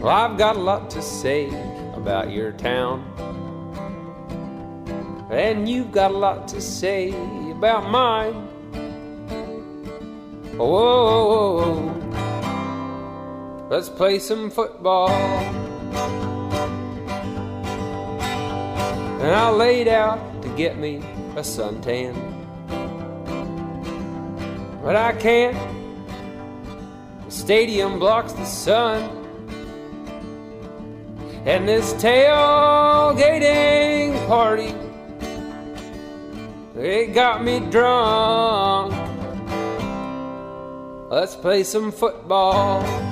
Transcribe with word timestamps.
Well, 0.00 0.08
I've 0.08 0.38
got 0.38 0.56
a 0.56 0.58
lot 0.58 0.88
to 0.92 1.02
say 1.02 1.48
about 1.92 2.30
your 2.30 2.52
town. 2.52 3.04
And 5.30 5.68
you've 5.68 5.92
got 5.92 6.10
a 6.10 6.16
lot 6.16 6.48
to 6.48 6.60
say 6.62 7.10
about 7.50 7.90
mine. 7.90 8.32
Whoa, 10.56 10.66
whoa, 10.66 11.54
whoa. 11.58 12.08
let's 13.68 13.90
play 13.90 14.18
some 14.18 14.50
football. 14.50 15.10
And 19.20 19.34
I 19.34 19.50
laid 19.50 19.86
out 19.86 20.40
to 20.40 20.48
get 20.56 20.78
me 20.78 20.96
a 21.36 21.42
suntan. 21.42 22.14
But 24.82 24.96
I 24.96 25.12
can't. 25.12 25.58
The 27.26 27.30
stadium 27.30 27.98
blocks 27.98 28.32
the 28.32 28.46
sun. 28.46 29.19
And 31.46 31.66
this 31.66 31.94
tailgating 31.94 33.16
party, 34.28 34.74
it 36.78 37.14
got 37.14 37.42
me 37.42 37.60
drunk. 37.60 38.92
Let's 41.10 41.34
play 41.34 41.64
some 41.64 41.92
football. 41.92 43.09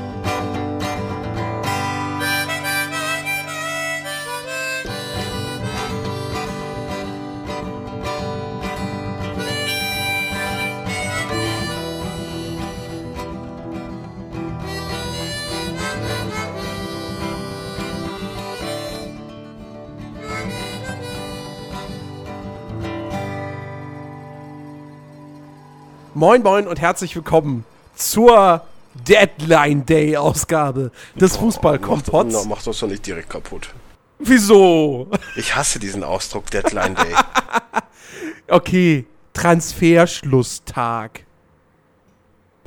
Moin 26.18 26.42
Moin 26.42 26.66
und 26.66 26.80
herzlich 26.80 27.14
willkommen 27.14 27.64
zur 27.94 28.62
Deadline 29.06 29.86
Day 29.86 30.16
Ausgabe 30.16 30.90
des 31.14 31.34
Mach, 31.34 31.40
Fußballkompotts. 31.42 32.44
mach 32.46 32.60
das 32.60 32.80
doch 32.80 32.88
nicht 32.88 33.06
direkt 33.06 33.30
kaputt. 33.30 33.72
Wieso? 34.18 35.06
Ich 35.36 35.54
hasse 35.54 35.78
diesen 35.78 36.02
Ausdruck 36.02 36.50
Deadline 36.50 36.96
Day. 36.96 37.14
Okay, 38.48 39.06
Transferschlusstag. 39.32 41.20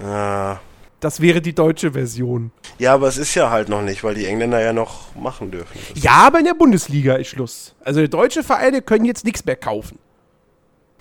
Ah. 0.02 0.60
Das 1.02 1.20
wäre 1.20 1.42
die 1.42 1.54
deutsche 1.54 1.92
Version. 1.92 2.52
ja, 2.80 2.94
aber 2.94 3.10
es 3.10 3.18
ist 3.18 3.36
ja 3.36 3.50
halt 3.50 3.68
noch 3.68 3.82
nicht, 3.82 4.02
weil 4.06 4.16
die 4.16 4.28
Engländer 4.28 4.62
ja 4.62 4.72
noch 4.72 5.14
machen 5.14 5.52
dürfen. 5.52 5.78
Ja, 5.96 6.28
aber 6.28 6.40
in 6.40 6.46
der 6.46 6.54
Bundesliga 6.54 7.16
ist 7.16 7.28
Schluss. 7.28 7.76
Also 7.84 8.08
deutsche 8.08 8.44
Vereine 8.44 8.82
können 8.82 9.04
jetzt 9.04 9.26
nichts 9.26 9.44
mehr 9.44 9.58
kaufen. 9.58 10.00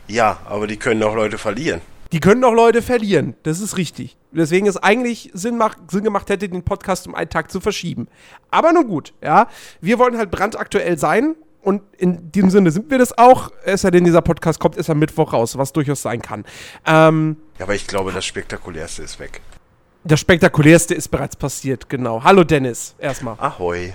Ja, 0.09 0.39
aber 0.47 0.67
die 0.67 0.79
können 0.79 1.05
auch 1.05 1.15
Leute 1.15 1.39
verlieren. 1.39 1.81
Die 2.13 2.21
können 2.21 2.43
auch 2.45 2.53
Leute 2.53 2.83
verlieren. 2.83 3.35
Das 3.45 3.61
ist 3.61 3.77
richtig. 3.77 4.17
Deswegen 4.33 4.67
es 4.67 4.77
eigentlich 4.77 5.31
Sinn, 5.33 5.57
macht, 5.57 5.79
Sinn 5.91 6.03
gemacht 6.05 6.29
hätte, 6.29 6.49
den 6.49 6.63
Podcast 6.65 7.07
um 7.07 7.15
einen 7.15 7.31
Tag 7.31 7.51
zu 7.51 7.61
verschieben. 7.61 8.09
Aber 8.51 8.73
nun 8.73 8.87
gut, 8.89 9.13
ja. 9.23 9.47
Wir 9.81 9.99
wollen 9.99 10.17
halt 10.19 10.31
brandaktuell 10.31 10.99
sein. 10.99 11.37
Und 11.63 11.83
in 11.99 12.33
diesem 12.33 12.49
Sinne 12.51 12.71
sind 12.71 12.91
wir 12.91 12.99
das 12.99 13.17
auch. 13.19 13.51
Es 13.65 13.83
sei 13.83 13.91
denn, 13.91 14.05
dieser 14.05 14.23
Podcast 14.23 14.59
kommt 14.59 14.77
erst 14.77 14.89
am 14.91 14.99
Mittwoch 14.99 15.33
raus, 15.35 15.59
was 15.59 15.73
durchaus 15.73 16.01
sein 16.03 16.23
kann. 16.23 16.45
Ähm, 16.87 17.37
Ja, 17.59 17.67
aber 17.67 17.75
ich 17.75 17.87
glaube, 17.87 18.13
das 18.13 18.25
Spektakulärste 18.25 19.03
ist 19.03 19.21
weg. 19.21 19.41
das 20.03 20.19
Spektakulärste 20.21 20.95
ist 20.95 21.09
bereits 21.09 21.37
passiert, 21.37 21.89
genau. 21.91 22.25
Hallo 22.25 22.45
Dennis, 22.45 22.95
erstmal. 22.99 23.37
Ahoi. 23.39 23.93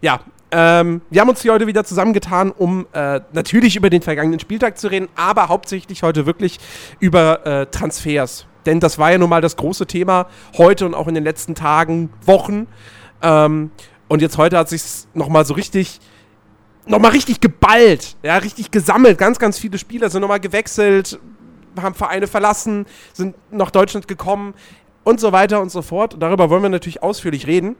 Ja, 0.00 0.20
ähm, 0.50 1.02
wir 1.10 1.20
haben 1.20 1.28
uns 1.28 1.42
hier 1.42 1.52
heute 1.52 1.66
wieder 1.66 1.84
zusammengetan, 1.84 2.50
um 2.50 2.86
äh, 2.92 3.20
natürlich 3.32 3.76
über 3.76 3.90
den 3.90 4.02
vergangenen 4.02 4.40
Spieltag 4.40 4.78
zu 4.78 4.88
reden, 4.88 5.08
aber 5.14 5.48
hauptsächlich 5.48 6.02
heute 6.02 6.26
wirklich 6.26 6.58
über 7.00 7.46
äh, 7.46 7.66
Transfers. 7.66 8.46
Denn 8.64 8.80
das 8.80 8.98
war 8.98 9.12
ja 9.12 9.18
nun 9.18 9.28
mal 9.28 9.40
das 9.40 9.56
große 9.56 9.86
Thema 9.86 10.26
heute 10.56 10.86
und 10.86 10.94
auch 10.94 11.06
in 11.06 11.14
den 11.14 11.24
letzten 11.24 11.54
Tagen, 11.54 12.10
Wochen. 12.24 12.66
Ähm, 13.22 13.70
und 14.08 14.22
jetzt 14.22 14.38
heute 14.38 14.56
hat 14.56 14.68
sich 14.70 14.82
nochmal 15.12 15.44
so 15.44 15.54
richtig, 15.54 16.00
nochmal 16.86 17.10
richtig 17.10 17.40
geballt, 17.40 18.16
ja, 18.22 18.38
richtig 18.38 18.70
gesammelt. 18.70 19.18
Ganz, 19.18 19.38
ganz 19.38 19.58
viele 19.58 19.76
Spieler 19.76 20.08
sind 20.08 20.22
nochmal 20.22 20.40
gewechselt, 20.40 21.18
haben 21.78 21.94
Vereine 21.94 22.26
verlassen, 22.26 22.86
sind 23.12 23.36
nach 23.50 23.70
Deutschland 23.70 24.08
gekommen 24.08 24.54
und 25.04 25.20
so 25.20 25.32
weiter 25.32 25.60
und 25.60 25.70
so 25.70 25.82
fort. 25.82 26.16
Darüber 26.18 26.48
wollen 26.48 26.62
wir 26.62 26.70
natürlich 26.70 27.02
ausführlich 27.02 27.46
reden. 27.46 27.76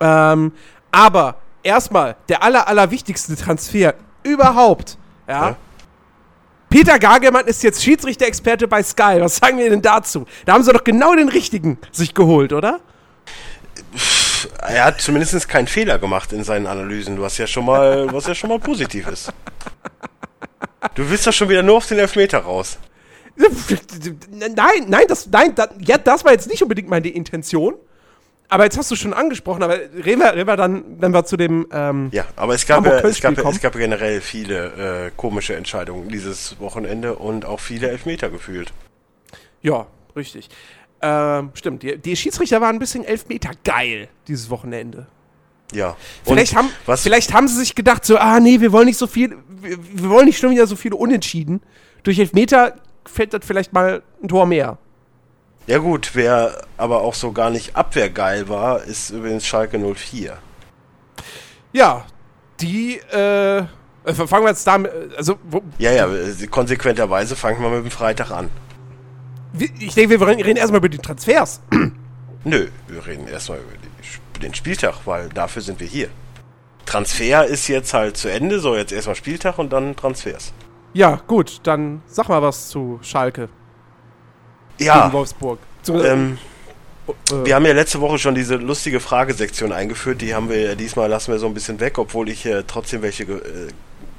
Ähm, 0.00 0.52
aber 0.90 1.36
erstmal 1.62 2.16
der 2.28 2.42
aller, 2.42 2.68
aller 2.68 2.90
wichtigste 2.90 3.36
Transfer 3.36 3.94
überhaupt. 4.22 4.98
Ja. 5.28 5.50
Ja. 5.50 5.56
Peter 6.68 6.98
Gagelmann 6.98 7.46
ist 7.46 7.62
jetzt 7.62 7.82
Schiedsrichter-Experte 7.82 8.68
bei 8.68 8.82
Sky. 8.82 9.18
Was 9.20 9.36
sagen 9.36 9.58
wir 9.58 9.70
denn 9.70 9.82
dazu? 9.82 10.26
Da 10.44 10.54
haben 10.54 10.62
sie 10.62 10.72
doch 10.72 10.84
genau 10.84 11.14
den 11.14 11.28
richtigen 11.28 11.78
sich 11.92 12.12
geholt, 12.12 12.52
oder? 12.52 12.80
Er 14.60 14.84
hat 14.84 15.00
zumindest 15.00 15.48
keinen 15.48 15.68
Fehler 15.68 15.98
gemacht 15.98 16.32
in 16.32 16.44
seinen 16.44 16.66
Analysen, 16.66 17.20
was 17.20 17.38
ja 17.38 17.46
schon 17.46 17.64
mal, 17.64 18.08
was 18.12 18.26
ja 18.26 18.34
schon 18.34 18.50
mal 18.50 18.58
positiv 18.58 19.06
ist. 19.08 19.32
Du 20.94 21.08
willst 21.08 21.26
doch 21.26 21.32
schon 21.32 21.48
wieder 21.48 21.62
nur 21.62 21.76
auf 21.76 21.86
den 21.86 21.98
Elfmeter 21.98 22.38
raus. 22.38 22.78
Nein, 23.36 24.86
nein, 24.88 25.04
das, 25.08 25.26
nein, 25.26 25.54
das, 25.54 25.68
ja, 25.80 25.98
das 25.98 26.24
war 26.24 26.32
jetzt 26.32 26.48
nicht 26.48 26.62
unbedingt 26.62 26.88
meine 26.88 27.08
Intention. 27.08 27.74
Aber 28.48 28.64
jetzt 28.64 28.78
hast 28.78 28.90
du 28.90 28.96
schon 28.96 29.12
angesprochen, 29.12 29.62
aber 29.62 29.76
reden 29.76 30.20
wir, 30.20 30.34
reden 30.34 30.46
wir 30.46 30.56
dann, 30.56 30.84
wenn 31.00 31.12
wir 31.12 31.24
zu 31.24 31.36
dem. 31.36 31.66
Ähm, 31.72 32.08
Ja, 32.12 32.26
aber 32.36 32.54
es 32.54 32.66
gab, 32.66 32.86
ja, 32.86 33.00
es, 33.00 33.20
gab, 33.20 33.36
es 33.36 33.60
gab 33.60 33.72
generell 33.72 34.20
viele 34.20 35.06
äh, 35.06 35.10
komische 35.16 35.56
Entscheidungen 35.56 36.08
dieses 36.08 36.58
Wochenende 36.60 37.16
und 37.16 37.44
auch 37.44 37.60
viele 37.60 37.88
Elfmeter 37.88 38.30
gefühlt. 38.30 38.72
Ja, 39.62 39.86
richtig. 40.14 40.48
Ähm, 41.02 41.50
stimmt, 41.54 41.82
die, 41.82 41.98
die 41.98 42.16
Schiedsrichter 42.16 42.60
waren 42.60 42.76
ein 42.76 42.78
bisschen 42.78 43.04
Elfmeter 43.04 43.50
geil 43.64 44.08
dieses 44.28 44.48
Wochenende. 44.48 45.06
Ja. 45.72 45.96
Vielleicht 46.24 46.52
Und 46.52 46.58
haben, 46.58 46.70
was, 46.86 47.02
vielleicht 47.02 47.34
haben 47.34 47.48
sie 47.48 47.56
sich 47.56 47.74
gedacht, 47.74 48.04
so, 48.04 48.16
ah 48.18 48.40
nee, 48.40 48.60
wir 48.60 48.72
wollen 48.72 48.86
nicht 48.86 48.98
so 48.98 49.06
viel, 49.06 49.36
wir, 49.48 49.78
wir 49.80 50.10
wollen 50.10 50.26
nicht 50.26 50.38
schon 50.38 50.50
wieder 50.50 50.66
so 50.66 50.76
viele 50.76 50.96
Unentschieden. 50.96 51.60
Durch 52.02 52.18
Elfmeter 52.18 52.76
fällt 53.04 53.34
das 53.34 53.44
vielleicht 53.44 53.72
mal 53.72 54.02
ein 54.22 54.28
Tor 54.28 54.46
mehr. 54.46 54.78
Ja 55.66 55.78
gut, 55.78 56.10
wer 56.14 56.62
aber 56.76 57.00
auch 57.00 57.14
so 57.14 57.32
gar 57.32 57.50
nicht 57.50 57.74
abwehrgeil 57.74 58.48
war, 58.48 58.84
ist 58.84 59.10
übrigens 59.10 59.44
Schalke 59.46 59.78
04. 59.78 60.38
Ja, 61.72 62.04
die, 62.60 63.00
äh, 63.12 63.58
äh, 63.58 63.66
fangen 64.14 64.44
wir 64.44 64.50
jetzt 64.50 64.66
damit, 64.66 64.92
äh, 64.92 65.16
also, 65.16 65.38
wo, 65.50 65.62
Ja, 65.78 65.90
ja, 65.90 66.06
äh, 66.06 66.46
konsequenterweise 66.46 67.34
fangen 67.34 67.60
wir 67.60 67.68
mit 67.70 67.84
dem 67.84 67.90
Freitag 67.90 68.30
an. 68.30 68.48
ich 69.58 69.94
denke, 69.94 70.20
wir 70.20 70.26
reden 70.28 70.56
erstmal 70.56 70.78
über 70.78 70.88
die 70.88 70.98
Transfers. 70.98 71.60
Nö, 72.44 72.68
wir 72.86 73.04
reden 73.04 73.26
erstmal 73.26 73.58
über 73.58 74.40
den 74.40 74.54
Spieltag, 74.54 75.00
weil 75.04 75.28
dafür 75.30 75.62
sind 75.62 75.80
wir 75.80 75.88
hier. 75.88 76.08
Transfer 76.84 77.44
ist 77.44 77.66
jetzt 77.66 77.92
halt 77.92 78.16
zu 78.16 78.30
Ende, 78.30 78.60
so 78.60 78.76
jetzt 78.76 78.92
erstmal 78.92 79.16
Spieltag 79.16 79.58
und 79.58 79.72
dann 79.72 79.96
Transfers. 79.96 80.52
Ja, 80.92 81.20
gut, 81.26 81.60
dann 81.64 82.02
sag 82.06 82.28
mal 82.28 82.40
was 82.40 82.68
zu 82.68 83.00
Schalke 83.02 83.48
Ja, 84.78 85.02
gegen 85.02 85.12
Wolfsburg. 85.12 85.58
Zu, 85.82 86.02
ähm, 86.02 86.38
äh, 87.08 87.12
wir 87.44 87.54
haben 87.54 87.66
ja 87.66 87.72
letzte 87.72 88.00
Woche 88.00 88.18
schon 88.18 88.34
diese 88.34 88.56
lustige 88.56 89.00
Fragesektion 89.00 89.72
eingeführt, 89.72 90.20
die 90.20 90.34
haben 90.34 90.48
wir 90.48 90.60
ja 90.60 90.74
diesmal 90.74 91.08
lassen 91.08 91.32
wir 91.32 91.38
so 91.38 91.46
ein 91.46 91.54
bisschen 91.54 91.80
weg, 91.80 91.98
obwohl 91.98 92.28
ich 92.28 92.44
äh, 92.46 92.64
trotzdem 92.66 93.02
welche 93.02 93.24
äh, 93.24 93.68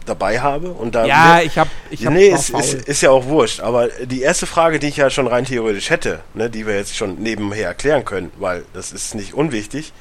dabei 0.06 0.40
habe. 0.40 0.70
Und 0.70 0.96
da 0.96 1.06
ja, 1.06 1.42
ich 1.42 1.58
hab, 1.58 1.68
ich 1.90 2.06
hab 2.06 2.14
nee, 2.14 2.30
ist, 2.30 2.50
ist, 2.50 2.74
ist 2.74 3.02
ja 3.02 3.12
auch 3.12 3.26
wurscht. 3.26 3.60
Aber 3.60 3.88
die 3.88 4.22
erste 4.22 4.48
Frage, 4.48 4.80
die 4.80 4.88
ich 4.88 4.98
ja 4.98 5.10
schon 5.10 5.28
rein 5.28 5.46
theoretisch 5.46 5.90
hätte, 5.90 6.22
ne, 6.34 6.50
die 6.50 6.66
wir 6.66 6.76
jetzt 6.76 6.96
schon 6.96 7.16
nebenher 7.16 7.68
erklären 7.68 8.06
können, 8.06 8.32
weil 8.38 8.66
das 8.74 8.92
ist 8.92 9.16
nicht 9.16 9.34
unwichtig. 9.34 9.94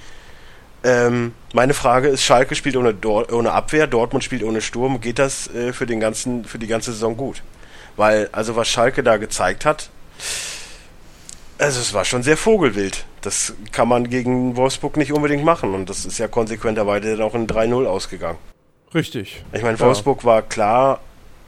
Ähm, 0.85 1.33
meine 1.53 1.75
Frage 1.75 2.09
ist: 2.09 2.23
Schalke 2.23 2.55
spielt 2.55 2.77
ohne, 2.77 2.95
Dor 2.95 3.33
ohne 3.33 3.53
Abwehr, 3.53 3.87
Dortmund 3.87 4.25
spielt 4.25 4.45
ohne 4.45 4.61
Sturm. 4.63 5.01
Geht 5.01 5.19
das 5.19 5.53
äh, 5.53 5.73
für 5.73 5.87
den 5.87 6.01
ganzen, 6.01 6.45
für 6.45 6.59
die 6.59 6.69
ganze 6.69 6.93
Saison 6.93 7.17
gut? 7.17 7.43
Weil 7.97 8.29
also 8.33 8.57
was 8.57 8.69
Schalke 8.69 9.03
da 9.03 9.17
gezeigt 9.17 9.65
hat, 9.65 9.91
also 11.59 11.81
es 11.81 11.95
war 11.95 12.05
schon 12.05 12.23
sehr 12.23 12.37
vogelwild. 12.37 13.05
Das 13.23 13.55
kann 13.73 13.89
man 13.89 14.09
gegen 14.09 14.57
Wolfsburg 14.57 14.97
nicht 14.97 15.13
unbedingt 15.13 15.45
machen 15.45 15.75
und 15.75 15.89
das 15.91 16.05
ist 16.05 16.19
ja 16.19 16.29
konsequenterweise 16.29 17.17
dann 17.17 17.27
auch 17.27 17.35
in 17.35 17.47
3-0 17.47 17.87
ausgegangen. 17.87 18.39
Richtig. 18.95 19.45
Ich 19.53 19.63
meine, 19.63 19.79
Ja. 19.79 19.87
Wolfsburg 19.87 20.25
war 20.25 20.43
klar 20.43 21.01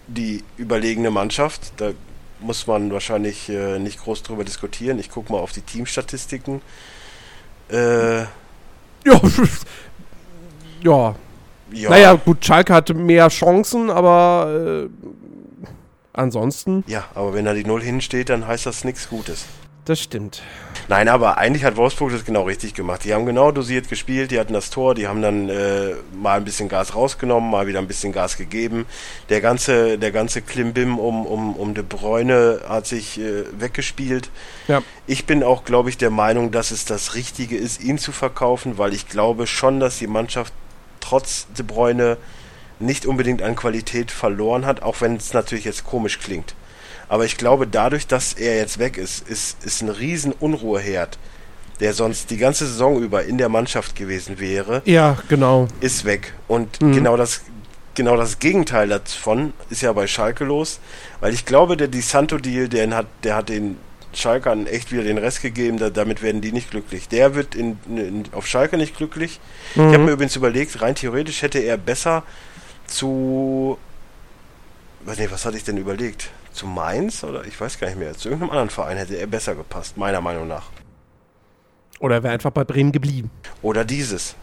die 0.06 0.42
überlegene 0.56 1.10
Mannschaft. 1.10 1.72
Da 1.76 1.92
muss 2.40 2.66
man 2.66 2.92
wahrscheinlich 2.92 3.48
äh, 3.48 3.78
nicht 3.78 4.00
groß 4.02 4.22
drüber 4.22 4.44
diskutieren. 4.44 4.98
Ich 4.98 5.10
gucke 5.10 5.32
mal 5.32 5.38
auf 5.38 5.52
die 5.52 5.60
Teamstatistiken. 5.60 6.62
Äh, 7.70 8.20
Ja, 8.22 8.26
ja. 10.82 11.14
ja, 11.72 11.90
Naja, 11.90 12.14
gut, 12.14 12.44
Schalke 12.44 12.74
hatte 12.74 12.94
mehr 12.94 13.28
Chancen, 13.28 13.90
aber 13.90 14.86
äh, 14.86 15.27
ansonsten, 16.18 16.84
ja, 16.86 17.04
aber 17.14 17.32
wenn 17.34 17.44
da 17.44 17.54
die 17.54 17.64
Null 17.64 17.82
hinsteht, 17.82 18.28
dann 18.28 18.46
heißt 18.46 18.66
das 18.66 18.84
nichts 18.84 19.08
Gutes. 19.08 19.46
das 19.84 20.00
stimmt. 20.00 20.42
Nein, 20.88 21.08
aber 21.08 21.38
eigentlich 21.38 21.64
hat 21.64 21.76
Wolfsburg 21.76 22.12
das 22.12 22.24
genau 22.24 22.42
richtig 22.42 22.74
gemacht. 22.74 23.04
Die 23.04 23.14
haben 23.14 23.24
genau 23.26 23.52
dosiert 23.52 23.88
gespielt, 23.88 24.30
die 24.30 24.38
hatten 24.38 24.52
das 24.52 24.70
Tor, 24.70 24.94
die 24.94 25.06
haben 25.06 25.22
dann 25.22 25.48
äh, 25.48 25.94
mal 26.14 26.36
ein 26.36 26.44
bisschen 26.44 26.68
Gas 26.68 26.94
rausgenommen, 26.94 27.50
mal 27.50 27.66
wieder 27.66 27.78
ein 27.78 27.86
bisschen 27.86 28.12
Gas 28.12 28.36
gegeben. 28.36 28.86
Der 29.28 29.40
ganze, 29.40 29.98
der 29.98 30.10
ganze 30.10 30.42
Klimbim 30.42 30.98
um, 30.98 31.26
um, 31.26 31.56
um 31.56 31.74
De 31.74 31.84
Bräune 31.84 32.60
hat 32.68 32.86
sich 32.86 33.18
äh, 33.18 33.44
weggespielt. 33.58 34.30
Ja. 34.66 34.82
Ich 35.06 35.24
bin 35.24 35.42
auch, 35.42 35.64
glaube 35.64 35.88
ich, 35.88 35.96
der 35.96 36.10
Meinung, 36.10 36.50
dass 36.50 36.70
es 36.70 36.84
das 36.84 37.14
Richtige 37.14 37.56
ist, 37.56 37.82
ihn 37.82 37.98
zu 37.98 38.12
verkaufen, 38.12 38.76
weil 38.76 38.92
ich 38.92 39.08
glaube 39.08 39.46
schon, 39.46 39.80
dass 39.80 39.98
die 39.98 40.06
Mannschaft 40.06 40.52
trotz 41.00 41.46
De 41.56 41.64
Bräune 41.64 42.18
nicht 42.80 43.06
unbedingt 43.06 43.42
an 43.42 43.56
Qualität 43.56 44.10
verloren 44.10 44.66
hat, 44.66 44.82
auch 44.82 45.00
wenn 45.00 45.16
es 45.16 45.32
natürlich 45.32 45.64
jetzt 45.64 45.84
komisch 45.84 46.18
klingt. 46.20 46.54
Aber 47.08 47.24
ich 47.24 47.36
glaube, 47.36 47.66
dadurch, 47.66 48.06
dass 48.06 48.34
er 48.34 48.56
jetzt 48.56 48.78
weg 48.78 48.98
ist, 48.98 49.26
ist, 49.28 49.64
ist 49.64 49.82
ein 49.82 49.88
riesen 49.88 50.32
Unruheherd, 50.32 51.18
der 51.80 51.92
sonst 51.94 52.30
die 52.30 52.36
ganze 52.36 52.66
Saison 52.66 53.00
über 53.02 53.24
in 53.24 53.38
der 53.38 53.48
Mannschaft 53.48 53.96
gewesen 53.96 54.38
wäre, 54.38 54.82
Ja, 54.84 55.16
genau. 55.28 55.68
ist 55.80 56.04
weg. 56.04 56.34
Und 56.48 56.80
Mhm. 56.82 56.92
genau 56.92 57.16
das 57.16 57.42
genau 57.94 58.16
das 58.16 58.38
Gegenteil 58.38 58.88
davon 58.88 59.52
ist 59.70 59.82
ja 59.82 59.92
bei 59.92 60.06
Schalke 60.06 60.44
los, 60.44 60.78
weil 61.18 61.34
ich 61.34 61.44
glaube, 61.44 61.76
der 61.76 61.88
Di 61.88 62.00
Santo-Deal, 62.00 62.68
der 62.68 62.88
hat, 62.94 63.06
der 63.24 63.34
hat 63.34 63.48
den 63.48 63.76
Schalkern 64.14 64.66
echt 64.68 64.92
wieder 64.92 65.02
den 65.02 65.18
Rest 65.18 65.42
gegeben, 65.42 65.78
da, 65.78 65.90
damit 65.90 66.22
werden 66.22 66.40
die 66.40 66.52
nicht 66.52 66.70
glücklich. 66.70 67.08
Der 67.08 67.34
wird 67.34 67.56
in, 67.56 67.76
in, 67.88 68.24
auf 68.30 68.46
Schalke 68.46 68.76
nicht 68.76 68.96
glücklich. 68.96 69.40
Ich 69.74 69.80
habe 69.80 69.98
mir 69.98 70.12
übrigens 70.12 70.36
überlegt, 70.36 70.80
rein 70.80 70.94
theoretisch 70.94 71.42
hätte 71.42 71.58
er 71.58 71.76
besser 71.76 72.22
zu. 72.88 73.78
Was, 75.04 75.18
nee, 75.18 75.28
was 75.30 75.44
hatte 75.44 75.56
ich 75.56 75.64
denn 75.64 75.76
überlegt? 75.76 76.30
Zu 76.52 76.66
Mainz 76.66 77.22
oder 77.22 77.44
ich 77.44 77.60
weiß 77.60 77.78
gar 77.78 77.86
nicht 77.86 77.98
mehr. 77.98 78.14
Zu 78.14 78.28
irgendeinem 78.28 78.50
anderen 78.50 78.70
Verein 78.70 78.96
hätte 78.96 79.14
er 79.14 79.26
besser 79.26 79.54
gepasst, 79.54 79.96
meiner 79.96 80.20
Meinung 80.20 80.48
nach. 80.48 80.64
Oder 82.00 82.16
er 82.16 82.22
wäre 82.22 82.34
einfach 82.34 82.50
bei 82.50 82.64
Bremen 82.64 82.92
geblieben. 82.92 83.30
Oder 83.62 83.84
dieses. 83.84 84.34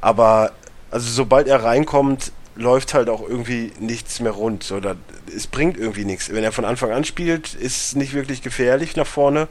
Aber 0.00 0.52
also 0.90 1.10
sobald 1.10 1.48
er 1.48 1.62
reinkommt, 1.62 2.32
läuft 2.54 2.94
halt 2.94 3.08
auch 3.08 3.26
irgendwie 3.26 3.72
nichts 3.78 4.20
mehr 4.20 4.32
rund. 4.32 4.70
Oder 4.72 4.96
es 5.34 5.46
bringt 5.46 5.76
irgendwie 5.76 6.04
nichts. 6.04 6.32
Wenn 6.32 6.44
er 6.44 6.52
von 6.52 6.64
Anfang 6.64 6.90
an 6.90 7.04
spielt, 7.04 7.54
ist 7.54 7.88
es 7.88 7.96
nicht 7.96 8.14
wirklich 8.14 8.42
gefährlich 8.42 8.96
nach 8.96 9.06
vorne, 9.06 9.48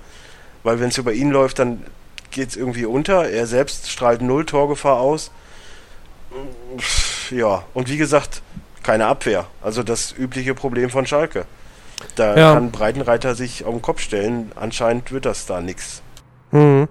weil 0.64 0.80
wenn 0.80 0.90
es 0.90 0.98
über 0.98 1.14
ihn 1.14 1.30
läuft, 1.30 1.60
dann 1.60 1.84
geht 2.32 2.50
es 2.50 2.56
irgendwie 2.56 2.86
unter. 2.86 3.30
Er 3.30 3.48
selbst 3.48 3.90
strahlt 3.90 4.22
null 4.22 4.46
Torgefahr 4.46 5.00
aus. 5.00 5.32
Ja, 7.31 7.63
und 7.74 7.89
wie 7.89 7.98
gesagt, 7.98 8.42
keine 8.83 9.07
Abwehr. 9.07 9.45
Also 9.62 9.83
das 9.83 10.13
übliche 10.18 10.54
Problem 10.54 10.89
von 10.89 11.06
Schalke. 11.06 11.45
Da 12.16 12.36
Ja. 12.38 12.54
kann 12.54 12.72
Breitenreiter 12.72 13.36
sich 13.36 13.66
auf 13.66 13.74
den 13.74 13.81
Kopf 13.81 14.00
stellen. 14.01 14.51
Anscheinend 14.56 15.12
wird 15.12 15.25
das 15.25 15.45
da 15.45 15.62
nichts. 15.62 16.01
Mhm. 16.51 16.88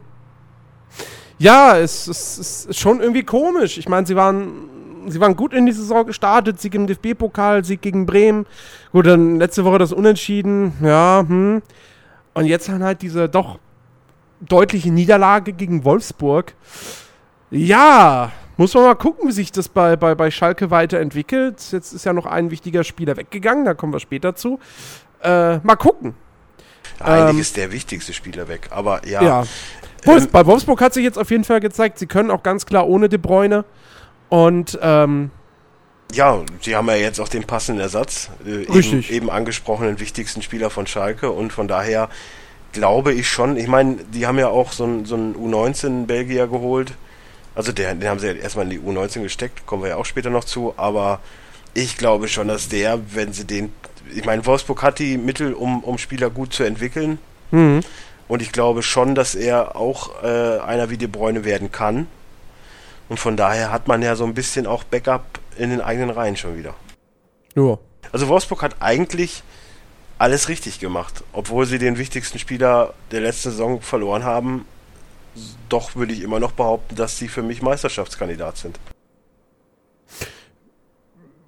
Ja, 1.38 1.76
es, 1.76 2.06
es, 2.06 2.38
es 2.38 2.64
ist 2.66 2.78
schon 2.81 3.00
irgendwie 3.00 3.22
komisch. 3.25 3.76
Ich 3.78 3.88
meine, 3.88 4.06
sie 4.06 4.16
waren, 4.16 4.69
sie 5.08 5.20
waren 5.20 5.36
gut 5.36 5.52
in 5.52 5.66
die 5.66 5.72
Saison 5.72 6.06
gestartet. 6.06 6.60
Sieg 6.60 6.75
im 6.75 6.86
DFB-Pokal, 6.86 7.64
Sieg 7.64 7.82
gegen 7.82 8.06
Bremen. 8.06 8.46
Gut, 8.92 9.06
dann 9.06 9.36
letzte 9.38 9.64
Woche 9.64 9.78
das 9.78 9.92
Unentschieden. 9.92 10.72
Ja, 10.82 11.25
hm. 11.26 11.62
Und 12.34 12.46
jetzt 12.46 12.69
dann 12.69 12.82
halt 12.82 13.02
diese 13.02 13.28
doch 13.28 13.58
deutliche 14.40 14.90
Niederlage 14.90 15.52
gegen 15.52 15.84
Wolfsburg. 15.84 16.54
Ja, 17.50 18.32
muss 18.56 18.75
man 18.75 18.85
mal 18.85 18.95
gucken, 18.95 19.29
wie 19.29 19.33
sich 19.33 19.53
das 19.53 19.69
bei, 19.69 19.97
bei, 19.97 20.15
bei 20.15 20.31
Schalke 20.31 20.71
weiterentwickelt. 20.71 21.73
Jetzt 21.73 21.93
ist 21.93 22.05
ja 22.05 22.12
noch 22.12 22.27
ein 22.27 22.51
wichtiger 22.51 22.85
Spieler 22.85 23.17
weggegangen, 23.17 23.65
da 23.65 23.75
kommen 23.75 23.93
wir 23.93 24.01
später 24.01 24.35
zu. 24.35 24.59
Äh, 25.23 25.59
mal 25.59 25.77
gucken. 25.77 26.15
Eigentlich 27.01 27.35
Ähm, 27.35 27.41
ist 27.41 27.56
der 27.56 27.73
wichtigste 27.73 28.12
Spieler 28.12 28.49
weg. 28.49 28.69
Aber 28.71 29.06
ja, 29.06 29.23
Ja. 29.23 29.45
Wolfs 30.05 30.27
bei 30.27 30.45
Wolfsburg 30.45 30.83
hat 30.83 30.93
sich 30.93 31.03
jetzt 31.03 31.19
auf 31.19 31.31
jeden 31.31 31.45
Fall 31.45 31.61
gezeigt, 31.61 31.99
sie 31.99 32.06
können 32.06 32.31
auch 32.31 32.43
ganz 32.43 32.67
klar 32.67 32.87
ohne 32.87 33.09
De 33.09 33.19
Bruyne. 33.19 33.65
Und 34.29 34.79
ähm, 34.83 35.31
Ja, 36.12 36.43
sie 36.61 36.77
haben 36.77 36.89
ja 36.89 36.97
jetzt 36.97 37.21
auch 37.21 37.29
den 37.29 37.45
passenden 37.45 37.81
Ersatz. 37.81 38.31
Äh, 38.45 38.71
Richtig. 38.71 39.11
Eben, 39.11 39.17
eben 39.25 39.31
angesprochenen 39.31 39.99
wichtigsten 40.01 40.43
Spieler 40.43 40.69
von 40.71 40.87
Schalke 40.87 41.31
und 41.31 41.53
von 41.53 41.69
daher 41.69 42.11
glaube 42.73 43.12
ich 43.15 43.29
schon, 43.29 43.56
ich 43.56 43.69
meine, 43.69 43.97
die 44.12 44.27
haben 44.27 44.39
ja 44.39 44.49
auch 44.49 44.73
so 44.73 44.85
einen 44.85 45.05
so 45.06 45.15
einen 45.15 45.35
U19-Belgier 45.35 46.49
geholt. 46.49 46.93
Also 47.55 47.73
der, 47.73 47.95
den 47.95 48.09
haben 48.09 48.19
sie 48.19 48.27
ja 48.27 48.33
erstmal 48.33 48.65
in 48.65 48.71
die 48.71 48.81
U19 48.81 49.23
gesteckt, 49.23 49.67
kommen 49.67 49.83
wir 49.83 49.91
ja 49.91 49.97
auch 49.97 50.06
später 50.06 50.31
noch 50.31 50.45
zu, 50.45 50.75
aber 50.77 51.21
ich 51.73 51.97
glaube 51.97 52.29
schon, 52.29 52.49
dass 52.49 52.69
der, 52.69 53.01
wenn 53.15 53.33
sie 53.33 53.45
den, 53.45 53.73
ich 54.15 54.25
meine, 54.25 54.45
Wolfsburg 54.47 54.83
hat 54.83 54.99
die 54.99 55.17
Mittel, 55.17 55.55
um, 55.55 55.83
um 55.85 55.99
Spieler 55.99 56.31
gut 56.31 56.53
zu 56.53 56.65
entwickeln 56.65 57.19
hm, 57.51 57.81
und 58.27 58.43
ich 58.43 58.53
glaube 58.53 58.83
schon, 58.83 59.15
dass 59.15 59.35
er 59.35 59.77
auch 59.77 60.23
äh, 60.23 60.59
einer 60.61 60.91
wie 60.91 60.97
De 60.97 61.09
Bruyne 61.09 61.45
werden 61.45 61.71
kann. 61.71 62.06
Und 63.09 63.21
von 63.21 63.37
daher 63.37 63.71
hat 63.71 63.87
man 63.87 64.03
ja 64.03 64.17
so 64.17 64.25
ein 64.25 64.35
bisschen 64.35 64.67
auch 64.67 64.83
Backup 64.83 65.25
in 65.59 65.71
den 65.71 65.81
eigenen 65.81 66.11
Reihen 66.11 66.37
schon 66.37 66.56
wieder. 66.56 66.75
ja. 67.55 67.79
Also 68.12 68.29
Wolfsburg 68.29 68.62
hat 68.62 68.77
eigentlich 68.81 69.43
alles 70.19 70.49
richtig 70.49 70.81
gemacht, 70.81 71.25
obwohl 71.33 71.67
sie 71.67 71.79
den 71.79 71.99
wichtigsten 71.99 72.39
Spieler 72.39 72.95
der 73.11 73.21
letzten 73.21 73.51
Saison 73.51 73.81
verloren 73.81 74.25
haben. 74.25 74.67
Doch 75.69 75.96
würde 75.96 76.12
ich 76.12 76.22
immer 76.22 76.40
noch 76.40 76.52
behaupten, 76.52 76.94
dass 76.94 77.19
sie 77.19 77.28
für 77.28 77.42
mich 77.42 77.62
Meisterschaftskandidat 77.62 78.56
sind. 78.56 78.78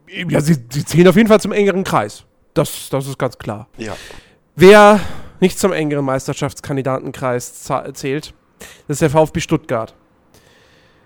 ja 0.08 0.40
sie, 0.40 0.56
sie 0.70 0.84
zählen 0.84 1.08
auf 1.08 1.16
jeden 1.16 1.28
Fall 1.28 1.40
zum 1.40 1.52
engeren 1.52 1.84
Kreis. 1.84 2.24
Das, 2.54 2.88
das 2.90 3.06
ist 3.06 3.18
ganz 3.18 3.38
klar. 3.38 3.68
Ja. 3.76 3.96
Wer 4.54 5.00
nicht 5.40 5.58
zum 5.58 5.72
engeren 5.72 6.04
Meisterschaftskandidatenkreis 6.04 7.64
zählt, 7.92 8.34
das 8.88 8.96
ist 8.96 9.02
der 9.02 9.10
VfB 9.10 9.40
Stuttgart. 9.40 9.94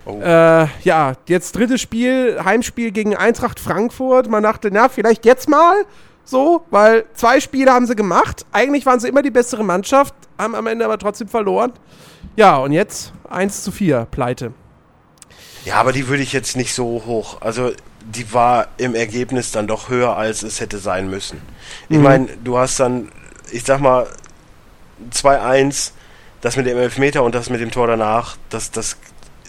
Oh. 0.06 0.20
Äh, 0.20 0.66
ja, 0.82 1.14
jetzt 1.26 1.56
drittes 1.56 1.80
Spiel, 1.80 2.40
Heimspiel 2.42 2.90
gegen 2.90 3.16
Eintracht 3.16 3.60
Frankfurt. 3.60 4.28
Man 4.28 4.42
dachte, 4.42 4.70
na, 4.72 4.88
vielleicht 4.88 5.26
jetzt 5.26 5.48
mal 5.48 5.84
so, 6.24 6.64
weil 6.70 7.04
zwei 7.14 7.40
Spiele 7.40 7.72
haben 7.72 7.86
sie 7.86 7.96
gemacht. 7.96 8.46
Eigentlich 8.52 8.86
waren 8.86 9.00
sie 9.00 9.08
immer 9.08 9.22
die 9.22 9.30
bessere 9.30 9.64
Mannschaft, 9.64 10.14
haben 10.38 10.54
am 10.54 10.66
Ende 10.66 10.84
aber 10.84 10.98
trotzdem 10.98 11.28
verloren. 11.28 11.72
Ja, 12.36 12.56
und 12.58 12.72
jetzt 12.72 13.12
1 13.28 13.62
zu 13.62 13.72
4, 13.72 14.06
Pleite. 14.10 14.52
ja, 15.64 15.74
aber 15.76 15.92
die 15.92 16.08
würde 16.08 16.22
ich 16.22 16.32
jetzt 16.32 16.56
nicht 16.56 16.74
so 16.74 17.02
hoch. 17.06 17.40
Also 17.42 17.72
die 18.04 18.32
war 18.32 18.68
im 18.78 18.94
Ergebnis 18.94 19.52
dann 19.52 19.66
doch 19.66 19.88
höher, 19.90 20.16
als 20.16 20.42
es 20.42 20.60
hätte 20.60 20.78
sein 20.78 21.10
müssen. 21.10 21.40
Ich 21.88 21.98
Mhm. 21.98 22.02
meine, 22.02 22.26
du 22.42 22.56
hast 22.58 22.80
dann, 22.80 23.10
ich 23.52 23.64
sag 23.64 23.80
mal, 23.80 24.06
2-1, 25.12 25.92
das 26.40 26.56
mit 26.56 26.66
dem 26.66 26.78
Elfmeter 26.78 27.22
und 27.22 27.34
das 27.34 27.50
mit 27.50 27.60
dem 27.60 27.70
Tor 27.70 27.86
danach, 27.86 28.36
das, 28.48 28.70
das 28.70 28.96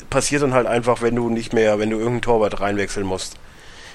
passiert 0.09 0.41
dann 0.41 0.53
halt 0.53 0.67
einfach, 0.67 1.01
wenn 1.01 1.15
du 1.15 1.29
nicht 1.29 1.53
mehr, 1.53 1.79
wenn 1.79 1.89
du 1.89 1.95
irgendeinen 1.97 2.21
Torwart 2.23 2.59
reinwechseln 2.59 3.05
musst. 3.05 3.35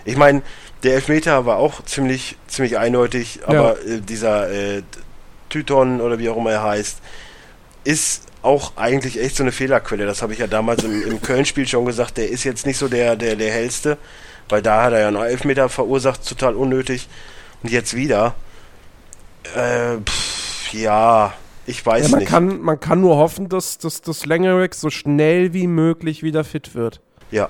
Ich 0.04 0.16
meine, 0.16 0.42
der 0.82 0.94
Elfmeter 0.94 1.44
war 1.46 1.56
auch 1.58 1.84
ziemlich, 1.84 2.36
ziemlich 2.46 2.78
eindeutig, 2.78 3.40
aber 3.46 3.78
äh, 3.84 4.00
dieser 4.00 4.50
äh, 4.50 4.82
Tyton 5.50 6.00
oder 6.00 6.18
wie 6.18 6.28
auch 6.30 6.36
immer 6.36 6.52
er 6.52 6.62
heißt, 6.62 6.98
ist 7.84 8.22
auch 8.46 8.76
eigentlich 8.76 9.20
echt 9.20 9.36
so 9.36 9.42
eine 9.42 9.52
Fehlerquelle. 9.52 10.06
Das 10.06 10.22
habe 10.22 10.32
ich 10.32 10.38
ja 10.38 10.46
damals 10.46 10.84
im, 10.84 11.02
im 11.02 11.20
Köln-Spiel 11.20 11.66
schon 11.68 11.84
gesagt. 11.84 12.16
Der 12.16 12.30
ist 12.30 12.44
jetzt 12.44 12.64
nicht 12.64 12.78
so 12.78 12.88
der, 12.88 13.16
der, 13.16 13.36
der 13.36 13.52
hellste, 13.52 13.98
weil 14.48 14.62
da 14.62 14.84
hat 14.84 14.92
er 14.92 15.00
ja 15.00 15.10
noch 15.10 15.24
Elfmeter 15.24 15.68
verursacht, 15.68 16.26
total 16.26 16.54
unnötig. 16.54 17.08
Und 17.62 17.70
jetzt 17.70 17.94
wieder. 17.94 18.34
Äh, 19.54 19.98
pff, 20.04 20.72
ja, 20.72 21.32
ich 21.66 21.84
weiß 21.84 22.04
Ja, 22.06 22.10
man, 22.10 22.18
nicht. 22.20 22.28
kann, 22.28 22.60
man 22.60 22.80
kann 22.80 23.00
nur 23.00 23.16
hoffen, 23.16 23.48
dass, 23.48 23.78
dass, 23.78 24.00
dass 24.00 24.24
Langerick 24.26 24.74
so 24.74 24.90
schnell 24.90 25.52
wie 25.52 25.66
möglich 25.66 26.22
wieder 26.22 26.44
fit 26.44 26.74
wird. 26.74 27.00
Ja. 27.30 27.48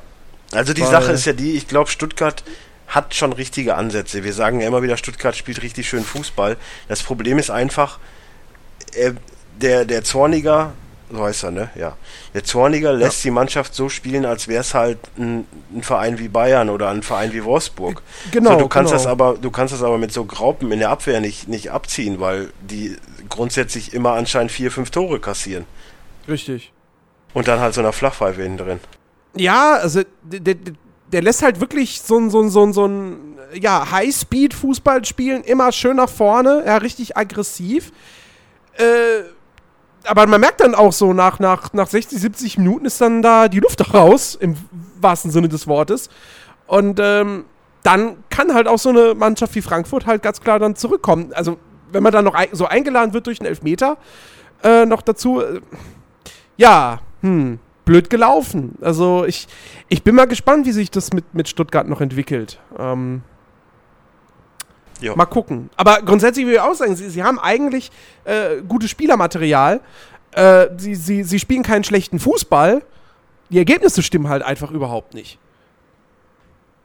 Also 0.53 0.73
die 0.73 0.83
Weil- 0.83 0.91
Sache 0.91 1.13
ist 1.13 1.27
ja 1.27 1.33
die, 1.33 1.53
ich 1.53 1.69
glaube, 1.69 1.91
Stuttgart 1.91 2.43
hat 2.89 3.15
schon 3.15 3.33
richtige 3.33 3.75
Ansätze. 3.75 4.23
Wir 4.25 4.33
sagen 4.33 4.61
ja 4.61 4.69
immer 4.69 4.83
wieder, 4.83 4.97
Stuttgart 4.97 5.35
spielt 5.37 5.63
richtig 5.63 5.89
schön 5.89 6.05
Fußball. 6.05 6.57
Das 6.89 7.03
Problem 7.03 7.39
ist 7.39 7.51
einfach, 7.51 7.99
äh, 8.95 9.13
der, 9.61 9.85
der 9.85 10.05
Zorniger, 10.05 10.73
so 11.11 11.23
heißt 11.23 11.45
er, 11.45 11.51
ne? 11.51 11.71
Ja. 11.75 11.97
Der 12.35 12.45
Zorniger 12.45 12.93
lässt 12.93 13.23
die 13.25 13.31
Mannschaft 13.31 13.75
so 13.75 13.89
spielen, 13.89 14.25
als 14.25 14.49
wäre 14.49 14.61
es 14.61 14.75
halt 14.75 14.99
ein, 15.19 15.47
ein 15.75 15.83
Verein 15.83 16.19
wie 16.19 16.29
Bayern 16.29 16.69
oder 16.69 16.89
ein 16.89 17.03
Verein 17.03 17.33
wie 17.33 17.45
Wolfsburg. 17.45 18.03
Genau, 18.33 18.53
So, 18.53 18.59
du 18.59 18.69
kannst 18.69 18.93
genau. 18.93 19.03
das 19.03 19.11
aber, 19.11 19.35
du 19.41 19.51
kannst 19.51 19.73
das 19.73 19.83
aber 19.83 19.99
mit 19.99 20.13
so 20.13 20.25
Graupen 20.25 20.73
in 20.73 20.81
der 20.81 20.91
Abwehr 20.91 21.21
nicht, 21.21 21.49
nicht 21.49 21.71
abziehen, 21.71 22.21
weil 22.21 22.53
die 22.61 22.97
grundsätzlich 23.29 23.93
immer 23.95 24.13
anscheinend 24.13 24.53
vier, 24.53 24.71
fünf 24.71 24.91
Tore 24.91 25.21
kassieren. 25.21 25.65
Richtig. 26.29 26.73
Und 27.35 27.49
dann 27.49 27.61
halt 27.61 27.75
so 27.75 27.81
eine 27.81 27.93
Flachpfeife 27.93 28.43
hinten 28.43 28.59
drin. 28.59 28.81
Ja, 29.35 29.75
also 29.75 30.03
der, 30.23 30.41
der, 30.41 30.57
der 31.13 31.23
lässt 31.23 31.43
halt 31.43 31.61
wirklich 31.61 32.01
so 32.01 32.19
ein, 32.19 32.31
so 32.31 32.41
ein, 32.41 32.51
so 32.51 32.65
ein, 32.65 32.73
so 32.73 32.87
ein 32.87 33.37
ja, 33.55 33.91
High-Speed-Fußball 33.91 35.05
spielen, 35.05 35.45
immer 35.45 35.71
schön 35.73 35.97
nach 35.97 36.09
vorne, 36.09 36.65
ja, 36.67 36.79
richtig 36.79 37.17
aggressiv. 37.17 37.93
Äh, 38.77 39.36
aber 40.07 40.27
man 40.27 40.41
merkt 40.41 40.61
dann 40.61 40.75
auch 40.75 40.93
so, 40.93 41.13
nach, 41.13 41.39
nach, 41.39 41.73
nach 41.73 41.89
60, 41.89 42.21
70 42.21 42.59
Minuten 42.59 42.87
ist 42.87 43.01
dann 43.01 43.23
da 43.23 43.49
die 43.49 43.61
Luft 43.61 43.95
raus, 43.95 44.37
im 44.39 44.57
wahrsten 45.01 45.31
Sinne 45.31 45.49
des 45.49 45.67
Wortes. 45.67 46.09
Und 46.67 46.99
ähm, 47.01 47.45
dann 47.83 48.17
kann 48.31 48.53
halt 48.55 48.67
auch 48.67 48.79
so 48.79 48.89
eine 48.89 49.15
Mannschaft 49.15 49.55
wie 49.55 49.63
Frankfurt 49.63 50.07
halt 50.07 50.23
ganz 50.23 50.41
klar 50.41 50.59
dann 50.59 50.75
zurückkommen. 50.75 51.33
Also, 51.33 51.59
wenn 51.93 52.03
man 52.03 52.13
dann 52.13 52.25
noch 52.25 52.35
ein, 52.35 52.49
so 52.53 52.67
eingeladen 52.67 53.13
wird 53.13 53.27
durch 53.27 53.41
einen 53.41 53.49
Elfmeter, 53.49 53.97
äh, 54.63 54.87
noch 54.87 55.03
dazu. 55.03 55.41
Äh, 55.41 55.61
ja, 56.57 57.01
hm, 57.23 57.59
blöd 57.85 58.11
gelaufen. 58.11 58.77
Also 58.81 59.25
ich, 59.25 59.47
ich 59.89 60.03
bin 60.03 60.15
mal 60.15 60.27
gespannt, 60.27 60.67
wie 60.67 60.73
sich 60.73 60.91
das 60.91 61.13
mit, 61.13 61.35
mit 61.35 61.49
Stuttgart 61.49 61.89
noch 61.89 62.01
entwickelt. 62.01 62.59
Ähm, 62.79 63.23
Ja. 65.01 65.15
Mal 65.15 65.27
gucken. 65.27 65.71
Aber 65.77 66.01
grundsätzlich 66.03 66.47
will 66.47 66.55
ich 66.55 66.61
auch 66.61 66.75
sagen, 66.75 66.97
sie, 66.97 67.11
sie 67.11 67.23
haben 67.23 67.39
eigentlich 67.39 67.91
äh, 68.25 68.63
gutes 68.67 68.91
Spielermaterial. 68.91 69.81
Äh, 70.33 70.69
sie, 70.77 70.95
sie, 70.95 71.23
sie 71.23 71.39
spielen 71.39 71.63
keinen 71.63 71.85
schlechten 71.85 72.19
Fußball. 72.19 72.83
Die 73.51 73.59
Ergebnisse 73.59 74.03
stimmen 74.03 74.29
halt 74.29 74.43
einfach 74.43 74.71
überhaupt 74.71 75.15
nicht. 75.15 75.39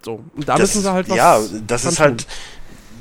So, 0.03 0.23
und 0.35 0.47
da 0.47 0.57
müssen 0.57 0.81
sie 0.81 0.91
halt 0.91 1.09
was. 1.09 1.17
Ja, 1.17 1.39
das 1.67 1.85
ist 1.85 1.99
halt, 1.99 2.25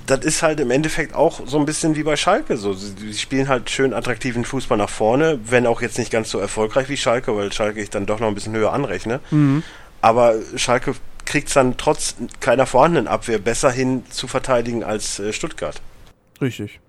das 0.07 0.25
ist 0.25 0.43
halt 0.43 0.61
im 0.61 0.71
Endeffekt 0.71 1.14
auch 1.14 1.40
so 1.47 1.59
ein 1.59 1.64
bisschen 1.64 1.97
wie 1.97 2.02
bei 2.02 2.17
Schalke. 2.17 2.57
So, 2.57 2.73
sie, 2.73 2.95
sie 2.97 3.14
spielen 3.14 3.49
halt 3.49 3.71
schön 3.71 3.95
attraktiven 3.95 4.45
Fußball 4.45 4.76
nach 4.76 4.90
vorne, 4.90 5.40
wenn 5.45 5.67
auch 5.67 5.83
jetzt 5.83 5.99
nicht 5.99 6.11
ganz 6.11 6.31
so 6.31 6.38
erfolgreich 6.38 6.88
wie 6.88 6.97
Schalke, 6.97 7.35
weil 7.37 7.52
Schalke 7.52 7.81
ich 7.81 7.90
dann 7.90 8.07
doch 8.07 8.21
noch 8.21 8.29
ein 8.29 8.35
bisschen 8.35 8.55
höher 8.55 8.73
anrechne. 8.73 9.21
Mhm. 9.31 9.62
Aber 10.00 10.35
Schalke 10.57 10.95
kriegt 11.31 11.47
es 11.47 11.55
dann 11.55 11.77
trotz 11.77 12.17
keiner 12.41 12.67
vorhandenen 12.67 13.07
Abwehr 13.07 13.39
besser 13.39 13.71
hin 13.71 14.05
zu 14.11 14.27
verteidigen 14.27 14.83
als 14.83 15.21
äh, 15.21 15.33
Stuttgart. 15.33 15.81
Richtig. 16.41 16.81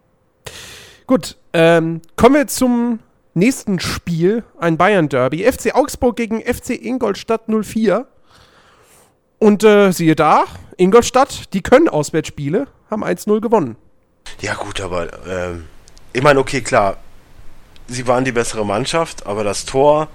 Gut, 1.05 1.37
ähm, 1.53 2.01
kommen 2.15 2.35
wir 2.35 2.47
zum 2.47 2.99
nächsten 3.35 3.79
Spiel, 3.79 4.43
ein 4.57 4.77
Bayern-Derby. 4.77 5.43
FC 5.43 5.75
Augsburg 5.75 6.15
gegen 6.15 6.41
FC 6.41 6.71
Ingolstadt 6.71 7.43
04. 7.47 8.07
Und 9.37 9.63
äh, 9.63 9.91
siehe 9.91 10.15
da, 10.15 10.45
Ingolstadt, 10.75 11.53
die 11.53 11.61
können 11.61 11.87
Auswärtsspiele, 11.87 12.67
haben 12.89 13.03
1-0 13.03 13.41
gewonnen. 13.41 13.75
Ja 14.39 14.55
gut, 14.55 14.81
aber 14.81 15.07
ähm, 15.27 15.67
ich 16.13 16.23
meine, 16.23 16.39
okay, 16.39 16.61
klar, 16.61 16.97
sie 17.87 18.07
waren 18.07 18.25
die 18.25 18.31
bessere 18.31 18.65
Mannschaft, 18.65 19.27
aber 19.27 19.43
das 19.43 19.65
Tor 19.65 20.07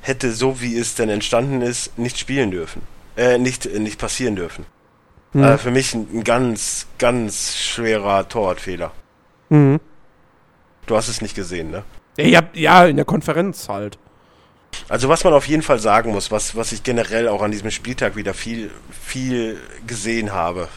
hätte 0.00 0.32
so 0.32 0.62
wie 0.62 0.78
es 0.78 0.94
denn 0.94 1.10
entstanden 1.10 1.60
ist, 1.60 1.98
nicht 1.98 2.18
spielen 2.18 2.50
dürfen. 2.50 2.80
Äh, 3.20 3.36
nicht, 3.36 3.66
nicht 3.66 3.98
passieren 3.98 4.34
dürfen. 4.34 4.64
Mhm. 5.34 5.44
Äh, 5.44 5.58
für 5.58 5.70
mich 5.70 5.92
ein, 5.92 6.08
ein 6.10 6.24
ganz, 6.24 6.86
ganz 6.96 7.54
schwerer 7.54 8.26
Torwartfehler. 8.26 8.92
Mhm. 9.50 9.78
Du 10.86 10.96
hast 10.96 11.08
es 11.08 11.20
nicht 11.20 11.34
gesehen, 11.34 11.70
ne? 11.70 11.82
Ja, 12.16 12.24
ja, 12.24 12.42
ja, 12.54 12.86
in 12.86 12.96
der 12.96 13.04
Konferenz 13.04 13.68
halt. 13.68 13.98
Also 14.88 15.10
was 15.10 15.22
man 15.22 15.34
auf 15.34 15.46
jeden 15.46 15.62
Fall 15.62 15.78
sagen 15.78 16.12
muss, 16.12 16.30
was, 16.30 16.56
was 16.56 16.72
ich 16.72 16.82
generell 16.82 17.28
auch 17.28 17.42
an 17.42 17.50
diesem 17.50 17.70
Spieltag 17.70 18.16
wieder 18.16 18.32
viel, 18.32 18.70
viel 18.90 19.60
gesehen 19.86 20.32
habe. 20.32 20.68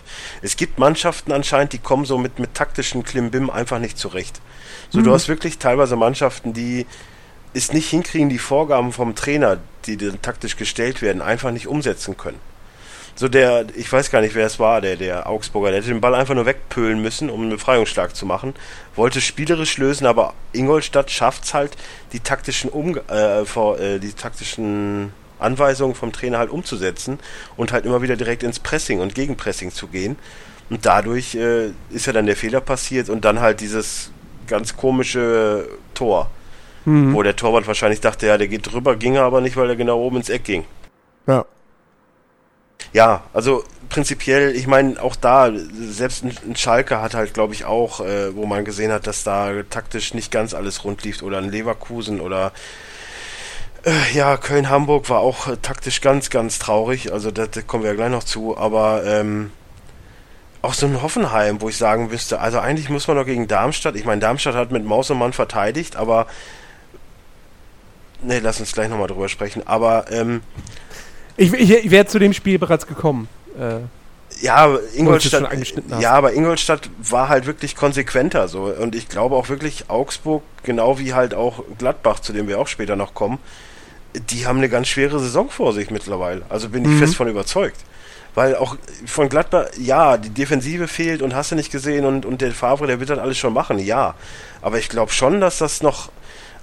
Es 0.41 0.57
gibt 0.57 0.79
Mannschaften 0.79 1.31
anscheinend, 1.31 1.71
die 1.71 1.77
kommen 1.77 2.03
so 2.03 2.17
mit, 2.17 2.39
mit 2.39 2.55
taktischen 2.55 3.05
Klimbim 3.05 3.49
einfach 3.49 3.79
nicht 3.79 3.97
zurecht. 3.97 4.41
So, 4.89 5.01
du 5.01 5.13
hast 5.13 5.29
wirklich 5.29 5.59
teilweise 5.59 5.95
Mannschaften, 5.95 6.51
die 6.51 6.87
es 7.53 7.73
nicht 7.73 7.89
hinkriegen, 7.89 8.29
die 8.29 8.39
Vorgaben 8.39 8.91
vom 8.91 9.15
Trainer, 9.15 9.57
die 9.85 9.97
dann 9.97 10.21
taktisch 10.21 10.57
gestellt 10.57 11.01
werden, 11.01 11.21
einfach 11.21 11.51
nicht 11.51 11.67
umsetzen 11.67 12.17
können. 12.17 12.39
So 13.15 13.27
der, 13.27 13.67
ich 13.75 13.91
weiß 13.91 14.09
gar 14.09 14.21
nicht, 14.21 14.33
wer 14.33 14.47
es 14.47 14.59
war, 14.59 14.81
der, 14.81 14.95
der 14.95 15.29
Augsburger, 15.29 15.69
der 15.69 15.79
hätte 15.79 15.89
den 15.89 16.01
Ball 16.01 16.15
einfach 16.15 16.33
nur 16.33 16.47
wegpölen 16.47 16.99
müssen, 16.99 17.29
um 17.29 17.41
einen 17.41 17.51
Befreiungsschlag 17.51 18.15
zu 18.15 18.25
machen. 18.25 18.55
Wollte 18.95 19.21
spielerisch 19.21 19.77
lösen, 19.77 20.07
aber 20.07 20.33
Ingolstadt 20.51 21.11
schafft's 21.11 21.53
halt, 21.53 21.77
die 22.11 22.21
taktischen 22.21 22.71
um, 22.71 22.97
äh, 22.97 23.45
vor, 23.45 23.79
äh, 23.79 23.99
die 23.99 24.13
taktischen 24.13 25.13
Anweisungen 25.37 25.93
vom 25.93 26.11
Trainer 26.11 26.39
halt 26.39 26.49
umzusetzen 26.49 27.19
und 27.55 27.71
halt 27.71 27.85
immer 27.85 28.01
wieder 28.01 28.15
direkt 28.15 28.41
ins 28.41 28.59
Pressing 28.59 28.99
und 28.99 29.13
Gegenpressing 29.13 29.71
zu 29.71 29.87
gehen. 29.87 30.15
Und 30.71 30.87
dadurch 30.87 31.35
äh, 31.35 31.67
ist 31.91 32.07
ja 32.07 32.13
dann 32.13 32.25
der 32.25 32.35
Fehler 32.35 32.61
passiert 32.61 33.09
und 33.09 33.25
dann 33.25 33.41
halt 33.41 33.59
dieses 33.59 34.09
ganz 34.47 34.75
komische 34.75 35.67
Tor, 35.93 36.31
Mhm. 36.85 37.13
wo 37.13 37.23
der 37.23 37.35
Torwart 37.35 37.67
wahrscheinlich 37.67 38.01
dachte, 38.01 38.27
ja, 38.27 38.37
der 38.37 38.47
geht 38.47 38.71
drüber, 38.71 38.95
ging 38.95 39.15
er 39.15 39.23
aber 39.23 39.41
nicht, 39.41 39.55
weil 39.55 39.69
er 39.69 39.75
genau 39.75 39.99
oben 39.99 40.17
ins 40.17 40.29
Eck 40.29 40.43
ging. 40.43 40.65
Ja. 41.27 41.45
Ja, 42.91 43.23
also 43.33 43.63
prinzipiell, 43.89 44.55
ich 44.55 44.67
meine, 44.67 45.01
auch 45.01 45.15
da, 45.15 45.51
selbst 45.79 46.23
ein, 46.23 46.55
Schalke 46.55 47.01
hat 47.01 47.13
halt, 47.13 47.33
glaube 47.33 47.53
ich, 47.53 47.65
auch, 47.65 48.01
äh, 48.01 48.35
wo 48.35 48.45
man 48.45 48.65
gesehen 48.65 48.91
hat, 48.91 49.07
dass 49.07 49.23
da 49.23 49.63
taktisch 49.69 50.13
nicht 50.13 50.31
ganz 50.31 50.53
alles 50.53 50.83
rund 50.83 51.03
lief, 51.03 51.21
oder 51.21 51.37
ein 51.37 51.49
Leverkusen 51.49 52.19
oder 52.19 52.51
äh, 53.85 54.13
ja, 54.13 54.37
Köln-Hamburg 54.37 55.09
war 55.09 55.19
auch 55.19 55.47
äh, 55.47 55.57
taktisch 55.57 56.01
ganz, 56.01 56.29
ganz 56.29 56.59
traurig, 56.59 57.11
also 57.13 57.31
da, 57.31 57.47
da 57.47 57.61
kommen 57.61 57.83
wir 57.83 57.91
ja 57.91 57.95
gleich 57.95 58.11
noch 58.11 58.23
zu, 58.23 58.57
aber 58.57 59.03
ähm, 59.05 59.51
auch 60.61 60.73
so 60.73 60.85
ein 60.85 61.01
Hoffenheim, 61.01 61.61
wo 61.61 61.69
ich 61.69 61.77
sagen 61.77 62.07
müsste, 62.07 62.39
also 62.39 62.59
eigentlich 62.59 62.89
muss 62.89 63.07
man 63.07 63.17
doch 63.17 63.25
gegen 63.25 63.47
Darmstadt, 63.47 63.95
ich 63.95 64.05
meine, 64.05 64.21
Darmstadt 64.21 64.55
hat 64.55 64.71
mit 64.71 64.85
Maus 64.85 65.09
und 65.09 65.19
Mann 65.19 65.33
verteidigt, 65.33 65.95
aber 65.95 66.27
ne, 68.23 68.39
lass 68.39 68.59
uns 68.59 68.73
gleich 68.73 68.89
nochmal 68.89 69.07
drüber 69.07 69.29
sprechen, 69.29 69.63
aber 69.65 70.05
ähm, 70.11 70.41
Ich, 71.37 71.51
ich, 71.53 71.71
ich 71.71 71.91
wäre 71.91 72.05
zu 72.05 72.19
dem 72.19 72.33
Spiel 72.33 72.59
bereits 72.59 72.87
gekommen. 72.87 73.27
Äh, 73.59 73.79
Ja, 74.41 74.77
Ingolstadt, 74.95 75.47
ja, 75.99 76.11
aber 76.11 76.33
Ingolstadt 76.33 76.89
war 76.99 77.29
halt 77.29 77.45
wirklich 77.45 77.75
konsequenter 77.75 78.47
so 78.47 78.63
und 78.63 78.95
ich 78.95 79.07
glaube 79.09 79.35
auch 79.35 79.49
wirklich 79.49 79.89
Augsburg, 79.89 80.41
genau 80.63 80.97
wie 80.99 81.13
halt 81.13 81.33
auch 81.33 81.63
Gladbach, 81.77 82.19
zu 82.19 82.33
dem 82.33 82.47
wir 82.47 82.59
auch 82.59 82.67
später 82.67 82.95
noch 82.95 83.13
kommen, 83.13 83.37
die 84.29 84.45
haben 84.45 84.57
eine 84.57 84.69
ganz 84.69 84.87
schwere 84.89 85.19
Saison 85.19 85.49
vor 85.49 85.73
sich 85.73 85.89
mittlerweile. 85.91 86.41
Also 86.49 86.69
bin 86.69 86.83
ich 86.83 86.91
Mhm. 86.91 86.99
fest 86.99 87.15
von 87.15 87.27
überzeugt. 87.27 87.77
Weil 88.35 88.55
auch 88.55 88.77
von 89.05 89.29
Gladbach, 89.29 89.65
ja, 89.79 90.17
die 90.17 90.31
Defensive 90.31 90.87
fehlt 90.87 91.21
und 91.21 91.35
hast 91.35 91.51
du 91.51 91.55
nicht 91.55 91.71
gesehen 91.71 92.03
und, 92.03 92.25
und 92.25 92.41
der 92.41 92.51
Favre, 92.51 92.87
der 92.87 92.99
wird 92.99 93.11
das 93.11 93.19
alles 93.19 93.37
schon 93.37 93.53
machen, 93.53 93.77
ja. 93.77 94.15
Aber 94.63 94.79
ich 94.79 94.89
glaube 94.89 95.11
schon, 95.11 95.39
dass 95.39 95.59
das 95.59 95.83
noch, 95.83 96.09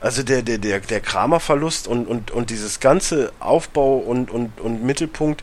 also 0.00 0.23
der, 0.23 0.42
der, 0.42 0.59
der, 0.59 0.80
der 0.80 1.00
Kramer-Verlust 1.00 1.87
und, 1.88 2.07
und, 2.07 2.30
und 2.30 2.50
dieses 2.50 2.80
ganze 2.80 3.33
Aufbau 3.40 3.99
und, 3.99 4.30
und, 4.30 4.61
und 4.61 4.83
Mittelpunkt 4.83 5.42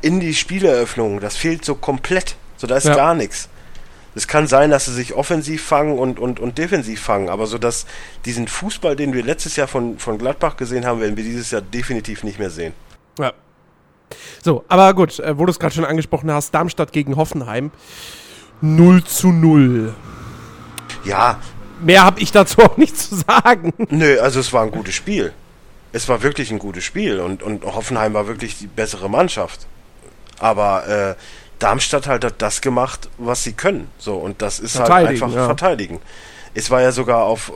in 0.00 0.18
die 0.20 0.34
Spieleröffnung, 0.34 1.20
das 1.20 1.36
fehlt 1.36 1.64
so 1.64 1.74
komplett. 1.76 2.36
So, 2.56 2.66
da 2.66 2.76
ist 2.76 2.86
Ja. 2.86 2.94
gar 2.96 3.14
nichts. 3.14 3.48
Es 4.14 4.28
kann 4.28 4.46
sein, 4.46 4.70
dass 4.70 4.84
sie 4.84 4.92
sich 4.92 5.14
offensiv 5.14 5.64
fangen 5.64 5.98
und, 5.98 6.18
und, 6.18 6.38
und 6.38 6.58
defensiv 6.58 7.00
fangen, 7.00 7.30
aber 7.30 7.46
so 7.46 7.56
dass 7.56 7.86
diesen 8.26 8.46
Fußball, 8.46 8.94
den 8.94 9.14
wir 9.14 9.22
letztes 9.24 9.56
Jahr 9.56 9.68
von, 9.68 9.98
von 9.98 10.18
Gladbach 10.18 10.56
gesehen 10.56 10.84
haben, 10.84 11.00
werden 11.00 11.16
wir 11.16 11.24
dieses 11.24 11.50
Jahr 11.50 11.62
definitiv 11.62 12.22
nicht 12.24 12.38
mehr 12.38 12.50
sehen. 12.50 12.74
ja. 13.18 13.32
So, 14.44 14.62
aber 14.68 14.92
gut, 14.92 15.18
äh, 15.20 15.38
wo 15.38 15.46
du 15.46 15.50
es 15.50 15.58
gerade 15.58 15.74
schon 15.74 15.86
angesprochen 15.86 16.30
hast, 16.30 16.52
Darmstadt 16.54 16.92
gegen 16.92 17.16
Hoffenheim. 17.16 17.70
0 18.60 19.02
zu 19.04 19.28
0. 19.28 19.94
Ja, 21.04 21.38
Mehr 21.82 22.04
habe 22.04 22.20
ich 22.20 22.32
dazu 22.32 22.60
auch 22.62 22.76
nicht 22.76 22.96
zu 22.96 23.16
sagen. 23.16 23.72
nö, 23.90 24.20
also 24.20 24.40
es 24.40 24.52
war 24.52 24.62
ein 24.62 24.70
gutes 24.70 24.94
Spiel. 24.94 25.32
Es 25.92 26.08
war 26.08 26.22
wirklich 26.22 26.50
ein 26.50 26.58
gutes 26.58 26.84
Spiel 26.84 27.20
und, 27.20 27.42
und 27.42 27.64
Hoffenheim 27.64 28.14
war 28.14 28.26
wirklich 28.26 28.58
die 28.58 28.66
bessere 28.66 29.10
Mannschaft. 29.10 29.66
Aber 30.38 30.88
äh, 30.88 31.14
Darmstadt 31.58 32.08
halt 32.08 32.24
hat 32.24 32.34
das 32.38 32.60
gemacht, 32.60 33.08
was 33.18 33.44
sie 33.44 33.52
können. 33.52 33.88
So, 33.98 34.16
und 34.16 34.42
das 34.42 34.58
ist 34.58 34.80
halt 34.80 34.90
einfach 34.90 35.32
ja. 35.32 35.44
verteidigen. 35.44 36.00
Es 36.54 36.70
war 36.70 36.82
ja 36.82 36.92
sogar 36.92 37.24
auf 37.24 37.52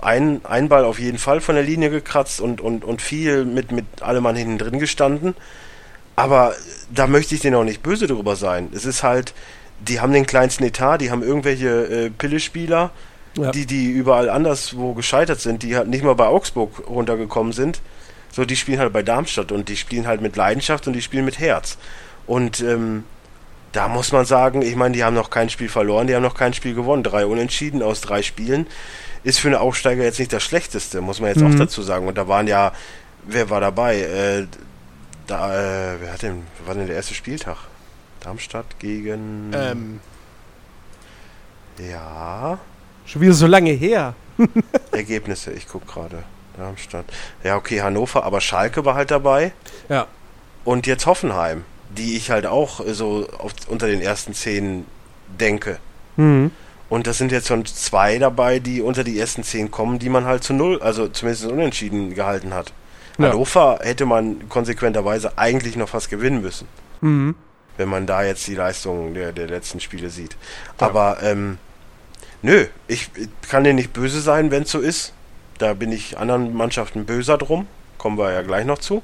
ein, 0.00 0.40
ein 0.44 0.68
Ball 0.68 0.84
auf 0.84 0.98
jeden 0.98 1.18
Fall 1.18 1.40
von 1.40 1.54
der 1.54 1.64
Linie 1.64 1.90
gekratzt 1.90 2.40
und, 2.40 2.60
und, 2.60 2.84
und 2.84 3.02
viel 3.02 3.44
mit, 3.44 3.72
mit 3.72 4.02
allem 4.02 4.22
Mann 4.22 4.36
hinten 4.36 4.58
drin 4.58 4.78
gestanden. 4.78 5.34
Aber 6.14 6.54
da 6.90 7.06
möchte 7.06 7.34
ich 7.34 7.40
denen 7.40 7.56
auch 7.56 7.64
nicht 7.64 7.82
böse 7.82 8.06
drüber 8.06 8.36
sein. 8.36 8.70
Es 8.74 8.84
ist 8.84 9.02
halt, 9.02 9.34
die 9.80 10.00
haben 10.00 10.12
den 10.12 10.26
kleinsten 10.26 10.64
Etat, 10.64 10.98
die 10.98 11.10
haben 11.10 11.22
irgendwelche 11.22 11.68
äh, 11.68 12.10
Pillespieler, 12.10 12.90
Ja. 13.36 13.50
die, 13.52 13.66
die 13.66 13.90
überall 13.90 14.30
anderswo 14.30 14.94
gescheitert 14.94 15.40
sind, 15.40 15.62
die 15.62 15.76
halt 15.76 15.88
nicht 15.88 16.02
mal 16.02 16.14
bei 16.14 16.26
Augsburg 16.26 16.88
runtergekommen 16.88 17.52
sind. 17.52 17.80
So, 18.32 18.44
die 18.44 18.56
spielen 18.56 18.78
halt 18.80 18.92
bei 18.92 19.02
Darmstadt 19.02 19.52
und 19.52 19.68
die 19.68 19.76
spielen 19.76 20.06
halt 20.06 20.20
mit 20.20 20.36
Leidenschaft 20.36 20.86
und 20.86 20.92
die 20.94 21.02
spielen 21.02 21.24
mit 21.24 21.38
Herz. 21.38 21.78
Und 22.26 22.60
ähm, 22.60 23.04
da 23.72 23.88
muss 23.88 24.12
man 24.12 24.24
sagen, 24.24 24.62
ich 24.62 24.76
meine, 24.76 24.94
die 24.94 25.04
haben 25.04 25.14
noch 25.14 25.30
kein 25.30 25.50
Spiel 25.50 25.68
verloren, 25.68 26.06
die 26.06 26.14
haben 26.14 26.22
noch 26.22 26.34
kein 26.34 26.52
Spiel 26.54 26.74
gewonnen. 26.74 27.02
Drei 27.02 27.26
Unentschieden 27.26 27.82
aus 27.82 28.00
drei 28.00 28.22
Spielen 28.22 28.66
ist 29.24 29.38
für 29.40 29.48
eine 29.48 29.60
Aufsteiger 29.60 30.02
jetzt 30.04 30.18
nicht 30.18 30.32
das 30.32 30.42
Schlechteste, 30.42 31.00
muss 31.00 31.20
man 31.20 31.30
jetzt 31.30 31.42
auch 31.42 31.48
Mhm. 31.48 31.58
dazu 31.58 31.82
sagen. 31.82 32.06
Und 32.08 32.16
da 32.18 32.28
waren 32.28 32.46
ja, 32.46 32.72
wer 33.26 33.50
war 33.50 33.60
dabei? 33.60 34.00
Äh, 34.00 34.46
da, 35.26 35.54
äh, 35.94 35.96
wer 36.00 36.12
hat 36.12 36.22
denn, 36.22 36.42
war 36.66 36.74
denn 36.74 36.86
der 36.86 36.96
erste 36.96 37.14
Spieltag? 37.14 37.56
Darmstadt 38.20 38.78
gegen. 38.78 39.52
Ähm, 39.54 40.00
Ja. 41.78 42.58
Schon 43.08 43.22
wieder 43.22 43.32
so 43.32 43.46
lange 43.46 43.70
her. 43.72 44.14
Ergebnisse, 44.92 45.50
ich 45.52 45.66
guck 45.66 45.86
gerade. 45.86 46.22
Darmstadt. 46.56 47.04
Ja, 47.44 47.56
okay, 47.56 47.82
Hannover, 47.82 48.24
aber 48.24 48.40
Schalke 48.40 48.84
war 48.84 48.94
halt 48.94 49.10
dabei. 49.10 49.52
Ja. 49.88 50.06
Und 50.64 50.86
jetzt 50.86 51.06
Hoffenheim, 51.06 51.64
die 51.96 52.16
ich 52.16 52.30
halt 52.30 52.46
auch 52.46 52.84
äh, 52.84 52.94
so 52.94 53.28
auf, 53.38 53.52
unter 53.68 53.86
den 53.86 54.00
ersten 54.00 54.34
zehn 54.34 54.84
denke. 55.40 55.78
Mhm. 56.16 56.50
Und 56.88 57.06
das 57.06 57.18
sind 57.18 57.32
jetzt 57.32 57.48
schon 57.48 57.64
zwei 57.66 58.18
dabei, 58.18 58.58
die 58.58 58.80
unter 58.82 59.04
die 59.04 59.18
ersten 59.20 59.42
zehn 59.44 59.70
kommen, 59.70 59.98
die 59.98 60.08
man 60.08 60.24
halt 60.24 60.42
zu 60.42 60.52
null, 60.52 60.80
also 60.82 61.06
zumindest 61.08 61.46
unentschieden 61.46 62.14
gehalten 62.14 62.54
hat. 62.54 62.72
Ja. 63.18 63.28
Hannover 63.28 63.78
hätte 63.82 64.06
man 64.06 64.48
konsequenterweise 64.48 65.36
eigentlich 65.38 65.76
noch 65.76 65.88
fast 65.90 66.08
gewinnen 66.10 66.40
müssen, 66.40 66.66
Mhm. 67.00 67.34
wenn 67.76 67.88
man 67.88 68.06
da 68.06 68.22
jetzt 68.22 68.46
die 68.46 68.54
Leistungen 68.54 69.14
der, 69.14 69.32
der 69.32 69.46
letzten 69.48 69.80
Spiele 69.80 70.08
sieht. 70.10 70.36
Ja. 70.80 70.86
Aber 70.88 71.18
ähm, 71.22 71.58
Nö, 72.42 72.66
ich 72.86 73.10
kann 73.48 73.64
dir 73.64 73.74
nicht 73.74 73.92
böse 73.92 74.20
sein, 74.20 74.50
wenn 74.50 74.62
es 74.62 74.70
so 74.70 74.78
ist. 74.80 75.12
Da 75.58 75.74
bin 75.74 75.90
ich 75.90 76.18
anderen 76.18 76.54
Mannschaften 76.54 77.04
böser 77.04 77.36
drum. 77.38 77.66
Kommen 77.98 78.16
wir 78.16 78.30
ja 78.32 78.42
gleich 78.42 78.64
noch 78.64 78.78
zu. 78.78 79.02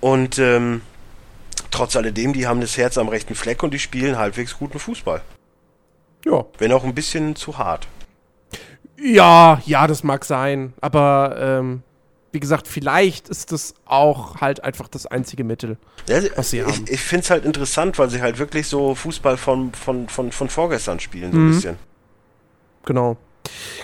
Und 0.00 0.38
ähm, 0.38 0.80
trotz 1.70 1.94
alledem, 1.94 2.32
die 2.32 2.46
haben 2.46 2.60
das 2.62 2.76
Herz 2.78 2.96
am 2.96 3.08
rechten 3.08 3.34
Fleck 3.34 3.62
und 3.62 3.74
die 3.74 3.78
spielen 3.78 4.16
halbwegs 4.16 4.56
guten 4.58 4.78
Fußball. 4.78 5.20
Ja. 6.24 6.44
Wenn 6.58 6.72
auch 6.72 6.84
ein 6.84 6.94
bisschen 6.94 7.36
zu 7.36 7.58
hart. 7.58 7.86
Ja, 8.98 9.60
ja, 9.66 9.86
das 9.86 10.02
mag 10.04 10.24
sein. 10.24 10.72
Aber 10.80 11.36
ähm, 11.38 11.82
wie 12.30 12.40
gesagt, 12.40 12.66
vielleicht 12.68 13.28
ist 13.28 13.52
das 13.52 13.74
auch 13.84 14.40
halt 14.40 14.64
einfach 14.64 14.88
das 14.88 15.06
einzige 15.06 15.44
Mittel. 15.44 15.76
Ja, 16.08 16.20
Was 16.36 16.50
sie 16.50 16.62
haben. 16.62 16.70
ich 16.86 16.92
ich 16.92 17.00
finde 17.00 17.24
es 17.24 17.30
halt 17.30 17.44
interessant, 17.44 17.98
weil 17.98 18.08
sie 18.08 18.22
halt 18.22 18.38
wirklich 18.38 18.66
so 18.68 18.94
Fußball 18.94 19.36
von, 19.36 19.72
von, 19.74 20.08
von, 20.08 20.32
von 20.32 20.48
vorgestern 20.48 20.98
spielen, 21.00 21.32
so 21.32 21.38
Mhm. 21.38 21.48
ein 21.48 21.54
bisschen. 21.54 21.76
Genau. 22.84 23.16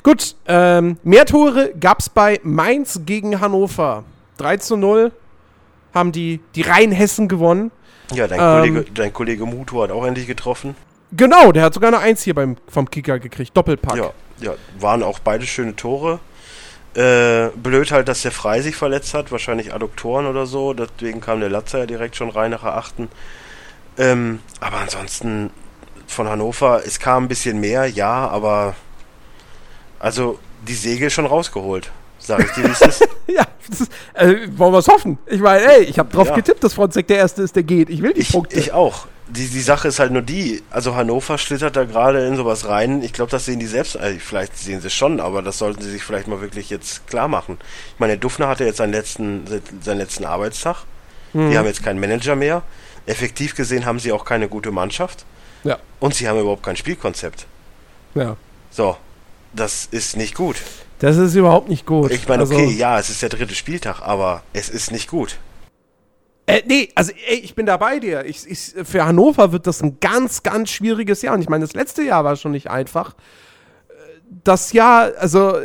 Gut, 0.03 0.37
ähm, 0.47 0.99
mehr 1.03 1.27
Tore 1.27 1.73
gab 1.79 2.01
es 2.01 2.09
bei 2.09 2.41
Mainz 2.43 3.01
gegen 3.05 3.41
Hannover. 3.41 4.05
3 4.39 4.57
zu 4.59 4.77
0 4.77 5.13
haben 5.95 6.13
die, 6.13 6.41
die 6.55 6.63
Rheinhessen 6.63 7.29
gewonnen. 7.29 7.71
Ja, 8.13 8.27
dein, 8.27 8.39
Ähm. 8.41 8.75
Kollege, 8.75 8.91
dein 8.93 9.13
Kollege 9.13 9.47
Mutu 9.47 9.83
hat 9.83 9.91
auch 9.91 10.05
endlich 10.07 10.27
getroffen. 10.27 10.75
Genau, 11.13 11.53
der 11.53 11.65
hat 11.65 11.75
sogar 11.75 11.89
eine 11.89 11.99
Eins 11.99 12.23
hier 12.23 12.35
beim, 12.35 12.57
vom 12.69 12.91
Kicker 12.91 13.19
gekriegt. 13.19 13.57
Doppelpack. 13.57 13.97
Ja, 13.97 14.13
ja, 14.41 14.55
waren 14.79 15.03
auch 15.03 15.19
beide 15.19 15.47
schöne 15.47 15.75
Tore. 15.75 16.21
Äh, 16.95 17.49
blöd 17.57 17.93
halt, 17.93 18.09
dass 18.09 18.23
der 18.23 18.33
Frei 18.33 18.61
sich 18.61 18.77
verletzt 18.77 19.15
hat, 19.15 19.31
wahrscheinlich 19.31 19.73
Adduktoren 19.75 20.27
oder 20.27 20.47
so. 20.47 20.75
Deswegen 20.75 21.21
kam 21.21 21.41
der 21.41 21.51
Latzer 21.51 21.81
ja 21.81 21.87
direkt 21.87 22.17
schon 22.17 22.31
rein 22.31 22.51
nach 22.51 22.65
achten. 22.65 23.09
Ähm, 23.97 24.41
aber 24.61 24.79
ansonsten 24.79 25.51
von 26.07 26.29
Hannover, 26.29 26.83
es 26.87 26.99
kam 26.99 27.25
ein 27.25 27.29
bisschen 27.29 27.61
mehr, 27.61 27.87
ja, 27.87 28.29
aber 28.29 28.75
also 29.99 30.39
die 30.67 30.75
Segel 30.75 31.11
schon 31.11 31.27
rausgeholt. 31.27 31.91
Sag 32.21 32.41
ich 32.41 32.51
dir, 32.53 32.65
wie 32.65 32.73
es 32.73 32.81
ist. 32.81 33.09
Ja, 33.29 33.47
das 33.69 33.83
ist, 33.83 33.93
äh, 34.15 34.49
wollen 34.57 34.73
wir 34.73 34.79
es 34.79 34.89
hoffen. 34.89 35.19
Ich 35.27 35.41
meine, 35.41 35.63
ey, 35.65 35.83
ich 35.85 35.99
habe 35.99 36.11
drauf 36.11 36.29
Ja. 36.29 36.35
getippt, 36.35 36.65
dass 36.65 36.73
Fronzek 36.73 37.07
der 37.09 37.19
Erste 37.19 37.43
ist, 37.43 37.55
der 37.55 37.63
geht. 37.63 37.91
Ich 37.91 38.01
will 38.03 38.15
die 38.15 38.21
Ich, 38.23 38.33
Punkte. 38.33 38.59
ich 38.59 38.73
auch. 38.73 39.07
Die, 39.29 39.47
die 39.47 39.61
Sache 39.61 39.89
ist 39.89 39.99
halt 39.99 40.13
nur 40.13 40.23
die, 40.23 40.63
also 40.71 40.97
Hannover 40.97 41.37
schlittert 41.37 41.77
da 41.77 41.85
gerade 41.85 42.27
in 42.27 42.35
sowas 42.37 42.67
rein. 42.67 43.03
Ich 43.03 43.13
glaube, 43.13 43.31
das 43.31 43.45
sehen 43.45 43.59
die 43.61 43.67
selbst, 43.67 43.99
also 43.99 44.19
vielleicht 44.19 44.57
sehen 44.57 44.81
sie 44.81 44.87
es 44.87 44.95
schon, 44.95 45.21
aber 45.21 45.43
das 45.43 45.59
sollten 45.59 45.83
sie 45.83 45.91
sich 45.91 46.03
vielleicht 46.03 46.27
mal 46.27 46.41
wirklich 46.41 46.71
jetzt 46.71 47.07
klar 47.07 47.29
machen. 47.29 47.59
Ich 47.93 48.01
meine, 48.01 48.15
der 48.15 48.21
Dufner 48.21 48.49
hatte 48.49 48.65
jetzt 48.65 48.79
seinen 48.79 48.93
letzten, 48.93 49.45
seinen 49.83 49.99
letzten 49.99 50.25
Arbeitstag. 50.25 50.77
Mhm. 51.35 51.51
Die 51.51 51.59
haben 51.59 51.67
jetzt 51.67 51.85
keinen 51.85 52.01
Manager 52.01 52.35
mehr. 52.35 52.63
Effektiv 53.05 53.55
gesehen 53.55 53.85
haben 53.85 53.99
sie 54.01 54.11
auch 54.13 54.25
keine 54.25 54.49
gute 54.49 54.71
Mannschaft. 54.71 55.27
ja, 55.65 55.77
Und 56.01 56.15
sie 56.15 56.27
haben 56.27 56.41
überhaupt 56.41 56.63
kein 56.63 56.77
Spielkonzept. 56.77 57.45
ja. 58.15 58.37
So, 58.71 58.97
das 59.59 59.87
ist 59.91 60.17
nicht 60.17 60.35
gut. 60.35 60.57
Das 61.01 61.17
ist 61.17 61.35
überhaupt 61.35 61.69
nicht 61.69 61.87
gut. 61.87 62.11
Ich 62.11 62.27
meine, 62.29 62.43
Also- 62.43 62.55
okay, 62.55 62.71
ja, 62.73 62.99
es 62.99 63.11
ist 63.11 63.23
der 63.23 63.29
dritte 63.29 63.55
Spieltag, 63.55 64.01
aber 64.03 64.43
es 64.53 64.69
ist 64.69 64.91
nicht 64.91 65.09
gut. 65.09 65.39
Äh, 66.47 66.63
nee, 66.67 66.89
also 66.95 67.13
ey, 67.29 67.37
ich 67.37 67.55
bin 67.55 67.67
da 67.67 67.77
bei 67.77 67.99
dir. 67.99 68.25
Ich, 68.25 68.49
ich, 68.51 68.75
für 68.85 69.05
Hannover 69.05 69.53
wird 69.53 69.67
das 69.67 69.83
ein 69.83 70.01
ganz, 70.01 70.43
ganz 70.43 70.71
schwieriges 70.71 71.21
Jahr. 71.23 71.35
Und 71.35 71.43
ich 71.43 71.49
meine, 71.51 71.65
das 71.65 71.75
letzte 71.75 72.03
Jahr 72.03 72.25
war 72.25 72.37
schon 72.37 72.53
nicht 72.53 72.71
einfach. 72.71 73.15
Äh, 73.89 73.93
Das 74.45 74.73
Jahr, 74.73 75.13
also, 75.19 75.59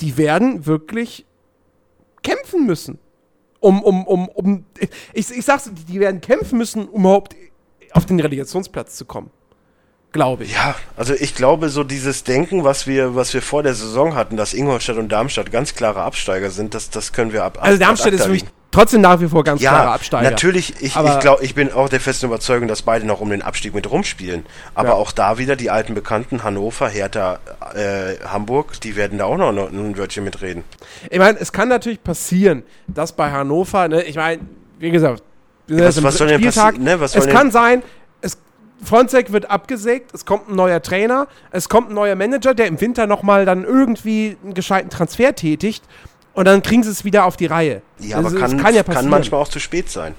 die 0.00 0.16
werden 0.16 0.64
wirklich 0.66 1.26
kämpfen 2.22 2.66
müssen. 2.66 2.98
Um, 3.60 3.82
um, 3.82 4.06
um, 4.06 4.28
um. 4.28 4.64
Ich, 5.12 5.30
ich 5.30 5.44
sag's, 5.44 5.70
die 5.88 6.00
werden 6.00 6.20
kämpfen 6.20 6.58
müssen, 6.58 6.88
um 6.88 7.02
überhaupt 7.02 7.34
auf 7.92 8.06
den 8.06 8.18
Relegationsplatz 8.20 8.96
zu 8.96 9.04
kommen. 9.04 9.30
Glaube 10.12 10.44
ich. 10.44 10.54
Ja, 10.54 10.74
also 10.96 11.12
ich 11.14 11.34
glaube, 11.34 11.68
so 11.68 11.84
dieses 11.84 12.24
Denken, 12.24 12.64
was 12.64 12.86
wir, 12.86 13.14
was 13.14 13.34
wir 13.34 13.42
vor 13.42 13.62
der 13.62 13.74
Saison 13.74 14.14
hatten, 14.14 14.36
dass 14.38 14.54
Ingolstadt 14.54 14.96
und 14.96 15.10
Darmstadt 15.12 15.52
ganz 15.52 15.74
klare 15.74 16.00
Absteiger 16.02 16.50
sind, 16.50 16.74
das, 16.74 16.88
das 16.88 17.12
können 17.12 17.32
wir 17.32 17.44
ab. 17.44 17.58
Also 17.60 17.74
ab- 17.74 17.80
Darmstadt 17.88 18.14
ad 18.14 18.22
ist 18.22 18.26
legen. 18.28 18.48
trotzdem 18.70 19.02
nach 19.02 19.20
wie 19.20 19.28
vor 19.28 19.44
ganz 19.44 19.60
ja, 19.60 19.70
klarer 19.70 19.92
Absteiger. 19.92 20.30
natürlich. 20.30 20.70
Ich, 20.80 20.96
ich 20.96 21.20
glaube, 21.20 21.44
ich 21.44 21.54
bin 21.54 21.70
auch 21.72 21.90
der 21.90 22.00
festen 22.00 22.24
Überzeugung, 22.26 22.68
dass 22.68 22.80
beide 22.80 23.06
noch 23.06 23.20
um 23.20 23.28
den 23.28 23.42
Abstieg 23.42 23.74
mit 23.74 23.90
rumspielen. 23.90 24.46
Aber 24.74 24.88
Ja. 24.90 24.94
auch 24.94 25.12
da 25.12 25.36
wieder 25.36 25.56
die 25.56 25.68
alten 25.68 25.92
Bekannten 25.92 26.42
Hannover, 26.42 26.88
Hertha, 26.88 27.38
äh, 27.74 28.14
Hamburg, 28.26 28.80
die 28.80 28.96
werden 28.96 29.18
da 29.18 29.26
auch 29.26 29.36
noch 29.36 29.50
ein 29.70 29.98
Wörtchen 29.98 30.24
mitreden. 30.24 30.64
Ich 31.10 31.18
meine, 31.18 31.38
es 31.38 31.52
kann 31.52 31.68
natürlich 31.68 32.02
passieren, 32.02 32.62
dass 32.86 33.12
bei 33.12 33.30
Hannover, 33.30 33.88
ne, 33.88 34.02
ich 34.04 34.16
meine, 34.16 34.40
wie 34.78 34.90
gesagt, 34.90 35.22
Was- 35.68 35.98
im 35.98 36.04
was 36.04 36.16
soll 36.16 36.28
denn 36.28 36.38
Spieltag. 36.40 36.76
passi- 36.76 36.80
ne, 36.82 36.92
es 37.02 37.26
kann 37.26 37.50
sein, 37.50 37.82
Fronzek 38.82 39.32
wird 39.32 39.50
abgesägt, 39.50 40.14
es 40.14 40.24
kommt 40.24 40.48
ein 40.48 40.56
neuer 40.56 40.80
Trainer, 40.82 41.26
es 41.50 41.68
kommt 41.68 41.90
ein 41.90 41.94
neuer 41.94 42.14
Manager, 42.14 42.54
der 42.54 42.66
im 42.66 42.80
Winter 42.80 43.06
nochmal 43.06 43.44
dann 43.44 43.64
irgendwie 43.64 44.36
einen 44.44 44.54
gescheiten 44.54 44.90
Transfer 44.90 45.34
tätigt 45.34 45.82
und 46.34 46.44
dann 46.46 46.62
kriegen 46.62 46.82
sie 46.82 46.90
es 46.90 47.04
wieder 47.04 47.24
auf 47.24 47.36
die 47.36 47.46
Reihe. 47.46 47.82
Ja, 47.98 48.18
aber 48.18 48.30
Das- 48.30 48.40
kann, 48.40 48.52
das 48.52 48.62
kann 48.62 48.74
ja 48.74 48.82
kann 48.84 49.08
manchmal 49.08 49.40
auch 49.40 49.48
zu 49.48 49.58
spät 49.58 49.90
sein. 49.90 50.14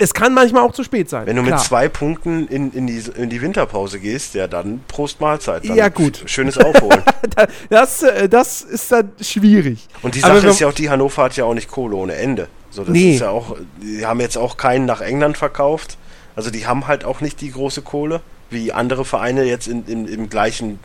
es 0.00 0.14
kann 0.14 0.32
manchmal 0.32 0.62
auch 0.62 0.70
zu 0.72 0.84
spät 0.84 1.10
sein. 1.10 1.26
Wenn 1.26 1.34
du 1.34 1.42
klar. 1.42 1.56
mit 1.58 1.66
zwei 1.66 1.88
Punkten 1.88 2.46
in, 2.46 2.70
in, 2.72 2.86
die, 2.86 3.02
in 3.16 3.30
die 3.30 3.42
Winterpause 3.42 3.98
gehst, 3.98 4.34
ja, 4.34 4.46
dann 4.46 4.80
Prost 4.86 5.20
Mahlzeit. 5.20 5.68
Dann 5.68 5.74
Ja, 5.76 5.88
gut. 5.88 6.22
Schönes 6.26 6.56
Aufholen. 6.56 7.02
das, 7.68 8.04
äh, 8.04 8.28
das 8.28 8.62
ist 8.62 8.92
dann 8.92 9.10
schwierig. 9.20 9.88
Und 10.02 10.14
die 10.14 10.22
Aber 10.22 10.34
Sache 10.34 10.44
wir- 10.44 10.50
ist 10.50 10.60
ja 10.60 10.68
auch, 10.68 10.72
die 10.72 10.88
Hannover 10.88 11.24
hat 11.24 11.36
ja 11.36 11.44
auch 11.46 11.54
nicht 11.54 11.68
Kohle 11.68 11.96
ohne 11.96 12.14
Ende. 12.14 12.46
So, 12.70 12.82
das 12.84 12.92
Nee. 12.92 13.14
ist 13.14 13.22
ja 13.22 13.30
auch, 13.30 13.56
die 13.82 14.06
haben 14.06 14.20
jetzt 14.20 14.38
auch 14.38 14.56
keinen 14.56 14.84
nach 14.86 15.00
England 15.00 15.36
verkauft. 15.36 15.98
Also 16.38 16.52
die 16.52 16.68
haben 16.68 16.86
halt 16.86 17.04
auch 17.04 17.20
nicht 17.20 17.40
die 17.40 17.50
große 17.50 17.82
Kohle, 17.82 18.20
wie 18.48 18.70
andere 18.70 19.04
Vereine 19.04 19.42
jetzt 19.42 19.66
in, 19.66 19.84
in, 19.86 20.06
im, 20.06 20.30
gleichen, 20.30 20.78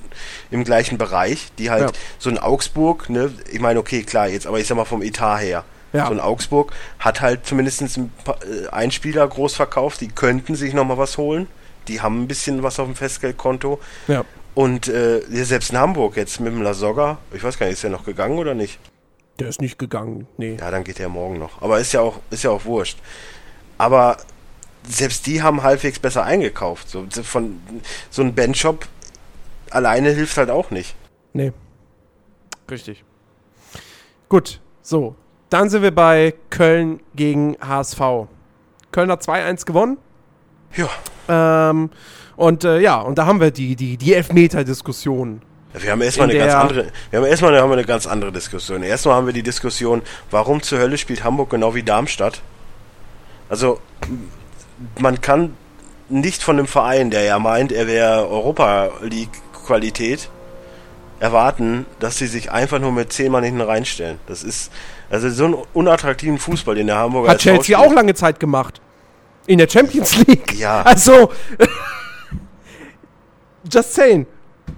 im 0.50 0.64
gleichen 0.64 0.98
Bereich, 0.98 1.52
die 1.60 1.70
halt 1.70 1.92
Ja. 1.92 1.92
so 2.18 2.32
ein 2.32 2.40
Augsburg, 2.40 3.08
ne, 3.08 3.32
ich 3.52 3.60
meine, 3.60 3.78
okay, 3.80 4.02
klar, 4.02 4.28
jetzt, 4.28 4.48
aber 4.48 4.60
ich 4.60 4.66
sag 4.66 4.78
mal 4.78 4.86
vom 4.86 5.04
Etat 5.04 5.38
her. 5.42 5.64
Ja. 5.94 6.08
So 6.08 6.12
ein 6.14 6.20
Augsburg 6.20 6.74
hat 6.98 7.22
halt 7.22 7.46
zumindest 7.46 7.82
ein 7.84 8.12
paar, 8.24 8.40
äh, 8.44 8.68
einen 8.70 8.92
Spieler 8.92 9.28
groß 9.28 9.54
verkauft, 9.54 10.02
die 10.02 10.08
könnten 10.08 10.56
sich 10.56 10.74
nochmal 10.74 10.98
was 10.98 11.20
holen. 11.20 11.46
Die 11.88 12.02
haben 12.02 12.24
ein 12.24 12.28
bisschen 12.28 12.64
was 12.64 12.80
auf 12.80 12.88
dem 12.88 12.96
Festgeldkonto. 12.96 13.80
Ja. 14.08 14.26
Und 14.56 14.88
äh, 14.88 15.22
selbst 15.30 15.70
in 15.70 15.78
Hamburg 15.78 16.18
jetzt 16.18 16.40
mit 16.40 16.52
dem 16.52 16.64
Lasogga, 16.64 17.20
ich 17.32 17.44
weiß 17.44 17.60
gar 17.60 17.68
nicht, 17.68 17.74
ist 17.74 17.84
der 17.84 17.92
noch 17.92 18.06
gegangen 18.06 18.40
oder 18.40 18.56
nicht? 18.56 18.80
Der 19.38 19.50
ist 19.50 19.62
nicht 19.62 19.78
gegangen, 19.78 20.26
nee. 20.38 20.58
Ja, 20.60 20.72
dann 20.72 20.84
geht 20.84 21.00
er 21.00 21.10
morgen 21.10 21.38
noch. 21.38 21.62
Aber 21.62 21.80
ist 21.80 21.94
ja 21.94 22.02
auch, 22.02 22.22
ist 22.32 22.44
ja 22.44 22.50
auch 22.50 22.66
wurscht. 22.66 22.98
Aber 23.78 24.18
selbst 24.88 25.26
die 25.28 25.42
haben 25.42 25.64
halbwegs 25.64 26.00
besser 26.00 26.24
eingekauft. 26.24 26.90
So, 26.90 27.06
von, 27.24 27.60
so 28.10 28.22
ein 28.22 28.34
Bandshop 28.36 28.88
alleine 29.70 30.12
hilft 30.12 30.38
halt 30.38 30.50
auch 30.50 30.72
nicht. 30.72 30.96
Nee. 31.34 31.52
Richtig. 32.70 33.04
Gut, 34.30 34.60
so. 34.82 35.16
Dann 35.50 35.70
sind 35.70 35.82
wir 35.84 35.94
bei 35.94 36.34
Köln 36.50 37.00
gegen 37.16 37.56
HSV. 37.62 38.00
Köln 38.92 39.12
hat 39.12 39.22
2-1 39.22 39.66
gewonnen. 39.66 39.98
Ja. 40.76 40.90
Ähm, 41.70 41.90
und 42.36 42.64
äh, 42.64 42.80
ja, 42.80 43.00
und 43.00 43.18
da 43.18 43.26
haben 43.28 43.40
wir 43.40 43.52
die, 43.52 43.76
die, 43.76 43.98
die 43.98 44.14
Elfmeter-Diskussion. 44.16 45.42
Wir 45.74 45.92
haben 45.92 46.02
erstmal 46.02 46.30
In 46.30 46.36
eine 46.36 46.40
ganz 46.40 46.52
der- 46.54 46.62
andere, 46.62 46.92
wir 47.10 47.20
haben 47.20 47.26
erstmal 47.26 47.60
haben 47.60 47.70
wir 47.70 47.78
eine 47.78 47.86
ganz 47.86 48.06
andere 48.08 48.32
Diskussion. 48.32 48.84
Erstmal 48.84 49.16
haben 49.16 49.26
wir 49.28 49.34
die 49.34 49.44
Diskussion, 49.44 50.02
warum 50.32 50.62
zur 50.62 50.80
Hölle 50.80 50.98
spielt 50.98 51.24
Hamburg 51.24 51.50
genau 51.52 51.74
wie 51.76 51.84
Darmstadt? 51.84 52.42
Also, 53.50 53.80
man 55.00 55.22
kann 55.22 55.56
nicht 56.10 56.44
von 56.44 56.58
einem 56.58 56.68
Verein, 56.68 57.10
der 57.12 57.24
ja 57.24 57.40
meint, 57.40 57.72
er 57.72 57.88
wäre 57.88 58.28
Europa 58.30 58.92
League 59.02 59.30
Qualität, 59.66 60.30
erwarten, 61.20 61.86
dass 62.00 62.18
sie 62.18 62.28
sich 62.28 62.52
einfach 62.52 62.80
nur 62.80 62.92
mit 62.92 63.14
zehn 63.14 63.32
Mann 63.32 63.44
hinten 63.44 63.62
reinstellen. 63.62 64.20
Das 64.28 64.44
ist, 64.44 64.72
also 65.10 65.30
so 65.30 65.46
einen 65.46 65.58
unattraktiven 65.74 66.38
Fußball, 66.38 66.76
den 66.76 66.88
der 66.88 66.98
Hamburger 66.98 67.30
Hat 67.30 67.38
SV 67.38 67.44
Chelsea 67.44 67.78
spielt. 67.78 67.80
auch 67.80 67.94
lange 67.94 68.14
Zeit 68.14 68.40
gemacht. 68.40 68.82
In 69.48 69.58
der 69.58 69.70
Champions 69.70 70.18
League. 70.28 70.54
Ja. 70.58 70.82
Also. 70.86 71.32
just 73.72 73.94
saying. 73.94 74.26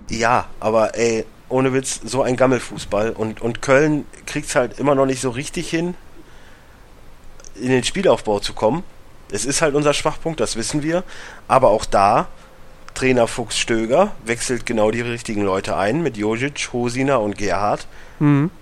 Ja, 0.10 0.46
aber 0.60 0.96
ey, 0.96 1.26
ohne 1.50 1.74
Witz, 1.74 2.02
so 2.04 2.22
ein 2.22 2.36
Gammelfußball. 2.36 3.12
Und, 3.12 3.41
und 3.41 3.62
Köln 3.62 4.06
kriegt's 4.26 4.56
halt 4.56 4.80
immer 4.80 4.94
noch 4.96 5.06
nicht 5.06 5.22
so 5.22 5.32
richtig 5.32 5.70
hin, 5.70 5.96
in 7.56 7.70
den 7.70 7.84
Spielaufbau 7.84 8.39
zu 8.39 8.54
kommen. 8.54 8.84
Es 9.32 9.46
ist 9.46 9.62
halt 9.62 9.76
unser 9.76 9.94
Schwachpunkt, 9.94 10.40
das 10.40 10.56
wissen 10.56 10.84
wir. 10.84 11.04
Aber 11.48 11.70
auch 11.70 11.86
da, 11.86 12.28
Trainer 12.94 13.28
Fuchs 13.28 13.58
Stöger 13.58 14.12
wechselt 14.24 14.66
genau 14.66 14.92
die 14.92 15.02
richtigen 15.02 15.42
Leute 15.44 15.76
ein 15.76 16.02
mit 16.02 16.16
Jojic, 16.18 16.70
Hosina 16.72 17.18
und 17.18 17.38
Gerhard. 17.38 17.88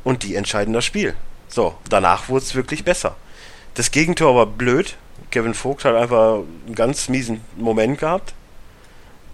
Und 0.03 0.23
die 0.23 0.35
entscheiden 0.35 0.73
das 0.73 0.85
Spiel. 0.85 1.13
So, 1.47 1.75
danach 1.89 2.29
wurde 2.29 2.43
es 2.43 2.55
wirklich 2.55 2.83
besser. 2.83 3.15
Das 3.75 3.91
Gegentor 3.91 4.35
war 4.35 4.47
blöd. 4.47 4.95
Kevin 5.29 5.53
Vogt 5.53 5.85
hat 5.85 5.95
einfach 5.95 6.39
einen 6.65 6.75
ganz 6.75 7.09
miesen 7.09 7.41
Moment 7.57 7.99
gehabt. 7.99 8.33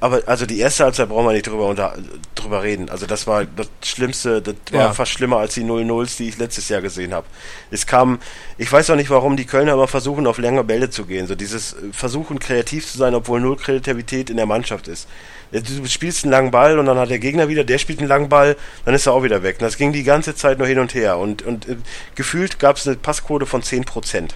Aber 0.01 0.21
also 0.27 0.45
die 0.45 0.59
erste 0.59 0.85
Halbzeit 0.85 1.09
brauchen 1.09 1.25
wir 1.25 1.33
nicht 1.33 1.45
drüber, 1.47 1.67
unter, 1.67 1.93
drüber 2.33 2.63
reden. 2.63 2.89
Also 2.89 3.05
das 3.05 3.27
war 3.27 3.43
das 3.43 3.67
Schlimmste, 3.83 4.41
das 4.41 4.55
war 4.71 4.79
Ja. 4.79 4.93
fast 4.93 5.11
schlimmer 5.11 5.37
als 5.39 5.55
die 5.55 5.63
0-0s, 5.63 6.15
die 6.17 6.29
ich 6.29 6.37
letztes 6.37 6.69
Jahr 6.69 6.81
gesehen 6.81 7.13
habe. 7.13 7.27
Es 7.69 7.85
kam, 7.85 8.19
ich 8.57 8.71
weiß 8.71 8.89
auch 8.91 8.95
nicht, 8.95 9.09
warum 9.09 9.35
die 9.35 9.45
Kölner 9.45 9.73
immer 9.73 9.89
versuchen, 9.89 10.25
auf 10.25 10.37
lange 10.37 10.63
Bälle 10.63 10.89
zu 10.89 11.05
gehen. 11.05 11.27
So 11.27 11.35
dieses 11.35 11.73
äh, 11.73 11.77
Versuchen, 11.91 12.39
kreativ 12.39 12.87
zu 12.89 12.97
sein, 12.97 13.13
obwohl 13.13 13.41
null 13.41 13.57
Kreativität 13.57 14.29
in 14.29 14.37
der 14.37 14.45
Mannschaft 14.45 14.87
ist. 14.87 15.07
Du 15.51 15.85
spielst 15.87 16.23
einen 16.23 16.31
langen 16.31 16.51
Ball 16.51 16.77
und 16.79 16.85
dann 16.85 16.97
hat 16.97 17.09
der 17.09 17.19
Gegner 17.19 17.49
wieder, 17.49 17.63
der 17.63 17.79
spielt 17.79 17.99
einen 17.99 18.07
langen 18.07 18.29
Ball, 18.29 18.55
dann 18.85 18.93
ist 18.93 19.05
er 19.07 19.13
auch 19.13 19.23
wieder 19.23 19.43
weg. 19.43 19.55
Und 19.59 19.63
das 19.63 19.77
ging 19.77 19.91
die 19.91 20.03
ganze 20.03 20.33
Zeit 20.35 20.59
nur 20.59 20.67
hin 20.67 20.79
und 20.79 20.93
her. 20.93 21.17
Und, 21.17 21.41
und 21.41 21.67
äh, 21.67 21.75
gefühlt 22.15 22.57
gab 22.59 22.77
es 22.77 22.87
eine 22.87 22.95
Passquote 22.95 23.45
von 23.45 23.63
10%, 23.63 24.29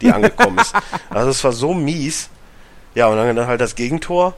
die 0.00 0.10
angekommen 0.10 0.58
ist. 0.58 0.74
Also 1.10 1.30
es 1.30 1.44
war 1.44 1.52
so 1.52 1.72
mies. 1.72 2.30
Ja, 2.96 3.06
und 3.08 3.16
dann 3.16 3.46
halt 3.46 3.60
das 3.60 3.74
Gegentor. 3.76 4.34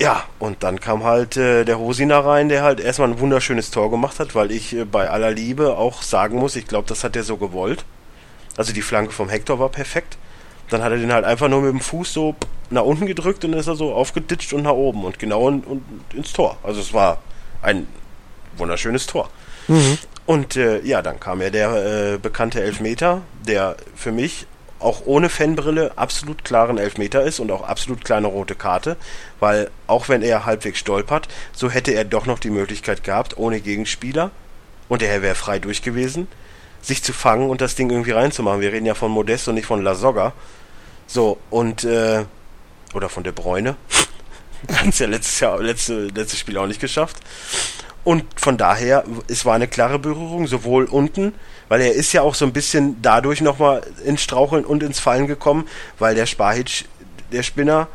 Ja, 0.00 0.24
und 0.38 0.62
dann 0.62 0.80
kam 0.80 1.04
halt 1.04 1.36
äh, 1.36 1.64
der 1.64 1.78
Hosina 1.78 2.20
rein, 2.20 2.48
der 2.48 2.62
halt 2.62 2.80
erstmal 2.80 3.08
ein 3.08 3.20
wunderschönes 3.20 3.70
Tor 3.70 3.90
gemacht 3.90 4.18
hat, 4.18 4.34
weil 4.34 4.50
ich 4.50 4.74
äh, 4.74 4.86
bei 4.86 5.10
aller 5.10 5.30
Liebe 5.30 5.76
auch 5.76 6.00
sagen 6.00 6.38
muss, 6.38 6.56
ich 6.56 6.66
glaube, 6.66 6.88
das 6.88 7.04
hat 7.04 7.16
er 7.16 7.22
so 7.22 7.36
gewollt. 7.36 7.84
Also 8.56 8.72
die 8.72 8.80
Flanke 8.80 9.12
vom 9.12 9.28
Hector 9.28 9.58
war 9.58 9.68
perfekt. 9.68 10.16
Dann 10.70 10.82
hat 10.82 10.90
er 10.92 10.98
den 10.98 11.12
halt 11.12 11.26
einfach 11.26 11.48
nur 11.48 11.60
mit 11.60 11.72
dem 11.72 11.80
Fuß 11.80 12.14
so 12.14 12.34
nach 12.70 12.84
unten 12.84 13.04
gedrückt 13.04 13.44
und 13.44 13.52
ist 13.52 13.66
er 13.66 13.76
so 13.76 13.92
aufgeditscht 13.92 14.54
und 14.54 14.62
nach 14.62 14.72
oben 14.72 15.04
und 15.04 15.18
genau 15.18 15.46
in, 15.48 15.60
und 15.60 15.82
ins 16.14 16.32
Tor. 16.32 16.56
Also 16.62 16.80
es 16.80 16.94
war 16.94 17.18
ein 17.60 17.86
wunderschönes 18.56 19.06
Tor. 19.06 19.28
Mhm. 19.68 19.98
Und 20.24 20.56
äh, 20.56 20.80
ja, 20.80 21.02
dann 21.02 21.20
kam 21.20 21.42
ja 21.42 21.50
der 21.50 22.14
äh, 22.14 22.18
bekannte 22.18 22.62
Elfmeter, 22.62 23.20
der 23.46 23.76
für 23.96 24.12
mich 24.12 24.46
auch 24.80 25.02
ohne 25.04 25.28
Fanbrille 25.28 25.92
absolut 25.96 26.44
klaren 26.44 26.78
Elfmeter 26.78 27.22
ist 27.22 27.38
und 27.38 27.50
auch 27.50 27.62
absolut 27.62 28.04
kleine 28.04 28.26
rote 28.26 28.54
Karte, 28.54 28.96
weil 29.38 29.70
auch 29.86 30.08
wenn 30.08 30.22
er 30.22 30.46
halbwegs 30.46 30.78
stolpert, 30.78 31.28
so 31.52 31.70
hätte 31.70 31.92
er 31.92 32.04
doch 32.04 32.26
noch 32.26 32.38
die 32.38 32.50
Möglichkeit 32.50 33.04
gehabt, 33.04 33.36
ohne 33.36 33.60
Gegenspieler, 33.60 34.30
und 34.88 35.02
er 35.02 35.22
wäre 35.22 35.36
frei 35.36 35.60
durch 35.60 35.82
gewesen, 35.82 36.26
sich 36.82 37.02
zu 37.02 37.12
fangen 37.12 37.48
und 37.48 37.60
das 37.60 37.76
Ding 37.76 37.90
irgendwie 37.90 38.10
reinzumachen. 38.10 38.60
Wir 38.60 38.72
reden 38.72 38.86
ja 38.86 38.94
von 38.94 39.10
Modest 39.10 39.46
und 39.48 39.54
nicht 39.54 39.66
von 39.66 39.82
La 39.82 39.94
Soga. 39.94 40.32
So, 41.06 41.38
und, 41.48 41.84
äh, 41.84 42.24
oder 42.92 43.08
von 43.08 43.22
der 43.22 43.32
Bräune. 43.32 43.76
Hat 44.72 44.98
ja 44.98 45.06
letztes 45.06 45.40
Jahr, 45.40 45.62
letzte, 45.62 46.08
letztes 46.08 46.40
Spiel 46.40 46.58
auch 46.58 46.66
nicht 46.66 46.80
geschafft. 46.80 47.16
Und 48.10 48.24
von 48.34 48.56
daher, 48.56 49.04
es 49.28 49.46
war 49.46 49.54
eine 49.54 49.68
klare 49.68 50.00
Berührung, 50.00 50.48
sowohl 50.48 50.86
unten, 50.86 51.32
weil 51.68 51.80
er 51.80 51.92
ist 51.92 52.12
ja 52.12 52.22
auch 52.22 52.34
so 52.34 52.44
ein 52.44 52.52
bisschen 52.52 53.00
dadurch 53.02 53.40
nochmal 53.40 53.82
ins 54.04 54.20
Straucheln 54.20 54.64
und 54.64 54.82
ins 54.82 54.98
Fallen 54.98 55.28
gekommen, 55.28 55.68
weil 56.00 56.16
der 56.16 56.26
Spahic, 56.26 56.86
der 57.30 57.44
Spinner, 57.44 57.86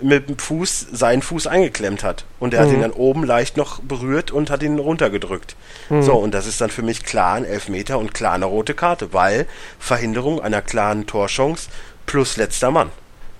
mit 0.00 0.28
dem 0.28 0.38
Fuß 0.38 0.86
seinen 0.92 1.22
Fuß 1.22 1.48
eingeklemmt 1.48 2.04
hat. 2.04 2.24
Und 2.38 2.54
er 2.54 2.60
mhm. 2.60 2.66
hat 2.68 2.74
ihn 2.74 2.80
dann 2.82 2.92
oben 2.92 3.24
leicht 3.24 3.56
noch 3.56 3.80
berührt 3.80 4.30
und 4.30 4.48
hat 4.48 4.62
ihn 4.62 4.78
runtergedrückt. 4.78 5.56
Mhm. 5.88 6.04
So, 6.04 6.14
und 6.14 6.34
das 6.34 6.46
ist 6.46 6.60
dann 6.60 6.70
für 6.70 6.82
mich 6.82 7.02
klar 7.02 7.34
ein 7.34 7.44
Elfmeter 7.44 7.98
und 7.98 8.14
klar 8.14 8.34
eine 8.34 8.44
rote 8.44 8.74
Karte, 8.74 9.12
weil 9.12 9.48
Verhinderung 9.80 10.40
einer 10.40 10.62
klaren 10.62 11.08
Torchance 11.08 11.68
plus 12.06 12.36
letzter 12.36 12.70
Mann. 12.70 12.90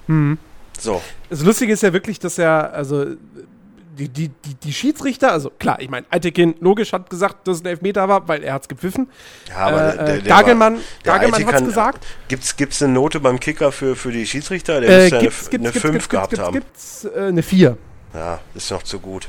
Mhm. 0.09 0.39
So. 0.81 1.01
Das 1.31 1.43
Lustige 1.43 1.73
ist 1.73 1.85
ja 1.85 1.93
wirklich, 1.93 2.19
dass 2.19 2.39
er, 2.39 2.73
also 2.73 3.07
die, 3.99 4.09
die, 4.09 4.29
die, 4.29 4.55
die 4.55 4.73
Schiedsrichter, 4.73 5.33
also 5.33 5.51
klar, 5.51 5.81
ich 5.81 5.91
meine, 5.91 6.07
Altekin 6.11 6.55
logisch 6.61 6.93
hat 6.93 7.11
gesagt, 7.11 7.49
dass 7.49 7.57
es 7.57 7.65
ein 7.65 7.67
Elfmeter 7.67 8.09
war, 8.09 8.29
weil 8.29 8.45
er 8.45 8.55
hat 8.55 8.63
es 8.63 8.69
gepfiffen. 8.69 9.09
Ja, 9.49 9.57
aber 9.57 9.95
äh, 9.95 9.97
der, 9.97 10.07
der 10.19 10.23
Gagelmann, 10.23 10.79
Gagelmann 11.03 11.47
hat 11.47 11.55
es 11.57 11.65
gesagt. 11.65 12.07
Gibt's, 12.29 12.57
gibt's 12.57 12.83
eine 12.83 12.93
Note 12.93 13.21
beim 13.21 13.41
Kicker 13.41 13.73
für, 13.73 13.97
für 13.97 14.13
die 14.13 14.27
Schiedsrichter? 14.27 14.81
Der 14.81 14.91
äh, 14.91 15.03
müsste 15.03 15.19
gibt's, 15.19 15.49
eine, 15.49 15.59
gibt's, 15.59 15.85
eine 15.85 15.93
5 15.93 16.09
gehabt 16.09 16.31
gibt's, 16.31 16.45
haben. 16.45 16.53
Gibt's 16.53 17.05
äh, 17.05 17.21
eine 17.27 17.43
4. 17.43 17.77
Ja, 18.15 18.41
ist 18.55 18.71
noch 18.71 18.83
zu 18.85 19.01
gut. 19.01 19.29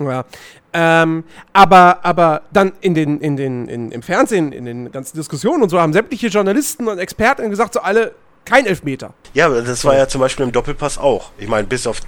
Ja. 0.00 0.24
Ähm, 0.72 1.24
aber, 1.52 2.00
aber 2.02 2.42
dann 2.52 2.72
in 2.80 2.94
den, 2.94 3.20
in 3.20 3.36
den, 3.36 3.68
in, 3.68 3.92
im 3.92 4.02
Fernsehen, 4.02 4.52
in 4.52 4.64
den 4.64 4.90
ganzen 4.90 5.16
Diskussionen 5.16 5.62
und 5.62 5.68
so 5.68 5.78
haben 5.78 5.92
sämtliche 5.92 6.28
Journalisten 6.28 6.88
und 6.88 6.98
Experten 6.98 7.48
gesagt, 7.50 7.74
so 7.74 7.80
alle 7.80 8.14
kein 8.44 8.66
Elfmeter. 8.66 9.12
Ja, 9.34 9.48
das 9.48 9.84
war 9.84 9.96
ja 9.96 10.08
zum 10.08 10.20
Beispiel 10.20 10.44
im 10.46 10.52
Doppelpass 10.52 10.98
auch. 10.98 11.30
Ich 11.38 11.48
meine, 11.48 11.66
bis 11.66 11.86
auf 11.86 12.00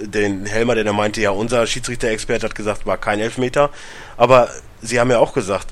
den 0.00 0.46
Helmer, 0.46 0.74
der 0.74 0.84
da 0.84 0.92
meinte, 0.92 1.20
ja, 1.20 1.30
unser 1.30 1.66
Schiedsrichter-Experte 1.66 2.46
hat 2.46 2.54
gesagt, 2.54 2.86
war 2.86 2.98
kein 2.98 3.20
Elfmeter. 3.20 3.70
Aber 4.16 4.50
sie 4.82 5.00
haben 5.00 5.10
ja 5.10 5.18
auch 5.18 5.32
gesagt, 5.32 5.68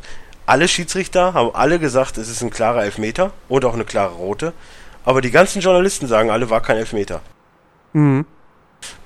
alle 0.47 0.69
Schiedsrichter 0.69 1.35
haben 1.35 1.55
alle 1.55 1.79
gesagt, 1.79 2.19
es 2.19 2.29
ist 2.29 2.43
ein 2.43 2.51
klarer 2.51 2.85
Elfmeter 2.85 3.33
und 3.49 3.65
auch 3.65 3.75
eine 3.75 3.85
klare 3.85 4.15
rote. 4.15 4.53
Aber 5.05 5.21
die 5.21 5.31
ganzen 5.31 5.61
Journalisten 5.61 6.07
sagen 6.07 6.31
alle, 6.31 6.51
war 6.51 6.63
kein 6.63 6.77
Elfmeter. 6.77 7.21
Mhm. 7.93 8.27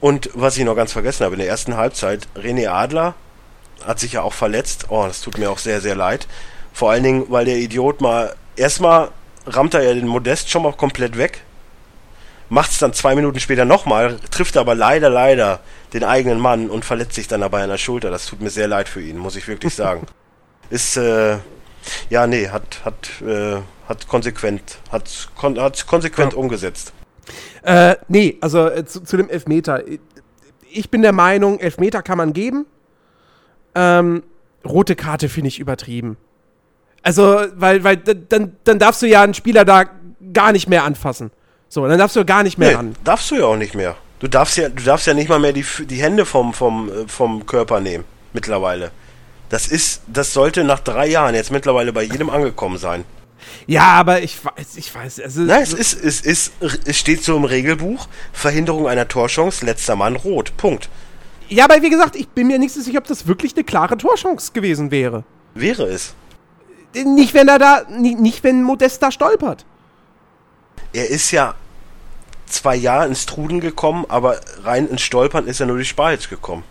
Und 0.01 0.31
was 0.35 0.57
ich 0.57 0.65
noch 0.65 0.75
ganz 0.75 0.93
vergessen 0.93 1.25
habe, 1.25 1.35
in 1.35 1.41
der 1.41 1.49
ersten 1.49 1.77
Halbzeit, 1.77 2.27
René 2.37 2.69
Adler 2.69 3.15
hat 3.85 4.01
sich 4.01 4.15
ja 4.15 4.23
auch 4.23 4.33
verletzt. 4.33 4.87
Oh, 4.89 5.05
das 5.07 5.21
tut 5.21 5.39
mir 5.39 5.51
auch 5.51 5.59
sehr, 5.59 5.81
sehr 5.81 5.95
leid. 5.95 6.27
Vor 6.73 6.91
allen 6.91 7.03
Dingen, 7.03 7.27
weil 7.29 7.45
der 7.45 7.57
Idiot 7.57 8.01
mal 8.01 8.35
erstmal 8.57 9.11
rammt 9.47 9.75
er 9.75 9.83
ja 9.83 9.95
den 9.95 10.07
Modest 10.07 10.51
schon 10.51 10.63
mal 10.63 10.73
komplett 10.73 11.17
weg. 11.17 11.43
Macht 12.51 12.71
es 12.71 12.79
dann 12.79 12.93
zwei 12.95 13.15
Minuten 13.15 13.41
später 13.41 13.65
nochmal, 13.65 14.17
trifft 14.31 14.57
aber 14.57 14.75
leider, 14.75 15.11
leider 15.11 15.61
den 15.93 16.05
eigenen 16.05 16.41
Mann 16.41 16.71
und 16.71 16.85
verletzt 16.85 17.15
sich 17.15 17.29
dann 17.29 17.43
dabei 17.43 17.63
an 17.63 17.69
der 17.69 17.79
Schulter. 17.79 18.11
Das 18.11 18.27
tut 18.27 18.41
mir 18.41 18.51
sehr 18.51 18.69
leid 18.69 18.89
für 18.89 19.03
ihn, 19.03 19.19
muss 19.19 19.37
ich 19.37 19.47
wirklich 19.49 19.75
sagen. 19.77 20.07
Ist, 20.71 20.97
äh, 20.97 21.37
ja, 22.11 22.27
nee, 22.27 22.49
hat, 22.49 22.85
hat, 22.85 23.23
äh, 23.23 23.57
hat 23.87 24.09
konsequent, 24.09 24.79
hat, 24.91 25.29
kon 25.35 25.59
hat 25.61 25.87
konsequent 25.87 26.33
ja. 26.33 26.39
umgesetzt. 26.39 26.93
Äh, 27.63 27.97
nee, 28.09 28.39
also 28.41 28.69
äh, 28.69 28.85
zu, 28.87 29.03
zu, 29.03 29.17
dem 29.17 29.29
Elfmeter. 29.29 29.83
Ich 30.71 30.91
bin 30.91 31.03
der 31.03 31.13
Meinung, 31.13 31.61
Elfmeter 31.61 32.03
kann 32.03 32.19
man 32.19 32.33
geben. 32.33 32.67
Ähm, 33.75 34.23
rote 34.65 34.97
Karte 34.97 35.29
finde 35.29 35.49
ich 35.49 35.59
übertrieben. 35.59 36.17
Also, 37.03 37.47
weil, 37.55 37.85
weil 37.85 37.97
dann, 37.97 38.57
dann 38.65 38.79
darfst 38.79 39.03
du 39.03 39.07
ja 39.07 39.23
einen 39.23 39.35
Spieler 39.35 39.65
da 39.65 39.85
gar 40.33 40.53
nicht 40.53 40.69
mehr 40.69 40.85
anfassen. 40.85 41.31
So, 41.69 41.87
dann 41.87 41.99
darfst 41.99 42.17
du 42.17 42.25
gar 42.25 42.43
nicht 42.43 42.59
mehr 42.59 42.71
nee, 42.71 42.75
ran. 42.75 42.97
Darfst 43.05 43.31
du 43.31 43.37
ja 43.37 43.45
auch 43.45 43.57
nicht 43.57 43.75
mehr. 43.75 43.97
Du 44.21 44.29
darfst 44.29 44.57
ja, 44.57 44.69
du 44.69 44.83
darfst 44.83 45.07
ja 45.07 45.15
nicht 45.15 45.29
mal 45.29 45.39
mehr 45.39 45.53
die, 45.53 45.65
die 45.81 46.03
Hände 46.03 46.25
vom, 46.25 46.53
vom, 46.53 46.89
äh, 46.89 47.09
vom 47.09 47.47
Körper 47.47 47.81
nehmen, 47.81 48.05
mittlerweile. 48.33 48.91
Das 49.49 49.69
ist, 49.69 50.03
das 50.07 50.33
sollte 50.33 50.65
nach 50.65 50.81
drei 50.81 51.07
Jahren 51.07 51.35
jetzt 51.35 51.51
mittlerweile 51.51 51.93
bei 51.93 52.03
jedem 52.03 52.31
angekommen 52.31 52.79
sein. 52.79 53.05
Ja, 53.67 53.85
aber 53.93 54.23
ich 54.23 54.45
weiß, 54.45 54.77
ich 54.77 54.95
weiß. 54.95 55.21
Also, 55.21 55.43
Nein, 55.43 55.63
es 55.63 55.73
ist, 55.73 55.95
es 55.95 56.21
ist, 56.21 56.53
es 56.85 56.99
steht 56.99 57.23
so 57.23 57.37
im 57.37 57.45
Regelbuch: 57.45 58.09
Verhinderung 58.33 58.89
einer 58.89 59.07
Torchance, 59.09 59.65
letzter 59.65 59.97
Mann 59.97 60.17
rot. 60.17 60.57
Punkt. 60.57 60.89
Ja, 61.49 61.65
aber 61.65 61.81
wie 61.83 61.91
gesagt, 61.91 62.17
ich 62.17 62.29
bin 62.29 62.47
mir 62.47 62.59
nicht 62.59 62.75
so 62.75 62.81
sicher, 62.81 62.99
ob 62.99 63.07
das 63.07 63.27
wirklich 63.27 63.55
eine 63.55 63.65
klare 63.65 63.97
Torchance 63.97 64.53
gewesen 64.53 64.91
wäre. 64.91 65.25
Wäre 65.55 65.85
es. 65.85 66.15
Nicht, 66.95 67.33
wenn 67.33 67.49
er 67.49 67.59
da, 67.59 67.83
nicht, 67.89 68.19
nicht 68.19 68.45
wenn 68.45 68.63
Modest 68.63 69.03
da 69.03 69.11
stolpert. 69.11 69.65
Er 70.93 71.09
ist 71.09 71.31
ja 71.31 71.55
zwei 72.47 72.77
Jahre 72.77 73.07
ins 73.07 73.27
Trudeln 73.27 73.61
gekommen, 73.61 74.07
aber 74.09 74.41
rein 74.63 74.89
ins 74.89 75.03
Stolpern 75.03 75.47
ist 75.47 75.61
er 75.61 75.67
nur 75.67 75.77
durch 75.77 75.89
Spalic 75.89 76.29
gekommen. 76.29 76.65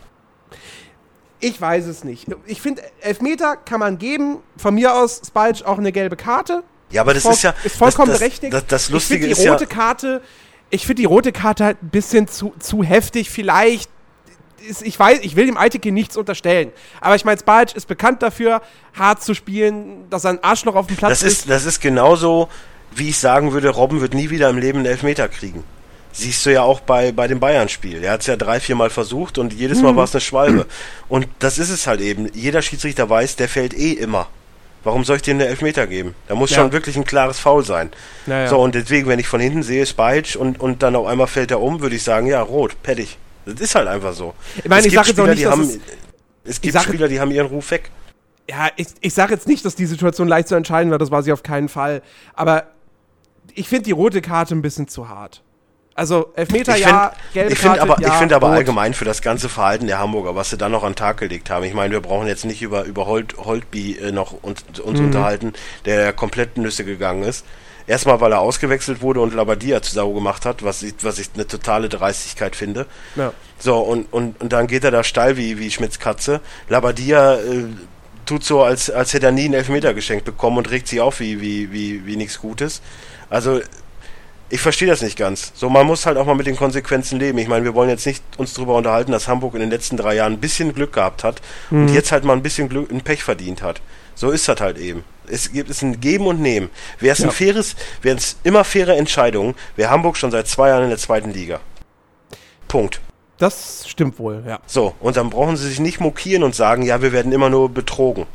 Ich 1.40 1.60
weiß 1.62 1.86
es 1.86 2.04
nicht. 2.04 2.28
Ich 2.48 2.62
finde, 2.62 2.82
Elfmeter 3.02 3.58
kann 3.58 3.80
man 3.80 4.00
geben. 4.00 4.38
Von 4.58 4.74
mir 4.74 4.96
aus 4.96 5.22
Spalic 5.26 5.64
auch 5.66 5.78
eine 5.78 5.92
gelbe 5.92 6.16
Karte. 6.16 6.64
Ja, 6.90 7.02
aber 7.02 7.14
das 7.14 7.26
ist 7.26 7.44
ja. 7.44 7.54
Ist 7.64 7.76
vollkommen 7.76 8.10
das, 8.10 8.20
berechtigt. 8.20 8.54
Das, 8.54 8.66
das 8.66 8.90
Lustige 8.90 9.26
ich 9.26 9.34
ist 9.34 9.44
die 9.44 9.48
rote 9.48 9.66
ja. 9.66 9.70
Karte. 9.70 10.22
Ich 10.70 10.86
finde 10.86 11.02
die 11.02 11.06
rote 11.06 11.32
Karte 11.32 11.64
halt 11.64 11.84
ein 11.84 11.90
bisschen 11.90 12.28
zu, 12.28 12.54
zu 12.60 12.84
heftig. 12.84 13.30
Vielleicht 13.30 13.90
ist, 14.68 14.82
ich 14.82 14.98
weiß, 14.98 15.20
ich 15.22 15.36
will 15.36 15.46
dem 15.46 15.58
Aitike 15.58 15.92
nichts 15.92 16.18
unterstellen. 16.18 16.72
Aber 17.02 17.16
ich 17.16 17.24
meine, 17.24 17.40
Spalic 17.40 17.76
ist 17.76 17.88
bekannt 17.88 18.24
dafür, 18.24 18.62
hart 18.98 19.22
zu 19.22 19.34
spielen, 19.34 20.10
dass 20.10 20.24
er 20.24 20.32
ein 20.32 20.44
Arschloch 20.44 20.76
auf 20.76 20.88
dem 20.88 20.96
Platz 20.98 21.20
das 21.20 21.24
ist. 21.24 21.50
Das 21.50 21.66
ist 21.66 21.82
genauso, 21.82 22.50
wie 22.96 23.10
ich 23.10 23.18
sagen 23.18 23.54
würde, 23.54 23.70
Robben 23.70 24.02
wird 24.02 24.14
nie 24.14 24.30
wieder 24.30 24.50
im 24.50 24.58
Leben 24.58 24.80
einen 24.80 24.88
Elfmeter 24.88 25.28
kriegen. 25.28 25.64
Siehst 26.12 26.46
du 26.46 26.52
ja 26.52 26.64
auch 26.64 26.80
bei, 26.80 27.12
bei 27.12 27.28
dem 27.28 27.40
Bayern-Spiel. 27.40 28.04
Er 28.04 28.14
hat 28.14 28.22
es 28.22 28.28
ja 28.28 28.36
drei, 28.36 28.60
vier 28.60 28.76
Mal 28.76 28.90
versucht 28.90 29.38
und 29.38 29.54
jedes 29.54 29.82
Mal 29.82 29.92
mhm. 29.92 29.98
war 29.98 30.04
es 30.06 30.16
eine 30.16 30.22
Schwalbe. 30.22 30.66
Und 31.10 31.28
das 31.40 31.60
ist 31.60 31.70
es 31.70 31.86
halt 31.86 32.02
eben. 32.02 32.32
Jeder 32.34 32.62
Schiedsrichter 32.62 33.10
weiß, 33.10 33.36
der 33.36 33.48
fällt 33.48 33.76
eh 33.76 33.92
immer. 33.92 34.28
Warum 34.84 35.04
soll 35.04 35.18
ich 35.18 35.22
dem 35.22 35.38
eine 35.38 35.48
Elfmeter 35.48 35.86
geben? 35.86 36.16
Da 36.28 36.36
muss 36.36 36.52
ja. 36.52 36.58
schon 36.58 36.72
wirklich 36.72 36.96
ein 36.96 37.04
klares 37.04 37.40
Foul 37.40 37.64
sein. 37.66 37.92
Ja, 38.26 38.48
So, 38.48 38.58
und 38.60 38.74
deswegen, 38.74 39.08
wenn 39.10 39.20
ich 39.20 39.28
von 39.28 39.42
hinten 39.42 39.62
sehe, 39.62 39.86
Spahic 39.86 40.36
und, 40.40 40.60
und 40.60 40.82
dann 40.82 40.96
auf 40.96 41.08
einmal 41.08 41.28
fällt 41.28 41.52
er 41.52 41.60
um, 41.60 41.82
würde 41.82 41.96
ich 41.96 42.04
sagen, 42.04 42.26
ja, 42.26 42.42
rot, 42.42 42.82
pettig. 42.84 43.18
Das 43.46 43.60
ist 43.60 43.76
halt 43.76 43.88
einfach 43.88 44.14
so. 44.14 44.34
Ich 44.58 44.70
meine, 44.70 44.88
ich 44.88 44.94
sage 44.94 45.10
jetzt 45.10 45.20
auch 45.20 45.28
nicht, 45.28 45.46
haben, 45.46 45.62
es, 45.64 45.80
es 46.46 46.62
gibt 46.62 46.82
Spieler, 46.82 47.08
die 47.08 47.20
haben 47.20 47.32
ihren 47.32 47.48
Ruf 47.48 47.70
weg. 47.72 47.92
Ja, 48.50 48.70
ich, 48.78 48.88
ich 49.02 49.14
sage 49.14 49.34
jetzt 49.34 49.48
nicht, 49.48 49.66
dass 49.66 49.76
die 49.76 49.86
Situation 49.86 50.28
leicht 50.28 50.48
zu 50.48 50.56
entscheiden 50.56 50.90
war, 50.90 50.98
das 50.98 51.12
war 51.12 51.22
sie 51.22 51.34
auf 51.34 51.44
keinen 51.44 51.68
Fall. 51.68 52.02
Aber 52.34 52.68
ich 53.54 53.68
finde 53.68 53.84
die 53.84 53.92
rote 53.92 54.22
Karte 54.22 54.56
ein 54.56 54.62
bisschen 54.62 54.88
zu 54.88 55.10
hart. 55.10 55.44
Also 55.98 56.32
Elfmeter 56.36 56.78
ich 56.78 56.84
ja, 56.86 57.10
find, 57.10 57.34
gelbe 57.34 57.54
ich 57.54 57.60
Karte 57.60 57.82
aber, 57.82 58.00
ja, 58.00 58.10
Ich 58.10 58.14
finde 58.14 58.36
aber 58.36 58.50
rot. 58.50 58.58
allgemein 58.58 58.94
für 58.94 59.06
das 59.06 59.24
ganze 59.24 59.50
Verhalten 59.50 59.88
der 59.88 59.98
Hamburger, 59.98 60.36
was 60.36 60.52
sie 60.52 60.58
dann 60.58 60.72
noch 60.72 60.84
an 60.84 60.92
den 60.92 60.96
Tag 60.96 61.18
gelegt 61.18 61.50
haben. 61.50 61.66
Ich 61.66 61.74
meine, 61.74 61.92
wir 61.92 62.02
brauchen 62.02 62.28
jetzt 62.28 62.46
nicht 62.46 62.62
über, 62.62 62.84
über 62.84 63.08
Holt, 63.08 63.36
Holtby 63.38 63.98
äh, 63.98 64.12
noch 64.12 64.44
uns, 64.44 64.64
uns 64.84 65.00
mhm. 65.00 65.08
unterhalten, 65.08 65.54
der 65.86 66.02
ja 66.02 66.12
komplett 66.12 66.58
Nüsse 66.58 66.86
gegangen 66.86 67.24
ist. 67.24 67.46
Erstmal, 67.88 68.22
weil 68.22 68.34
er 68.34 68.42
ausgewechselt 68.42 69.02
wurde 69.02 69.22
und 69.22 69.34
Labadia 69.34 69.82
zu 69.82 69.92
Sau 69.92 70.14
gemacht 70.14 70.46
hat, 70.46 70.62
was 70.62 70.84
ich, 70.84 70.94
was 71.02 71.18
ich 71.18 71.30
eine 71.34 71.48
totale 71.48 71.90
Dreistigkeit 71.90 72.56
finde. 72.56 72.86
Ja. 73.16 73.34
So, 73.58 73.80
und, 73.80 74.12
und, 74.12 74.40
und 74.40 74.54
dann 74.54 74.68
geht 74.68 74.84
er 74.84 74.92
da 74.92 75.04
steil 75.04 75.36
wie, 75.36 75.58
wie 75.58 75.72
Schmitz 75.72 75.98
Katze. 75.98 76.42
Labadia 76.70 77.36
äh, 77.36 77.64
tut 78.28 78.44
so, 78.44 78.62
als, 78.62 78.92
als 78.92 79.14
hätte 79.14 79.28
er 79.28 79.32
nie 79.32 79.46
einen 79.46 79.56
Elfmeter 79.56 79.94
geschenkt 79.94 80.26
bekommen 80.26 80.58
und 80.58 80.70
regt 80.70 80.88
sich 80.90 81.02
auf 81.02 81.22
wie, 81.22 81.42
wie, 81.42 81.72
wie, 81.72 82.06
wie 82.06 82.18
nichts 82.18 82.40
Gutes. 82.40 82.82
Also, 83.30 83.60
ich 84.50 84.62
verstehe 84.62 84.88
das 84.88 85.02
nicht 85.02 85.18
ganz. 85.18 85.52
So, 85.56 85.70
man 85.70 85.86
muss 85.86 86.06
halt 86.06 86.18
auch 86.18 86.26
mal 86.26 86.36
mit 86.36 86.48
den 86.48 86.56
Konsequenzen 86.56 87.20
leben. 87.20 87.38
Ich 87.38 87.48
meine, 87.50 87.66
wir 87.66 87.74
wollen 87.76 87.90
jetzt 87.90 88.06
nicht 88.06 88.24
uns 88.38 88.54
darüber 88.54 88.76
unterhalten, 88.76 89.12
dass 89.12 89.28
Hamburg 89.28 89.56
in 89.56 89.60
den 89.60 89.70
letzten 89.70 89.98
drei 89.98 90.16
Jahren 90.16 90.34
ein 90.34 90.40
bisschen 90.40 90.74
Glück 90.74 90.94
gehabt 90.94 91.24
hat 91.24 91.42
Mhm. 91.70 91.82
und 91.88 91.94
jetzt 91.94 92.12
halt 92.14 92.24
mal 92.24 92.34
ein 92.34 92.44
bisschen 92.44 92.70
Glück, 92.70 92.90
ein 92.92 93.02
Pech 93.02 93.24
verdient 93.24 93.62
hat. 93.62 93.82
So 94.16 94.32
ist 94.32 94.48
das 94.48 94.62
halt 94.62 94.78
eben. 94.78 95.04
Es 95.30 95.52
gibt 95.52 95.70
es 95.70 95.82
ein 95.82 96.00
Geben 96.00 96.26
und 96.28 96.40
Nehmen. 96.40 96.70
Wäre 97.00 97.12
es 97.14 97.20
Ja. 97.20 97.26
ein 97.26 97.32
faires, 97.32 97.76
wären 98.02 98.18
es 98.18 98.38
immer 98.44 98.64
faire 98.64 98.96
Entscheidungen, 98.96 99.54
wäre 99.76 99.90
Hamburg 99.92 100.16
schon 100.16 100.32
seit 100.32 100.48
zwei 100.48 100.70
Jahren 100.70 100.84
in 100.84 100.90
der 100.90 100.98
zweiten 100.98 101.32
Liga. 101.32 101.60
Punkt. 102.70 103.02
Das 103.38 103.84
stimmt 103.88 104.18
wohl, 104.18 104.44
ja. 104.48 104.60
So, 104.66 104.96
und 105.00 105.16
dann 105.18 105.30
brauchen 105.30 105.58
sie 105.58 105.68
sich 105.68 105.80
nicht 105.80 106.00
mokieren 106.00 106.44
und 106.44 106.56
sagen, 106.56 106.82
ja, 106.84 107.02
wir 107.02 107.12
werden 107.12 107.32
immer 107.34 107.50
nur 107.50 107.70
betrogen. 107.70 108.26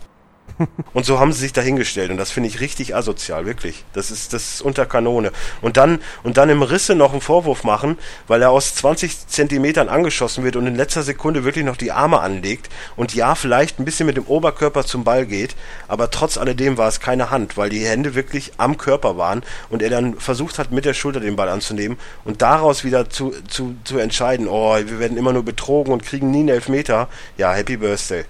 und 0.95 1.05
so 1.05 1.19
haben 1.19 1.33
sie 1.33 1.41
sich 1.41 1.53
dahingestellt 1.53 2.11
und 2.11 2.17
das 2.17 2.31
finde 2.31 2.49
ich 2.49 2.61
richtig 2.61 2.95
asozial, 2.95 3.47
wirklich. 3.47 3.85
Das 3.93 4.11
ist 4.11 4.33
das 4.33 4.55
ist 4.55 4.63
unter 4.63 4.87
Kanone. 4.87 5.33
Und 5.61 5.77
dann 5.77 6.01
und 6.23 6.37
dann 6.37 6.49
im 6.49 6.63
Risse 6.63 6.95
noch 6.95 7.13
einen 7.13 7.21
Vorwurf 7.21 7.65
machen, 7.65 7.99
weil 8.29 8.43
er 8.43 8.51
aus 8.51 8.75
20 8.75 9.29
Zentimetern 9.29 9.89
angeschossen 9.89 10.45
wird 10.45 10.57
und 10.57 10.67
in 10.67 10.75
letzter 10.75 11.03
Sekunde 11.03 11.45
wirklich 11.45 11.65
noch 11.65 11.77
die 11.77 11.93
Arme 11.93 12.21
anlegt 12.21 12.69
und 12.97 13.15
ja, 13.15 13.35
vielleicht 13.35 13.79
ein 13.79 13.85
bisschen 13.85 14.07
mit 14.07 14.17
dem 14.17 14.25
Oberkörper 14.25 14.85
zum 14.85 15.05
Ball 15.05 15.27
geht, 15.27 15.57
aber 15.89 16.11
trotz 16.11 16.39
alledem 16.39 16.79
war 16.79 16.89
es 16.89 17.01
keine 17.01 17.31
Hand, 17.31 17.57
weil 17.57 17.71
die 17.71 17.87
Hände 17.87 18.15
wirklich 18.15 18.53
am 18.59 18.77
Körper 18.77 19.17
waren 19.17 19.43
und 19.71 19.83
er 19.83 19.91
dann 19.91 20.19
versucht 20.19 20.59
hat, 20.59 20.71
mit 20.73 20.85
der 20.85 20.95
Schulter 20.95 21.21
den 21.21 21.37
Ball 21.37 21.49
anzunehmen 21.49 21.99
und 22.25 22.43
daraus 22.43 22.85
wieder 22.85 23.11
zu, 23.11 23.33
zu, 23.49 23.75
zu 23.85 23.99
entscheiden, 23.99 24.49
oh, 24.49 24.77
wir 24.77 24.99
werden 24.99 25.17
immer 25.17 25.33
nur 25.33 25.45
betrogen 25.45 25.93
und 25.93 26.03
kriegen 26.03 26.31
nie 26.31 26.41
einen 26.41 26.49
Elfmeter. 26.49 27.09
Ja, 27.37 27.53
Happy 27.53 27.77
Birthday. 27.77 28.25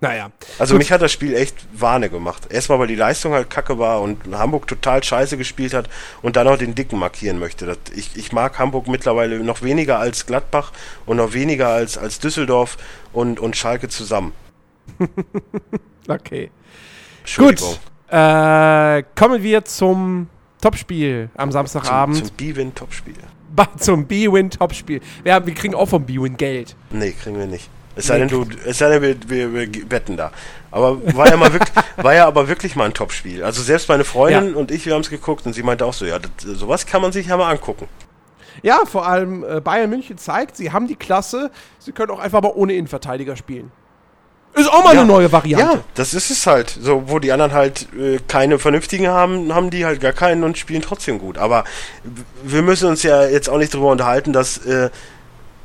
Naja. 0.00 0.30
Also 0.58 0.74
Gut. 0.74 0.80
mich 0.80 0.92
hat 0.92 1.00
das 1.00 1.10
Spiel 1.10 1.34
echt 1.34 1.56
Wahne 1.72 2.10
gemacht. 2.10 2.52
Erstmal, 2.52 2.78
weil 2.78 2.86
die 2.86 2.94
Leistung 2.96 3.32
halt 3.32 3.48
kacke 3.48 3.78
war 3.78 4.02
und 4.02 4.18
Hamburg 4.30 4.66
total 4.66 5.02
scheiße 5.02 5.38
gespielt 5.38 5.72
hat 5.72 5.88
und 6.20 6.36
dann 6.36 6.46
noch 6.46 6.58
den 6.58 6.74
Dicken 6.74 6.98
markieren 6.98 7.38
möchte. 7.38 7.64
Das, 7.64 7.78
ich, 7.94 8.14
ich 8.16 8.30
mag 8.32 8.58
Hamburg 8.58 8.88
mittlerweile 8.88 9.40
noch 9.40 9.62
weniger 9.62 9.98
als 9.98 10.26
Gladbach 10.26 10.72
und 11.06 11.16
noch 11.16 11.32
weniger 11.32 11.68
als, 11.68 11.96
als 11.96 12.18
Düsseldorf 12.18 12.76
und, 13.14 13.40
und 13.40 13.56
Schalke 13.56 13.88
zusammen. 13.88 14.32
Okay. 16.08 16.50
Gut. 17.36 17.60
Äh, 18.08 19.02
kommen 19.16 19.42
wir 19.42 19.64
zum 19.64 20.28
Topspiel 20.60 21.30
am 21.36 21.50
Samstagabend. 21.50 22.16
Zum, 22.18 22.26
zum 22.28 22.36
B-Win-Topspiel. 22.36 23.14
Zum 23.78 24.06
B-Win-Topspiel. 24.06 25.00
Wir, 25.24 25.34
haben- 25.34 25.46
wir 25.46 25.54
kriegen 25.54 25.74
auch 25.74 25.86
vom 25.88 26.04
B-Win 26.06 26.36
Geld. 26.36 26.76
Nee, 26.90 27.10
kriegen 27.12 27.36
wir 27.38 27.46
nicht. 27.46 27.68
Es 27.96 28.06
sei 28.08 28.18
denn, 28.18 28.28
du, 28.28 28.46
es 28.66 28.78
sei 28.78 28.90
denn 28.98 29.02
wir, 29.28 29.52
wir, 29.54 29.68
wir 29.72 29.90
wetten 29.90 30.16
da. 30.16 30.30
Aber 30.70 30.98
war 31.16 31.28
ja 31.28 31.36
mal 31.36 31.52
wirklich, 31.52 31.72
war 31.96 32.14
ja 32.14 32.26
aber 32.26 32.46
wirklich 32.46 32.76
mal 32.76 32.84
ein 32.84 32.94
Topspiel. 32.94 33.42
Also 33.42 33.62
selbst 33.62 33.88
meine 33.88 34.04
Freundin 34.04 34.54
und 34.54 34.70
ich, 34.70 34.84
wir 34.86 34.94
haben 34.94 35.00
es 35.00 35.10
geguckt 35.10 35.46
und 35.46 35.54
sie 35.54 35.62
meinte 35.62 35.84
auch 35.86 35.94
so, 35.94 36.04
ja, 36.04 36.18
das, 36.18 36.30
sowas 36.44 36.86
kann 36.86 37.00
man 37.02 37.12
sich 37.12 37.26
ja 37.28 37.36
mal 37.36 37.50
angucken. 37.50 37.88
Ja, 38.62 38.80
vor 38.86 39.06
allem 39.06 39.44
äh, 39.44 39.60
Bayern 39.60 39.90
München 39.90 40.18
zeigt, 40.18 40.56
sie 40.56 40.72
haben 40.72 40.86
die 40.88 40.96
Klasse, 40.96 41.50
sie 41.78 41.92
können 41.92 42.10
auch 42.10 42.18
einfach 42.18 42.42
mal 42.42 42.52
ohne 42.54 42.74
Innenverteidiger 42.74 43.36
spielen. 43.36 43.70
Ist 44.54 44.70
auch 44.70 44.82
mal 44.84 44.94
Ja. 44.94 45.00
eine 45.02 45.08
neue 45.10 45.30
Variante. 45.30 45.76
Ja, 45.76 45.84
das 45.94 46.14
ist 46.14 46.30
es 46.30 46.46
halt. 46.46 46.70
So, 46.80 47.04
wo 47.10 47.18
die 47.18 47.30
anderen 47.32 47.52
halt 47.52 47.86
äh, 47.94 48.18
keine 48.26 48.58
vernünftigen 48.58 49.08
haben, 49.08 49.54
haben 49.54 49.68
die 49.68 49.84
halt 49.84 50.00
gar 50.00 50.12
keinen 50.14 50.44
und 50.44 50.56
spielen 50.56 50.80
trotzdem 50.80 51.18
gut. 51.18 51.36
Aber 51.36 51.64
wir 52.42 52.62
müssen 52.62 52.88
uns 52.88 53.02
ja 53.02 53.26
jetzt 53.26 53.50
auch 53.50 53.58
nicht 53.58 53.74
drüber 53.74 53.90
unterhalten, 53.90 54.32
dass, 54.32 54.56
äh, 54.64 54.88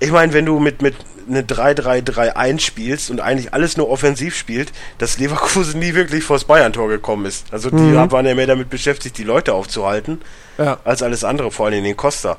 ich 0.02 0.12
meine, 0.12 0.34
wenn 0.34 0.46
du 0.46 0.60
mit, 0.60 0.82
mit 0.82 0.96
eine 1.30 1.44
3-3-3-1 1.44 2.60
spielst 2.60 3.10
und 3.12 3.22
eigentlich 3.22 3.54
alles 3.54 3.78
nur 3.78 3.90
offensiv 3.90 4.36
spielt, 4.36 4.72
dass 4.98 5.18
Leverkusen 5.20 5.80
nie 5.80 5.94
wirklich 5.94 6.24
vors 6.24 6.44
Bayern-Tor 6.46 6.90
gekommen 6.90 7.26
ist. 7.26 7.46
Also 7.54 7.70
die 7.70 7.76
Mhm. 7.78 8.12
waren 8.12 8.26
ja 8.26 8.36
mehr 8.36 8.48
damit 8.48 8.70
beschäftigt, 8.70 9.18
die 9.18 9.24
Leute 9.24 9.54
aufzuhalten, 9.54 10.20
Ja. 10.58 10.80
als 10.84 11.04
alles 11.04 11.24
andere, 11.24 11.52
vor 11.52 11.68
allem 11.68 11.84
den 11.84 11.96
Costa. 11.96 12.38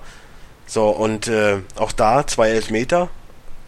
So, 0.66 0.88
und 0.88 1.28
äh, 1.28 1.58
auch 1.76 1.92
da 1.92 2.26
zwei 2.26 2.50
Elfmeter, 2.50 3.08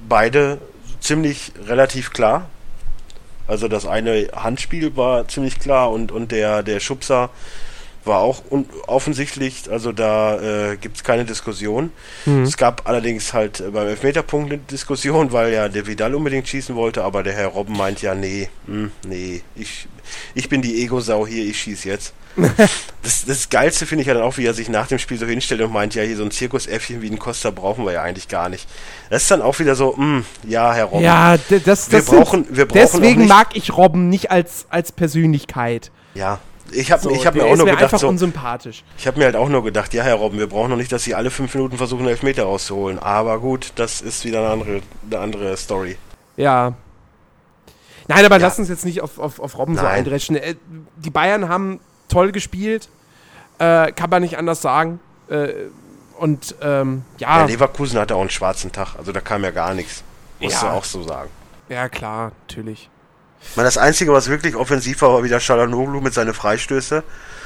beide 0.09 0.59
ziemlich 1.01 1.53
relativ 1.67 2.11
klar. 2.13 2.49
Also 3.47 3.69
das 3.69 3.87
eine 3.87 4.29
Handspiel 4.35 4.97
war 4.97 5.29
ziemlich 5.29 5.61
klar 5.61 5.91
und, 5.93 6.11
und 6.11 6.33
der, 6.33 6.63
der 6.63 6.81
Schubser 6.81 7.31
war 8.07 8.19
auch 8.21 8.43
un 8.51 8.67
offensichtlich, 8.87 9.71
also 9.71 9.93
da 9.93 10.73
äh, 10.73 10.77
gibt 10.77 10.97
es 10.99 11.05
keine 11.05 11.25
Diskussion. 11.25 11.91
Es 12.27 12.57
gab 12.57 12.87
allerdings 12.89 13.33
halt 13.33 13.61
äh, 13.61 13.71
beim 13.71 13.87
Elfmeterpunkt 13.89 14.53
eine 14.53 14.61
Diskussion, 14.63 15.33
weil 15.33 15.53
ja 15.53 15.69
der 15.69 15.87
Vidal 15.87 16.15
unbedingt 16.15 16.47
schießen 16.49 16.75
wollte, 16.77 17.03
aber 17.05 17.23
der 17.23 17.33
Herr 17.35 17.49
Robben 17.49 17.77
meint 17.77 18.03
ja, 18.03 18.15
nee, 18.15 18.49
hm, 18.67 18.91
nee, 19.07 19.43
ich, 19.57 19.89
ich 20.35 20.49
bin 20.49 20.61
die 20.63 20.83
Ego-Sau 20.83 21.27
hier, 21.27 21.45
ich 21.45 21.59
schieß 21.61 21.85
jetzt. 21.85 22.13
das, 23.03 23.25
das 23.27 23.49
Geilste 23.49 23.87
finde 23.87 24.03
ich 24.03 24.09
ja 24.09 24.15
dann 24.15 24.25
auch, 24.25 24.37
wie 24.39 24.45
er 24.47 24.55
sich 24.55 24.69
nach 24.69 24.89
dem 24.89 24.99
Spiel 24.99 25.19
so 25.19 25.25
hinstellt 25.27 25.61
und 25.61 25.73
meint, 25.73 25.95
ja, 25.95 26.03
hier 26.03 26.17
so 26.17 26.25
ein 26.25 26.33
Zirkusäffchen 26.33 27.01
wie 27.01 27.09
ein 27.09 27.19
Costa 27.19 27.51
brauchen 27.53 27.85
wir 27.87 27.93
ja 27.93 28.03
eigentlich 28.03 28.27
gar 28.29 28.49
nicht. 28.49 28.67
Das 29.09 29.23
ist 29.23 29.31
dann 29.31 29.41
auch 29.41 29.59
wieder 29.61 29.77
so, 29.77 29.97
hm, 29.97 30.25
ja, 30.47 30.73
Herr 30.75 30.87
Robben. 30.87 31.05
Ja, 31.05 31.37
d- 31.37 31.61
das, 31.65 31.93
Wir 31.93 32.01
das 32.01 32.07
brauchen- 32.09 32.47
wir 32.51 32.67
brauchen 32.67 32.79
auch 32.81 32.91
deswegen 32.93 33.27
mag 33.29 33.55
ich 33.57 33.77
Robben 33.77 34.09
nicht 34.09 34.31
als, 34.33 34.67
als 34.69 34.91
Persönlichkeit. 34.93 35.93
Ja, 36.15 36.41
ich 36.75 36.93
habe 36.93 37.03
So, 37.03 37.11
ich 37.11 37.27
hab 37.27 37.35
mir 37.35 37.45
auch 37.45 37.57
nur 37.57 37.67
mir 37.67 37.77
gedacht, 37.77 37.99
so, 37.99 38.09
unsympathisch. 38.09 38.85
ich 38.99 39.07
habe 39.07 39.19
mir 39.19 39.25
halt 39.27 39.37
auch 39.37 39.49
nur 39.49 39.63
gedacht, 39.65 39.95
ja, 39.95 40.03
Herr 40.03 40.15
Robben, 40.17 40.39
wir 40.39 40.49
brauchen 40.49 40.71
noch 40.71 40.77
nicht, 40.77 40.93
dass 40.93 41.05
Sie 41.05 41.15
alle 41.15 41.31
fünf 41.31 41.55
Minuten 41.55 41.77
versuchen, 41.77 42.01
einen 42.01 42.11
Elfmeter 42.11 42.45
rauszuholen. 42.45 42.99
Aber 42.99 43.39
gut, 43.41 43.73
das 43.77 44.01
ist 44.01 44.25
wieder 44.25 44.41
eine 44.41 44.51
andere, 44.51 44.81
eine 45.11 45.19
andere 45.21 45.57
Story. 45.57 45.97
Ja. 46.37 46.75
Nein, 48.09 48.25
aber 48.25 48.37
Ja. 48.37 48.43
lass 48.43 48.59
uns 48.59 48.69
jetzt 48.69 48.85
nicht 48.85 49.01
auf, 49.01 49.19
auf, 49.19 49.41
auf 49.41 49.57
Robben 49.59 49.77
so 49.77 49.83
Nein. 49.83 49.93
eindreschen. 50.01 50.37
Äh, 50.37 50.57
Die 50.97 51.11
Bayern 51.11 51.49
haben 51.49 51.81
toll 52.09 52.33
gespielt. 52.33 52.89
Äh, 53.59 53.93
kann 53.93 54.11
man 54.11 54.23
nicht 54.23 54.37
anders 54.37 54.61
sagen. 54.61 55.01
Äh, 55.29 55.49
und 56.19 56.55
ähm, 56.63 57.03
Ja, 57.19 57.41
ja, 57.41 57.47
Leverkusen 57.47 57.99
hatte 57.99 58.15
auch 58.17 58.21
einen 58.21 58.31
schwarzen 58.31 58.71
Tag, 58.73 58.97
also 58.97 59.11
da 59.13 59.21
kam 59.21 59.43
ja 59.43 59.51
gar 59.51 59.75
nichts. 59.75 60.03
Musst 60.41 60.63
Ja. 60.63 60.69
du 60.71 60.75
auch 60.77 60.85
so 60.85 61.03
sagen. 61.03 61.31
ja, 61.69 61.89
klar, 61.89 62.33
natürlich. 62.47 62.89
Meine, 63.57 63.67
das 63.67 63.79
Einzige, 63.79 64.13
was 64.13 64.29
wirklich 64.29 64.57
offensiv 64.57 65.03
war, 65.03 65.13
war 65.13 65.25
wieder 65.25 65.41
Shalanoglu 65.41 66.01
mit 66.01 66.15
seinen 66.15 66.35
Freistöße. 66.35 67.03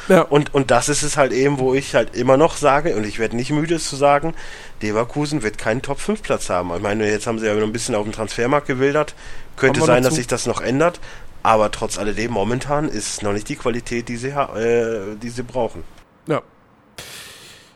Ja. 0.08 0.22
Und, 0.22 0.54
und 0.54 0.70
das 0.70 0.88
ist 0.88 1.02
es 1.02 1.16
halt 1.16 1.32
eben, 1.32 1.58
wo 1.58 1.74
ich 1.74 1.94
halt 1.94 2.16
immer 2.16 2.36
noch 2.36 2.56
sage, 2.56 2.96
und 2.96 3.04
ich 3.04 3.18
werde 3.18 3.36
nicht 3.36 3.50
müde 3.50 3.74
es 3.74 3.88
zu 3.88 3.96
sagen, 3.96 4.34
Leverkusen 4.80 5.42
wird 5.42 5.58
keinen 5.58 5.82
Top-5-Platz 5.82 6.48
haben. 6.48 6.72
Ich 6.74 6.82
meine, 6.82 7.10
jetzt 7.10 7.26
haben 7.26 7.38
sie 7.38 7.46
ja 7.46 7.54
noch 7.54 7.62
ein 7.62 7.72
bisschen 7.72 7.94
auf 7.94 8.04
dem 8.04 8.12
Transfermarkt 8.12 8.66
gewildert. 8.66 9.14
Könnte 9.56 9.80
sein, 9.80 10.02
dazu. 10.02 10.08
dass 10.08 10.14
sich 10.14 10.26
das 10.26 10.46
noch 10.46 10.60
ändert. 10.60 10.98
Aber 11.42 11.70
trotz 11.70 11.98
alledem, 11.98 12.32
momentan 12.32 12.88
ist 12.88 13.08
es 13.08 13.22
noch 13.22 13.32
nicht 13.32 13.48
die 13.48 13.56
Qualität, 13.56 14.08
die 14.08 14.16
sie, 14.16 14.28
äh, 14.28 15.16
die 15.20 15.28
sie 15.28 15.42
brauchen. 15.42 15.84
Ja. 16.26 16.42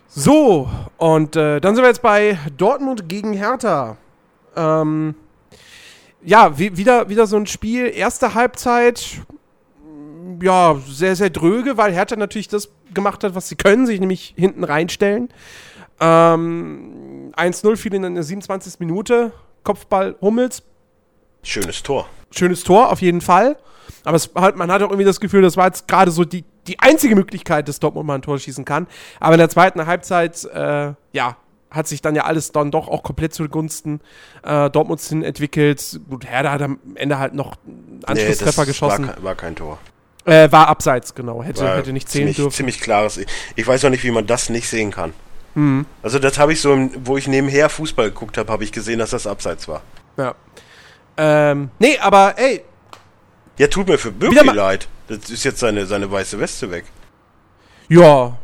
So, 0.08 0.70
und 0.96 1.36
äh, 1.36 1.60
dann 1.60 1.74
sind 1.74 1.84
wir 1.84 1.88
jetzt 1.88 2.02
bei 2.02 2.38
Dortmund 2.56 3.08
gegen 3.08 3.32
Hertha. 3.32 3.96
Ähm, 4.56 5.14
ja, 6.24 6.58
wie, 6.58 6.76
wieder, 6.76 7.08
wieder 7.08 7.26
so 7.26 7.36
ein 7.36 7.46
Spiel. 7.46 7.86
Erste 7.94 8.34
Halbzeit, 8.34 9.22
ja, 10.40 10.76
sehr, 10.86 11.16
sehr 11.16 11.30
dröge, 11.30 11.76
weil 11.76 11.92
Hertha 11.92 12.16
natürlich 12.16 12.48
das 12.48 12.70
gemacht 12.94 13.24
hat, 13.24 13.34
was 13.34 13.48
sie 13.48 13.56
können, 13.56 13.86
sich 13.86 14.00
nämlich 14.00 14.34
hinten 14.36 14.64
reinstellen. 14.64 15.28
Ähm, 16.00 17.32
1-0 17.36 17.76
fiel 17.76 17.94
in 17.94 18.14
der 18.14 18.22
27. 18.22 18.80
Minute. 18.80 19.32
Kopfball 19.62 20.16
Hummels, 20.20 20.64
Schönes 21.44 21.82
Tor. 21.82 22.08
schönes 22.30 22.64
Tor 22.64 22.90
auf 22.90 23.00
jeden 23.00 23.20
Fall. 23.20 23.56
Aber 24.04 24.16
es 24.16 24.30
hat, 24.34 24.56
man 24.56 24.70
hat 24.70 24.82
auch 24.82 24.90
irgendwie 24.90 25.04
das 25.04 25.20
Gefühl, 25.20 25.42
das 25.42 25.56
war 25.56 25.66
jetzt 25.66 25.86
gerade 25.88 26.10
so 26.10 26.24
die, 26.24 26.44
die 26.66 26.78
einzige 26.80 27.14
Möglichkeit, 27.14 27.68
dass 27.68 27.80
Dortmund 27.80 28.06
mal 28.06 28.16
ein 28.16 28.22
Tor 28.22 28.38
schießen 28.38 28.64
kann. 28.64 28.86
Aber 29.20 29.34
in 29.34 29.38
der 29.38 29.48
zweiten 29.48 29.84
Halbzeit, 29.86 30.44
äh, 30.44 30.94
ja, 31.12 31.36
hat 31.72 31.88
sich 31.88 32.02
dann 32.02 32.14
ja 32.14 32.24
alles 32.24 32.52
dann 32.52 32.70
doch 32.70 32.88
auch 32.88 33.02
komplett 33.02 33.34
zugunsten 33.34 34.00
äh, 34.42 34.70
Dortmunds 34.70 35.08
hin 35.08 35.22
entwickelt. 35.22 36.00
Gut, 36.08 36.26
Herder 36.26 36.52
hat 36.52 36.62
am 36.62 36.78
Ende 36.94 37.18
halt 37.18 37.34
noch 37.34 37.56
einen 37.66 38.00
Anschlusstreffer 38.06 38.66
geschossen. 38.66 39.08
War, 39.08 39.22
war 39.22 39.34
kein 39.34 39.56
Tor. 39.56 39.78
äh, 40.24 40.50
war 40.52 40.68
abseits, 40.68 41.14
genau. 41.14 41.42
Hätte, 41.42 41.62
War 41.64 41.76
hätte 41.76 41.92
nicht 41.92 42.08
zählen 42.08 42.22
ziemlich, 42.26 42.36
dürfen. 42.36 42.52
Ziemlich 42.56 42.80
klares. 42.80 43.18
Ich 43.56 43.66
weiß 43.66 43.82
noch 43.82 43.90
nicht, 43.90 44.04
wie 44.04 44.10
man 44.10 44.26
das 44.26 44.48
nicht 44.50 44.68
sehen 44.68 44.90
kann. 44.90 45.12
Mhm. 45.54 45.84
Also 46.02 46.18
das 46.18 46.38
habe 46.38 46.52
ich 46.52 46.60
so, 46.60 46.76
wo 47.04 47.16
ich 47.16 47.26
nebenher 47.28 47.68
Fußball 47.68 48.08
geguckt 48.10 48.38
habe, 48.38 48.52
habe 48.52 48.64
ich 48.64 48.72
gesehen, 48.72 48.98
dass 48.98 49.10
das 49.10 49.26
abseits 49.26 49.68
war. 49.68 49.82
Ja. 50.16 50.34
Ähm, 51.16 51.70
nee, 51.78 51.98
aber 51.98 52.34
ey, 52.38 52.62
Ja, 53.58 53.66
tut 53.66 53.86
mir 53.88 53.98
für 53.98 54.12
Birki 54.12 54.46
leid. 54.46 54.88
Das 55.08 55.28
ist 55.28 55.44
jetzt 55.44 55.58
seine, 55.60 55.84
seine 55.86 56.10
weiße 56.10 56.38
Weste 56.40 56.70
weg. 56.70 56.84
Ja. 57.88 58.38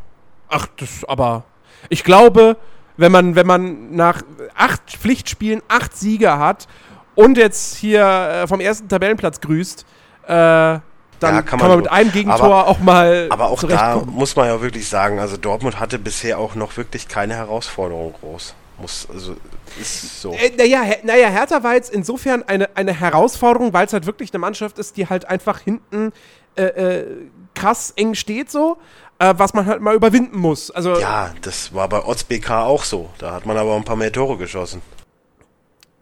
Ach, 0.51 0.67
das, 0.77 1.05
aber 1.07 1.45
ich 1.89 2.05
glaube, 2.05 2.57
wenn 2.99 3.11
man, 3.13 3.35
wenn 3.35 3.47
man 3.47 3.97
nach 3.97 4.21
acht 4.55 4.83
Pflichtspielen 4.91 5.63
acht 5.69 5.97
Siege 5.97 6.39
hat 6.39 6.67
und 7.15 7.39
jetzt 7.39 7.77
hier 7.77 8.05
äh, 8.05 8.47
vom 8.47 8.61
ersten 8.61 8.89
Tabellenplatz 8.89 9.41
grüßt, 9.41 9.87
äh, 10.27 10.29
dann 10.29 11.35
Ja, 11.35 11.43
kann, 11.43 11.45
kann 11.47 11.59
man, 11.61 11.69
man 11.71 11.79
mit 11.79 11.91
einem 11.91 12.13
Gegentor 12.13 12.45
Aber- 12.45 12.67
auch 12.69 12.79
mal 12.81 13.27
Aber 13.31 13.49
auch 13.49 13.63
da 13.65 13.97
muss 14.07 14.37
man 14.37 14.47
ja 14.47 14.61
wirklich 14.61 14.89
sagen, 14.89 15.19
also 15.19 15.37
Dortmund 15.37 15.81
hatte 15.81 15.99
bisher 15.99 16.39
auch 16.39 16.55
noch 16.55 16.77
wirklich 16.77 17.09
keine 17.09 17.35
Herausforderung 17.35 18.13
groß. 18.21 18.55
Muss, 18.81 19.09
also, 19.13 19.35
ist 19.81 20.23
so. 20.23 20.33
Äh, 20.35 20.53
naja, 20.57 20.83
Her 20.83 20.99
naja, 21.03 21.29
Hertha 21.29 21.65
war 21.65 21.75
jetzt 21.75 21.93
insofern 21.93 22.45
eine, 22.45 22.69
eine 22.77 22.93
Herausforderung, 22.93 23.73
weil 23.73 23.87
es 23.87 23.93
halt 23.93 24.07
wirklich 24.07 24.33
eine 24.33 24.39
Mannschaft 24.39 24.79
ist, 24.79 24.97
die 24.97 25.09
halt 25.09 25.25
einfach 25.25 25.59
hinten 25.59 26.13
äh, 26.55 26.63
äh, 26.63 27.07
krass 27.55 27.93
eng 27.97 28.15
steht 28.15 28.53
so. 28.53 28.79
Äh, 29.19 29.35
was 29.37 29.55
man 29.55 29.67
halt 29.67 29.81
mal 29.81 29.95
überwinden 29.95 30.39
muss. 30.39 30.71
Also, 30.71 30.99
Ja, 30.99 31.35
das 31.43 31.75
war 31.75 31.89
bei 31.89 32.05
Otz 32.05 32.25
BK 32.25 32.65
auch 32.65 32.85
so. 32.85 33.11
Da 33.19 33.33
hat 33.33 33.47
man 33.47 33.57
aber 33.57 33.77
ein 33.77 33.85
paar 33.85 33.97
mehr 33.97 34.13
Tore 34.13 34.37
geschossen. 34.37 34.83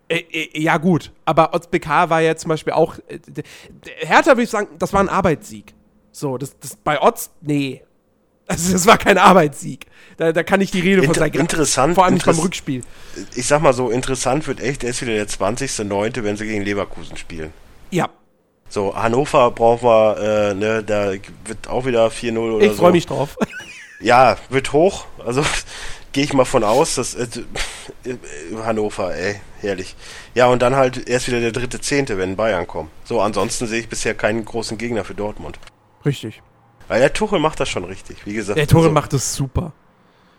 Äh, 0.09 0.19
äh, 0.31 0.61
ja, 0.61 0.77
gut. 0.77 1.13
Aber 1.25 1.55
Otz 1.55 1.67
BK 1.67 2.11
war 2.11 2.21
ja 2.21 2.37
zum 2.37 2.51
Beispiel 2.51 2.73
auch. 2.73 2.99
Äh, 3.09 3.19
Hertha 3.99 4.33
würde 4.33 4.43
ich 4.43 4.51
sagen, 4.51 4.69
das 4.79 4.93
war 4.93 5.01
ein 5.01 5.09
Arbeitssieg. 5.09 5.75
So, 6.13 6.39
das, 6.39 6.59
das 6.59 6.77
bei 6.77 7.01
Otz, 7.01 7.31
nee. 7.41 7.83
Also, 8.49 8.73
das 8.73 8.87
war 8.87 8.97
kein 8.97 9.19
Arbeitssieg. 9.19 9.87
Da, 10.19 10.33
da 10.33 10.45
kann 10.45 10.61
ich 10.61 10.71
die 10.71 10.79
Rede 10.79 11.03
von 11.03 11.09
Inter 11.09 11.21
sein. 11.21 11.33
interessant, 11.33 11.95
Vor 11.97 12.05
allem 12.05 12.15
nicht 12.15 12.27
beim 12.27 12.39
Rückspiel. 12.39 12.83
Ich 13.35 13.47
sag 13.47 13.61
mal 13.61 13.73
so, 13.73 13.91
interessant 13.91 14.47
wird 14.47 14.61
echt 14.61 14.85
erst 14.85 15.03
wieder 15.03 15.15
der 15.15 15.27
20.09., 15.27 16.23
wenn 16.23 16.37
sie 16.37 16.47
gegen 16.47 16.63
Leverkusen 16.63 17.17
spielen. 17.17 17.53
Ja, 17.91 18.09
So, 18.77 18.95
Hannover 18.95 19.53
brauchen 19.53 19.89
wir, 19.89 20.19
äh, 20.51 20.55
ne, 20.55 20.85
da 20.85 21.13
wird 21.47 21.67
auch 21.67 21.87
wieder 21.87 22.09
4-0 22.09 22.37
oder 22.37 22.63
ich 22.63 22.73
so. 22.73 22.77
freue 22.77 22.93
mich 22.93 23.07
drauf. 23.07 23.39
Ja, 24.01 24.37
wird 24.51 24.75
hoch. 24.75 25.07
Also 25.25 25.43
gehe 26.13 26.25
ich 26.25 26.35
mal 26.35 26.45
von 26.45 26.63
aus, 26.63 26.97
dass 26.97 27.15
äh, 27.15 27.27
äh, 28.05 28.17
Hannover, 28.63 29.17
ey, 29.17 29.41
herrlich. 29.63 29.97
Ja, 30.35 30.49
und 30.49 30.61
dann 30.61 30.77
halt 30.77 31.09
erst 31.09 31.27
wieder 31.29 31.41
der 31.41 31.53
dritte 31.53 31.81
Zehnte, 31.81 32.19
wenn 32.19 32.37
Bayern 32.37 32.67
kommen. 32.67 32.91
So, 33.05 33.23
ansonsten 33.23 33.67
sehe 33.67 33.81
ich 33.81 33.89
bisher 33.89 34.13
keinen 34.13 34.45
großen 34.45 34.77
Gegner 34.77 35.05
für 35.05 35.15
Dortmund. 35.15 35.59
Richtig. 36.05 36.43
Weil 36.87 37.01
der 37.01 37.15
Tuchel 37.15 37.39
macht 37.39 37.59
das 37.61 37.71
schon 37.71 37.85
richtig, 37.85 38.27
wie 38.27 38.35
gesagt. 38.35 38.59
Der 38.59 38.67
Tore 38.67 38.83
also, 38.83 38.93
macht 38.93 39.15
es 39.15 39.35
super. 39.35 39.73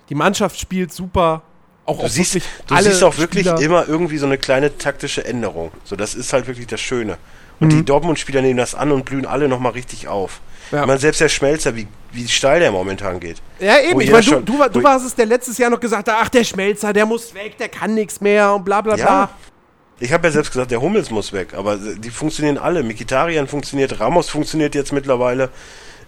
Die 0.09 0.15
Mannschaft 0.15 0.59
spielt 0.59 0.93
super. 0.93 1.41
Auch 1.85 2.01
Du 2.01 2.07
siehst, 2.07 2.35
du 2.35 2.75
siehst 2.75 3.03
auch 3.03 3.17
wirklich 3.17 3.47
Spieler. 3.47 3.59
immer 3.59 3.87
irgendwie 3.87 4.19
so 4.19 4.27
eine 4.27 4.37
kleine 4.37 4.77
taktische 4.77 5.25
Änderung. 5.25 5.71
So, 5.83 5.95
das 5.95 6.13
ist 6.13 6.33
halt 6.33 6.45
wirklich 6.45 6.67
das 6.67 6.81
Schöne. 6.81 7.17
Und 7.59 7.67
Mhm. 7.67 7.77
die 7.77 7.85
Dortmund-Spieler 7.85 8.41
nehmen 8.41 8.57
das 8.57 8.75
an 8.75 8.91
und 8.91 9.05
blühen 9.05 9.25
alle 9.25 9.47
nochmal 9.47 9.71
richtig 9.73 10.07
auf. 10.07 10.41
Ja. 10.71 10.81
Ich 10.81 10.87
meine, 10.87 10.99
selbst 10.99 11.21
der 11.21 11.29
Schmelzer, 11.29 11.75
wie, 11.75 11.87
wie 12.11 12.27
steil 12.27 12.59
der 12.59 12.71
momentan 12.71 13.19
geht. 13.19 13.41
Ja, 13.59 13.79
eben. 13.79 13.95
Wo 13.95 14.01
Ich 14.01 14.11
meine, 14.11 14.23
du, 14.23 14.29
schon- 14.31 14.45
du, 14.45 14.57
du 14.71 14.83
warst 14.83 15.05
es, 15.05 15.15
der 15.15 15.25
letztes 15.25 15.57
Jahr 15.57 15.69
noch 15.69 15.79
gesagt 15.79 16.07
hat, 16.09 16.15
ach, 16.19 16.29
der 16.29 16.43
Schmelzer, 16.43 16.91
der 16.93 17.05
muss 17.05 17.33
weg, 17.33 17.57
der 17.57 17.69
kann 17.69 17.93
nichts 17.95 18.19
mehr 18.21 18.53
und 18.53 18.65
bla 18.65 18.81
bla 18.81 18.95
bla. 18.95 19.03
Ja. 19.05 19.29
Ich 19.99 20.11
habe 20.13 20.27
ja 20.27 20.31
selbst 20.31 20.51
gesagt, 20.51 20.69
der 20.69 20.79
Hummels 20.81 21.09
muss 21.09 21.33
weg, 21.33 21.53
aber 21.55 21.77
die 21.77 22.09
funktionieren 22.11 22.57
alle. 22.59 22.83
Mikitarian 22.83 23.47
funktioniert, 23.47 23.99
Ramos 23.99 24.29
funktioniert 24.29 24.75
jetzt 24.75 24.91
mittlerweile. 24.93 25.49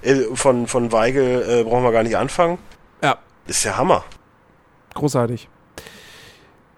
Äh, 0.01 0.15
Von, 0.35 0.67
von 0.67 0.91
Weigel 0.91 1.61
äh, 1.61 1.63
brauchen 1.63 1.83
wir 1.83 1.91
gar 1.91 2.03
nicht 2.03 2.15
anfangen. 2.15 2.57
Ja, 3.03 3.17
ist 3.47 3.63
ja 3.63 3.75
Hammer. 3.77 4.03
großartig. 4.93 5.47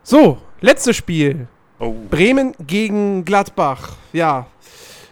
So, 0.04 0.38
letztes 0.62 0.96
Spiel. 0.96 1.48
Oh. 1.80 1.94
Bremen 2.10 2.54
gegen 2.66 3.26
Gladbach. 3.26 3.94
Ja. 4.14 4.48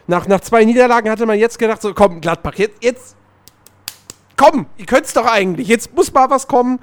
Nach, 0.10 0.28
nach 0.28 0.40
zwei 0.42 0.66
Niederlagen 0.66 1.10
hatte 1.10 1.26
man 1.28 1.38
jetzt 1.38 1.60
gedacht, 1.60 1.82
so, 1.82 1.94
komm, 1.94 2.20
Gladbach, 2.20 2.56
jetzt, 2.56 2.84
jetzt, 2.84 3.16
komm, 4.36 4.66
ihr 4.78 4.86
könnt's 4.88 5.14
doch 5.14 5.26
eigentlich, 5.26 5.68
jetzt 5.68 5.94
muss 5.96 6.12
mal 6.12 6.30
was 6.30 6.48
kommen. 6.48 6.80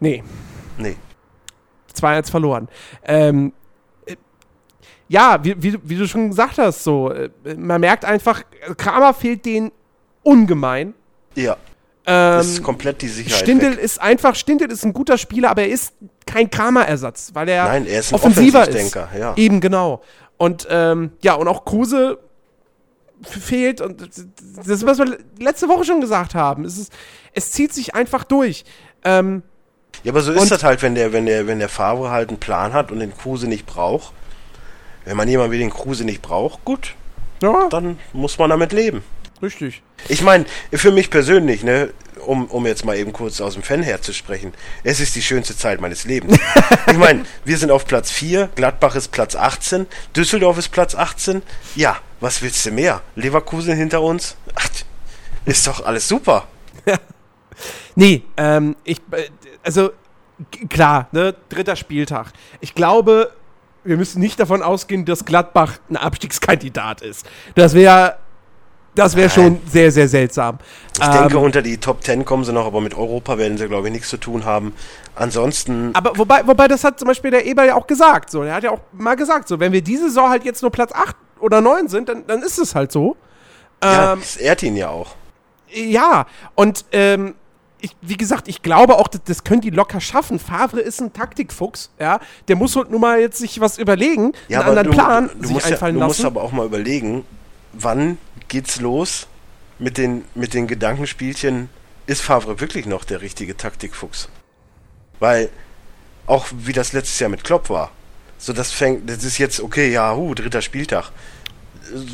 Nee, 0.00 0.22
Nee. 0.76 0.96
2-1 1.94 2.30
verloren. 2.30 2.68
Ähm, 3.04 3.52
äh, 4.06 4.16
ja, 5.08 5.38
wie, 5.44 5.62
wie, 5.62 5.70
du- 5.72 5.78
wie 5.84 5.94
du 5.96 6.08
schon 6.08 6.30
gesagt 6.30 6.58
hast, 6.58 6.82
so, 6.82 7.10
äh, 7.12 7.30
man 7.56 7.80
merkt 7.80 8.04
einfach, 8.04 8.42
Kramer 8.76 9.14
fehlt 9.14 9.44
denen 9.44 9.70
ungemein. 10.24 10.94
Ja, 11.36 11.52
Ähm, 12.04 12.38
das 12.38 12.46
ist 12.48 12.62
komplett 12.64 13.00
die 13.02 13.08
Sicherheit. 13.08 13.38
Stindel 13.40 13.72
weg. 13.76 13.78
ist 13.84 14.00
einfach, 14.00 14.34
Stindel 14.34 14.72
ist 14.72 14.84
ein 14.84 14.92
guter 14.92 15.16
Spieler, 15.18 15.50
aber 15.50 15.62
er 15.62 15.68
ist 15.68 15.92
kein 16.26 16.50
Kramer-Ersatz, 16.50 17.30
weil 17.34 17.48
er, 17.50 17.64
Nein, 17.66 17.86
er 17.86 18.00
ist 18.00 18.10
ein 18.12 18.16
offensiver 18.16 18.66
ist. 18.68 18.94
Ja. 19.16 19.34
Eben 19.36 19.60
genau. 19.60 20.02
Und 20.38 20.66
ähm, 20.70 21.12
ja, 21.22 21.34
und 21.34 21.46
auch 21.46 21.64
Kruse 21.64 22.18
fehlt 23.24 23.80
und 23.80 24.00
das 24.00 24.66
ist, 24.68 24.86
was 24.86 24.98
wir 24.98 25.18
letzte 25.38 25.68
Woche 25.68 25.84
schon 25.84 26.00
gesagt 26.00 26.34
haben. 26.34 26.64
Es, 26.64 26.78
ist, 26.78 26.92
es 27.32 27.52
zieht 27.52 27.72
sich 27.72 27.94
einfach 27.94 28.24
durch. 28.24 28.64
Ähm, 29.04 29.42
Ja, 30.04 30.12
aber 30.12 30.20
so 30.22 30.32
ist 30.32 30.50
das 30.50 30.64
halt, 30.64 30.82
wenn 30.82 30.94
der, 30.94 31.12
wenn 31.12 31.26
der, 31.26 31.46
wenn 31.46 31.58
der 31.58 31.68
Favre 31.68 32.10
halt 32.10 32.28
einen 32.28 32.38
Plan 32.38 32.72
hat 32.72 32.90
und 32.90 33.00
den 33.00 33.16
Kruse 33.16 33.46
nicht 33.46 33.66
braucht. 33.66 34.12
Wenn 35.04 35.16
man 35.16 35.28
jemanden 35.28 35.52
wie 35.52 35.58
den 35.58 35.70
Kruse 35.70 36.04
nicht 36.04 36.22
braucht, 36.22 36.64
gut, 36.64 36.94
ja, 37.42 37.68
dann 37.70 37.98
muss 38.12 38.38
man 38.38 38.50
damit 38.50 38.72
leben. 38.72 39.02
richtig. 39.42 39.82
Ich 40.08 40.22
meine, 40.22 40.44
für 40.72 40.92
mich 40.92 41.10
persönlich, 41.10 41.64
ne, 41.64 41.90
um, 42.26 42.46
um 42.46 42.66
jetzt 42.66 42.84
mal 42.84 42.96
eben 42.96 43.12
kurz 43.12 43.40
aus 43.40 43.54
dem 43.54 43.62
Fanherz 43.62 44.04
zu 44.04 44.12
sprechen, 44.12 44.52
es 44.84 45.00
ist 45.00 45.14
die 45.14 45.22
schönste 45.22 45.56
Zeit 45.56 45.80
meines 45.80 46.04
Lebens. 46.04 46.38
ich 46.86 46.98
meine, 46.98 47.24
wir 47.44 47.58
sind 47.58 47.70
auf 47.70 47.86
Platz 47.86 48.10
4, 48.10 48.50
Gladbach 48.54 48.94
ist 48.94 49.08
Platz 49.08 49.36
18, 49.36 49.86
Düsseldorf 50.16 50.58
ist 50.58 50.68
Platz 50.68 50.94
18. 50.94 51.42
Ja, 51.74 51.98
was 52.20 52.42
willst 52.42 52.64
du 52.66 52.70
mehr? 52.70 53.02
Leverkusen 53.16 53.76
hinter 53.76 54.02
uns? 54.02 54.36
Ach, 54.54 54.68
ist 55.44 55.66
doch 55.66 55.84
alles 55.84 56.08
super. 56.08 56.46
Nee, 57.94 58.22
ähm, 58.36 58.76
ich, 58.84 58.98
äh, 59.10 59.28
also, 59.62 59.90
klar, 60.68 61.08
ne, 61.12 61.34
dritter 61.48 61.76
Spieltag. 61.76 62.32
Ich 62.60 62.74
glaube, 62.74 63.32
wir 63.84 63.96
müssen 63.96 64.20
nicht 64.20 64.38
davon 64.40 64.62
ausgehen, 64.62 65.04
dass 65.04 65.24
Gladbach 65.24 65.78
ein 65.90 65.96
Abstiegskandidat 65.96 67.02
ist. 67.02 67.26
Das 67.54 67.74
wäre, 67.74 68.16
das 68.94 69.16
wäre 69.16 69.30
schon 69.30 69.60
sehr, 69.66 69.90
sehr 69.90 70.08
seltsam. 70.08 70.58
Ich 71.00 71.06
denke, 71.08 71.38
unter 71.38 71.62
die 71.62 71.78
Top 71.78 72.04
10 72.04 72.24
kommen 72.24 72.44
sie 72.44 72.52
noch, 72.52 72.66
aber 72.66 72.80
mit 72.80 72.94
Europa 72.94 73.38
werden 73.38 73.56
sie, 73.56 73.66
glaube 73.68 73.88
ich, 73.88 73.92
nichts 73.92 74.08
zu 74.10 74.18
tun 74.18 74.44
haben. 74.44 74.74
Ansonsten, 75.14 75.94
Aber 75.94 76.16
wobei, 76.18 76.46
wobei, 76.46 76.68
das 76.68 76.84
hat 76.84 76.98
zum 76.98 77.08
Beispiel 77.08 77.30
der 77.30 77.46
Eber 77.46 77.64
ja 77.64 77.74
auch 77.74 77.86
gesagt. 77.86 78.30
So, 78.30 78.42
der 78.42 78.54
hat 78.54 78.64
ja 78.64 78.70
auch 78.70 78.80
mal 78.92 79.14
gesagt, 79.14 79.48
so, 79.48 79.58
wenn 79.60 79.72
wir 79.72 79.82
diese 79.82 80.04
Saison 80.08 80.28
halt 80.30 80.44
jetzt 80.44 80.62
nur 80.62 80.70
Platz 80.70 80.92
8 80.92 81.16
oder 81.40 81.60
9 81.60 81.88
sind, 81.88 82.08
dann, 82.08 82.26
dann 82.26 82.42
ist 82.42 82.58
es 82.58 82.74
halt 82.74 82.92
so. 82.92 83.16
ja, 83.82 84.12
Ähm, 84.12 84.18
es 84.20 84.36
ehrt 84.36 84.62
ihn 84.62 84.76
ja 84.76 84.88
auch. 84.90 85.14
ja, 85.72 86.26
und 86.54 86.84
ähm, 86.92 87.34
ich, 87.80 87.96
wie 88.00 88.16
gesagt, 88.16 88.46
ich 88.46 88.62
glaube 88.62 88.96
auch, 88.96 89.08
das, 89.08 89.22
das 89.24 89.44
können 89.44 89.60
die 89.60 89.70
locker 89.70 90.00
schaffen. 90.00 90.38
Favre 90.38 90.80
ist 90.80 91.00
ein 91.00 91.12
Taktikfuchs, 91.12 91.90
ja. 91.98 92.20
Der 92.48 92.56
muss 92.56 92.76
halt 92.76 92.90
nur 92.90 93.00
mal 93.00 93.18
jetzt 93.20 93.38
sich 93.38 93.60
was 93.60 93.76
überlegen, 93.78 94.32
Ja, 94.48 94.60
einen 94.60 94.68
anderen 94.68 94.88
du, 94.90 94.94
Plan 94.94 95.30
du, 95.34 95.42
sich 95.46 95.52
musst 95.54 95.66
ja, 95.66 95.72
einfallen 95.72 95.94
du 95.98 96.04
musst 96.04 96.20
lassen. 96.20 96.26
aber 96.26 96.42
auch 96.44 96.52
mal 96.52 96.66
überlegen, 96.66 97.24
wann 97.72 98.18
geht's 98.48 98.80
los 98.80 99.26
mit 99.78 99.98
den, 99.98 100.24
mit 100.34 100.54
den 100.54 100.66
Gedankenspielchen, 100.66 101.68
ist 102.06 102.22
Favre 102.22 102.60
wirklich 102.60 102.86
noch 102.86 103.04
der 103.04 103.20
richtige 103.20 103.56
Taktikfuchs? 103.56 104.28
Weil, 105.18 105.48
auch 106.26 106.46
wie 106.52 106.72
das 106.72 106.92
letztes 106.92 107.18
Jahr 107.18 107.30
mit 107.30 107.44
Klopp 107.44 107.70
war, 107.70 107.90
so 108.38 108.52
das 108.52 108.72
fängt, 108.72 109.08
das 109.08 109.24
ist 109.24 109.38
jetzt, 109.38 109.60
okay, 109.60 109.92
ja, 109.92 110.14
hu, 110.14 110.34
dritter 110.34 110.62
Spieltag. 110.62 111.10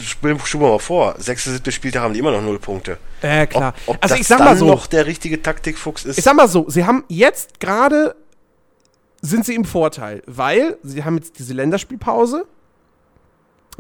Spielen 0.03 0.39
wir 0.39 0.59
mal 0.59 0.79
vor, 0.79 1.15
sechste, 1.19 1.51
siebte 1.51 1.73
Spieltag 1.73 2.03
haben 2.03 2.13
die 2.13 2.21
immer 2.21 2.33
noch 2.33 2.43
null 2.43 2.59
Punkte. 2.59 2.99
äh, 3.23 3.47
klar. 3.47 3.75
Ob, 3.87 3.97
ob 3.97 4.03
also 4.03 4.15
das 4.15 4.21
ich 4.21 4.27
sag 4.27 4.41
mal 4.41 4.57
so, 4.57 4.67
noch 4.67 4.87
der 4.87 5.07
richtige 5.07 5.41
Taktikfuchs 5.41 6.05
ist, 6.05 6.19
ich 6.19 6.25
sag 6.25 6.35
mal 6.35 6.49
so, 6.49 6.69
sie 6.69 6.85
haben 6.85 7.05
jetzt 7.09 7.61
gerade 7.61 8.15
sind 9.21 9.45
sie 9.45 9.55
im 9.55 9.65
Vorteil, 9.65 10.23
weil 10.27 10.79
sie 10.83 11.05
haben 11.05 11.17
jetzt 11.17 11.39
diese 11.39 11.55
Länderspielpause. 11.55 12.47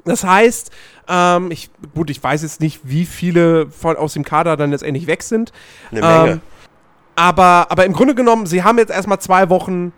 Das 0.04 0.24
heißt, 0.24 0.70
ähm, 1.08 1.50
ich, 1.50 1.70
gut, 1.94 2.10
ich 2.10 2.22
weiß 2.22 2.42
jetzt 2.42 2.60
nicht, 2.60 2.80
wie 2.84 3.04
viele 3.04 3.70
von, 3.70 3.96
aus 3.96 4.14
dem 4.14 4.24
Kader 4.24 4.56
dann 4.56 4.70
letztendlich 4.70 5.06
weg 5.06 5.22
sind. 5.22 5.52
eine 5.90 6.00
Menge. 6.00 6.30
Ähm, 6.32 6.40
aber, 7.16 7.66
aber 7.70 7.84
im 7.84 7.92
Grunde 7.92 8.14
genommen, 8.14 8.46
sie 8.46 8.62
haben 8.62 8.78
jetzt 8.78 8.90
erstmal 8.90 9.18
zwei 9.18 9.48
Wochen, 9.48 9.92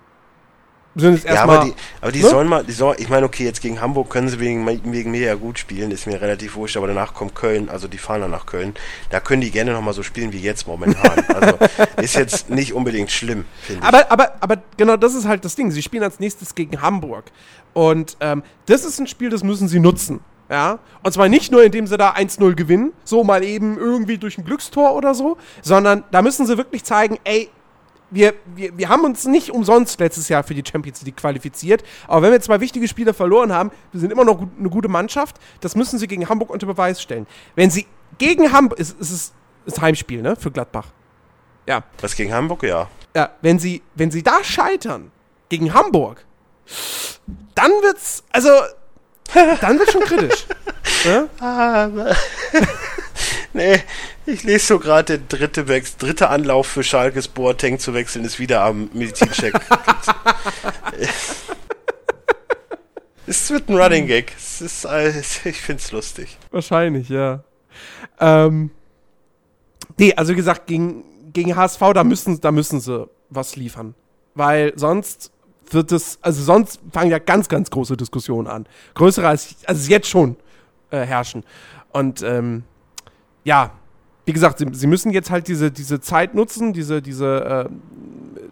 sind 0.97 1.15
jetzt 1.15 1.25
Ja, 1.25 1.35
erstmal. 1.35 1.57
aber 1.59 1.65
die, 1.67 1.75
aber 2.01 2.13
die 2.13 2.23
ne? 2.23 2.29
sollen 2.29 2.49
mal, 2.49 2.65
die 2.65 2.73
sollen, 2.73 2.97
ich 2.99 3.09
meine, 3.09 3.27
okay, 3.27 3.45
jetzt 3.45 3.61
gegen 3.61 3.81
Hamburg 3.81 4.11
können 4.11 4.29
sie 4.29 4.41
wegen, 4.41 4.67
wegen 4.67 5.11
mir 5.11 5.21
ja 5.21 5.35
gut 5.35 5.59
spielen, 5.59 5.91
ist 5.91 6.07
mir 6.07 6.21
relativ 6.21 6.57
wurscht, 6.57 6.77
aber 6.77 6.89
danach 6.89 7.15
kommt 7.15 7.35
Köln, 7.35 7.69
also 7.69 7.87
die 7.87 7.99
fahren 7.99 8.23
dann 8.23 8.31
nach 8.33 8.47
Köln. 8.47 8.75
Da 9.11 9.21
können 9.21 9.41
die 9.41 9.51
gerne 9.51 9.73
nochmal 9.73 9.95
so 9.95 10.03
spielen 10.03 10.33
wie 10.33 10.41
jetzt 10.41 10.67
momentan. 10.67 11.25
Also 11.41 11.59
ist 12.03 12.17
jetzt 12.17 12.51
nicht 12.51 12.75
unbedingt 12.75 13.11
schlimm, 13.11 13.45
finde 13.63 13.81
ich. 13.83 13.87
Aber, 13.87 14.11
aber, 14.11 14.33
aber 14.41 14.57
genau 14.77 14.97
das 14.97 15.15
ist 15.15 15.27
halt 15.27 15.45
das 15.45 15.55
Ding. 15.55 15.71
Sie 15.71 15.81
spielen 15.83 16.03
als 16.03 16.19
nächstes 16.19 16.55
gegen 16.55 16.83
Hamburg. 16.83 17.25
Und 17.73 18.17
ähm, 18.21 18.43
das 18.67 18.85
ist 18.85 18.99
ein 18.99 19.07
Spiel, 19.07 19.31
das 19.31 19.43
müssen 19.45 19.69
sie 19.69 19.79
nutzen. 19.79 20.21
Ja? 20.51 20.81
Und 21.03 21.13
zwar 21.13 21.29
nicht 21.29 21.53
nur, 21.53 21.63
indem 21.63 21.87
sie 21.87 21.97
da 21.97 22.13
1-0 22.15 22.55
gewinnen, 22.55 22.93
so 23.05 23.23
mal 23.25 23.45
eben 23.45 23.79
irgendwie 23.79 24.19
durch 24.19 24.37
ein 24.37 24.45
Glückstor 24.45 24.95
oder 24.95 25.15
so, 25.15 25.37
sondern 25.63 26.03
da 26.11 26.21
müssen 26.21 26.47
sie 26.47 26.59
wirklich 26.59 26.85
zeigen, 26.85 27.19
ey, 27.25 27.49
wir, 28.11 28.35
wir, 28.55 28.77
wir 28.77 28.89
haben 28.89 29.05
uns 29.05 29.25
nicht 29.25 29.51
umsonst 29.51 30.01
letztes 30.01 30.29
Jahr 30.29 30.43
für 30.43 30.55
die 30.55 30.65
Champions 30.69 31.03
League 31.03 31.17
qualifiziert. 31.17 31.83
Aber 32.09 32.23
wenn 32.23 32.33
wir 32.33 32.41
zwei 32.41 32.61
wichtige 32.61 32.89
Spiele 32.89 33.15
verloren 33.15 33.53
haben, 33.53 33.71
wir 33.93 34.01
sind 34.01 34.13
immer 34.13 34.25
noch 34.25 34.39
gut, 34.39 34.49
eine 34.59 34.69
gute 34.69 34.89
Mannschaft, 34.89 35.37
das 35.61 35.77
müssen 35.77 35.99
sie 35.99 36.07
gegen 36.07 36.29
Hamburg 36.29 36.51
unter 36.51 36.67
Beweis 36.67 37.01
stellen. 37.01 37.27
Wenn 37.55 37.71
sie 37.71 37.87
gegen 38.19 38.53
Hamburg, 38.53 38.79
es 38.79 38.91
ist, 38.93 39.11
ist, 39.11 39.35
ist 39.67 39.81
Heimspiel, 39.81 40.23
ne, 40.23 40.37
für 40.37 40.51
Gladbach. 40.51 40.89
Ja, 41.67 41.85
Was 42.01 42.17
gegen 42.17 42.33
Hamburg, 42.33 42.63
ja. 42.65 42.89
ja, 43.15 43.31
wenn 43.43 43.59
sie, 43.59 43.83
wenn 43.95 44.11
sie 44.11 44.23
da 44.23 44.43
scheitern 44.43 45.13
gegen 45.49 45.73
Hamburg, 45.73 46.25
dann 47.55 47.71
wird's, 47.83 48.25
also, 48.33 48.51
dann 49.61 49.79
wird's 49.79 49.93
schon 49.93 50.03
kritisch. 50.03 50.47
ne? 51.05 51.29
Nee, 53.55 53.81
ich 54.27 54.45
lese 54.45 54.67
so 54.67 54.79
gerade, 54.79 55.19
der 55.19 55.39
dritte, 55.39 55.67
Wex 55.67 55.97
dritte 55.97 56.29
Anlauf 56.29 56.69
für 56.69 56.85
Schalkes 56.85 57.27
Boateng 57.27 57.81
zu 57.81 57.95
wechseln 57.95 58.25
ist 58.25 58.39
wieder 58.39 58.63
am 58.63 58.89
Medizincheck. 58.93 59.55
es 63.27 63.51
wird 63.51 63.69
ein 63.69 63.77
Running 63.77 64.07
Gag. 64.07 64.33
Es 64.37 64.61
ist, 64.61 64.87
ich 65.45 65.61
find's 65.61 65.91
lustig. 65.91 66.39
Wahrscheinlich, 66.53 67.09
ja. 67.09 67.43
Ähm, 68.21 68.71
nee, 69.97 70.15
also 70.15 70.33
wie 70.33 70.37
gesagt, 70.37 70.69
gegen, 70.69 71.33
gegen 71.33 71.57
HSV, 71.57 71.81
da 71.93 72.05
müssen, 72.05 72.41
da 72.41 72.53
müssen 72.53 72.81
sie 72.81 73.09
was 73.31 73.57
liefern. 73.57 73.97
Weil 74.35 74.73
sonst 74.77 75.33
wird 75.71 75.91
es, 75.91 76.19
also 76.23 76.43
sonst 76.43 76.81
fangen 76.93 77.11
ja 77.11 77.19
ganz, 77.19 77.49
ganz 77.49 77.69
große 77.71 77.97
Diskussionen 77.97 78.47
an. 78.47 78.67
Größere 78.95 79.27
als, 79.27 79.57
als 79.67 79.81
es 79.81 79.89
jetzt 79.89 80.09
schon 80.09 80.37
äh, 80.91 81.01
herrschen. 81.01 81.45
Und 81.93 82.23
ähm, 82.23 82.63
ja, 83.45 83.73
wie 84.27 84.33
gesagt, 84.33 84.59
sie, 84.59 84.67
sie, 84.73 84.87
müssen 84.87 85.11
jetzt 85.11 85.31
halt 85.31 85.49
diese, 85.49 85.71
diese 85.71 86.01
Zeit 86.01 86.35
nutzen, 86.35 86.73
diese, 86.73 87.03
diese, 87.03 87.69
äh, 87.69 88.45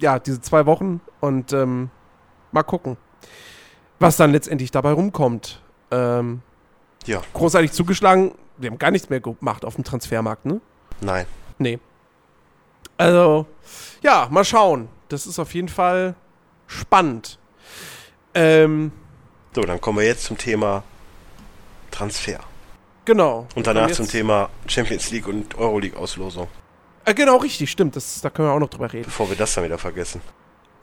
ja, 0.00 0.18
diese 0.18 0.40
zwei 0.40 0.66
Wochen 0.66 1.00
und 1.20 1.52
ähm, 1.52 1.90
mal 2.52 2.62
gucken, 2.62 2.96
was 3.98 4.16
dann 4.16 4.32
letztendlich 4.32 4.70
dabei 4.70 4.92
rumkommt. 4.92 5.62
Ähm, 5.90 6.42
ja. 7.06 7.22
Großartig 7.34 7.72
zugeschlagen, 7.72 8.32
wir 8.56 8.70
haben 8.70 8.78
gar 8.78 8.90
nichts 8.90 9.08
mehr 9.08 9.20
gemacht 9.20 9.64
auf 9.64 9.76
dem 9.76 9.84
Transfermarkt, 9.84 10.46
ne? 10.46 10.60
Nein. 11.00 11.26
Nee. 11.58 11.78
Also, 12.96 13.46
ja, 14.02 14.28
mal 14.30 14.44
schauen. 14.44 14.88
Das 15.08 15.26
ist 15.26 15.38
auf 15.38 15.54
jeden 15.54 15.68
Fall 15.68 16.14
spannend. 16.66 17.38
Ähm, 18.34 18.90
so, 19.54 19.62
dann 19.62 19.80
kommen 19.80 19.98
wir 19.98 20.06
jetzt 20.06 20.24
zum 20.24 20.36
Thema 20.36 20.82
Transfer. 21.90 22.40
Genau. 23.06 23.46
Und 23.54 23.66
danach 23.66 23.90
zum 23.92 24.06
Thema 24.06 24.50
Champions 24.66 25.10
League 25.12 25.28
und 25.28 25.56
Euroleague-Auslosung. 25.56 26.48
Äh, 27.04 27.14
genau, 27.14 27.36
richtig, 27.36 27.70
stimmt. 27.70 27.94
Das, 27.94 28.20
da 28.20 28.30
können 28.30 28.48
wir 28.48 28.52
auch 28.52 28.58
noch 28.58 28.68
drüber 28.68 28.92
reden. 28.92 29.04
Bevor 29.04 29.30
wir 29.30 29.36
das 29.36 29.54
dann 29.54 29.64
wieder 29.64 29.78
vergessen. 29.78 30.20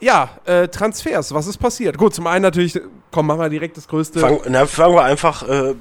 Ja, 0.00 0.30
äh, 0.46 0.66
Transfers, 0.68 1.32
was 1.34 1.46
ist 1.46 1.58
passiert? 1.58 1.98
Gut, 1.98 2.14
zum 2.14 2.26
einen 2.26 2.42
natürlich, 2.42 2.80
komm, 3.10 3.26
machen 3.26 3.40
wir 3.40 3.50
direkt 3.50 3.76
das 3.76 3.86
größte. 3.86 4.20
Fang, 4.20 4.40
na, 4.48 4.66
fangen 4.66 4.94
wir 4.94 5.04
einfach 5.04 5.46
äh, 5.48 5.74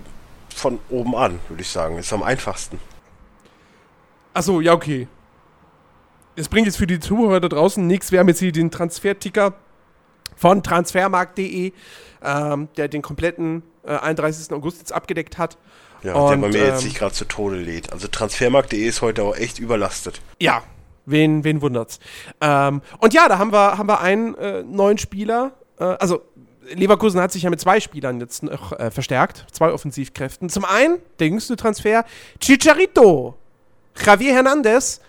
von 0.53 0.79
oben 0.89 1.15
an, 1.15 1.39
würde 1.47 1.61
ich 1.61 1.69
sagen. 1.69 1.97
Ist 1.97 2.11
am 2.11 2.23
einfachsten. 2.23 2.77
Achso, 4.33 4.59
ja, 4.59 4.73
okay. 4.73 5.07
Es 6.35 6.49
bringt 6.49 6.65
jetzt 6.65 6.77
für 6.77 6.87
die 6.87 6.99
Zuhörer 6.99 7.39
da 7.39 7.47
draußen 7.47 7.85
nichts. 7.87 8.11
Wir 8.11 8.19
haben 8.19 8.27
jetzt 8.27 8.39
hier 8.39 8.51
den 8.51 8.69
Transferticker 8.69 9.53
von 10.35 10.61
transfermarkt.de, 10.61 11.71
ähm, 12.21 12.67
der 12.75 12.87
den 12.89 13.01
kompletten 13.01 13.63
äh, 13.83 13.95
31. 13.95 14.51
August 14.51 14.79
jetzt 14.79 14.91
abgedeckt 14.91 15.37
hat. 15.37 15.57
Ja, 16.03 16.15
und, 16.15 16.29
der 16.29 16.37
bei 16.37 16.49
mir 16.49 16.63
ähm, 16.65 16.73
jetzt 16.73 16.83
nicht 16.83 16.97
gerade 16.97 17.13
zu 17.13 17.25
Tode 17.25 17.57
lädt. 17.57 17.91
Also 17.91 18.07
transfermarkt.de 18.07 18.79
ist 18.79 19.01
heute 19.01 19.23
auch 19.23 19.35
echt 19.35 19.59
überlastet. 19.59 20.21
Ja, 20.39 20.63
wen, 21.05 21.43
wen 21.43 21.61
wundert's. 21.61 21.99
Ähm, 22.41 22.81
und 22.99 23.13
ja, 23.13 23.27
da 23.27 23.37
haben 23.37 23.51
wir, 23.51 23.77
haben 23.77 23.87
wir 23.87 24.01
einen 24.01 24.35
äh, 24.35 24.63
neuen 24.63 24.97
Spieler. 24.97 25.53
Äh, 25.79 25.83
also 25.83 26.21
Leverkusen 26.73 27.19
hat 27.19 27.31
sich 27.31 27.43
ja 27.43 27.49
mit 27.49 27.59
zwei 27.59 27.79
Spielern 27.79 28.19
jetzt 28.19 28.43
noch 28.43 28.71
äh, 28.73 28.91
verstärkt, 28.91 29.45
zwei 29.51 29.71
Offensivkräften. 29.71 30.49
Zum 30.49 30.65
einen 30.65 30.99
der 31.19 31.27
jüngste 31.27 31.55
Transfer, 31.55 32.05
Chicharito. 32.39 33.35
Javier 34.03 34.33
Hernandez, 34.33 35.01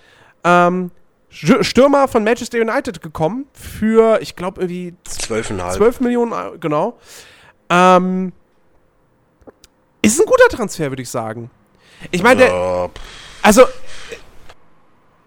ähm, 0.45 0.91
Stürmer 1.31 2.07
von 2.07 2.23
Manchester 2.23 2.61
United 2.61 3.03
gekommen 3.03 3.47
für, 3.53 4.21
ich 4.21 4.37
glaube, 4.37 4.61
irgendwie 4.61 4.95
12,5. 5.09 5.71
12 5.73 6.01
Millionen, 6.01 6.33
äh, 6.33 6.59
genau. 6.59 6.99
Ähm, 7.71 8.33
ist 10.05 10.21
ein 10.21 10.27
guter 10.27 10.49
Transfer, 10.49 10.91
würde 10.91 11.03
ich 11.03 11.11
sagen. 11.11 11.51
Ich 12.11 12.23
meine, 12.23 12.47
ja. 12.47 12.91
also. 13.43 13.63
Äh, 13.63 13.67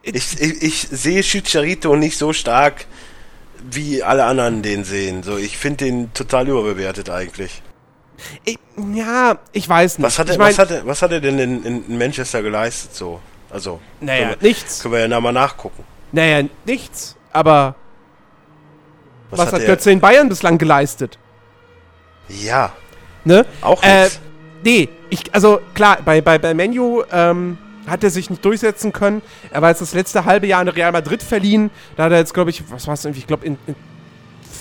ich, 0.03 0.39
ich, 0.39 0.61
ich 0.63 0.87
sehe 0.89 1.21
Chicharito 1.21 1.95
nicht 1.95 2.17
so 2.17 2.31
stark, 2.31 2.85
wie 3.59 4.03
alle 4.03 4.23
anderen 4.23 4.61
den 4.61 4.83
sehen. 4.83 5.23
So, 5.23 5.37
ich 5.37 5.57
finde 5.57 5.85
den 5.85 6.13
total 6.13 6.47
überbewertet 6.47 7.09
eigentlich. 7.09 7.61
Ich, 8.45 8.57
ja, 8.93 9.37
ich 9.51 9.67
weiß 9.67 9.97
nicht. 9.97 10.05
Was 10.05 10.17
hat, 10.17 10.27
er, 10.27 10.33
ich 10.33 10.39
mein, 10.39 10.49
was, 10.49 10.59
hat 10.59 10.71
er, 10.71 10.85
was 10.85 11.01
hat 11.01 11.11
er 11.11 11.19
denn 11.19 11.37
in, 11.39 11.63
in 11.63 11.97
Manchester 11.97 12.41
geleistet 12.41 12.95
so? 12.95 13.19
Also, 13.49 13.79
naja, 13.99 14.29
können 14.29 14.41
wir, 14.41 14.47
nichts. 14.47 14.79
Können 14.81 14.93
wir 14.93 15.07
ja 15.07 15.19
mal 15.19 15.31
nachgucken. 15.31 15.83
Naja, 16.11 16.47
nichts. 16.65 17.15
Aber 17.31 17.75
was, 19.29 19.39
was 19.39 19.47
hat, 19.47 19.53
hat 19.55 19.65
Götze 19.65 19.91
in 19.91 19.99
Bayern 19.99 20.29
bislang 20.29 20.57
geleistet? 20.57 21.19
Ja. 22.29 22.73
Ne? 23.23 23.45
Auch 23.61 23.83
äh, 23.83 24.03
nichts. 24.03 24.19
Nee, 24.67 24.89
ich, 25.09 25.33
also 25.33 25.61
klar, 25.73 25.99
bei, 26.03 26.19
bei, 26.19 26.37
bei 26.37 26.53
Menu 26.53 27.01
ähm, 27.09 27.57
hat 27.87 28.03
er 28.03 28.09
sich 28.09 28.29
nicht 28.29 28.43
durchsetzen 28.43 28.91
können. 28.91 29.21
Er 29.49 29.61
war 29.61 29.69
jetzt 29.69 29.81
das 29.81 29.93
letzte 29.93 30.25
halbe 30.25 30.45
Jahr 30.45 30.61
in 30.61 30.67
Real 30.67 30.91
Madrid 30.91 31.23
verliehen. 31.23 31.71
Da 31.95 32.03
hat 32.03 32.11
er 32.11 32.17
jetzt, 32.17 32.33
glaube 32.33 32.49
ich, 32.49 32.69
was 32.69 32.85
war 32.85 32.95
es 32.95 33.05
irgendwie, 33.05 33.21
ich 33.21 33.27
glaube, 33.27 33.45
in, 33.45 33.57
in 33.65 33.75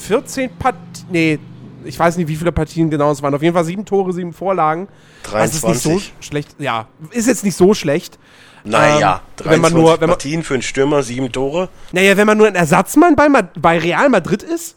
14 0.05 0.51
Partien, 0.57 1.07
nee, 1.11 1.41
ich 1.85 1.99
weiß 1.99 2.19
nicht, 2.19 2.29
wie 2.29 2.37
viele 2.37 2.53
Partien 2.53 2.89
genau 2.89 3.11
es 3.11 3.21
waren. 3.21 3.35
Auf 3.35 3.43
jeden 3.43 3.53
Fall 3.53 3.65
sieben 3.65 3.85
Tore, 3.85 4.13
sieben 4.13 4.33
Vorlagen. 4.33 4.87
23. 5.25 5.65
Also 5.65 5.73
ist 5.73 5.87
nicht 5.87 6.05
so 6.05 6.13
schlecht. 6.21 6.55
Ja, 6.61 6.87
ist 7.11 7.27
jetzt 7.27 7.43
nicht 7.43 7.57
so 7.57 7.75
schlecht. 7.75 8.17
Naja, 8.63 9.23
ähm, 9.41 9.51
wenn 9.51 9.61
man 9.61 9.73
nur, 9.73 9.91
wenn 9.95 10.09
man, 10.09 10.11
Partien 10.11 10.45
für 10.45 10.55
einen 10.55 10.63
Stürmer, 10.63 11.03
sieben 11.03 11.33
Tore. 11.33 11.69
Naja, 11.91 12.17
wenn 12.17 12.29
man 12.29 12.39
nur 12.39 12.47
ein 12.47 12.55
Ersatzmann 12.55 13.17
bei, 13.17 13.27
bei 13.29 13.79
Real 13.81 14.09
Madrid 14.09 14.45
ist, 14.45 14.77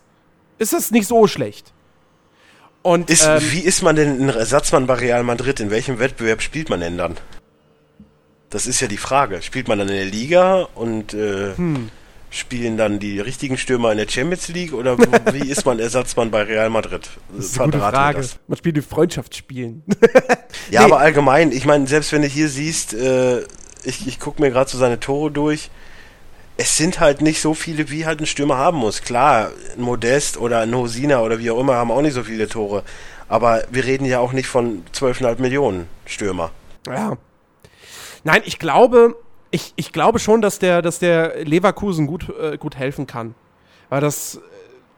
ist 0.58 0.74
das 0.74 0.90
nicht 0.90 1.08
so 1.08 1.28
schlecht. 1.28 1.72
Und, 2.82 3.10
ist, 3.10 3.26
ähm, 3.26 3.42
wie 3.52 3.60
ist 3.60 3.82
man 3.82 3.96
denn 3.96 4.22
ein 4.22 4.30
Ersatzmann 4.30 4.88
bei 4.88 4.96
Real 4.96 5.24
Madrid? 5.24 5.60
In 5.60 5.70
welchem 5.70 6.00
Wettbewerb 6.00 6.42
spielt 6.42 6.70
man 6.70 6.80
denn 6.80 6.98
dann? 6.98 7.18
Das 8.50 8.66
ist 8.68 8.80
ja 8.80 8.88
die 8.88 8.98
Frage. 8.98 9.42
Spielt 9.42 9.68
man 9.68 9.80
dann 9.80 9.90
in 9.90 9.96
der 9.96 10.06
Liga 10.06 10.68
und 10.76 11.14
äh, 11.14 11.56
hm. 11.56 11.90
spielen 12.30 12.78
dann 12.78 13.00
die 13.00 13.20
richtigen 13.20 13.58
Stürmer 13.58 13.92
in 13.92 13.98
der 13.98 14.08
Champions 14.08 14.48
League 14.48 14.74
oder 14.74 14.98
wie 15.34 15.50
ist 15.50 15.66
man 15.66 15.80
Ersatzmann 15.80 16.32
bei 16.32 16.44
Real 16.44 16.70
Madrid? 16.70 17.10
Das 17.36 17.46
ist 17.46 17.60
eine 17.60 17.72
gute 17.72 17.84
Frage. 17.84 18.26
Man 18.48 18.58
spielt 18.58 18.78
die 18.78 18.82
Freundschaftsspielen. 18.82 19.84
ja, 20.72 20.80
nee. 20.82 20.86
aber 20.86 21.00
allgemein, 21.00 21.52
ich 21.52 21.66
meine, 21.66 21.86
selbst 21.86 22.14
wenn 22.14 22.22
du 22.22 22.28
hier 22.28 22.48
siehst, 22.48 22.94
äh, 22.94 23.42
ich, 23.84 24.08
ich 24.08 24.20
gucke 24.20 24.42
mir 24.42 24.52
gerade 24.52 24.70
so 24.70 24.78
seine 24.78 25.00
Tore 25.00 25.32
durch, 25.32 25.70
es 26.60 26.76
sind 26.76 27.00
halt 27.00 27.22
nicht 27.22 27.40
so 27.40 27.54
viele, 27.54 27.90
wie 27.90 28.06
halt 28.06 28.20
ein 28.20 28.26
Stürmer 28.26 28.58
haben 28.58 28.80
muss. 28.80 29.02
Klar, 29.02 29.52
ein 29.78 29.82
Modest 29.82 30.36
oder 30.36 30.60
ein 30.60 30.76
Hosina 30.76 31.22
oder 31.22 31.40
wie 31.40 31.50
auch 31.52 31.60
immer 31.60 31.76
haben 31.76 31.90
auch 31.90 32.02
nicht 32.02 32.16
so 32.16 32.24
viele 32.24 32.50
Tore. 32.50 32.84
Aber 33.30 33.64
wir 33.72 33.86
reden 33.86 34.04
ja 34.04 34.20
auch 34.20 34.34
nicht 34.34 34.48
von 34.48 34.84
12,5 34.94 35.40
Millionen 35.40 35.88
Stürmer. 36.06 36.52
Ja. 36.86 37.18
Nein, 38.26 38.42
ich 38.44 38.60
glaube, 38.60 39.16
ich, 39.52 39.72
ich 39.78 39.94
glaube 39.94 40.20
schon, 40.20 40.42
dass 40.42 40.60
der, 40.60 40.82
dass 40.82 41.00
der 41.00 41.46
Leverkusen 41.46 42.08
gut, 42.08 42.28
äh, 42.38 42.58
gut 42.58 42.76
helfen 42.76 43.08
kann. 43.08 43.36
Weil 43.88 44.02
das, 44.02 44.42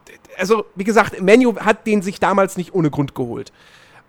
äh, 0.08 0.40
also 0.40 0.64
wie 0.74 0.84
gesagt, 0.84 1.22
Menu 1.22 1.54
hat 1.60 1.86
den 1.86 2.02
sich 2.02 2.18
damals 2.18 2.56
nicht 2.56 2.74
ohne 2.74 2.90
Grund 2.90 3.14
geholt. 3.14 3.52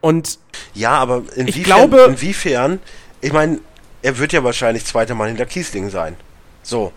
Und 0.01 0.39
ja, 0.73 0.93
aber 0.93 1.17
inwiefern, 1.35 1.47
ich 1.47 1.63
glaube, 1.63 2.05
inwiefern, 2.09 2.79
ich 3.21 3.31
meine, 3.31 3.59
er 4.01 4.17
wird 4.17 4.33
ja 4.33 4.43
wahrscheinlich 4.43 4.85
zweiter 4.85 5.13
Mann 5.13 5.27
hinter 5.27 5.45
Kiesling 5.45 5.91
sein. 5.91 6.15
So, 6.63 6.91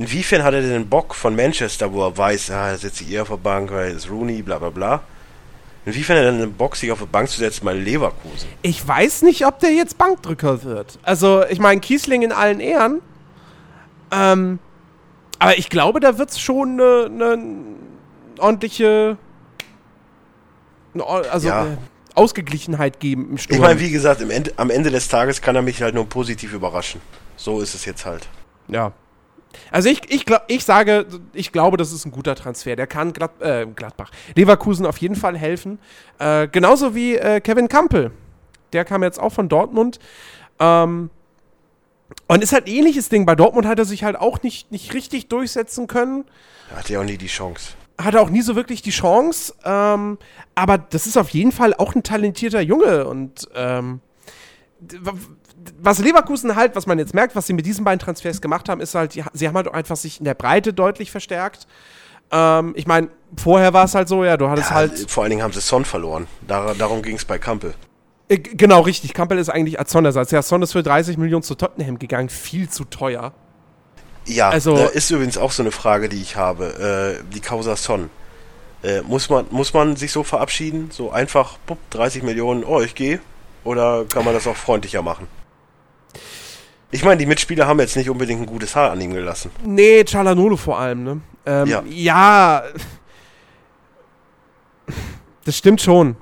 Inwiefern 0.00 0.42
hat 0.42 0.54
er 0.54 0.62
denn 0.62 0.88
Bock 0.88 1.14
von 1.14 1.36
Manchester, 1.36 1.92
wo 1.92 2.02
er 2.06 2.16
weiß, 2.16 2.52
ah, 2.52 2.70
er 2.70 2.78
setzt 2.78 2.96
sich 2.96 3.12
eher 3.12 3.20
auf 3.20 3.28
der 3.28 3.36
Bank, 3.36 3.70
weil 3.70 3.90
er 3.90 3.96
ist 3.96 4.08
Rooney, 4.08 4.40
bla 4.40 4.58
bla 4.58 4.70
bla. 4.70 5.02
Inwiefern 5.84 6.16
hat 6.16 6.24
er 6.24 6.32
denn 6.32 6.54
Bock, 6.54 6.74
sich 6.74 6.90
auf 6.90 7.00
die 7.00 7.04
Bank 7.04 7.28
zu 7.28 7.38
setzen 7.38 7.66
bei 7.66 7.74
Leverkusen? 7.74 8.48
Ich 8.62 8.88
weiß 8.88 9.20
nicht, 9.20 9.44
ob 9.44 9.58
der 9.58 9.72
jetzt 9.72 9.98
Bankdrücker 9.98 10.62
wird. 10.62 10.98
Also, 11.02 11.44
ich 11.50 11.58
meine, 11.58 11.82
Kiesling 11.82 12.22
in 12.22 12.32
allen 12.32 12.60
Ehren. 12.60 13.02
Ähm, 14.10 14.58
aber 15.38 15.58
ich 15.58 15.68
glaube, 15.68 16.00
da 16.00 16.16
wird 16.16 16.30
es 16.30 16.40
schon 16.40 16.80
eine 16.80 17.10
ne 17.10 17.38
ordentliche. 18.38 19.18
Ne, 20.94 21.04
also, 21.04 21.46
ja. 21.46 21.66
äh, 21.66 21.76
Ausgeglichenheit 22.14 23.00
geben 23.00 23.32
im 23.32 23.36
Sturm. 23.36 23.56
Ich 23.56 23.60
meine, 23.60 23.78
wie 23.80 23.90
gesagt, 23.90 24.22
Ende, 24.22 24.54
am 24.56 24.70
Ende 24.70 24.90
des 24.90 25.08
Tages 25.08 25.42
kann 25.42 25.56
er 25.56 25.62
mich 25.62 25.82
halt 25.82 25.94
nur 25.94 26.08
positiv 26.08 26.54
überraschen. 26.54 27.02
So 27.36 27.60
ist 27.60 27.74
es 27.74 27.84
jetzt 27.84 28.06
halt. 28.06 28.30
Ja, 28.68 28.92
also 29.70 29.88
ich, 29.88 30.02
ich, 30.10 30.24
glaub, 30.26 30.44
ich 30.48 30.64
sage, 30.64 31.06
ich 31.32 31.52
glaube, 31.52 31.76
das 31.76 31.92
ist 31.92 32.04
ein 32.04 32.12
guter 32.12 32.34
Transfer. 32.34 32.76
Der 32.76 32.86
kann 32.86 33.12
Glad, 33.12 33.40
äh, 33.40 33.66
Gladbach, 33.66 34.10
Leverkusen 34.34 34.86
auf 34.86 34.98
jeden 34.98 35.16
Fall 35.16 35.36
helfen. 35.36 35.78
Äh, 36.18 36.48
genauso 36.48 36.94
wie 36.94 37.16
äh, 37.16 37.40
Kevin 37.40 37.68
Campbell. 37.68 38.10
Der 38.72 38.84
kam 38.84 39.02
jetzt 39.02 39.18
auch 39.18 39.32
von 39.32 39.48
Dortmund. 39.48 39.98
Ähm, 40.58 41.10
und 42.26 42.42
ist 42.42 42.52
halt 42.52 42.66
ein 42.66 42.72
ähnliches 42.72 43.08
Ding. 43.08 43.26
Bei 43.26 43.34
Dortmund 43.34 43.66
hat 43.66 43.78
er 43.78 43.84
sich 43.84 44.04
halt 44.04 44.16
auch 44.16 44.42
nicht, 44.42 44.70
nicht 44.72 44.94
richtig 44.94 45.28
durchsetzen 45.28 45.86
können. 45.86 46.24
Hatte 46.74 46.92
ja 46.94 47.00
auch 47.00 47.04
nie 47.04 47.16
die 47.16 47.26
Chance. 47.26 47.74
Hatte 47.98 48.20
auch 48.20 48.30
nie 48.30 48.42
so 48.42 48.56
wirklich 48.56 48.82
die 48.82 48.90
Chance. 48.90 49.54
Ähm, 49.64 50.18
aber 50.54 50.78
das 50.78 51.06
ist 51.06 51.16
auf 51.16 51.30
jeden 51.30 51.52
Fall 51.52 51.74
auch 51.74 51.94
ein 51.94 52.02
talentierter 52.02 52.60
Junge. 52.60 53.06
Und 53.06 53.48
ähm, 53.54 54.00
was 55.78 55.98
Leverkusen 55.98 56.56
halt, 56.56 56.76
was 56.76 56.86
man 56.86 56.98
jetzt 56.98 57.14
merkt, 57.14 57.36
was 57.36 57.46
sie 57.46 57.52
mit 57.52 57.66
diesen 57.66 57.84
beiden 57.84 57.98
Transfers 57.98 58.40
gemacht 58.40 58.68
haben, 58.68 58.80
ist 58.80 58.94
halt, 58.94 59.14
die, 59.14 59.24
sie 59.32 59.48
haben 59.48 59.56
halt 59.56 59.72
einfach 59.72 59.96
sich 59.96 60.18
in 60.18 60.24
der 60.24 60.34
Breite 60.34 60.72
deutlich 60.72 61.10
verstärkt. 61.10 61.66
Ähm, 62.30 62.72
ich 62.76 62.86
meine, 62.86 63.08
vorher 63.36 63.72
war 63.72 63.84
es 63.84 63.94
halt 63.94 64.08
so, 64.08 64.24
ja, 64.24 64.36
du 64.36 64.48
hattest 64.48 64.70
ja, 64.70 64.76
halt. 64.76 65.10
Vor 65.10 65.22
allen 65.22 65.30
Dingen 65.30 65.42
haben 65.42 65.52
sie 65.52 65.60
Son 65.60 65.84
verloren. 65.84 66.26
Dar 66.46 66.74
darum 66.74 67.02
ging 67.02 67.16
es 67.16 67.24
bei 67.24 67.38
Kampel. 67.38 67.74
Äh, 68.28 68.38
genau, 68.38 68.80
richtig. 68.80 69.14
Kampel 69.14 69.38
ist 69.38 69.48
eigentlich 69.48 69.78
als 69.78 69.90
Son-Ersatz. 69.90 70.30
Ja, 70.30 70.42
Son 70.42 70.62
ist 70.62 70.72
für 70.72 70.82
30 70.82 71.18
Millionen 71.18 71.42
zu 71.42 71.54
Tottenham 71.54 71.98
gegangen. 71.98 72.28
Viel 72.28 72.68
zu 72.68 72.84
teuer. 72.84 73.32
Ja, 74.26 74.50
also, 74.50 74.76
da 74.76 74.86
ist 74.86 75.10
übrigens 75.10 75.38
auch 75.38 75.50
so 75.50 75.62
eine 75.62 75.72
Frage, 75.72 76.08
die 76.08 76.20
ich 76.20 76.36
habe. 76.36 77.18
Äh, 77.20 77.24
die 77.34 77.40
Causa 77.40 77.74
Son. 77.76 78.10
Äh, 78.82 79.02
muss, 79.02 79.28
man, 79.28 79.46
muss 79.50 79.74
man 79.74 79.96
sich 79.96 80.12
so 80.12 80.22
verabschieden? 80.22 80.90
So 80.92 81.10
einfach, 81.10 81.58
bupp, 81.66 81.78
30 81.90 82.22
Millionen, 82.22 82.64
oh, 82.64 82.80
ich 82.80 82.94
gehe? 82.94 83.20
Oder 83.64 84.04
kann 84.06 84.24
man 84.24 84.32
das 84.32 84.46
auch 84.46 84.56
freundlicher 84.56 85.02
machen? 85.02 85.26
Ich 86.92 87.04
meine, 87.04 87.18
die 87.18 87.26
Mitspieler 87.26 87.66
haben 87.66 87.78
jetzt 87.80 87.96
nicht 87.96 88.10
unbedingt 88.10 88.40
ein 88.40 88.46
gutes 88.46 88.74
Haar 88.74 88.90
an 88.90 89.00
ihm 89.00 89.12
gelassen. 89.14 89.50
Nee, 89.64 90.04
Chalanolo 90.04 90.56
vor 90.56 90.78
allem, 90.78 91.04
ne? 91.04 91.20
Ähm, 91.46 91.66
Ja. 91.68 91.82
ja. 91.88 92.62
Das 95.44 95.56
stimmt 95.56 95.80
schon. 95.80 96.16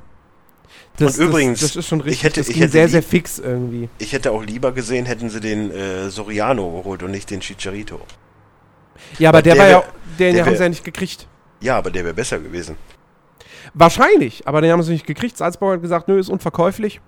Das, 0.97 1.19
Und 1.19 1.27
übrigens, 1.27 1.61
das, 1.61 1.71
das 1.71 1.77
ist 1.85 1.89
schon 1.89 2.01
ich 2.01 2.07
richtig. 2.07 2.25
hätte- 2.25 2.41
das 2.41 2.49
ich 2.49 2.57
hätte 2.61 2.73
sehr, 2.73 2.89
sehr 2.89 3.03
fix 3.03 3.39
irgendwie. 3.39 3.89
Ich 3.99 4.13
hätte 4.13 4.33
auch 4.33 4.43
lieber 4.45 4.73
gesehen, 4.73 5.07
hätten 5.07 5.31
sie 5.31 5.41
den 5.41 5.71
äh, 5.71 6.11
Soriano 6.11 6.71
geholt 6.83 7.03
und 7.03 7.13
nicht 7.13 7.31
den 7.31 7.41
Chicharito. 7.41 8.01
Ja, 9.19 9.29
aber 9.29 9.41
der, 9.43 9.55
der 9.55 9.63
war 9.63 9.71
ja, 9.71 9.83
den 10.19 10.35
der 10.35 10.45
haben 10.45 10.51
wär- 10.51 10.57
sie 10.59 10.63
ja 10.65 10.69
nicht 10.69 10.85
gekriegt. 10.85 11.27
Ja, 11.61 11.79
aber 11.79 11.91
der 11.91 12.05
wäre 12.05 12.15
besser 12.15 12.39
gewesen. 12.41 12.77
Wahrscheinlich, 13.75 14.47
aber 14.47 14.61
den 14.61 14.73
haben 14.73 14.83
sie 14.83 14.93
nicht 14.93 15.07
gekriegt. 15.07 15.37
Salzburg 15.37 15.75
hat 15.75 15.83
gesagt, 15.83 16.09
nö, 16.09 16.19
ist 16.19 16.31
unverkäuflich. 16.31 17.01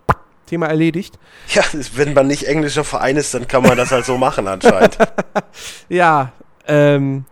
Thema 0.51 0.67
erledigt. 0.67 1.19
Ja, 1.55 1.63
wenn 1.95 2.13
man 2.13 2.27
nicht 2.27 2.45
englischer 2.45 2.85
Verein 2.85 3.17
ist, 3.17 3.35
dann 3.35 3.49
kann 3.49 3.63
man 3.63 3.77
das 3.77 3.91
halt 3.91 4.05
so 4.05 4.19
machen 4.19 4.47
anscheinend. 4.47 4.99
Ja, 5.89 6.33
ähm. 6.67 7.25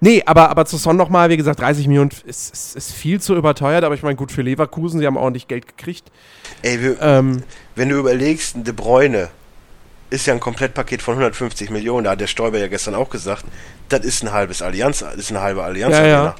Nee, 0.00 0.20
aber, 0.26 0.50
aber 0.50 0.66
zu 0.66 0.78
Son 0.78 0.96
nochmal, 0.96 1.30
wie 1.30 1.36
gesagt, 1.36 1.60
30 1.60 1.86
Millionen 1.86 2.10
ist, 2.26 2.52
ist, 2.52 2.74
ist 2.74 2.92
viel 2.92 3.20
zu 3.20 3.36
überteuert, 3.36 3.84
aber 3.84 3.94
ich 3.94 4.02
meine, 4.02 4.16
gut 4.16 4.32
für 4.32 4.42
Leverkusen, 4.42 4.98
sie 4.98 5.06
haben 5.06 5.16
ordentlich 5.16 5.46
Geld 5.46 5.68
gekriegt. 5.68 6.10
Ey, 6.62 6.82
wir, 6.82 7.00
Ähm, 7.00 7.44
wenn 7.76 7.88
du 7.88 7.96
überlegst, 7.96 8.56
De 8.56 8.72
Bruyne 8.74 9.28
ist 10.10 10.26
ja 10.26 10.34
ein 10.34 10.40
Komplettpaket 10.40 11.02
von 11.02 11.14
150 11.14 11.70
Millionen, 11.70 12.04
da 12.04 12.10
hat 12.10 12.20
der 12.20 12.26
Stoiber 12.26 12.58
ja 12.58 12.66
gestern 12.66 12.96
auch 12.96 13.10
gesagt, 13.10 13.44
das 13.88 14.04
ist 14.04 14.24
ein 14.24 14.32
halbes 14.32 14.60
Allianz, 14.60 15.04
ist 15.16 15.30
eine 15.30 15.40
halbe 15.40 15.62
Allianz 15.62 15.94
Ja, 15.94 16.06
ja. 16.06 16.34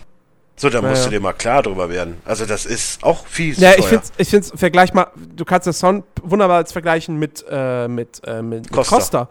So, 0.56 0.68
da 0.68 0.82
musst 0.82 1.02
ja. 1.02 1.04
du 1.04 1.10
dir 1.10 1.20
mal 1.20 1.32
klar 1.32 1.62
drüber 1.62 1.88
werden. 1.88 2.18
Also 2.24 2.46
das 2.46 2.66
ist 2.66 3.02
auch 3.02 3.26
viel 3.26 3.54
zu 3.54 3.62
ja, 3.62 3.72
teuer. 3.72 3.78
ich 3.78 3.86
finde 3.86 4.04
ich 4.18 4.28
find's, 4.28 4.52
vergleich 4.54 4.92
mal, 4.92 5.08
du 5.16 5.44
kannst 5.44 5.66
das 5.66 5.78
Son 5.78 6.04
wunderbar 6.22 6.58
als 6.58 6.72
vergleichen 6.72 7.18
mit, 7.18 7.44
äh, 7.50 7.88
mit, 7.88 8.20
äh, 8.26 8.42
mit, 8.42 8.64
mit 8.64 8.72
Costa. 8.72 8.96
Costa. 8.96 9.28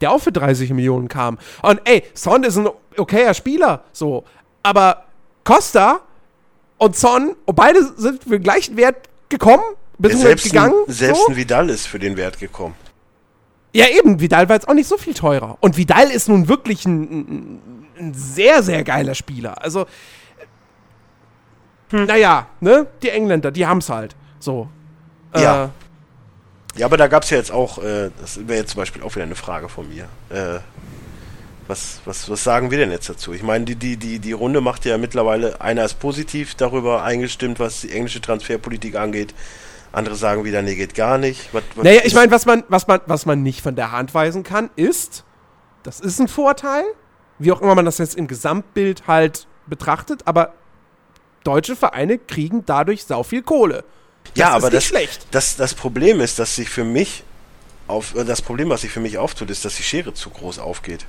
der 0.00 0.10
auch 0.10 0.20
für 0.20 0.32
30 0.32 0.70
Millionen 0.70 1.08
kam. 1.08 1.38
Und 1.62 1.80
ey, 1.84 2.02
Son 2.14 2.42
ist 2.42 2.56
ein 2.56 2.68
okayer 2.96 3.34
Spieler, 3.34 3.84
so. 3.92 4.24
Aber 4.62 5.04
Costa 5.44 6.00
und 6.78 6.96
Son, 6.96 7.36
und 7.44 7.54
beide 7.54 7.82
sind 7.96 8.24
für 8.24 8.30
den 8.30 8.42
gleichen 8.42 8.76
Wert 8.76 9.08
gekommen, 9.28 9.62
beziehungsweise 9.98 10.28
selbst 10.28 10.44
gegangen. 10.44 10.74
ein, 10.86 10.92
selbst 10.92 11.22
so. 11.22 11.28
ein 11.28 11.36
Vidal 11.36 11.70
ist 11.70 11.86
für 11.86 11.98
den 11.98 12.16
Wert 12.16 12.38
gekommen. 12.38 12.74
Ja, 13.72 13.86
eben, 13.88 14.20
Vidal 14.20 14.48
war 14.48 14.56
jetzt 14.56 14.68
auch 14.68 14.74
nicht 14.74 14.88
so 14.88 14.96
viel 14.96 15.14
teurer. 15.14 15.58
Und 15.60 15.76
Vidal 15.76 16.10
ist 16.10 16.28
nun 16.28 16.48
wirklich 16.48 16.84
ein, 16.86 17.02
ein, 17.02 17.86
ein 17.98 18.14
sehr, 18.14 18.62
sehr 18.62 18.84
geiler 18.84 19.14
Spieler. 19.14 19.62
Also, 19.62 19.86
Hm. 21.90 22.06
naja, 22.06 22.46
ne? 22.60 22.86
Die 23.02 23.10
Engländer, 23.10 23.50
die 23.50 23.66
haben's 23.66 23.88
halt. 23.88 24.16
So. 24.40 24.68
Ja. 25.34 25.64
Äh, 25.64 25.68
Ja, 26.76 26.86
aber 26.86 26.96
da 26.96 27.06
gab 27.06 27.22
es 27.22 27.30
ja 27.30 27.36
jetzt 27.36 27.52
auch, 27.52 27.78
äh, 27.78 28.10
das 28.20 28.48
wäre 28.48 28.58
jetzt 28.58 28.72
zum 28.72 28.80
Beispiel 28.80 29.02
auch 29.02 29.14
wieder 29.14 29.24
eine 29.24 29.36
Frage 29.36 29.68
von 29.68 29.88
mir. 29.88 30.04
Äh, 30.30 30.58
was, 31.68 32.00
was, 32.04 32.28
was 32.28 32.44
sagen 32.44 32.70
wir 32.70 32.78
denn 32.78 32.90
jetzt 32.90 33.08
dazu? 33.08 33.32
Ich 33.32 33.42
meine, 33.42 33.64
die, 33.64 33.76
die, 33.76 33.96
die, 33.96 34.18
die 34.18 34.32
Runde 34.32 34.60
macht 34.60 34.84
ja 34.84 34.98
mittlerweile, 34.98 35.60
einer 35.60 35.84
ist 35.84 35.98
positiv 35.98 36.54
darüber 36.56 37.02
eingestimmt, 37.04 37.58
was 37.58 37.80
die 37.82 37.92
englische 37.92 38.20
Transferpolitik 38.20 38.96
angeht. 38.96 39.34
Andere 39.92 40.16
sagen 40.16 40.44
wieder, 40.44 40.60
nee, 40.62 40.74
geht 40.74 40.94
gar 40.94 41.16
nicht. 41.16 41.54
Was, 41.54 41.62
was 41.76 41.84
naja, 41.84 42.00
ich 42.04 42.14
meine, 42.14 42.30
was 42.32 42.44
man, 42.46 42.64
was, 42.68 42.86
man, 42.86 43.00
was 43.06 43.24
man 43.24 43.42
nicht 43.42 43.60
von 43.62 43.76
der 43.76 43.92
Hand 43.92 44.12
weisen 44.12 44.42
kann, 44.42 44.68
ist, 44.76 45.24
das 45.84 46.00
ist 46.00 46.18
ein 46.20 46.28
Vorteil, 46.28 46.84
wie 47.38 47.52
auch 47.52 47.62
immer 47.62 47.74
man 47.76 47.84
das 47.84 47.98
jetzt 47.98 48.16
im 48.16 48.26
Gesamtbild 48.26 49.06
halt 49.06 49.46
betrachtet, 49.66 50.22
aber 50.26 50.52
deutsche 51.44 51.76
Vereine 51.76 52.18
kriegen 52.18 52.64
dadurch 52.66 53.04
sau 53.04 53.22
viel 53.22 53.42
Kohle. 53.42 53.84
ja, 54.34 54.46
das 54.46 54.54
aber 54.54 54.66
ist 54.68 54.72
nicht 54.72 54.74
das, 54.74 54.84
schlecht. 54.84 55.26
Das, 55.30 55.56
das 55.56 55.74
Problem 55.74 56.20
ist, 56.20 56.38
dass 56.38 56.56
sich 56.56 56.68
für 56.68 56.84
mich 56.84 57.22
auf, 57.86 58.14
äh, 58.16 58.24
das 58.24 58.42
Problem, 58.42 58.70
was 58.70 58.80
sich 58.80 58.90
für 58.90 59.00
mich 59.00 59.18
auftut, 59.18 59.50
ist, 59.50 59.64
dass 59.64 59.76
die 59.76 59.82
Schere 59.82 60.14
zu 60.14 60.30
groß 60.30 60.58
aufgeht. 60.58 61.06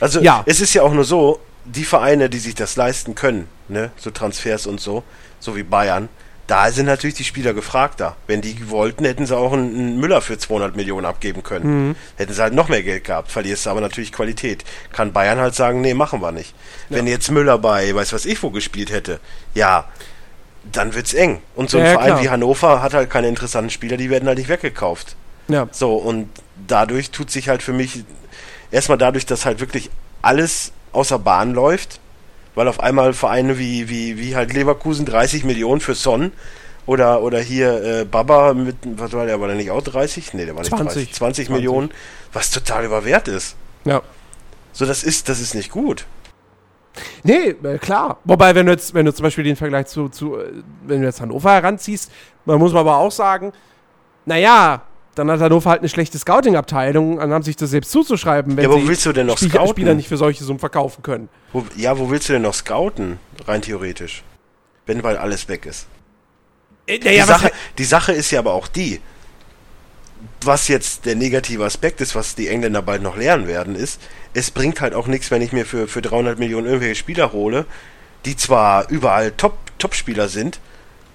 Also 0.00 0.20
Ja. 0.20 0.42
es 0.46 0.60
ist 0.60 0.74
ja 0.74 0.82
auch 0.82 0.92
nur 0.92 1.04
so, 1.04 1.40
die 1.64 1.84
Vereine, 1.84 2.28
die 2.30 2.38
sich 2.38 2.54
das 2.54 2.76
leisten 2.76 3.14
können, 3.14 3.48
ne, 3.68 3.90
so 3.96 4.10
Transfers 4.10 4.66
und 4.66 4.80
so, 4.80 5.02
so 5.38 5.54
wie 5.56 5.62
Bayern, 5.62 6.08
da 6.48 6.70
sind 6.72 6.86
natürlich 6.86 7.14
die 7.14 7.24
Spieler 7.24 7.52
gefragter. 7.52 8.16
Wenn 8.26 8.40
die 8.40 8.70
wollten, 8.70 9.04
hätten 9.04 9.26
sie 9.26 9.36
auch 9.36 9.52
einen, 9.52 10.00
Müller 10.00 10.22
für 10.22 10.38
200 10.38 10.74
Millionen 10.76 11.04
abgeben 11.04 11.42
können. 11.42 11.94
Hätten 12.16 12.32
sie 12.32 12.42
halt 12.42 12.54
noch 12.54 12.68
mehr 12.68 12.82
Geld 12.82 13.04
gehabt. 13.04 13.30
Verlierst 13.30 13.66
du 13.66 13.70
aber 13.70 13.82
natürlich 13.82 14.12
Qualität. 14.12 14.64
Kann 14.90 15.12
Bayern 15.12 15.38
halt 15.38 15.54
sagen, 15.54 15.82
nee, 15.82 15.92
machen 15.92 16.22
wir 16.22 16.32
nicht. 16.32 16.54
Wenn 16.88 17.06
jetzt 17.06 17.30
Müller 17.30 17.58
bei, 17.58 17.94
weiß 17.94 18.14
was 18.14 18.24
ich 18.24 18.42
wo 18.42 18.50
gespielt 18.50 18.90
hätte, 18.90 19.20
ja, 19.54 19.84
dann 20.72 20.94
wird's 20.94 21.12
eng. 21.12 21.42
Und 21.54 21.68
so 21.68 21.78
ein 21.78 21.84
Ja, 21.84 21.90
ja, 21.90 21.98
Verein 21.98 22.08
klar. 22.12 22.22
wie 22.22 22.28
Hannover 22.30 22.82
hat 22.82 22.94
halt 22.94 23.10
keine 23.10 23.28
interessanten 23.28 23.70
Spieler, 23.70 23.98
die 23.98 24.08
werden 24.08 24.26
halt 24.26 24.38
nicht 24.38 24.48
weggekauft. 24.48 25.16
Ja. 25.48 25.68
So, 25.70 25.96
und 25.96 26.30
dadurch 26.66 27.10
tut 27.10 27.30
sich 27.30 27.50
halt 27.50 27.62
für 27.62 27.74
mich, 27.74 28.04
erstmal 28.70 28.98
dadurch, 28.98 29.26
dass 29.26 29.44
halt 29.44 29.60
wirklich 29.60 29.90
alles 30.22 30.72
außer 30.92 31.18
Bahn 31.18 31.52
läuft, 31.52 32.00
weil 32.58 32.66
auf 32.66 32.80
einmal 32.80 33.12
Vereine 33.12 33.56
wie, 33.56 33.88
wie, 33.88 34.18
wie 34.18 34.34
halt 34.34 34.52
Leverkusen 34.52 35.06
30 35.06 35.44
Millionen 35.44 35.80
für 35.80 35.94
Son 35.94 36.32
oder, 36.86 37.22
oder 37.22 37.38
hier 37.38 37.84
äh, 37.84 38.04
Baba 38.04 38.52
mit, 38.52 38.76
was 38.96 39.12
war 39.12 39.26
der, 39.26 39.40
war 39.40 39.46
der 39.46 39.56
nicht 39.56 39.70
auch 39.70 39.80
30? 39.80 40.34
Nee, 40.34 40.44
der 40.44 40.56
war 40.56 40.62
nicht 40.62 40.70
20. 40.70 40.86
30. 40.86 41.14
20 41.14 41.46
20. 41.46 41.50
Millionen, 41.50 41.90
was 42.32 42.50
total 42.50 42.84
überwert 42.84 43.28
ist. 43.28 43.54
Ja. 43.84 44.02
So, 44.72 44.86
das 44.86 45.04
ist, 45.04 45.28
das 45.28 45.38
ist 45.38 45.54
nicht 45.54 45.70
gut. 45.70 46.04
Nee, 47.22 47.54
äh, 47.62 47.78
klar. 47.78 48.18
Wobei, 48.24 48.56
wenn 48.56 48.66
du 48.66 48.72
jetzt, 48.72 48.92
wenn 48.92 49.06
du 49.06 49.14
zum 49.14 49.22
Beispiel 49.22 49.44
den 49.44 49.54
Vergleich 49.54 49.86
zu, 49.86 50.08
zu 50.08 50.36
äh, 50.36 50.50
wenn 50.84 51.00
du 51.00 51.06
jetzt 51.06 51.20
Hannover 51.20 51.52
heranziehst, 51.52 52.10
dann 52.44 52.58
muss 52.58 52.72
man 52.72 52.80
aber 52.80 52.96
auch 52.96 53.12
sagen, 53.12 53.52
naja, 54.26 54.82
dann 55.18 55.30
hat 55.30 55.40
Hannover 55.40 55.70
halt 55.70 55.80
eine 55.80 55.88
schlechte 55.88 56.18
Scouting-Abteilung, 56.18 57.18
dann 57.18 57.32
haben 57.32 57.42
sich 57.42 57.56
das 57.56 57.70
selbst 57.70 57.90
zuzuschreiben, 57.90 58.56
wenn 58.56 58.64
Ja, 58.64 58.70
wo 58.70 58.86
willst 58.86 59.04
du 59.06 59.12
denn 59.12 59.26
noch 59.26 59.36
Spieler, 59.36 59.52
scouten? 59.52 59.70
Spieler 59.70 59.94
nicht 59.94 60.08
für 60.08 60.16
solche 60.16 60.44
Summen 60.44 60.60
verkaufen 60.60 61.02
können. 61.02 61.28
Wo, 61.52 61.64
ja, 61.76 61.98
wo 61.98 62.10
willst 62.10 62.28
du 62.28 62.34
denn 62.34 62.42
noch 62.42 62.54
scouten, 62.54 63.18
rein 63.46 63.62
theoretisch? 63.62 64.22
Wenn 64.86 65.02
weil 65.02 65.16
alles 65.18 65.48
weg 65.48 65.66
ist. 65.66 65.86
Äh, 66.86 66.98
Die, 66.98 67.06
naja, 67.06 67.22
was 67.28 67.40
Sache, 67.40 67.52
die 67.76 67.84
Sache 67.84 68.12
ist 68.12 68.30
ja 68.30 68.38
aber 68.38 68.54
auch 68.54 68.68
die, 68.68 69.00
was 70.42 70.68
jetzt 70.68 71.04
der 71.06 71.14
negative 71.14 71.64
Aspekt 71.64 72.00
ist, 72.00 72.14
was 72.14 72.34
die 72.34 72.48
Engländer 72.48 72.82
bald 72.82 73.02
noch 73.02 73.16
lernen 73.16 73.46
werden, 73.46 73.74
ist, 73.74 74.00
es 74.34 74.50
bringt 74.50 74.80
halt 74.80 74.94
auch 74.94 75.06
nichts, 75.06 75.30
wenn 75.30 75.42
ich 75.42 75.52
mir 75.52 75.66
für, 75.66 75.88
für 75.88 76.02
300 76.02 76.38
Millionen 76.38 76.66
irgendwelche 76.66 76.94
Spieler 76.94 77.32
hole, 77.32 77.66
die 78.24 78.36
zwar 78.36 78.88
überall 78.90 79.32
Top, 79.32 79.56
Top-Spieler 79.78 80.28
sind, 80.28 80.60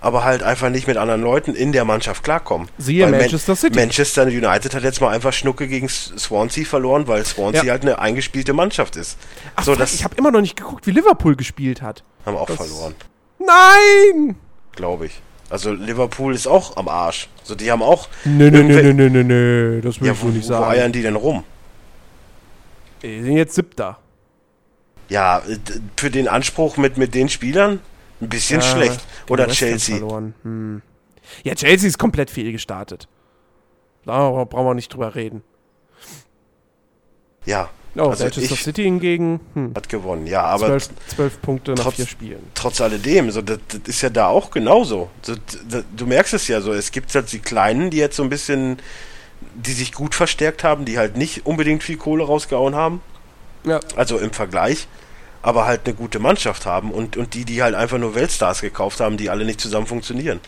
aber 0.04 0.24
halt 0.24 0.44
einfach 0.44 0.70
nicht 0.70 0.86
mit 0.88 0.98
anderen 0.98 1.22
Leuten 1.22 1.56
in 1.56 1.72
der 1.72 1.86
Mannschaft 1.86 2.24
klarkommen. 2.24 2.68
Siehe 2.78 3.06
Weil 3.06 3.12
Man- 3.12 3.22
Manchester 3.22 3.56
City. 3.56 3.80
Manchester 3.80 4.24
United 4.24 4.76
hat 4.76 4.84
jetzt 4.84 5.00
mal 5.02 5.10
einfach 5.10 5.32
Schnucke 5.34 5.68
gegen 5.68 5.88
Swansea 5.90 6.66
verloren, 6.66 7.08
weil 7.08 7.26
Swansea 7.26 7.64
Ja. 7.64 7.72
halt 7.72 7.84
eine 7.84 8.00
eingespielte 8.00 8.54
Mannschaft 8.54 8.96
ist. 8.98 9.18
Ach, 9.56 9.64
so, 9.64 9.76
das 9.76 9.94
ich 9.94 10.04
habe 10.04 10.16
immer 10.16 10.30
noch 10.32 10.42
nicht 10.42 10.56
geguckt, 10.58 10.86
wie 10.88 10.92
Liverpool 10.92 11.36
gespielt 11.36 11.82
hat. 11.82 12.04
haben 12.26 12.38
auch 12.38 12.48
das- 12.48 12.58
verloren, 12.58 12.96
Nein! 13.40 14.36
glaube 14.76 15.08
ich. 15.08 15.22
Also 15.50 15.72
Liverpool 15.72 16.34
ist 16.34 16.48
auch 16.48 16.78
am 16.78 16.88
Arsch. 16.88 17.30
So, 17.44 17.54
die 17.56 17.70
haben 17.72 17.82
auch. 17.84 18.08
Nö, 18.26 18.50
nö, 18.50 18.64
nö, 18.64 18.94
nö, 18.94 19.10
nö, 19.10 19.24
nö, 19.24 19.82
das 19.82 20.00
will 20.02 20.08
Ja, 20.08 20.14
ich 20.14 20.22
wo, 20.22 20.26
wohl 20.28 20.32
nicht 20.34 20.46
wo 20.46 20.54
sagen. 20.54 20.66
eiern 20.72 20.92
die 20.92 21.02
denn 21.02 21.16
rum? 21.16 21.44
Die 23.04 23.22
sind 23.22 23.38
jetzt 23.38 23.56
siebter. 23.56 24.00
Ja, 25.10 25.42
für 25.98 26.10
den 26.10 26.28
Anspruch 26.28 26.78
mit, 26.78 26.98
mit 26.98 27.14
den 27.14 27.30
Spielern 27.30 27.80
ein 28.22 28.30
bisschen 28.30 28.62
Ja, 28.62 28.66
schlecht. 28.68 29.00
gegen 29.26 29.34
Oder 29.34 29.48
Chelsea. 29.48 29.98
Hm. 30.44 30.82
Ja, 31.44 31.56
Chelsea 31.56 31.88
ist 31.88 31.98
komplett 31.98 32.30
fehlgestartet. 32.30 33.08
Da 34.06 34.30
brauchen 34.44 34.66
wir 34.68 34.74
nicht 34.74 34.94
drüber 34.94 35.16
reden. 35.16 35.44
Ja, 37.46 37.70
Oh, 37.96 38.10
Also 38.10 38.24
Manchester 38.24 38.56
City 38.56 38.82
hingegen, 38.86 39.40
hm, 39.54 39.74
hat 39.76 39.88
gewonnen. 39.88 40.26
Ja, 40.26 40.42
aber 40.46 40.66
zwölf, 40.66 40.90
zwölf 41.10 41.42
Punkte 41.44 41.74
nach 41.74 41.84
trotz- 41.84 41.96
vier 41.98 42.08
Spielen. 42.08 42.40
trotz 42.56 42.82
alledem, 42.82 43.30
so, 43.30 43.44
das, 43.44 43.60
das 43.68 43.82
ist 43.86 44.02
ja 44.02 44.10
da 44.10 44.30
auch 44.30 44.50
genauso. 44.50 45.12
So, 45.22 45.36
d- 45.36 45.42
d- 45.66 45.84
du 45.96 46.08
merkst 46.08 46.34
es 46.34 46.48
ja 46.48 46.60
so, 46.60 46.74
es 46.74 46.92
gibt 46.92 47.14
halt 47.14 47.32
die 47.32 47.38
Kleinen, 47.38 47.92
die 47.92 47.98
jetzt 47.98 48.16
so 48.16 48.24
ein 48.24 48.30
bisschen, 48.30 48.78
die 49.54 49.74
sich 49.74 49.94
gut 49.94 50.16
verstärkt 50.16 50.64
haben, 50.64 50.86
die 50.86 50.98
halt 50.98 51.18
nicht 51.18 51.46
unbedingt 51.46 51.84
viel 51.84 51.98
Kohle 51.98 52.24
rausgehauen 52.24 52.74
haben, 52.74 53.00
Ja. 53.64 53.80
also 53.96 54.18
im 54.18 54.32
Vergleich, 54.32 54.88
aber 55.44 55.66
halt 55.66 55.82
eine 55.86 55.94
gute 55.94 56.18
Mannschaft 56.20 56.66
haben 56.66 56.90
und, 56.92 57.16
und 57.18 57.34
die, 57.36 57.46
die 57.46 57.62
halt 57.62 57.76
einfach 57.76 58.00
nur 58.00 58.16
Weltstars 58.16 58.62
gekauft 58.62 59.00
haben, 59.00 59.18
die 59.18 59.30
alle 59.30 59.46
nicht 59.46 59.62
zusammen 59.62 59.86
funktionieren. 59.86 60.40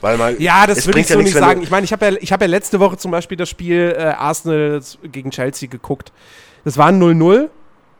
Weil 0.00 0.18
man, 0.18 0.40
Ja, 0.40 0.66
das 0.66 0.86
würde 0.86 1.00
ich 1.00 1.08
ja 1.08 1.14
so 1.14 1.20
nichts, 1.22 1.34
nicht 1.34 1.40
sagen. 1.44 1.62
Ich 1.62 1.70
meine, 1.70 1.84
ich 1.84 1.92
habe 1.92 2.06
ja, 2.06 2.12
ich 2.20 2.32
hab 2.32 2.40
ja 2.40 2.46
letzte 2.46 2.80
Woche 2.80 2.96
zum 2.96 3.10
Beispiel 3.10 3.36
das 3.36 3.48
Spiel 3.48 3.94
äh, 3.96 4.02
Arsenal 4.02 4.80
gegen 5.04 5.30
Chelsea 5.30 5.68
geguckt. 5.68 6.12
Das 6.64 6.76
war 6.76 6.86
ein 6.88 7.00
0-0. 7.00 7.48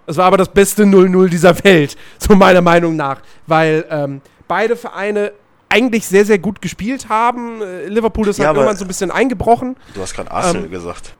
Das 0.06 0.16
war 0.16 0.26
aber 0.26 0.36
das 0.36 0.48
beste 0.50 0.82
0-0 0.84 1.28
dieser 1.28 1.62
Welt, 1.64 1.96
so 2.18 2.34
meiner 2.34 2.60
Meinung 2.60 2.96
nach. 2.96 3.20
Weil 3.46 3.84
ähm, 3.90 4.20
beide 4.48 4.76
Vereine 4.76 5.32
eigentlich 5.68 6.06
sehr, 6.06 6.24
sehr 6.24 6.38
gut 6.38 6.60
gespielt 6.62 7.08
haben. 7.08 7.60
Äh, 7.62 7.86
Liverpool 7.88 8.28
ist 8.28 8.38
Ja, 8.38 8.46
halt 8.48 8.56
irgendwann 8.56 8.76
so 8.76 8.84
ein 8.84 8.88
bisschen 8.88 9.10
eingebrochen. 9.10 9.76
Du 9.94 10.00
hast 10.02 10.14
gerade 10.14 10.30
Arsenal 10.30 10.64
Ähm, 10.64 10.70
gesagt. 10.70 11.14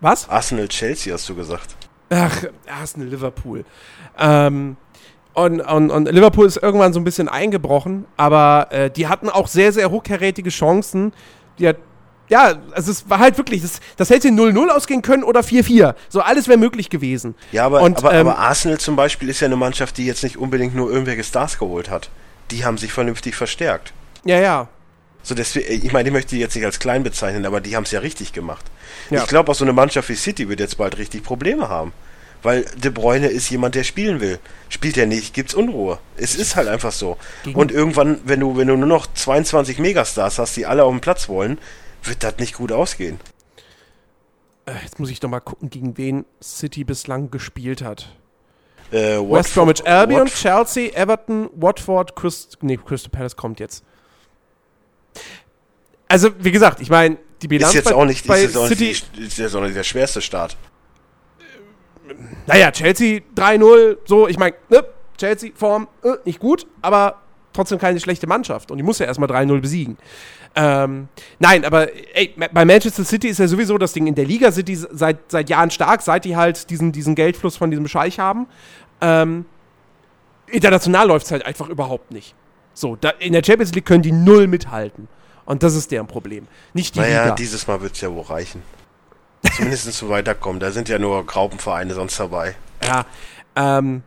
Was? 0.00 0.28
Arsenal 0.28 0.68
Chelsea 0.68 1.12
hast 1.14 1.28
du 1.28 1.34
gesagt. 1.34 1.76
Ach, 2.10 2.44
Arsenal, 2.68 3.08
Liverpool. 3.08 3.64
Ähm, 4.18 4.76
und, 5.34 5.60
und, 5.60 5.90
und 5.90 6.10
Liverpool 6.10 6.46
ist 6.46 6.56
irgendwann 6.56 6.92
so 6.92 7.00
ein 7.00 7.04
bisschen 7.04 7.28
eingebrochen, 7.28 8.06
aber 8.16 8.68
äh, 8.70 8.90
die 8.90 9.06
hatten 9.06 9.28
auch 9.28 9.48
sehr, 9.48 9.72
sehr 9.72 9.90
hochkarätige 9.90 10.50
Chancen. 10.50 11.12
Die 11.58 11.68
hat 11.68 11.76
ja, 12.28 12.54
also 12.72 12.90
es 12.90 13.08
war 13.08 13.18
halt 13.18 13.38
wirklich, 13.38 13.62
das, 13.62 13.80
das 13.96 14.10
hätte 14.10 14.28
0-0 14.28 14.68
ausgehen 14.68 15.02
können 15.02 15.22
oder 15.22 15.40
4-4. 15.40 15.94
So, 16.08 16.20
alles 16.20 16.48
wäre 16.48 16.58
möglich 16.58 16.90
gewesen. 16.90 17.34
Ja, 17.52 17.66
aber, 17.66 17.82
Und, 17.82 17.98
aber, 17.98 18.14
ähm, 18.14 18.26
aber 18.26 18.38
Arsenal 18.38 18.78
zum 18.78 18.96
Beispiel 18.96 19.28
ist 19.28 19.40
ja 19.40 19.46
eine 19.46 19.56
Mannschaft, 19.56 19.96
die 19.96 20.06
jetzt 20.06 20.24
nicht 20.24 20.36
unbedingt 20.36 20.74
nur 20.74 20.90
irgendwelche 20.90 21.22
Stars 21.22 21.58
geholt 21.58 21.88
hat. 21.90 22.10
Die 22.50 22.64
haben 22.64 22.78
sich 22.78 22.92
vernünftig 22.92 23.36
verstärkt. 23.36 23.92
Ja, 24.24 24.38
ja. 24.38 24.68
So 25.26 25.34
deswegen, 25.34 25.84
ich 25.84 25.92
meine, 25.92 26.08
ich 26.08 26.12
möchte 26.12 26.36
die 26.36 26.40
jetzt 26.40 26.54
nicht 26.54 26.64
als 26.64 26.78
klein 26.78 27.02
bezeichnen, 27.02 27.46
aber 27.46 27.60
die 27.60 27.74
haben 27.74 27.82
es 27.82 27.90
ja 27.90 27.98
richtig 27.98 28.32
gemacht. 28.32 28.64
Ja. 29.10 29.22
Ich 29.22 29.26
glaube, 29.26 29.50
auch 29.50 29.56
so 29.56 29.64
eine 29.64 29.72
Mannschaft 29.72 30.08
wie 30.08 30.14
City 30.14 30.48
wird 30.48 30.60
jetzt 30.60 30.78
bald 30.78 30.96
richtig 30.98 31.24
Probleme 31.24 31.68
haben. 31.68 31.92
Weil 32.44 32.64
De 32.76 32.92
Bruyne 32.92 33.26
ist 33.26 33.50
jemand, 33.50 33.74
der 33.74 33.82
spielen 33.82 34.20
will. 34.20 34.38
Spielt 34.68 34.96
er 34.96 35.06
nicht, 35.06 35.34
gibt's 35.34 35.52
Unruhe. 35.52 35.98
Es 36.16 36.36
ist 36.36 36.54
halt 36.54 36.68
einfach 36.68 36.92
so. 36.92 37.16
Gegen- 37.42 37.58
Und 37.58 37.72
irgendwann, 37.72 38.20
wenn 38.24 38.38
du, 38.38 38.56
wenn 38.56 38.68
du 38.68 38.76
nur 38.76 38.86
noch 38.86 39.08
22 39.12 39.80
Megastars 39.80 40.38
hast, 40.38 40.56
die 40.56 40.64
alle 40.64 40.84
auf 40.84 40.92
dem 40.92 41.00
Platz 41.00 41.28
wollen, 41.28 41.58
wird 42.04 42.22
das 42.22 42.36
nicht 42.38 42.54
gut 42.54 42.70
ausgehen. 42.70 43.18
Äh, 44.66 44.74
Jetzt 44.84 45.00
muss 45.00 45.10
ich 45.10 45.18
doch 45.18 45.28
mal 45.28 45.40
gucken, 45.40 45.70
gegen 45.70 45.96
wen 45.98 46.24
City 46.40 46.84
bislang 46.84 47.32
gespielt 47.32 47.82
hat. 47.82 48.14
Äh, 48.92 49.18
West 49.18 49.54
Bromwich 49.54 49.84
Albion, 49.84 50.28
Watf- 50.28 50.34
Chelsea, 50.40 50.92
Everton, 50.94 51.50
Watford, 51.56 52.14
Christ 52.14 52.58
nee, 52.60 52.76
Crystal 52.76 53.10
Palace 53.10 53.34
kommt 53.34 53.58
jetzt. 53.58 53.82
Also, 56.08 56.30
wie 56.38 56.52
gesagt, 56.52 56.80
ich 56.80 56.90
meine, 56.90 57.16
die 57.42 57.48
Bilanz 57.48 57.70
ist 57.70 57.74
jetzt 57.76 57.84
bei, 57.90 57.94
auch 57.94 58.04
nicht, 58.04 58.26
bei 58.26 58.42
ist 58.42 58.54
City, 58.54 58.84
nicht, 58.88 59.16
die- 59.16 59.22
ist 59.24 59.38
jetzt 59.38 59.54
auch 59.56 59.60
nicht 59.62 59.76
der 59.76 59.82
schwerste 59.84 60.20
Start. 60.22 60.56
naja, 62.46 62.70
Chelsea 62.70 63.20
3-0, 63.34 63.98
so, 64.04 64.28
ich 64.28 64.38
meine, 64.38 64.54
ne, 64.68 64.84
Chelsea 65.18 65.50
Form 65.54 65.88
äh, 66.04 66.10
nicht 66.24 66.38
gut, 66.38 66.66
aber 66.82 67.20
trotzdem 67.52 67.78
keine 67.78 67.98
schlechte 68.00 68.26
Mannschaft 68.26 68.70
und 68.70 68.76
die 68.76 68.82
muss 68.84 68.98
ja 68.98 69.06
erstmal 69.06 69.28
3-0 69.30 69.60
besiegen. 69.60 69.96
Ähm, 70.54 71.08
nein, 71.38 71.64
aber 71.64 71.88
ey, 72.14 72.34
bei 72.52 72.64
Manchester 72.64 73.04
City 73.04 73.28
ist 73.28 73.38
ja 73.38 73.48
sowieso 73.48 73.76
das 73.76 73.92
Ding. 73.92 74.06
In 74.06 74.14
der 74.14 74.24
Liga 74.24 74.50
sind 74.52 74.68
die 74.68 74.76
seit, 74.76 75.18
seit 75.30 75.50
Jahren 75.50 75.70
stark, 75.70 76.00
seit 76.02 76.24
die 76.24 76.36
halt 76.36 76.70
diesen, 76.70 76.92
diesen 76.92 77.14
Geldfluss 77.14 77.56
von 77.56 77.70
diesem 77.70 77.88
Scheich 77.88 78.18
haben. 78.18 78.46
Ähm, 79.00 79.44
international 80.46 81.08
läuft 81.08 81.26
es 81.26 81.32
halt 81.32 81.44
einfach 81.44 81.68
überhaupt 81.68 82.10
nicht. 82.10 82.34
So, 82.72 82.96
da, 82.96 83.10
in 83.18 83.32
der 83.32 83.42
Champions 83.44 83.74
League 83.74 83.84
können 83.86 84.02
die 84.02 84.12
null 84.12 84.46
mithalten. 84.46 85.08
Und 85.46 85.62
das 85.62 85.74
ist 85.74 85.90
deren 85.92 86.06
Problem. 86.06 86.46
Nicht 86.74 86.94
die 86.96 87.00
Naja, 87.00 87.22
Liga. 87.24 87.34
dieses 87.36 87.66
Mal 87.66 87.80
wird's 87.80 88.00
ja 88.00 88.12
wohl 88.12 88.22
reichen. 88.24 88.62
Zumindest 89.56 89.92
zu 89.92 90.08
weiterkommen. 90.08 90.58
Da 90.60 90.70
sind 90.72 90.88
ja 90.88 90.98
nur 90.98 91.24
Graupenvereine 91.24 91.94
sonst 91.94 92.18
dabei. 92.20 92.54
Ja, 92.84 93.06
ähm. 93.54 94.02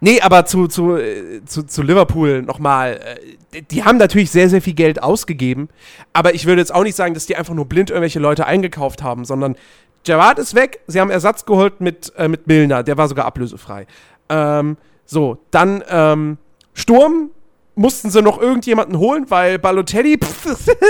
Nee, 0.00 0.20
aber 0.20 0.46
zu, 0.46 0.68
zu, 0.68 0.96
äh, 0.96 1.44
zu, 1.44 1.64
zu 1.64 1.82
Liverpool 1.82 2.42
nochmal. 2.42 3.00
Äh, 3.02 3.36
die- 3.52 3.62
die 3.62 3.84
haben 3.84 3.96
natürlich 3.98 4.30
sehr, 4.30 4.48
sehr 4.48 4.62
viel 4.62 4.74
Geld 4.74 5.02
ausgegeben. 5.02 5.68
Aber 6.12 6.34
ich 6.34 6.46
würde 6.46 6.60
jetzt 6.62 6.72
auch 6.72 6.84
nicht 6.84 6.94
sagen, 6.94 7.14
dass 7.14 7.26
die 7.26 7.34
einfach 7.34 7.54
nur 7.54 7.64
blind 7.64 7.90
irgendwelche 7.90 8.20
Leute 8.20 8.46
eingekauft 8.46 9.02
haben, 9.02 9.24
sondern 9.24 9.56
Gerard 10.04 10.38
ist 10.38 10.54
weg. 10.54 10.78
Sie 10.86 11.00
haben 11.00 11.10
Ersatz 11.10 11.44
geholt 11.46 11.80
mit, 11.80 12.12
äh, 12.16 12.28
mit 12.28 12.46
Milner. 12.46 12.84
Der 12.84 12.96
war 12.96 13.08
sogar 13.08 13.24
ablösefrei. 13.24 13.88
Ähm, 14.28 14.76
so, 15.04 15.38
dann 15.50 15.82
ähm, 15.88 16.38
Sturm 16.74 17.30
mussten 17.78 18.10
sie 18.10 18.20
noch 18.20 18.40
irgendjemanden 18.40 18.98
holen, 18.98 19.26
weil 19.28 19.58
Balotelli, 19.58 20.18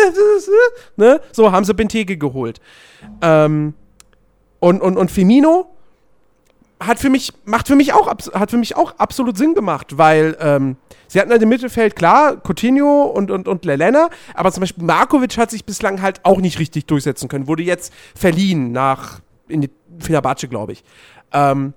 ne, 0.97 1.21
so 1.33 1.53
haben 1.53 1.65
sie 1.65 1.75
Benteke 1.75 2.17
geholt. 2.17 2.61
Ähm, 3.21 3.75
und, 4.59 4.81
und, 4.81 4.97
und 4.97 5.11
Firmino 5.11 5.67
hat 6.81 6.99
für 6.99 7.11
mich, 7.11 7.33
macht 7.45 7.69
für 7.69 7.77
mich 7.77 7.93
auch, 7.93 8.09
hat 8.09 8.51
für 8.51 8.57
mich 8.57 8.77
auch 8.77 8.99
absolut 8.99 9.37
Sinn 9.37 9.55
gemacht, 9.55 9.99
weil 9.99 10.37
ähm, 10.41 10.77
sie 11.09 11.21
hatten 11.21 11.31
halt 11.31 11.43
im 11.43 11.49
Mittelfeld, 11.51 11.95
klar, 11.95 12.37
Coutinho 12.43 13.03
und, 13.03 13.31
und, 13.31 13.49
und 13.49 13.65
Lelena, 13.65 14.09
aber 14.35 14.51
zum 14.51 14.63
Beispiel 14.63 14.85
Markovic 14.85 15.37
hat 15.37 15.51
sich 15.51 15.65
bislang 15.65 16.01
halt 16.01 16.25
auch 16.25 16.41
nicht 16.41 16.59
richtig 16.59 16.87
durchsetzen 16.87 17.29
können, 17.29 17.49
wurde 17.49 17.65
jetzt 17.65 17.93
verliehen 18.15 18.73
nach, 18.73 19.21
in 19.49 19.61
die 19.61 19.71
glaube 20.49 20.73
ich. 20.73 20.85
Ähm, 21.33 21.75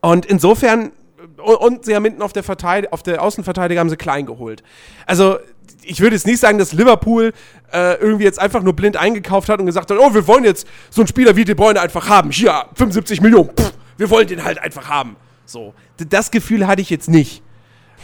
und 0.00 0.24
insofern, 0.26 0.92
und, 1.38 1.56
und 1.56 1.84
sie 1.84 1.94
haben 1.94 2.04
hinten 2.04 2.22
auf 2.22 2.32
der, 2.32 2.42
Verteid 2.42 2.92
auf 2.92 3.02
der 3.02 3.22
Außenverteidiger 3.22 3.80
haben 3.80 3.90
sie 3.90 3.96
klein 3.96 4.26
geholt. 4.26 4.62
Also, 5.06 5.38
ich 5.82 6.00
würde 6.00 6.16
jetzt 6.16 6.26
nicht 6.26 6.40
sagen, 6.40 6.58
dass 6.58 6.72
Liverpool 6.72 7.32
äh, 7.72 7.94
irgendwie 7.94 8.24
jetzt 8.24 8.38
einfach 8.38 8.62
nur 8.62 8.74
blind 8.74 8.96
eingekauft 8.96 9.48
hat 9.48 9.60
und 9.60 9.66
gesagt 9.66 9.90
hat, 9.90 9.98
oh, 9.98 10.12
wir 10.12 10.26
wollen 10.26 10.44
jetzt 10.44 10.66
so 10.90 11.00
einen 11.00 11.08
Spieler 11.08 11.36
wie 11.36 11.44
De 11.44 11.54
Bruyne 11.54 11.80
einfach 11.80 12.08
haben. 12.08 12.30
Hier, 12.30 12.66
75 12.74 13.20
Millionen, 13.20 13.50
pff, 13.50 13.72
wir 13.96 14.10
wollen 14.10 14.26
den 14.26 14.44
halt 14.44 14.58
einfach 14.58 14.88
haben. 14.88 15.16
So, 15.46 15.74
das 15.96 16.30
Gefühl 16.30 16.66
hatte 16.66 16.82
ich 16.82 16.90
jetzt 16.90 17.08
nicht. 17.08 17.42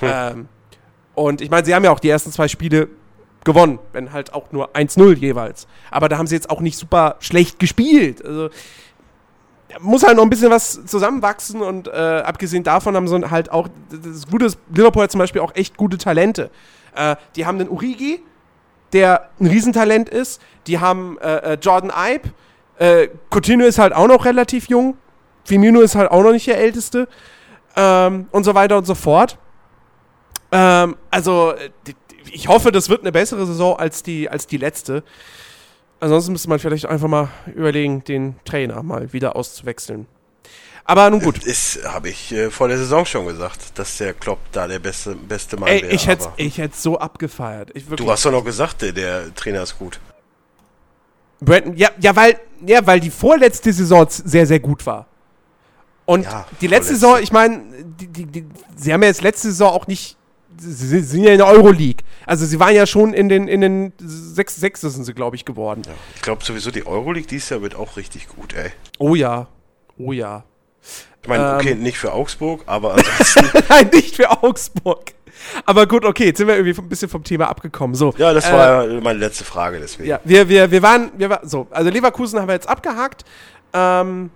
Ähm, 0.00 0.48
und 1.14 1.40
ich 1.40 1.50
meine, 1.50 1.64
sie 1.64 1.74
haben 1.74 1.84
ja 1.84 1.90
auch 1.90 2.00
die 2.00 2.08
ersten 2.08 2.32
zwei 2.32 2.48
Spiele 2.48 2.88
gewonnen, 3.44 3.78
wenn 3.92 4.12
halt 4.12 4.32
auch 4.32 4.50
nur 4.52 4.74
1-0 4.74 5.16
jeweils. 5.18 5.66
Aber 5.90 6.08
da 6.08 6.18
haben 6.18 6.26
sie 6.26 6.34
jetzt 6.34 6.50
auch 6.50 6.60
nicht 6.60 6.78
super 6.78 7.16
schlecht 7.20 7.58
gespielt. 7.58 8.24
Also, 8.24 8.48
muss 9.80 10.04
halt 10.04 10.16
noch 10.16 10.22
ein 10.22 10.30
bisschen 10.30 10.50
was 10.50 10.84
zusammenwachsen 10.86 11.60
und 11.62 11.88
äh, 11.88 11.90
abgesehen 11.90 12.62
davon 12.62 12.96
haben 12.96 13.08
sie 13.08 13.30
halt 13.30 13.50
auch, 13.50 13.68
das 13.90 14.26
Gute 14.26 14.46
ist, 14.46 14.58
Liverpool 14.74 15.02
hat 15.02 15.10
zum 15.10 15.18
Beispiel 15.18 15.40
auch 15.40 15.54
echt 15.54 15.76
gute 15.76 15.98
Talente. 15.98 16.50
Äh, 16.94 17.16
die 17.36 17.46
haben 17.46 17.58
den 17.58 17.68
Urigi, 17.68 18.20
der 18.92 19.30
ein 19.40 19.46
Riesentalent 19.46 20.08
ist. 20.08 20.40
Die 20.66 20.78
haben 20.78 21.18
äh, 21.18 21.54
äh, 21.54 21.58
Jordan 21.60 21.90
Ibe. 21.90 22.30
Äh, 22.78 23.08
Coutinho 23.30 23.66
ist 23.66 23.78
halt 23.78 23.92
auch 23.92 24.06
noch 24.06 24.24
relativ 24.24 24.68
jung. 24.68 24.96
Firmino 25.44 25.80
ist 25.80 25.94
halt 25.94 26.10
auch 26.10 26.22
noch 26.22 26.32
nicht 26.32 26.46
der 26.46 26.58
Älteste. 26.58 27.08
Ähm, 27.76 28.28
und 28.30 28.44
so 28.44 28.54
weiter 28.54 28.78
und 28.78 28.86
so 28.86 28.94
fort. 28.94 29.36
Ähm, 30.52 30.96
also, 31.10 31.54
ich 32.32 32.48
hoffe, 32.48 32.70
das 32.70 32.88
wird 32.88 33.00
eine 33.00 33.12
bessere 33.12 33.44
Saison 33.46 33.76
als 33.76 34.02
die, 34.02 34.30
als 34.30 34.46
die 34.46 34.56
letzte. 34.56 35.02
Ansonsten 36.04 36.32
müsste 36.32 36.50
man 36.50 36.58
vielleicht 36.58 36.84
einfach 36.84 37.08
mal 37.08 37.30
überlegen, 37.46 38.04
den 38.04 38.36
Trainer 38.44 38.82
mal 38.82 39.14
wieder 39.14 39.36
auszuwechseln. 39.36 40.06
Aber 40.84 41.08
nun 41.08 41.20
gut. 41.20 41.42
Ist, 41.42 41.82
habe 41.82 42.10
ich 42.10 42.30
äh, 42.30 42.50
vor 42.50 42.68
der 42.68 42.76
Saison 42.76 43.06
schon 43.06 43.26
gesagt, 43.26 43.78
dass 43.78 43.96
der 43.96 44.12
Klopp 44.12 44.40
da 44.52 44.68
der 44.68 44.80
beste, 44.80 45.14
beste 45.14 45.56
Mann 45.56 45.70
wäre. 45.70 45.86
ich 45.86 46.06
hätte 46.06 46.28
ich 46.36 46.60
so 46.74 46.98
abgefeiert. 46.98 47.70
Ich 47.72 47.86
Du 47.86 48.10
hast 48.10 48.26
doch 48.26 48.32
noch 48.32 48.44
gesagt, 48.44 48.82
der, 48.82 48.92
der 48.92 49.34
Trainer 49.34 49.62
ist 49.62 49.78
gut. 49.78 49.98
Brandon, 51.40 51.74
ja, 51.74 51.88
ja, 51.98 52.14
weil, 52.14 52.38
ja, 52.66 52.86
weil 52.86 53.00
die 53.00 53.08
vorletzte 53.08 53.72
Saison 53.72 54.06
sehr, 54.10 54.46
sehr 54.46 54.60
gut 54.60 54.84
war. 54.84 55.06
Und 56.04 56.24
Ja, 56.24 56.46
die 56.60 56.66
letzte 56.66 56.92
vorletzte. 56.92 56.94
Saison, 56.96 57.22
ich 57.22 57.32
meine, 57.32 57.62
die, 57.98 58.08
die, 58.08 58.26
die, 58.26 58.46
sie 58.76 58.92
haben 58.92 59.00
ja 59.00 59.08
jetzt 59.08 59.22
letzte 59.22 59.48
Saison 59.48 59.72
auch 59.72 59.86
nicht, 59.86 60.18
sie, 60.58 61.00
sind 61.00 61.24
ja 61.24 61.32
in 61.32 61.38
der 61.38 61.46
Euroleague. 61.46 62.04
Also 62.26 62.46
sie 62.46 62.58
waren 62.60 62.74
ja 62.74 62.86
schon 62.86 63.12
in 63.12 63.28
den, 63.28 63.48
in 63.48 63.60
den 63.60 63.92
sechs, 63.98 64.56
sechs 64.56 64.80
sind 64.80 65.04
sie, 65.04 65.14
glaube 65.14 65.36
ich, 65.36 65.44
geworden. 65.44 65.82
Ja. 65.86 65.92
Ich 66.14 66.22
glaube 66.22 66.44
sowieso, 66.44 66.70
die 66.70 66.86
Euroleague 66.86 67.28
dieses 67.28 67.50
Jahr 67.50 67.62
wird 67.62 67.74
auch 67.74 67.96
richtig 67.96 68.28
gut, 68.28 68.54
ey. 68.54 68.70
Oh 68.98 69.14
ja, 69.14 69.48
oh 69.98 70.12
ja. 70.12 70.44
Ich 71.22 71.28
meine, 71.28 71.44
Ähm. 71.44 71.54
okay, 71.56 71.74
nicht 71.74 71.98
für 71.98 72.12
Augsburg, 72.12 72.62
aber 72.66 72.94
ansonsten, 72.94 73.50
Nein, 73.68 73.90
nicht 73.92 74.16
für 74.16 74.30
Augsburg. 74.42 75.14
Aber 75.66 75.86
gut, 75.86 76.04
okay, 76.04 76.26
jetzt 76.26 76.38
sind 76.38 76.46
wir 76.46 76.56
irgendwie 76.56 76.80
ein 76.80 76.88
bisschen 76.88 77.08
vom 77.08 77.24
Thema 77.24 77.48
abgekommen. 77.48 77.94
So, 77.94 78.14
ja, 78.18 78.32
das 78.32 78.46
äh, 78.46 78.52
war 78.52 78.86
ja 78.86 79.00
meine 79.00 79.18
letzte 79.18 79.44
Frage, 79.44 79.80
deswegen. 79.80 80.08
Ja, 80.08 80.20
wir, 80.24 80.48
wir, 80.48 80.70
wir 80.70 80.82
waren, 80.82 81.10
wir 81.16 81.30
waren, 81.30 81.48
so, 81.48 81.66
also 81.70 81.90
Leverkusen 81.90 82.38
haben 82.40 82.48
wir 82.48 82.54
jetzt 82.54 82.68
abgehakt. 82.68 83.24
Ähm, 83.72 84.30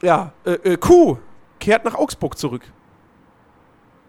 ja, 0.00 0.32
äh, 0.44 0.52
äh, 0.52 0.76
Kuh 0.76 1.18
kehrt 1.58 1.84
nach 1.84 1.94
Augsburg 1.94 2.38
zurück. 2.38 2.62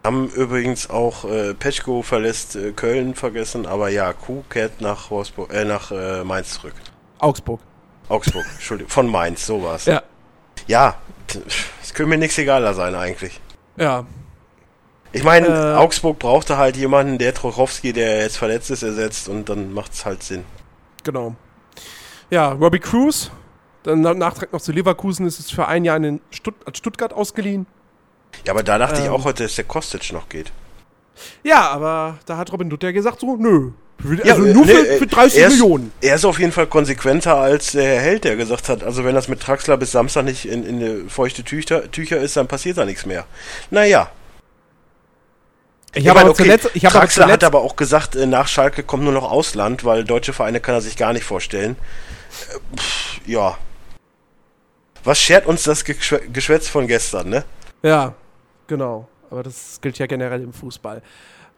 Haben 0.06 0.30
übrigens 0.30 0.90
auch 0.90 1.26
äh, 1.26 1.54
Petschko 1.56 2.02
verlässt 2.04 2.56
äh, 2.56 2.72
Köln 2.74 3.16
vergessen, 3.16 3.66
aber 3.66 3.90
ja, 3.90 4.14
Kuh 4.14 4.44
kehrt 4.50 4.80
nach 4.80 5.10
Wolfsburg, 5.10 5.52
äh, 5.52 5.66
nach 5.66 5.92
äh, 5.92 6.24
Mainz 6.24 6.54
zurück. 6.54 6.74
Augsburg. 7.20 7.60
Augsburg, 8.08 8.46
Entschuldigung, 8.54 8.92
von 8.92 9.08
Mainz, 9.10 9.46
so 9.46 9.64
war's. 9.64 9.86
Ja. 9.86 10.04
Ja, 10.68 10.96
es 11.82 11.94
könnte 11.94 12.10
mir 12.12 12.18
nichts 12.20 12.38
egaler 12.38 12.74
sein 12.76 12.94
eigentlich. 12.96 13.42
Ja. 13.78 14.06
Ich 15.12 15.24
meine, 15.24 15.48
Äh. 15.48 15.74
Augsburg 15.76 16.20
brauchte 16.20 16.58
halt 16.58 16.78
jemanden, 16.78 17.18
der 17.18 17.34
Trochowski, 17.34 17.92
der 17.94 18.20
jetzt 18.22 18.38
verletzt 18.38 18.70
ist, 18.70 18.84
ersetzt 18.84 19.28
und 19.28 19.50
dann 19.50 19.74
macht's 19.74 20.06
halt 20.06 20.22
Sinn. 20.24 20.44
Genau. 21.04 21.36
Ja, 22.30 22.52
Robbie 22.52 22.80
Cruz. 22.80 23.32
Dann 23.84 24.02
na- 24.02 24.14
Nachtrag 24.14 24.52
noch 24.54 24.62
zu 24.62 24.72
Leverkusen 24.72 25.26
ist 25.26 25.40
es 25.40 25.52
für 25.52 25.68
ein 25.68 25.86
Jahr 25.86 25.98
in 25.98 26.20
Stutt 26.32 26.56
an 26.66 26.74
Stuttgart 26.76 27.14
ausgeliehen. 27.14 27.66
Ja, 28.46 28.54
aber 28.54 28.64
da 28.64 28.78
dachte 28.78 29.00
ich 29.00 29.06
Ähm. 29.08 29.12
auch 29.14 29.24
heute, 29.24 29.44
dass 29.44 29.56
der 29.56 29.66
Kostic 29.66 30.12
noch 30.12 30.30
geht. 30.30 30.52
Ja, 31.44 31.70
aber 31.70 32.20
da 32.26 32.38
hat 32.38 32.52
Robin 32.52 32.70
Dutter 32.70 32.92
gesagt 32.92 33.22
so, 33.22 33.36
nö. 33.38 33.72
Für- 34.02 34.26
Ja, 34.28 34.34
Also 34.34 34.46
nur 34.46 34.66
nee, 34.66 34.74
für, 34.74 34.98
für 34.98 35.08
30 35.08 35.40
er 35.40 35.48
ist- 35.48 35.54
Millionen. 35.54 35.92
Er 36.02 36.16
ist 36.16 36.26
auf 36.26 36.38
jeden 36.40 36.52
Fall 36.52 36.68
konsequenter 36.68 37.38
als 37.38 37.72
der 37.72 37.84
Herr 37.86 38.02
Held, 38.02 38.24
der 38.26 38.36
gesagt 38.36 38.68
hat, 38.68 38.84
also 38.84 39.06
wenn 39.06 39.16
das 39.16 39.30
mit 39.30 39.40
Traxler 39.42 39.78
bis 39.78 39.92
Samstag 39.94 40.26
nicht 40.26 40.46
in, 40.46 40.66
in 40.66 41.10
feuchte 41.10 41.44
Tücher, 41.44 41.90
Tücher 41.92 42.18
ist, 42.18 42.36
dann 42.36 42.48
passiert 42.48 42.78
da 42.78 42.84
nichts 42.86 43.06
mehr. 43.06 43.26
Naja. 43.72 44.10
Ich 45.94 46.06
habe 46.10 46.20
meine, 46.20 46.30
aber 46.32 46.36
zuletzt, 46.38 46.70
ich 46.74 46.86
aber 46.86 47.00
Traxler 47.00 47.28
hat 47.28 47.44
aber 47.46 47.62
auch 47.62 47.78
gesagt, 47.78 48.18
äh, 48.18 48.26
nach 48.26 48.50
Schalke 48.50 48.84
kommt 48.84 49.04
nur 49.04 49.14
noch 49.14 49.32
Ausland, 49.32 49.86
weil 49.86 50.04
deutsche 50.04 50.34
Vereine 50.34 50.60
kann 50.60 50.76
er 50.76 50.82
sich 50.82 50.98
gar 50.98 51.14
nicht 51.14 51.24
vorstellen. 51.24 51.78
Äh, 52.52 52.78
pff, 52.78 53.22
ja. 53.26 53.58
Was 55.06 55.20
schert 55.22 55.46
uns 55.46 55.64
das 55.64 55.86
Geschwä- 55.86 56.28
Geschwätz 56.34 56.68
von 56.68 56.88
gestern, 56.88 57.30
ne? 57.30 57.46
ja, 57.82 58.14
genau. 58.68 59.08
Aber 59.30 59.44
das 59.44 59.80
gilt 59.82 59.98
ja 59.98 60.06
generell 60.06 60.42
im 60.42 60.54
Fußball. 60.54 61.02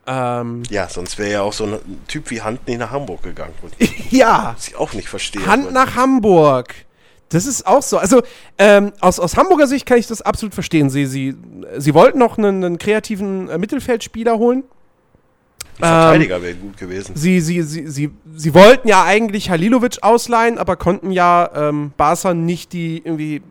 Ähm, 0.08 0.64
Ja, 0.70 0.88
sonst 0.88 1.18
wäre 1.18 1.32
ja 1.32 1.42
auch 1.42 1.54
so 1.54 1.66
ein 1.66 1.80
Typ 2.08 2.30
wie 2.32 2.42
Hand 2.42 2.68
nicht 2.68 2.80
nach 2.80 2.92
Hamburg 2.92 3.24
gegangen. 3.24 3.54
ja, 4.10 4.54
Was 4.56 4.70
ich 4.70 4.76
auch 4.78 4.94
nicht 4.94 5.10
verstehe. 5.10 5.46
Hand 5.46 5.74
nach 5.74 5.96
Hamburg. 5.96 6.74
Das 7.30 7.46
ist 7.46 7.68
auch 7.68 7.84
so. 7.84 7.98
Also 7.98 8.24
ähm, 8.58 8.94
aus, 9.02 9.20
aus 9.20 9.36
Hamburger 9.36 9.68
Sicht 9.68 9.86
kann 9.86 9.98
ich 9.98 10.08
das 10.08 10.22
absolut 10.22 10.54
verstehen. 10.54 10.90
Sie, 10.90 11.06
sie, 11.06 11.36
sie 11.78 11.94
wollten 11.94 12.20
noch 12.20 12.38
einen, 12.38 12.64
einen 12.64 12.78
kreativen 12.78 13.50
äh, 13.50 13.58
Mittelfeldspieler 13.58 14.38
holen. 14.38 14.64
Verteidiger 15.76 16.42
wäre 16.42 16.56
gut 16.56 16.78
gewesen. 16.78 17.16
Sie, 17.16 17.40
sie, 17.40 17.62
sie, 17.62 17.88
sie, 17.88 18.10
sie 18.34 18.54
wollten 18.54 18.88
ja 18.88 19.04
eigentlich 19.04 19.50
Halilovic 19.50 19.98
ausleihen, 20.02 20.58
aber 20.58 20.76
konnten 20.76 21.12
ja 21.12 21.50
ähm, 21.54 21.92
Barca 21.98 22.34
nicht 22.34 22.74
die 22.74 23.02
irgendwie 23.04 23.44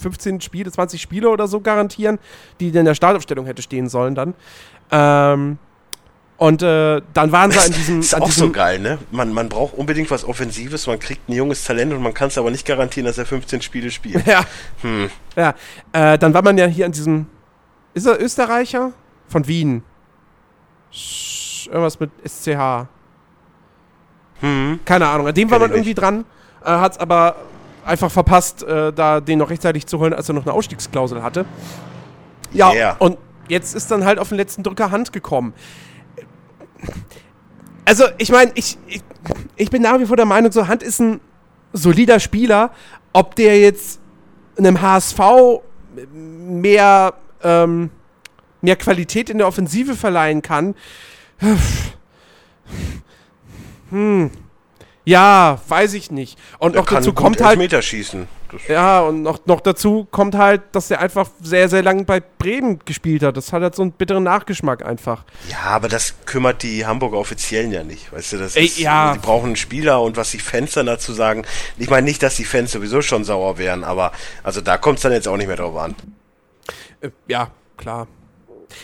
15 0.00 0.40
Spiele, 0.40 0.70
20 0.70 1.00
Spiele 1.00 1.28
oder 1.28 1.48
so 1.48 1.60
garantieren, 1.60 2.18
die 2.60 2.68
in 2.68 2.84
der 2.84 2.94
Startaufstellung 2.94 3.46
hätte 3.46 3.62
stehen 3.62 3.88
sollen 3.88 4.14
dann. 4.14 4.34
Ähm, 4.90 5.58
und 6.36 6.62
äh, 6.62 7.02
dann 7.14 7.32
waren 7.32 7.50
sie 7.50 7.58
an 7.64 7.72
diesem. 7.72 8.00
ist 8.00 8.14
an 8.14 8.22
auch 8.22 8.26
diesem 8.26 8.46
so 8.48 8.52
geil, 8.52 8.78
ne? 8.78 8.98
Man, 9.10 9.32
man 9.32 9.48
braucht 9.48 9.74
unbedingt 9.74 10.10
was 10.10 10.24
Offensives, 10.24 10.86
man 10.86 10.98
kriegt 11.00 11.28
ein 11.28 11.32
junges 11.32 11.64
Talent 11.64 11.92
und 11.92 12.00
man 12.02 12.14
kann 12.14 12.28
es 12.28 12.38
aber 12.38 12.50
nicht 12.52 12.64
garantieren, 12.64 13.06
dass 13.06 13.18
er 13.18 13.26
15 13.26 13.60
Spiele 13.60 13.90
spielt. 13.90 14.24
Ja, 14.26 14.44
Hm. 14.82 15.10
ja. 15.36 15.54
Äh, 15.92 16.16
dann 16.18 16.32
war 16.34 16.42
man 16.42 16.56
ja 16.56 16.66
hier 16.66 16.86
an 16.86 16.92
diesem. 16.92 17.26
Ist 17.94 18.06
er 18.06 18.22
Österreicher? 18.22 18.92
Von 19.26 19.46
Wien. 19.48 19.82
Sch 20.92 21.66
irgendwas 21.66 21.98
mit 22.00 22.10
SCH. 22.24 22.86
Hm. 24.40 24.80
Keine 24.84 25.08
Ahnung. 25.08 25.26
An 25.26 25.34
dem 25.34 25.50
war 25.50 25.58
man 25.58 25.70
irgendwie 25.72 25.94
dran, 25.94 26.24
äh, 26.64 26.70
hat 26.70 26.92
es 26.92 26.98
aber 26.98 27.34
einfach 27.88 28.10
verpasst, 28.10 28.62
äh, 28.62 28.92
da 28.92 29.20
den 29.20 29.38
noch 29.38 29.50
rechtzeitig 29.50 29.86
zu 29.86 29.98
holen, 29.98 30.12
als 30.12 30.28
er 30.28 30.34
noch 30.34 30.44
eine 30.44 30.52
Ausstiegsklausel 30.52 31.22
hatte. 31.22 31.46
Ja, 32.52 32.72
Yeah. 32.72 32.96
und 32.98 33.18
jetzt 33.48 33.74
ist 33.74 33.90
dann 33.90 34.04
halt 34.04 34.18
auf 34.18 34.28
den 34.28 34.38
letzten 34.38 34.62
Drücker 34.62 34.90
Hand 34.90 35.12
gekommen. 35.12 35.52
Also, 37.84 38.04
ich 38.18 38.30
meine, 38.30 38.52
ich, 38.54 38.78
ich, 38.86 39.02
ich 39.56 39.70
bin 39.70 39.82
nach 39.82 39.98
wie 39.98 40.06
vor 40.06 40.16
der 40.16 40.26
Meinung, 40.26 40.52
so 40.52 40.68
Hand 40.68 40.82
ist 40.82 41.00
ein 41.00 41.20
solider 41.72 42.20
Spieler. 42.20 42.70
Ob 43.12 43.34
der 43.34 43.58
jetzt 43.58 44.00
einem 44.56 44.80
HSV 44.80 45.18
mehr, 46.04 47.14
ähm, 47.42 47.90
mehr 48.60 48.76
Qualität 48.76 49.30
in 49.30 49.38
der 49.38 49.46
Offensive 49.46 49.94
verleihen 49.94 50.42
kann, 50.42 50.74
hm. 53.90 54.30
Ja, 55.08 55.58
weiß 55.68 55.94
ich 55.94 56.10
nicht. 56.10 56.38
Und 56.58 56.74
Er 56.74 56.80
noch 56.82 56.86
kann 56.86 56.96
dazu 56.96 57.14
kommt 57.14 57.40
halt. 57.40 57.52
Elfmeter 57.52 57.80
schießen. 57.80 58.28
Das, 58.52 58.68
Ja, 58.68 59.00
und 59.00 59.22
noch, 59.22 59.46
noch 59.46 59.62
dazu 59.62 60.06
kommt 60.10 60.34
halt, 60.34 60.60
dass 60.72 60.88
der 60.88 61.00
einfach 61.00 61.30
sehr, 61.42 61.70
sehr 61.70 61.82
lange 61.82 62.04
bei 62.04 62.20
Bremen 62.20 62.78
gespielt 62.84 63.22
hat. 63.22 63.34
Das 63.38 63.54
hat 63.54 63.62
halt 63.62 63.74
so 63.74 63.80
einen 63.80 63.92
bitteren 63.92 64.24
Nachgeschmack 64.24 64.84
einfach. 64.84 65.24
ja, 65.48 65.60
aber 65.60 65.88
das 65.88 66.12
kümmert 66.26 66.62
die 66.62 66.84
Hamburger 66.84 67.16
Offiziellen 67.16 67.72
ja 67.72 67.84
nicht. 67.84 68.12
Weißt 68.12 68.34
du, 68.34 68.36
das 68.36 68.54
Ey, 68.54 68.66
ist, 68.66 68.78
ja. 68.78 69.14
die 69.14 69.18
brauchen 69.18 69.46
einen 69.46 69.56
Spieler 69.56 70.02
und 70.02 70.18
was 70.18 70.30
die 70.30 70.40
Fans 70.40 70.72
dann 70.72 70.84
dazu 70.84 71.14
sagen. 71.14 71.46
Ich 71.78 71.88
meine 71.88 72.04
nicht, 72.04 72.22
dass 72.22 72.36
die 72.36 72.44
Fans 72.44 72.72
sowieso 72.72 73.00
schon 73.00 73.24
sauer 73.24 73.56
wären, 73.56 73.84
aber 73.84 74.12
also 74.42 74.60
da 74.60 74.76
kommt 74.76 74.98
es 74.98 75.04
dann 75.04 75.12
jetzt 75.12 75.26
auch 75.26 75.38
nicht 75.38 75.46
mehr 75.46 75.56
drauf 75.56 75.76
an. 75.76 75.94
Äh, 77.00 77.08
ja, 77.28 77.50
klar. 77.78 78.08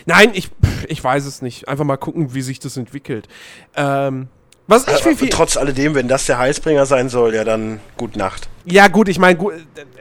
Nein, 0.07 0.31
ich, 0.33 0.51
ich 0.89 1.05
weiß 1.05 1.27
es 1.27 1.43
nicht. 1.43 1.69
Einfach 1.69 1.85
mal 1.85 1.99
gucken, 1.99 2.33
wie 2.33 2.41
sich 2.41 2.61
das 2.61 2.79
entwickelt. 2.79 3.29
Ähm, 3.77 4.29
was 4.67 4.87
ich 4.89 4.95
viel, 4.95 5.11
Aber 5.13 5.19
viel. 5.19 5.29
trotz 5.29 5.57
alledem, 5.57 5.95
wenn 5.95 6.09
das 6.09 6.25
der 6.27 6.39
Heilsbringer 6.39 6.87
sein 6.87 7.09
soll, 7.11 7.35
ja 7.35 7.45
dann 7.45 7.81
gut 7.99 8.17
Nacht. 8.17 8.49
Ja, 8.65 8.89
gut, 8.89 9.09
ich 9.09 9.19
meine, 9.19 9.39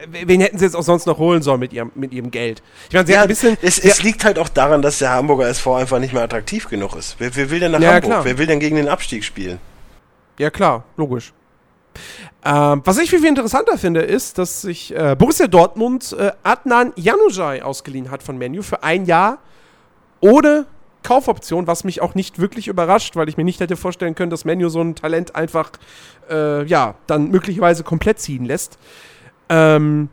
wen 0.08 0.40
hätten 0.40 0.56
sie 0.58 0.64
jetzt 0.64 0.74
auch 0.74 0.82
sonst 0.82 1.06
noch 1.06 1.18
holen 1.18 1.42
sollen 1.42 1.60
mit 1.60 1.72
ihrem, 1.74 1.92
mit 1.94 2.12
ihrem 2.12 2.30
Geld? 2.30 2.62
Ich 2.88 2.94
meine, 2.94 3.06
sie 3.06 3.12
Ja, 3.12 3.22
ein 3.22 3.28
bisschen. 3.28 3.58
es, 3.60 3.76
ja, 3.82 3.90
es 3.90 4.02
liegt 4.02 4.24
halt 4.24 4.38
auch 4.38 4.48
daran, 4.48 4.80
dass 4.80 4.98
der 5.00 5.10
Hamburger 5.10 5.46
SV 5.48 5.74
einfach 5.74 5.98
nicht 5.98 6.14
mehr 6.14 6.22
attraktiv 6.22 6.68
genug 6.68 6.96
ist. 6.96 7.16
Wer, 7.18 7.36
wer 7.36 7.50
will 7.50 7.60
denn 7.60 7.72
nach 7.72 7.80
Ja, 7.80 7.88
Hamburg? 7.94 8.04
klar. 8.04 8.24
Wer 8.24 8.38
will 8.38 8.46
denn 8.46 8.60
gegen 8.60 8.76
den 8.76 8.88
Abstieg 8.88 9.22
spielen? 9.24 9.58
Ja, 10.38 10.48
klar, 10.50 10.84
logisch. 10.96 11.32
Ähm, 12.44 12.80
was 12.84 12.98
ich 12.98 13.10
viel, 13.10 13.20
viel 13.20 13.28
interessanter 13.28 13.78
finde, 13.78 14.00
ist, 14.00 14.38
dass 14.38 14.62
sich 14.62 14.94
äh, 14.96 15.14
Borussia 15.16 15.46
Dortmund 15.46 16.14
äh, 16.18 16.32
Adnan 16.42 16.92
Januzaj 16.96 17.60
ausgeliehen 17.62 18.10
hat 18.10 18.22
von 18.22 18.36
Menu 18.38 18.62
für 18.62 18.82
ein 18.82 19.04
Jahr 19.04 19.38
ohne 20.20 20.66
Kaufoption, 21.04 21.68
was 21.68 21.84
mich 21.84 22.02
auch 22.02 22.14
nicht 22.16 22.40
wirklich 22.40 22.66
überrascht, 22.66 23.14
weil 23.14 23.28
ich 23.28 23.36
mir 23.36 23.44
nicht 23.44 23.60
hätte 23.60 23.76
vorstellen 23.76 24.16
können, 24.16 24.30
dass 24.30 24.44
Menu 24.44 24.68
so 24.68 24.80
ein 24.80 24.96
Talent 24.96 25.36
einfach, 25.36 25.70
äh, 26.28 26.64
ja, 26.64 26.96
dann 27.06 27.28
möglicherweise 27.30 27.84
komplett 27.84 28.18
ziehen 28.18 28.44
lässt. 28.44 28.78
Ähm, 29.48 30.08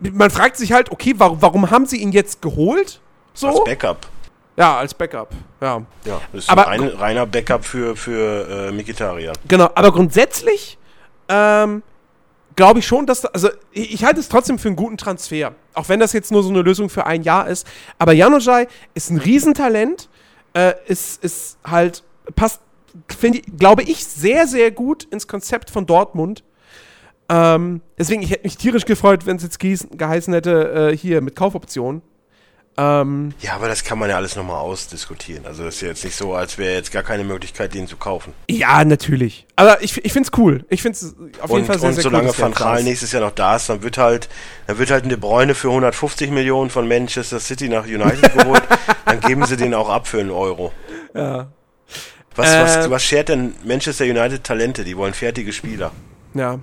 man 0.00 0.30
fragt 0.30 0.56
sich 0.56 0.72
halt, 0.72 0.90
okay, 0.90 1.14
warum, 1.16 1.40
warum 1.40 1.70
haben 1.70 1.86
sie 1.86 1.98
ihn 1.98 2.12
jetzt 2.12 2.42
geholt? 2.42 3.00
So? 3.34 3.48
Als 3.48 3.64
Backup. 3.64 4.06
ja, 4.56 4.76
als 4.78 4.92
Backup. 4.94 5.30
Ja. 5.60 5.82
Ja, 6.04 6.20
das 6.32 6.44
ist 6.44 6.50
Aber- 6.50 6.68
ein 6.68 6.82
reiner 6.82 7.26
Backup 7.26 7.64
für, 7.64 7.96
für 7.96 8.68
äh, 8.68 8.72
Mikitarian. 8.72 9.34
Genau, 9.48 9.70
aber 9.74 9.92
grundsätzlich 9.92 10.78
ähm, 11.28 11.82
glaube 12.56 12.80
ich 12.80 12.86
schon, 12.86 13.06
dass 13.06 13.22
da, 13.22 13.28
also 13.28 13.48
ich, 13.72 14.04
halte 14.04 14.20
es 14.20 14.28
trotzdem 14.28 14.58
für 14.58 14.68
einen 14.68 14.76
guten 14.76 14.96
Transfer. 14.96 15.54
Auch 15.74 15.88
wenn 15.88 16.00
das 16.00 16.12
jetzt 16.12 16.32
nur 16.32 16.42
so 16.42 16.50
eine 16.50 16.62
Lösung 16.62 16.88
für 16.88 17.06
ein 17.06 17.22
Jahr 17.22 17.48
ist. 17.48 17.66
Aber 17.98 18.12
Januzaj 18.12 18.66
ist 18.94 19.10
ein 19.10 19.18
Riesentalent, 19.18 20.08
äh, 20.54 20.74
ist, 20.86 21.22
ist 21.22 21.58
halt, 21.64 22.02
passt, 22.34 22.60
ich, 23.22 23.42
glaube 23.56 23.82
ich, 23.82 24.04
sehr, 24.04 24.46
sehr 24.46 24.70
gut 24.70 25.04
ins 25.04 25.28
Konzept 25.28 25.70
von 25.70 25.86
Dortmund. 25.86 26.44
Ähm, 27.28 27.80
deswegen, 27.96 28.22
ich 28.22 28.30
hätte 28.30 28.42
mich 28.42 28.56
tierisch 28.56 28.84
gefreut, 28.84 29.26
wenn 29.26 29.36
es 29.36 29.44
jetzt 29.44 29.60
geheißen 29.60 30.34
hätte, 30.34 30.90
äh, 30.90 30.96
hier 30.96 31.20
mit 31.20 31.36
Kaufoption. 31.36 32.02
Ähm, 32.76 33.34
Ja, 33.40 33.54
aber 33.54 33.68
das 33.68 33.84
kann 33.84 33.98
man 33.98 34.08
ja 34.08 34.16
alles 34.16 34.36
nochmal 34.36 34.56
ausdiskutieren. 34.56 35.44
Also 35.44 35.64
das 35.64 35.74
ist 35.76 35.80
ja 35.82 35.88
jetzt 35.88 36.04
nicht 36.04 36.16
so, 36.16 36.34
als 36.34 36.56
wäre 36.56 36.74
jetzt 36.74 36.92
gar 36.92 37.02
keine 37.02 37.24
Möglichkeit, 37.24 37.74
den 37.74 37.86
zu 37.88 37.96
kaufen. 37.96 38.32
ja, 38.48 38.84
natürlich. 38.84 39.46
Aber 39.56 39.82
ich, 39.82 40.02
ich 40.04 40.12
finde 40.12 40.28
es 40.32 40.38
cool. 40.38 40.64
Ich 40.70 40.80
finde 40.82 40.96
es 40.96 41.14
auf 41.42 41.50
jeden 41.50 41.62
Und, 41.62 41.66
Fall 41.66 41.78
sehr, 41.78 41.88
und 41.88 41.94
sehr 41.96 42.02
solange 42.04 42.28
cool. 42.28 42.34
der 42.36 42.44
Van 42.44 42.52
Gaal 42.54 42.82
nächstes 42.84 43.12
Jahr 43.12 43.22
noch 43.22 43.32
da 43.32 43.56
ist, 43.56 43.68
dann 43.68 43.82
wird 43.82 43.98
halt, 43.98 44.28
dann 44.66 44.78
wird 44.78 44.90
halt 44.90 45.04
eine 45.04 45.18
Bräune 45.18 45.54
für 45.54 45.68
150 45.68 46.30
Millionen 46.30 46.70
von 46.70 46.86
Manchester 46.88 47.40
City 47.40 47.68
nach 47.68 47.84
United 47.84 48.32
geholt. 48.38 48.62
dann 49.04 49.20
geben 49.20 49.44
sie 49.44 49.56
den 49.56 49.74
auch 49.74 49.88
ab 49.88 50.06
für 50.06 50.20
einen 50.20 50.30
Euro. 50.30 50.72
Ja. 51.14 51.48
Was, 52.36 52.48
Äh, 52.54 52.62
was, 52.62 52.90
was 52.90 53.02
schert 53.02 53.28
denn 53.28 53.54
Manchester 53.64 54.04
United 54.04 54.44
Talente? 54.44 54.84
Die 54.84 54.96
wollen 54.96 55.12
fertige 55.12 55.52
Spieler. 55.52 55.90
Ja. 56.34 56.60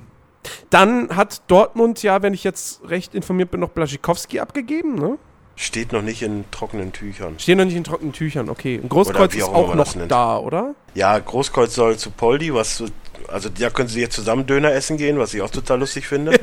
Dann 0.69 1.15
hat 1.15 1.41
Dortmund 1.47 2.01
ja, 2.03 2.21
wenn 2.21 2.33
ich 2.33 2.45
jetzt 2.45 2.79
recht 2.87 3.13
informiert 3.13 3.51
bin, 3.51 3.59
noch 3.59 3.69
Blaschikowski 3.69 4.39
abgegeben, 4.39 4.95
ne? 4.95 5.17
Steht 5.59 5.91
noch 5.91 6.03
nicht 6.03 6.21
in 6.21 6.45
trockenen 6.51 6.93
Tüchern. 6.93 7.39
Stehen 7.39 7.57
noch 7.57 7.65
nicht 7.65 7.75
in 7.75 7.83
trockenen 7.83 8.13
Tüchern, 8.13 8.47
okay. 8.47 8.79
Ein 8.81 8.89
Großkreuz 8.89 9.33
wie 9.33 9.39
ist 9.39 9.45
auch 9.45 9.69
auch 9.69 9.75
noch 9.75 9.91
da, 10.07 10.37
oder? 10.37 10.75
Ja, 10.93 11.17
Großkreuz 11.17 11.73
soll 11.73 11.97
zu 11.97 12.11
Poldi, 12.11 12.53
was, 12.53 12.77
so- 12.77 12.85
also 13.27 13.49
da 13.49 13.71
können 13.71 13.89
sie 13.89 13.99
jetzt 14.01 14.15
zusammen 14.15 14.45
Döner 14.45 14.71
essen 14.71 14.97
gehen, 14.97 15.17
was 15.17 15.33
ich 15.33 15.41
auch 15.41 15.49
total 15.49 15.79
lustig 15.79 16.07
finde. 16.07 16.39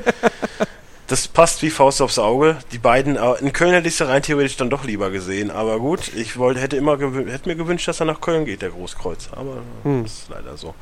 das 1.07 1.29
passt 1.29 1.61
wie 1.61 1.69
Faust 1.69 2.01
aufs 2.01 2.19
Auge. 2.19 2.57
Die 2.73 2.77
beiden, 2.77 3.15
äh, 3.15 3.33
in 3.39 3.53
Köln 3.53 3.71
hätte 3.73 3.87
ich 3.87 3.95
sie 3.95 4.05
rein 4.05 4.21
theoretisch 4.21 4.57
dann 4.57 4.69
doch 4.69 4.83
lieber 4.83 5.09
gesehen, 5.11 5.49
aber 5.49 5.79
gut, 5.79 6.11
ich 6.13 6.37
wollte, 6.37 6.59
hätte 6.59 6.75
immer 6.75 6.97
hätte 6.99 7.47
mir 7.47 7.55
gewünscht, 7.55 7.87
dass 7.87 8.01
er 8.01 8.07
nach 8.07 8.19
Köln 8.19 8.43
geht, 8.43 8.61
der 8.63 8.71
Großkreuz, 8.71 9.29
aber 9.31 9.57
Hm. 9.83 10.03
das 10.03 10.11
ist 10.13 10.29
leider 10.29 10.57
so. 10.57 10.75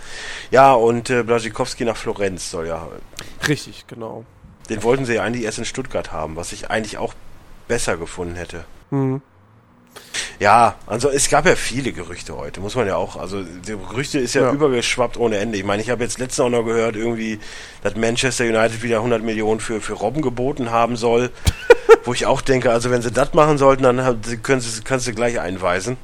Ja, 0.49 0.73
und 0.73 1.09
äh, 1.11 1.21
Blasikowski 1.21 1.85
nach 1.85 1.97
Florenz 1.97 2.49
soll 2.49 2.65
ja, 2.67 2.87
Richtig, 3.47 3.85
genau. 3.87 4.25
den 4.71 4.81
wollten 4.81 5.05
sie 5.05 5.13
ja 5.15 5.21
eigentlich 5.23 5.43
erst 5.45 5.59
in 5.59 5.65
Stuttgart 5.65 6.11
haben, 6.11 6.35
was 6.35 6.51
ich 6.51 6.71
eigentlich 6.71 6.97
auch 6.97 7.13
besser 7.67 7.97
gefunden 7.97 8.35
hätte. 8.35 8.65
Hm. 8.89 9.21
Ja, 10.39 10.75
also 10.87 11.09
es 11.09 11.29
gab 11.29 11.45
ja 11.45 11.55
viele 11.55 11.91
Gerüchte 11.93 12.35
heute, 12.35 12.59
muss 12.59 12.75
man 12.75 12.87
ja 12.87 12.95
auch, 12.95 13.15
also 13.15 13.43
die 13.43 13.71
Gerüchte 13.77 14.19
ist 14.19 14.33
ja, 14.33 14.43
Ja. 14.43 14.51
übergeschwappt 14.51 15.17
ohne 15.17 15.37
Ende. 15.37 15.57
Ich 15.57 15.63
meine, 15.63 15.81
ich 15.81 15.89
habe 15.89 16.03
jetzt 16.03 16.19
letztens 16.19 16.39
auch 16.45 16.49
noch 16.49 16.63
gehört, 16.63 16.95
irgendwie, 16.95 17.39
dass 17.83 17.95
Manchester 17.95 18.43
United 18.45 18.81
wieder 18.83 18.97
100 18.97 19.23
Millionen 19.23 19.59
für, 19.59 19.79
für 19.81 19.93
Robben 19.93 20.21
geboten 20.21 20.71
haben 20.71 20.97
soll, 20.97 21.29
wo 22.05 22.13
ich 22.13 22.25
auch 22.25 22.41
denke, 22.41 22.71
also 22.71 22.89
wenn 22.91 23.01
sie 23.01 23.11
das 23.11 23.33
machen 23.33 23.57
sollten, 23.57 23.83
dann 23.83 24.21
können 24.41 24.61
sie, 24.61 24.81
kannst 24.83 25.07
du 25.07 25.13
gleich 25.13 25.39
einweisen. 25.39 25.97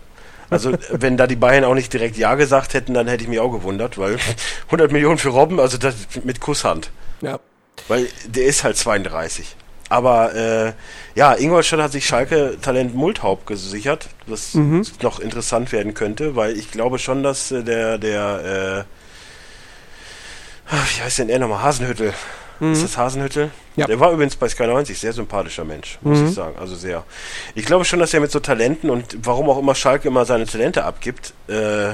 Also 0.51 0.73
wenn 0.91 1.17
da 1.17 1.27
die 1.27 1.35
Bayern 1.35 1.63
auch 1.63 1.75
nicht 1.75 1.91
direkt 1.91 2.15
Ja 2.17 2.35
gesagt 2.35 2.73
hätten, 2.75 2.93
dann 2.93 3.07
hätte 3.07 3.23
ich 3.23 3.29
mich 3.29 3.39
auch 3.39 3.51
gewundert, 3.51 3.97
weil 3.97 4.17
100 4.67 4.91
Millionen 4.91 5.17
für 5.17 5.29
Robben, 5.29 5.59
also 5.59 5.77
das 5.77 5.95
mit 6.23 6.39
Kusshand. 6.39 6.91
Ja. 7.21 7.39
Weil 7.87 8.07
der 8.25 8.45
ist 8.45 8.63
halt 8.63 8.77
32. 8.77 9.55
Aber 9.89 10.35
äh, 10.35 10.73
ja, 11.15 11.33
Ingolstadt 11.33 11.81
hat 11.81 11.91
sich 11.91 12.05
Schalke-Talent 12.05 12.93
Multhaupt 12.93 13.47
gesichert, 13.47 14.07
was 14.27 14.53
Mhm. 14.53 14.85
noch 15.01 15.19
interessant 15.19 15.71
werden 15.71 15.93
könnte, 15.95 16.35
weil 16.35 16.55
ich 16.57 16.69
glaube 16.71 16.99
schon, 16.99 17.23
dass 17.23 17.51
äh, 17.51 17.63
der, 17.63 17.97
der, 17.97 18.85
äh, 20.69 20.73
ah, 20.75 20.83
wie 20.95 21.01
heißt 21.01 21.19
denn 21.19 21.29
er 21.29 21.39
nochmal? 21.39 21.63
Hasenhüttel. 21.63 22.13
Ist 22.61 22.83
das 22.83 22.97
Hasenhüttel? 22.97 23.45
Mhm. 23.45 23.51
Ja. 23.77 23.87
Der 23.87 23.99
war 24.01 24.11
übrigens 24.11 24.35
bei 24.35 24.49
Sky 24.49 24.67
90, 24.67 24.99
sehr 24.99 25.13
sympathischer 25.13 25.63
Mensch, 25.63 25.97
muss 26.01 26.19
Mhm. 26.19 26.27
ich 26.27 26.33
sagen. 26.35 26.57
Also 26.59 26.75
sehr. 26.75 27.05
Ich 27.55 27.65
glaube 27.65 27.85
schon, 27.85 27.99
dass 27.99 28.13
er 28.13 28.19
mit 28.19 28.31
so 28.31 28.41
Talenten 28.41 28.89
und 28.89 29.17
warum 29.23 29.49
auch 29.49 29.57
immer 29.57 29.75
Schalke 29.75 30.09
immer 30.09 30.25
seine 30.25 30.45
Talente 30.45 30.83
abgibt, 30.83 31.33
äh, 31.47 31.93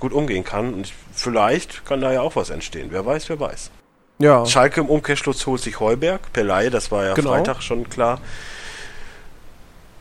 gut 0.00 0.12
umgehen 0.14 0.42
kann. 0.42 0.72
Und 0.72 0.90
vielleicht 1.14 1.84
kann 1.84 2.00
da 2.00 2.12
ja 2.12 2.22
auch 2.22 2.34
was 2.34 2.48
entstehen. 2.48 2.88
Wer 2.90 3.04
weiß, 3.04 3.28
wer 3.28 3.38
weiß. 3.38 3.70
Ja. 4.18 4.46
Schalke 4.46 4.80
im 4.80 4.86
Umkehrschluss 4.86 5.46
holt 5.46 5.60
sich 5.60 5.78
Heuberg 5.80 6.32
per 6.32 6.44
Laie, 6.44 6.70
das 6.70 6.90
war 6.90 7.04
ja 7.04 7.14
Genau. 7.14 7.30
Freitag 7.30 7.62
schon 7.62 7.88
klar. 7.88 8.20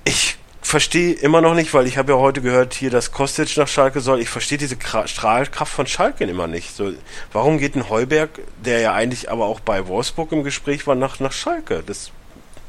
Ich 0.06 0.38
verstehe 0.62 1.14
immer 1.14 1.42
noch 1.42 1.54
nicht, 1.54 1.74
weil 1.74 1.86
ich 1.86 1.98
habe 1.98 2.14
ja 2.14 2.18
heute 2.18 2.42
gehört, 2.42 2.74
hier, 2.74 2.90
dass 2.90 3.12
Kostic 3.12 3.56
nach 3.58 3.68
Schalke 3.68 4.00
soll. 4.00 4.20
Ich 4.20 4.30
verstehe 4.30 4.58
diese 4.58 4.78
Kra 4.78 5.08
Strahlkraft 5.08 5.72
von 5.74 5.86
Schalke 5.88 6.24
immer 6.24 6.48
nicht. 6.48 6.76
So, 6.76 6.94
warum 7.34 7.58
geht 7.58 7.76
ein 7.76 7.90
Heuberg, 7.90 8.30
der 8.64 8.80
ja 8.80 8.94
eigentlich 8.94 9.30
aber 9.30 9.46
auch 9.46 9.60
bei 9.60 9.88
Wolfsburg 9.88 10.32
im 10.32 10.44
Gespräch 10.44 10.88
war, 10.88 10.96
nach, 10.96 11.20
nach 11.20 11.32
Schalke? 11.32 11.84
Das 11.86 12.12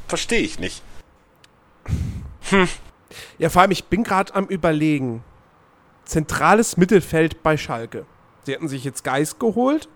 verstehe 0.09 0.41
ich 0.41 0.59
nicht. 0.59 0.83
Ja, 3.39 3.49
vor 3.49 3.63
allem, 3.63 3.71
ich 3.71 3.85
bin 3.85 4.05
gerade 4.05 4.35
am 4.35 4.47
Überlegen. 4.47 5.23
Zentrales 6.05 6.77
Mittelfeld 6.77 7.43
bei 7.43 7.57
Schalke. 7.57 8.05
Sie 8.45 8.53
hätten 8.53 8.69
sich 8.69 8.85
jetzt 8.85 9.05
Geist 9.05 9.41
geholt. 9.41 9.89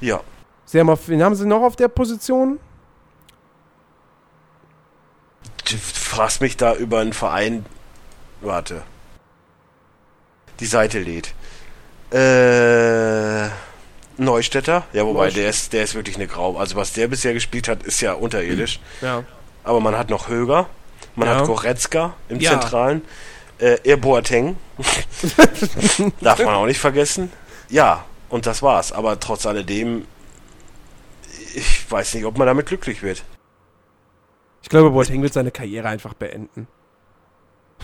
Ja. 0.00 0.20
Sie 0.70 0.78
haben 0.78 0.88
auf, 0.88 1.08
wen 1.08 1.20
haben 1.20 1.34
sie 1.34 1.46
noch 1.48 1.62
auf 1.62 1.74
der 1.74 1.88
Position? 1.88 2.60
Du 5.68 5.76
fragst 5.76 6.40
mich 6.40 6.56
da 6.56 6.74
über 6.76 7.00
einen 7.00 7.12
Verein. 7.12 7.66
Warte. 8.40 8.82
Die 10.60 10.66
Seite 10.66 11.00
lädt. 11.00 11.34
Äh. 12.12 13.48
Neustädter? 14.16 14.84
Ja, 14.92 15.04
wobei 15.04 15.24
Neustädter. 15.24 15.40
der 15.40 15.50
ist, 15.50 15.72
der 15.72 15.82
ist 15.82 15.94
wirklich 15.96 16.14
eine 16.14 16.28
Grau. 16.28 16.56
Also 16.56 16.76
was 16.76 16.92
der 16.92 17.08
bisher 17.08 17.32
gespielt 17.34 17.66
hat, 17.66 17.82
ist 17.82 18.00
ja 18.00 18.12
unterirdisch. 18.12 18.78
Ja. 19.00 19.24
Aber 19.64 19.80
man 19.80 19.98
hat 19.98 20.08
noch 20.08 20.28
Höger, 20.28 20.68
man 21.16 21.26
Ja. 21.26 21.34
hat 21.40 21.46
Goretzka 21.46 22.14
im 22.28 22.38
Ja. 22.38 22.52
Zentralen, 22.52 23.02
äh, 23.58 23.78
er 23.82 23.96
Boateng. 23.96 24.56
Darf 26.20 26.38
man 26.38 26.54
auch 26.54 26.66
nicht 26.66 26.78
vergessen. 26.78 27.32
Ja, 27.70 28.04
und 28.28 28.46
das 28.46 28.62
war's. 28.62 28.92
Aber 28.92 29.18
trotz 29.18 29.46
alledem, 29.46 30.06
ich 31.54 31.90
weiß 31.90 32.14
nicht, 32.14 32.24
ob 32.24 32.38
man 32.38 32.46
damit 32.46 32.66
glücklich 32.66 33.02
wird. 33.02 33.22
Ich 34.62 34.68
glaube, 34.68 34.90
Boateng 34.90 35.22
wird 35.22 35.32
seine 35.32 35.50
Karriere 35.50 35.88
einfach 35.88 36.14
beenden. 36.14 36.66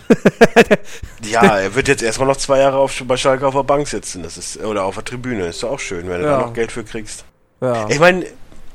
Ja, 1.23 1.59
er 1.59 1.75
wird 1.75 1.89
jetzt 1.89 2.03
erstmal 2.03 2.29
noch 2.29 2.37
zwei 2.37 2.59
Jahre 2.61 2.77
auf, 2.77 3.03
bei 3.07 3.17
Schalke 3.17 3.47
auf 3.47 3.55
der 3.55 3.64
Bank 3.64 3.89
sitzen. 3.89 4.23
Das 4.23 4.37
ist, 4.39 4.59
oder 4.62 4.85
auf 4.85 4.95
der 4.95 5.05
Tribüne. 5.05 5.47
Ist 5.47 5.62
doch 5.62 5.71
auch 5.73 5.81
schön, 5.81 6.09
wenn 6.09 6.21
du 6.21 6.27
Ja. 6.27 6.39
da 6.39 6.47
noch 6.47 6.53
Geld 6.55 6.71
für 6.71 6.85
kriegst. 6.85 7.25
Ja. 7.61 7.89
Ich 7.89 7.99
meine, 7.99 8.27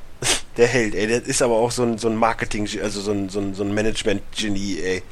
der 0.58 0.68
Held, 0.68 0.96
ey, 0.96 1.08
der 1.08 1.26
ist 1.26 1.42
aber 1.42 1.56
auch 1.56 1.72
so 1.72 1.84
ein, 1.84 1.98
so 1.98 2.10
ein 2.10 2.16
Marketing, 2.16 2.68
also 2.82 3.00
so 3.00 3.12
ein, 3.12 3.30
so 3.30 3.40
ein, 3.40 3.54
so 3.54 3.64
ein 3.64 3.74
Management-Genie, 3.74 4.80
ey. 4.82 5.04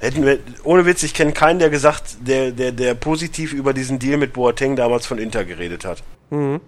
Hätten 0.00 0.24
wir, 0.24 0.38
ohne 0.64 0.86
Witz, 0.86 1.02
ich 1.02 1.14
kenne 1.14 1.32
keinen, 1.32 1.58
der 1.58 1.70
gesagt, 1.70 2.16
der, 2.26 2.50
der, 2.50 2.72
der 2.72 2.94
positiv 2.94 3.52
über 3.52 3.72
diesen 3.72 3.98
Deal 3.98 4.16
mit 4.18 4.32
Boateng 4.32 4.76
damals 4.76 5.06
von 5.06 5.18
Inter 5.18 5.44
geredet 5.44 5.84
hat. 5.84 6.02
Mhm. 6.30 6.60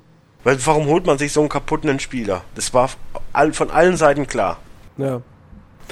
Weil 0.46 0.64
warum 0.64 0.86
holt 0.86 1.04
man 1.06 1.18
sich 1.18 1.32
so 1.32 1.40
einen 1.40 1.48
kaputten 1.48 1.98
Spieler? 1.98 2.42
Das 2.54 2.72
war 2.72 2.88
von 3.52 3.70
allen 3.72 3.96
Seiten 3.96 4.28
klar. 4.28 4.58
ja. 4.96 5.20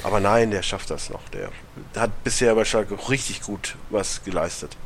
Aber 0.05 0.20
nein, 0.20 0.50
der 0.52 0.62
schafft 0.62 0.90
das 0.90 1.11
noch. 1.11 1.20
Der 1.30 1.50
hat 1.96 2.11
bisher 2.24 2.55
bei 2.55 2.64
Schalke 2.64 2.96
richtig 3.09 3.42
gut 3.42 3.74
was 3.90 4.22
geleistet. 4.24 4.76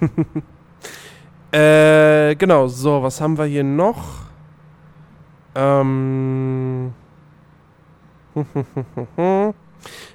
Äh, 1.52 2.36
genau, 2.36 2.68
so, 2.68 3.02
was 3.02 3.20
haben 3.20 3.36
wir 3.36 3.44
hier 3.46 3.64
noch? 3.64 4.04
Ähm. 5.56 6.94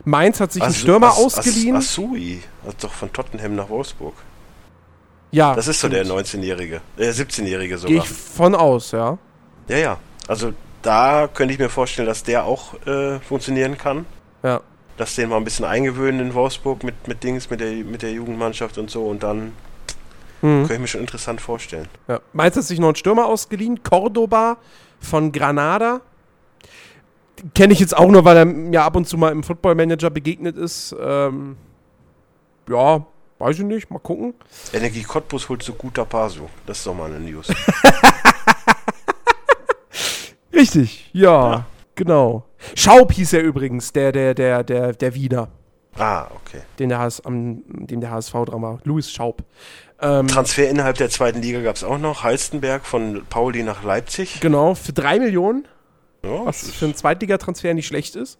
Mainz 0.05 0.39
hat 0.39 0.53
sich 0.53 0.63
einen 0.63 0.71
Asu- 0.71 0.77
Stürmer 0.79 1.07
As- 1.09 1.17
As- 1.17 1.23
ausgeliehen. 1.39 1.75
Asui, 1.75 2.41
hat 2.65 2.81
doch 2.81 2.93
von 2.93 3.11
Tottenham 3.11 3.55
nach 3.55 3.67
Wolfsburg. 3.67 4.13
Ja, 5.35 5.53
Das 5.55 5.67
ist 5.67 5.79
so 5.79 5.89
der 5.89 6.05
stimmt. 6.05 6.19
19-Jährige, 6.27 6.81
äh, 6.97 7.09
17-Jährige 7.09 7.67
Gehe 7.69 7.77
sogar. 7.77 7.97
ich 7.97 8.09
von 8.09 8.55
aus, 8.55 8.91
ja. 8.91 9.17
Ja, 9.67 9.77
ja. 9.77 9.97
Also 10.27 10.53
da 10.81 11.27
könnte 11.27 11.53
ich 11.53 11.59
mir 11.59 11.69
vorstellen, 11.69 12.07
dass 12.07 12.23
der 12.23 12.45
auch 12.45 12.73
äh, 12.87 13.19
funktionieren 13.19 13.77
kann. 13.77 14.05
Ja. 14.43 14.61
Dass 14.97 15.15
den 15.15 15.29
mal 15.29 15.37
ein 15.37 15.43
bisschen 15.43 15.65
eingewöhnen 15.65 16.19
in 16.27 16.33
Wolfsburg 16.33 16.83
mit, 16.83 17.07
mit 17.07 17.23
Dings, 17.23 17.49
mit 17.49 17.59
der, 17.59 17.71
mit 17.83 18.01
der 18.01 18.11
Jugendmannschaft 18.11 18.77
und 18.77 18.89
so 18.89 19.05
und 19.07 19.23
dann 19.23 19.51
Mhm. 20.41 20.59
könnte 20.59 20.73
ich 20.75 20.79
mir 20.81 20.87
schon 20.87 21.01
interessant 21.01 21.39
vorstellen. 21.41 21.87
ja. 22.09 22.19
Mainz 22.33 22.55
hat 22.57 22.63
sich 22.65 22.77
noch 22.77 22.89
einen 22.89 22.95
Stürmer 22.97 23.25
ausgeliehen. 23.25 23.81
Cordoba 23.83 24.57
von 24.99 25.31
Granada. 25.31 26.01
Kenne 27.55 27.73
ich 27.73 27.79
jetzt 27.79 27.95
auch 27.97 28.09
nur, 28.09 28.25
weil 28.25 28.37
er 28.37 28.45
mir 28.45 28.83
ab 28.83 28.95
und 28.95 29.07
zu 29.07 29.17
mal 29.17 29.31
im 29.31 29.43
Football 29.43 29.75
Manager 29.75 30.09
begegnet 30.09 30.57
ist. 30.57 30.93
Ähm, 31.01 31.55
ja, 32.69 33.05
weiß 33.39 33.59
ich 33.59 33.65
nicht. 33.65 33.89
Mal 33.91 33.99
gucken. 33.99 34.33
Energie 34.73 35.03
Cottbus 35.03 35.47
holt 35.49 35.63
so 35.63 35.73
guter 35.73 36.05
Pasu. 36.05 36.47
Das 36.65 36.77
ist 36.79 36.87
doch 36.87 36.93
mal 36.93 37.09
eine 37.13 37.19
News. 37.19 37.47
Richtig, 40.53 41.09
ja, 41.13 41.51
Ja. 41.51 41.65
genau. 41.95 42.45
Schaub 42.75 43.11
hieß 43.11 43.33
er 43.33 43.41
übrigens, 43.41 43.91
der, 43.93 44.11
der, 44.11 44.33
der, 44.33 44.63
der, 44.63 44.93
der 44.93 45.13
Wiener, 45.13 45.49
ah, 45.97 46.27
okay. 46.35 46.61
den 46.79 46.89
der, 46.89 46.99
HS, 46.99 47.21
am, 47.25 47.61
dem 47.67 47.99
der 48.01 48.09
HSV 48.11 48.31
dran 48.45 48.61
war. 48.61 48.79
Louis 48.85 49.11
Schaub. 49.11 49.43
Ähm, 50.01 50.27
Transfer 50.27 50.69
innerhalb 50.69 50.97
der 50.97 51.09
zweiten 51.09 51.41
Liga 51.41 51.61
gab 51.61 51.75
es 51.75 51.83
auch 51.83 51.97
noch. 51.97 52.23
Halstenberg 52.23 52.85
von 52.85 53.25
Pauli 53.29 53.63
nach 53.63 53.83
Leipzig. 53.83 54.39
genau, 54.41 54.75
für 54.75 54.93
drei 54.93 55.19
Millionen, 55.19 55.67
Ja, 56.23 56.45
was 56.45 56.69
für 56.71 56.85
einen 56.85 56.95
Zweitligatransfer 56.95 57.73
nicht 57.73 57.87
schlecht 57.87 58.15
ist. 58.15 58.37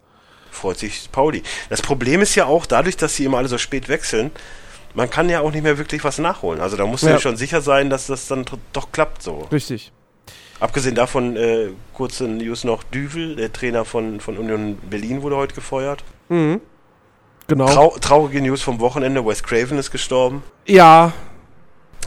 freut 0.51 0.79
sich 0.79 1.09
Pauli. 1.11 1.43
Das 1.69 1.81
Problem 1.81 2.21
ist 2.21 2.35
ja 2.35 2.45
auch, 2.45 2.65
dadurch, 2.65 2.97
dass 2.97 3.15
sie 3.15 3.25
immer 3.25 3.37
alle 3.37 3.47
so 3.49 3.57
spät 3.57 3.89
wechseln, 3.89 4.31
man 4.95 5.09
kann 5.09 5.29
ja 5.29 5.41
auch 5.41 5.51
nicht 5.51 5.63
mehr 5.63 5.77
wirklich 5.77 6.03
was 6.03 6.17
nachholen. 6.19 6.61
Also 6.61 6.77
da 6.77 6.85
musst 6.85 7.03
du 7.03 7.09
Ja. 7.09 7.19
schon 7.19 7.35
sicher 7.37 7.61
sein, 7.61 7.89
dass 7.89 8.07
das 8.07 8.27
dann 8.27 8.45
doch 8.73 8.91
klappt 8.91 9.21
so. 9.21 9.47
Richtig. 9.51 9.91
Abgesehen 10.59 10.95
davon, 10.95 11.35
äh, 11.35 11.69
kurze 11.93 12.23
News 12.25 12.63
noch, 12.63 12.83
Düvel, 12.83 13.35
der 13.35 13.51
Trainer 13.51 13.83
von, 13.85 14.19
von 14.21 14.37
Union 14.37 14.77
Berlin, 14.89 15.21
wurde 15.21 15.35
heute 15.35 15.53
gefeuert. 15.53 16.03
Mhm. 16.29 16.61
Genau. 17.47 17.67
Trau 17.67 17.95
traurige 17.99 18.41
News 18.41 18.61
vom 18.61 18.79
Wochenende, 18.79 19.23
Wes 19.25 19.43
Craven 19.43 19.77
ist 19.77 19.91
gestorben. 19.91 20.41
ja, 20.65 21.11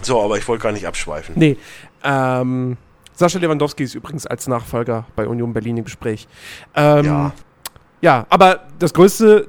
So, 0.03 0.21
aber 0.23 0.39
ich 0.39 0.49
wollte 0.49 0.63
gar 0.65 0.73
nicht 0.73 0.87
abschweifen. 0.87 1.35
nee. 1.39 1.57
Ähm, 2.03 2.77
Sascha 3.15 3.39
Lewandowski 3.41 3.83
ist 3.83 3.95
übrigens 3.97 4.27
als 4.27 4.47
Nachfolger 4.47 5.05
bei 5.17 5.27
Union 5.27 5.53
Berlin 5.53 5.77
im 5.79 5.85
Gespräch. 5.85 6.27
Ähm, 6.75 7.05
Ja. 7.05 7.33
Ja, 8.01 8.27
aber 8.31 8.61
das 8.79 8.95
Größte 8.95 9.49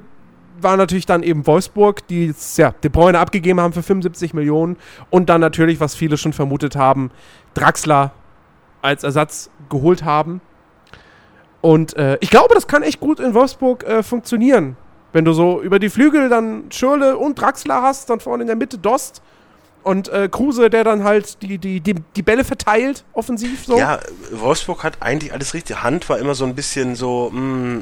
war 0.62 0.76
natürlich 0.76 1.06
dann 1.06 1.22
eben 1.22 1.46
Wolfsburg, 1.46 2.06
die 2.08 2.34
ja, 2.56 2.72
De 2.82 2.90
Bruyne 2.90 3.18
abgegeben 3.18 3.60
haben 3.60 3.72
für 3.72 3.82
75 3.82 4.34
Millionen 4.34 4.76
und 5.10 5.28
dann 5.28 5.40
natürlich, 5.40 5.80
was 5.80 5.94
viele 5.94 6.16
schon 6.16 6.32
vermutet 6.32 6.76
haben, 6.76 7.10
Draxler 7.54 8.12
als 8.82 9.04
Ersatz 9.04 9.50
geholt 9.68 10.04
haben. 10.04 10.40
Und 11.60 11.96
äh, 11.96 12.16
ich 12.20 12.30
glaube, 12.30 12.54
das 12.54 12.66
kann 12.66 12.82
echt 12.82 13.00
gut 13.00 13.20
in 13.20 13.34
Wolfsburg 13.34 13.84
äh, 13.84 14.02
funktionieren. 14.02 14.76
Wenn 15.12 15.24
du 15.24 15.32
so 15.32 15.60
über 15.60 15.78
die 15.78 15.90
Flügel 15.90 16.28
dann 16.28 16.64
Schürle 16.70 17.16
und 17.16 17.40
Draxler 17.40 17.82
hast, 17.82 18.08
dann 18.10 18.20
vorne 18.20 18.42
in 18.42 18.46
der 18.46 18.56
Mitte 18.56 18.78
Dost 18.78 19.22
und 19.82 20.08
äh, 20.08 20.28
Kruse, 20.30 20.70
der 20.70 20.84
dann 20.84 21.04
halt 21.04 21.42
die, 21.42 21.58
die, 21.58 21.80
die, 21.80 21.94
die 22.16 22.22
Bälle 22.22 22.44
verteilt, 22.44 23.04
offensiv 23.12 23.64
so. 23.66 23.78
Ja, 23.78 23.98
Wolfsburg 24.32 24.84
hat 24.84 24.98
eigentlich 25.00 25.32
alles 25.32 25.54
richtig. 25.54 25.82
Hand 25.82 26.08
war 26.08 26.18
immer 26.18 26.34
so 26.34 26.44
ein 26.44 26.54
bisschen 26.54 26.94
so, 26.96 27.30
mm, 27.30 27.80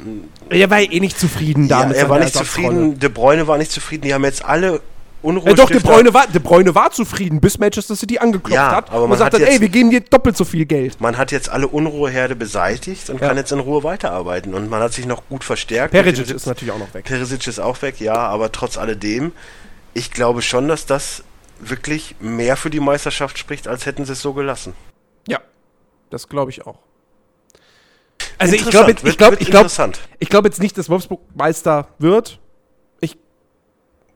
Er 0.51 0.71
war 0.71 0.81
eh 0.81 1.01
nicht 1.01 1.19
zufrieden 1.19 1.67
ja, 1.69 1.81
damit. 1.81 1.97
er 1.97 2.09
war 2.09 2.19
nicht 2.21 2.35
zufrieden, 2.35 2.99
De 2.99 3.09
Bruyne 3.09 3.47
war 3.47 3.59
nicht 3.59 3.73
zufrieden, 3.73 4.03
die 4.03 4.15
haben 4.15 4.25
jetzt 4.25 4.45
alle 4.45 4.81
Unruhe 5.21 5.49
Ja, 5.49 5.55
doch, 5.55 5.69
De 5.69 5.81
Bruyne, 5.81 6.15
war, 6.15 6.29
De 6.29 6.39
Bruyne 6.41 6.77
war 6.77 6.93
zufrieden, 6.93 7.41
bis 7.41 7.59
Manchester 7.59 7.97
City 7.97 8.19
angeklopft 8.19 8.55
Ja, 8.55 8.71
hat 8.77 8.91
aber 8.91 9.03
und 9.03 9.09
man 9.11 9.19
gesagt 9.19 9.35
hat 9.35 9.41
hat, 9.41 9.47
ey, 9.49 9.55
jetzt- 9.55 9.61
wir 9.63 9.69
geben 9.69 9.91
dir 9.91 10.01
doppelt 10.01 10.37
so 10.37 10.45
viel 10.45 10.65
Geld. 10.65 11.01
Man 11.01 11.19
hat 11.19 11.33
jetzt 11.33 11.49
alle 11.49 11.67
Unruheherde 11.67 12.37
beseitigt 12.37 13.11
und 13.11 13.21
Ja. 13.21 13.27
kann 13.27 13.37
jetzt 13.37 13.51
in 13.51 13.59
Ruhe 13.59 13.83
weiterarbeiten. 13.83 14.55
Und 14.55 14.71
man 14.71 14.81
hat 14.81 14.93
sich 14.93 15.07
noch 15.07 15.23
gut 15.29 15.43
verstärkt. 15.43 15.91
Perisic 15.91 16.31
ist 16.31 16.47
natürlich 16.47 16.73
auch 16.73 16.79
noch 16.79 16.95
weg. 16.95 17.05
Perisic 17.05 17.45
ist 17.49 17.59
auch 17.59 17.83
weg, 17.83 18.01
ja, 18.01 18.15
aber 18.15 18.53
trotz 18.53 18.79
alledem, 18.79 19.33
ich 19.93 20.13
glaube 20.13 20.41
schon, 20.41 20.69
dass 20.69 20.87
das 20.87 21.25
wirklich 21.61 22.17
mehr 22.21 22.57
für 22.57 22.71
die 22.71 22.81
Meisterschaft 22.81 23.39
spricht, 23.39 23.69
als 23.69 23.87
hätten 23.87 24.05
sie 24.05 24.13
es 24.13 24.23
so 24.23 24.33
gelassen. 24.33 24.75
Ja, 25.27 25.41
das 26.11 26.29
glaube 26.29 26.51
ich 26.51 26.67
auch. 26.67 26.79
Also 28.39 28.55
ich 28.55 28.69
glaube 28.71 28.91
jetzt, 28.91 29.05
ich 29.05 29.19
glaub, 29.19 29.31
wird 29.33 29.43
ich 29.43 29.49
glaub, 29.51 29.63
interessant. 29.63 30.01
ich 30.19 30.29
glaub 30.29 30.45
jetzt 30.45 30.61
nicht, 30.61 30.77
dass 30.79 30.89
Wolfsburg 30.89 31.21
Meister 31.35 31.89
wird. 31.99 32.39
Ich 33.01 33.17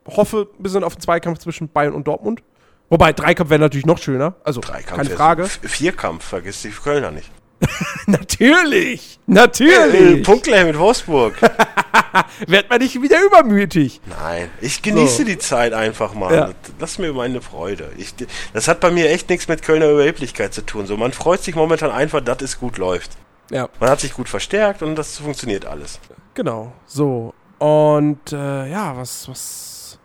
hoffe 0.07 0.49
ein 0.59 0.62
bisschen 0.62 0.84
auf 0.84 0.95
den 0.97 1.01
Zweikampf 1.03 1.38
zwischen 1.38 1.68
Bayern 1.68 1.95
und 1.95 2.07
Dortmund. 2.07 2.43
Wobei, 2.88 3.12
Dreikampf 3.12 3.51
wäre 3.51 3.61
natürlich 3.61 3.86
noch 3.86 3.99
schöner. 3.99 4.34
Also, 4.45 4.61
Dreikampf 4.61 4.97
keine 5.03 5.11
Frage. 5.11 5.45
so- 5.47 5.68
Vierkampf, 5.68 6.24
vergiss 6.24 6.62
die 6.62 6.70
Kölner 6.70 7.11
nicht. 7.11 7.30
natürlich! 8.06 9.18
Äh, 9.28 9.32
Natürlich! 9.32 10.22
Punktgleich 10.24 10.64
mit 10.66 10.78
Wolfsburg. 10.78 11.34
Wird 12.46 12.68
man 12.68 12.78
nicht 12.80 13.00
wieder 13.00 13.22
übermütig. 13.22 14.00
Nein, 14.06 14.50
ich 14.60 14.82
genieße 14.82 15.18
So. 15.18 15.24
die 15.24 15.38
Zeit 15.38 15.72
einfach 15.72 16.14
mal. 16.14 16.34
Ja. 16.34 16.50
Lass 16.78 16.98
mir 16.98 17.12
meine 17.12 17.40
Freude. 17.40 17.90
Ich, 17.96 18.14
das 18.52 18.68
hat 18.68 18.80
bei 18.80 18.90
mir 18.90 19.10
echt 19.10 19.28
nichts 19.30 19.48
mit 19.48 19.62
Kölner 19.62 19.88
Überheblichkeit 19.90 20.52
zu 20.52 20.62
tun. 20.62 20.86
So, 20.86 20.96
man 20.96 21.12
freut 21.12 21.42
sich 21.42 21.54
momentan 21.54 21.90
einfach, 21.90 22.20
dass 22.20 22.42
es 22.42 22.58
gut 22.58 22.78
läuft. 22.78 23.12
Ja. 23.50 23.68
Man 23.80 23.90
hat 23.90 24.00
sich 24.00 24.12
gut 24.14 24.28
verstärkt 24.28 24.82
und 24.82 24.96
das 24.96 25.18
funktioniert 25.18 25.66
alles. 25.66 26.00
Genau, 26.34 26.72
so. 26.86 27.34
Und 27.58 28.32
äh, 28.32 28.70
ja, 28.70 28.96
was, 28.96 29.28
was. 29.28 29.98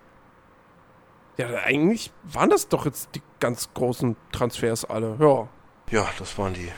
Ja, 1.38 1.48
eigentlich 1.66 2.12
waren 2.24 2.50
das 2.50 2.68
doch 2.68 2.86
jetzt 2.86 3.10
die 3.16 3.22
ganz 3.40 3.70
großen 3.74 4.16
Transfers 4.32 4.86
alle. 4.86 5.16
Ja. 5.20 5.48
Ja, 5.90 6.08
das 6.20 6.38
waren 6.38 6.54
die. 6.54 6.70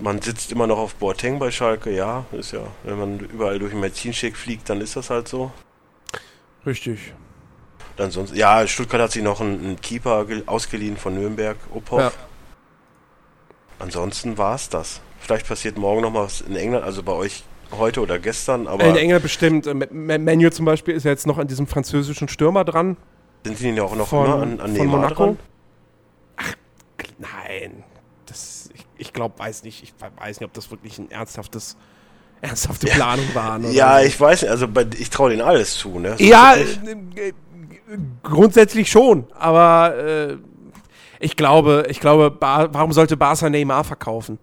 Man 0.00 0.20
sitzt 0.22 0.50
immer 0.50 0.66
noch 0.66 0.78
auf 0.78 0.94
Boateng 0.94 1.38
bei 1.38 1.50
Schalke, 1.50 1.90
ja, 1.94 2.24
ist 2.32 2.52
ja, 2.52 2.60
wenn 2.84 2.98
man 2.98 3.18
überall 3.18 3.58
durch 3.58 3.72
den 3.72 3.80
Medizinschick 3.80 4.36
fliegt, 4.36 4.68
dann 4.70 4.80
ist 4.80 4.96
das 4.96 5.10
halt 5.10 5.28
so. 5.28 5.52
Richtig. 6.64 7.12
Ansonsten, 7.98 8.36
ja, 8.36 8.66
Stuttgart 8.66 9.02
hat 9.02 9.12
sich 9.12 9.22
noch 9.22 9.42
einen, 9.42 9.62
einen 9.62 9.80
Keeper 9.80 10.24
ge- 10.24 10.42
ausgeliehen 10.46 10.96
von 10.96 11.14
Nürnberg, 11.14 11.56
Uphoff. 11.74 12.00
Ja. 12.00 12.12
Ansonsten 13.78 14.38
war 14.38 14.54
es 14.54 14.68
das. 14.70 15.00
Vielleicht 15.18 15.46
passiert 15.46 15.76
morgen 15.76 16.00
noch 16.02 16.10
mal 16.10 16.24
was 16.24 16.40
in 16.40 16.56
England, 16.56 16.84
also 16.84 17.02
bei 17.02 17.12
euch 17.12 17.44
heute 17.76 18.00
oder 18.00 18.18
gestern, 18.18 18.66
aber 18.66 18.84
In 18.84 18.96
England 18.96 19.22
bestimmt. 19.22 19.66
Äh, 19.66 19.74
Manu 19.74 20.48
zum 20.50 20.64
Beispiel 20.64 20.94
ist 20.94 21.04
ja 21.04 21.10
jetzt 21.10 21.26
noch 21.26 21.36
an 21.38 21.46
diesem 21.46 21.66
französischen 21.66 22.28
Stürmer 22.28 22.64
dran. 22.64 22.96
sind 23.44 23.60
die 23.60 23.68
ja 23.70 23.82
auch 23.82 23.94
noch 23.94 24.08
von, 24.08 24.24
immer 24.24 24.34
an, 24.42 24.60
an 24.60 24.76
von 24.76 24.86
Monaco. 24.86 25.24
dran? 25.26 25.38
Ach, 26.36 26.54
nein. 27.18 27.84
Das, 28.30 28.70
ich 28.74 28.86
ich 28.96 29.12
glaube, 29.12 29.38
weiß 29.38 29.64
nicht. 29.64 29.82
Ich 29.82 29.92
weiß 30.18 30.40
nicht, 30.40 30.46
ob 30.46 30.52
das 30.54 30.70
wirklich 30.70 30.98
ein 30.98 31.10
ernsthaftes, 31.10 31.76
ernsthafte 32.40 32.86
Ja. 32.88 32.94
Planung 32.94 33.26
waren. 33.34 33.64
oder 33.64 33.72
Ja, 33.74 34.00
so. 34.00 34.06
ich 34.06 34.20
weiß 34.20 34.42
nicht, 34.42 34.50
also 34.50 34.66
ich 34.98 35.10
traue 35.10 35.30
denen 35.30 35.42
alles 35.42 35.74
zu, 35.74 35.98
ne? 35.98 36.16
So 36.18 36.24
Ja, 36.24 36.54
äh, 36.54 36.62
äh, 37.28 37.32
grundsätzlich 38.22 38.90
schon, 38.90 39.26
aber 39.38 39.96
äh, 39.96 40.36
ich 41.18 41.36
glaube, 41.36 41.86
ich 41.88 42.00
glaube, 42.00 42.30
Bar 42.30 42.72
warum 42.72 42.92
sollte 42.92 43.16
Barca 43.16 43.50
Neymar 43.50 43.84
verkaufen? 43.84 44.38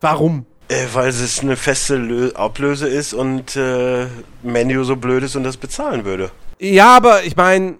Warum? 0.00 0.46
Äh, 0.68 0.86
weil 0.92 1.08
es 1.08 1.40
eine 1.40 1.56
feste 1.56 1.96
Lö 1.96 2.32
Ablöse 2.32 2.88
ist 2.88 3.12
und 3.14 3.56
äh, 3.56 4.06
Menu 4.42 4.84
so 4.84 4.96
blöd 4.96 5.22
ist 5.22 5.36
und 5.36 5.44
das 5.44 5.56
bezahlen 5.56 6.04
würde. 6.04 6.30
Ja, 6.58 6.96
aber 6.96 7.24
ich 7.24 7.36
meine, 7.36 7.76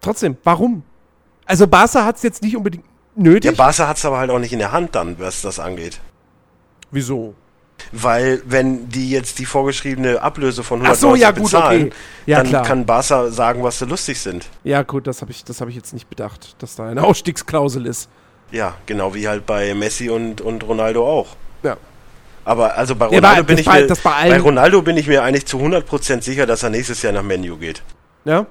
trotzdem, 0.00 0.36
warum? 0.44 0.82
Also 1.46 1.66
Barca 1.66 2.04
hat 2.04 2.16
es 2.16 2.22
jetzt 2.22 2.42
nicht 2.42 2.56
unbedingt 2.56 2.84
Ja, 3.18 3.30
nötig. 3.30 3.56
Barca 3.56 3.88
hat 3.88 3.96
es 3.98 4.04
aber 4.04 4.18
halt 4.18 4.30
auch 4.30 4.38
nicht 4.38 4.52
in 4.52 4.58
der 4.60 4.72
Hand 4.72 4.94
dann, 4.94 5.18
was 5.18 5.42
das 5.42 5.58
angeht. 5.58 6.00
Wieso? 6.90 7.34
Weil, 7.92 8.42
wenn 8.44 8.88
die 8.88 9.10
jetzt 9.10 9.38
die 9.38 9.44
vorgeschriebene 9.46 10.20
Ablöse 10.20 10.64
von 10.64 10.80
Ach 10.80 10.90
190 10.90 11.00
so, 11.00 11.14
ja, 11.14 11.30
gut, 11.30 11.42
bezahlen, 11.44 11.82
okay. 11.86 11.92
Ja, 12.26 12.38
dann 12.38 12.48
klar. 12.48 12.64
kann 12.64 12.86
Barca 12.86 13.30
sagen, 13.30 13.62
was 13.62 13.78
sie 13.78 13.84
lustig 13.86 14.20
sind. 14.20 14.46
Ja, 14.64 14.82
gut, 14.82 15.06
das 15.06 15.20
habe 15.22 15.30
ich, 15.30 15.44
das 15.44 15.60
hab 15.60 15.68
ich 15.68 15.76
jetzt 15.76 15.92
nicht 15.94 16.08
bedacht, 16.10 16.56
dass 16.62 16.74
da 16.76 16.88
eine 16.88 17.02
Ausstiegsklausel 17.04 17.86
ist. 17.86 18.08
Ja, 18.50 18.74
genau 18.86 19.14
wie 19.14 19.28
halt 19.28 19.46
bei 19.46 19.74
Messi 19.74 20.08
und, 20.10 20.40
und 20.40 20.66
Ronaldo 20.66 21.06
auch. 21.06 21.28
Ja. 21.62 21.76
Aber 22.44 22.76
also 22.76 22.96
bei 22.96 23.06
Ja, 23.10 23.18
Ronaldo 23.18 23.42
bei- 23.42 23.46
bin 23.46 23.58
ich 23.58 23.66
bei- 23.66 23.82
mir, 23.82 23.88
bei 23.88 24.28
bei 24.30 24.40
Ronaldo 24.40 24.82
bin 24.82 24.96
ich 24.96 25.06
mir 25.06 25.22
eigentlich 25.22 25.46
zu 25.46 25.58
100% 25.58 26.22
sicher, 26.22 26.46
dass 26.46 26.62
er 26.62 26.70
nächstes 26.70 27.02
Jahr 27.02 27.12
nach 27.12 27.22
Menu 27.22 27.56
geht. 27.58 27.82
Ja? 28.24 28.46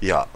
Ja. 0.00 0.26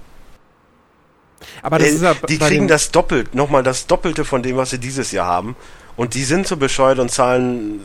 Aber 1.62 1.78
das 1.78 1.89
Äh, 1.89 1.93
ist 1.93 2.03
ja 2.03 2.14
die 2.28 2.39
kriegen 2.39 2.68
das 2.68 2.91
doppelt, 2.91 3.34
nochmal 3.34 3.62
das 3.62 3.87
Doppelte 3.87 4.24
von 4.24 4.43
dem, 4.43 4.57
was 4.57 4.70
sie 4.70 4.78
dieses 4.78 5.12
Jahr 5.12 5.26
haben. 5.26 5.57
Und 5.97 6.14
die 6.14 6.24
sind 6.24 6.47
so 6.47 6.57
bescheuert 6.57 6.99
und 6.99 7.11
zahlen 7.11 7.80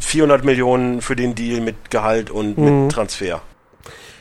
400 0.00 0.44
Millionen 0.44 1.00
für 1.00 1.14
den 1.14 1.34
Deal 1.34 1.60
mit 1.60 1.90
Gehalt 1.90 2.30
und 2.30 2.58
Mhm. 2.58 2.84
mit 2.86 2.92
Transfer. 2.92 3.42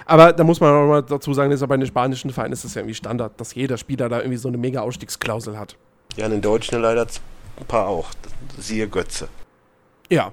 Aber 0.06 0.34
da 0.34 0.44
muss 0.44 0.60
man 0.60 0.72
auch 0.74 0.88
mal 0.88 1.02
dazu 1.02 1.34
sagen, 1.34 1.50
dass 1.50 1.62
ja 1.62 1.68
bei 1.68 1.78
den 1.78 1.88
spanischen 1.88 2.32
Vereinen 2.32 2.54
ist 2.54 2.64
es 2.66 2.74
ja 2.76 2.82
irgendwie 2.82 2.94
Standard, 2.96 3.40
dass 3.40 3.56
jeder 3.56 3.78
Spieler 3.78 4.10
da 4.10 4.20
irgendwie 4.20 4.38
so 4.38 4.50
eine 4.50 4.58
mega 4.58 4.82
Ausstiegsklausel 4.82 5.58
hat. 5.58 5.78
Ja, 6.18 6.26
in 6.26 6.32
den 6.32 6.42
Deutschen 6.42 6.80
leider 6.82 7.08
ein 7.60 7.66
paar 7.66 7.88
auch. 7.88 8.10
Siehe 8.60 8.88
Götze. 8.88 9.30
Ja. 10.10 10.32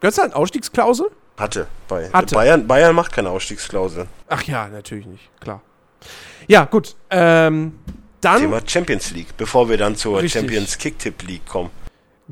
Götze 0.00 0.20
hat 0.22 0.28
eine 0.32 0.36
Ausstiegsklausel? 0.36 1.06
Hatte. 1.38 1.66
Bei 1.88 2.10
Hatte. 2.12 2.34
Bayern, 2.34 2.66
Bayern 2.66 2.94
macht 2.94 3.12
keine 3.12 3.30
Ausstiegsklausel. 3.30 4.06
Ach 4.28 4.42
ja, 4.42 4.68
natürlich 4.68 5.06
nicht, 5.06 5.30
klar. 5.40 5.62
Ja, 6.48 6.64
gut. 6.64 6.96
Ähm, 7.10 7.78
dann. 8.20 8.40
Thema 8.40 8.60
Champions 8.66 9.10
League, 9.12 9.36
bevor 9.36 9.68
wir 9.68 9.76
dann 9.76 9.96
zur 9.96 10.18
Richtig. 10.18 10.40
Champions 10.40 10.78
Kicktipp 10.78 11.22
League 11.22 11.46
kommen. 11.46 11.70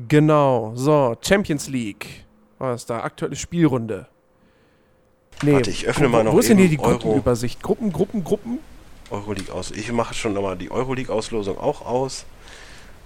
Genau. 0.07 0.73
So, 0.75 1.15
Champions 1.21 1.67
League. 1.67 2.25
Was 2.57 2.81
ist 2.81 2.89
da? 2.89 3.01
Aktuelle 3.01 3.35
Spielrunde. 3.35 4.07
Nee, 5.41 5.53
Warte, 5.53 5.69
ich 5.69 5.87
öffne 5.87 6.07
wo, 6.07 6.11
mal 6.11 6.23
noch 6.23 6.33
Wo 6.33 6.39
ist 6.39 6.49
denn 6.49 6.57
hier 6.57 6.67
die. 6.67 6.77
Gruppenübersicht? 6.77 7.61
Gruppen, 7.61 7.93
Gruppen, 7.93 8.23
Gruppen? 8.23 8.59
Euroleague 9.09 9.53
aus. 9.53 9.71
Ich 9.71 9.91
mache 9.91 10.13
schon 10.13 10.33
nochmal 10.33 10.57
die 10.57 10.69
Euroleague-Auslosung 10.69 11.57
auch 11.57 11.85
aus. 11.85 12.25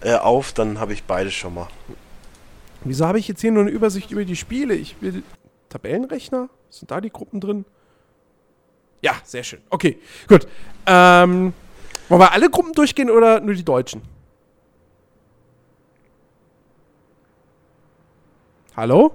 Äh, 0.01 0.15
auf, 0.15 0.51
dann 0.51 0.79
habe 0.79 0.93
ich 0.93 1.03
beide 1.03 1.31
schon 1.31 1.53
mal. 1.53 1.67
Wieso 2.83 3.05
habe 3.05 3.19
ich 3.19 3.27
jetzt 3.27 3.41
hier 3.41 3.51
nur 3.51 3.61
eine 3.61 3.71
Übersicht 3.71 4.11
über 4.11 4.25
die 4.25 4.35
Spiele? 4.35 4.73
Ich 4.73 4.95
will. 5.01 5.23
Tabellenrechner? 5.69 6.49
Sind 6.69 6.91
da 6.91 6.99
die 6.99 7.09
Gruppen 7.09 7.39
drin? 7.39 7.65
Ja, 9.03 9.13
sehr 9.23 9.43
schön. 9.43 9.61
Okay, 9.69 9.99
gut. 10.27 10.47
Ähm, 10.87 11.53
wollen 12.09 12.21
wir 12.21 12.31
alle 12.31 12.49
Gruppen 12.49 12.71
durchgehen 12.73 13.11
oder 13.11 13.39
nur 13.41 13.53
die 13.53 13.63
Deutschen? 13.65 14.01
Hallo? 18.75 19.13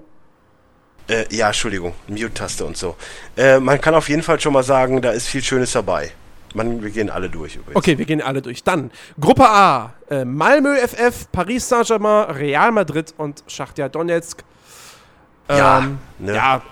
Äh, 1.09 1.25
ja, 1.35 1.49
Entschuldigung, 1.49 1.95
Mute-Taste 2.07 2.65
und 2.65 2.77
so. 2.77 2.97
Äh, 3.37 3.59
man 3.61 3.81
kann 3.81 3.95
auf 3.95 4.09
jeden 4.09 4.23
Fall 4.23 4.39
schon 4.41 4.53
mal 4.53 4.63
sagen, 4.63 5.01
da 5.01 5.11
ist 5.11 5.27
viel 5.27 5.43
Schönes 5.43 5.73
dabei. 5.73 6.13
Man, 6.55 6.83
wir 6.83 6.91
gehen 6.91 7.11
alle 7.11 7.29
durch 7.29 7.57
übrigens. 7.57 7.77
Okay, 7.77 7.99
wir 7.99 8.05
gehen 8.05 8.23
alle 8.23 8.41
durch. 8.43 8.63
Dann 8.65 8.91
Gruppe 9.21 9.49
A: 9.49 9.95
äh, 10.11 10.25
Malmö 10.25 10.77
FF, 10.77 11.31
Paris 11.33 11.69
Saint-Germain, 11.69 12.31
Real 12.31 12.73
Madrid 12.73 13.15
und 13.17 13.43
Schachtja 13.47 13.89
Donetsk. 13.89 14.45
Ja, 15.49 15.79
Ähm, 15.79 15.99
ne? 16.19 16.35
ja, 16.35 16.63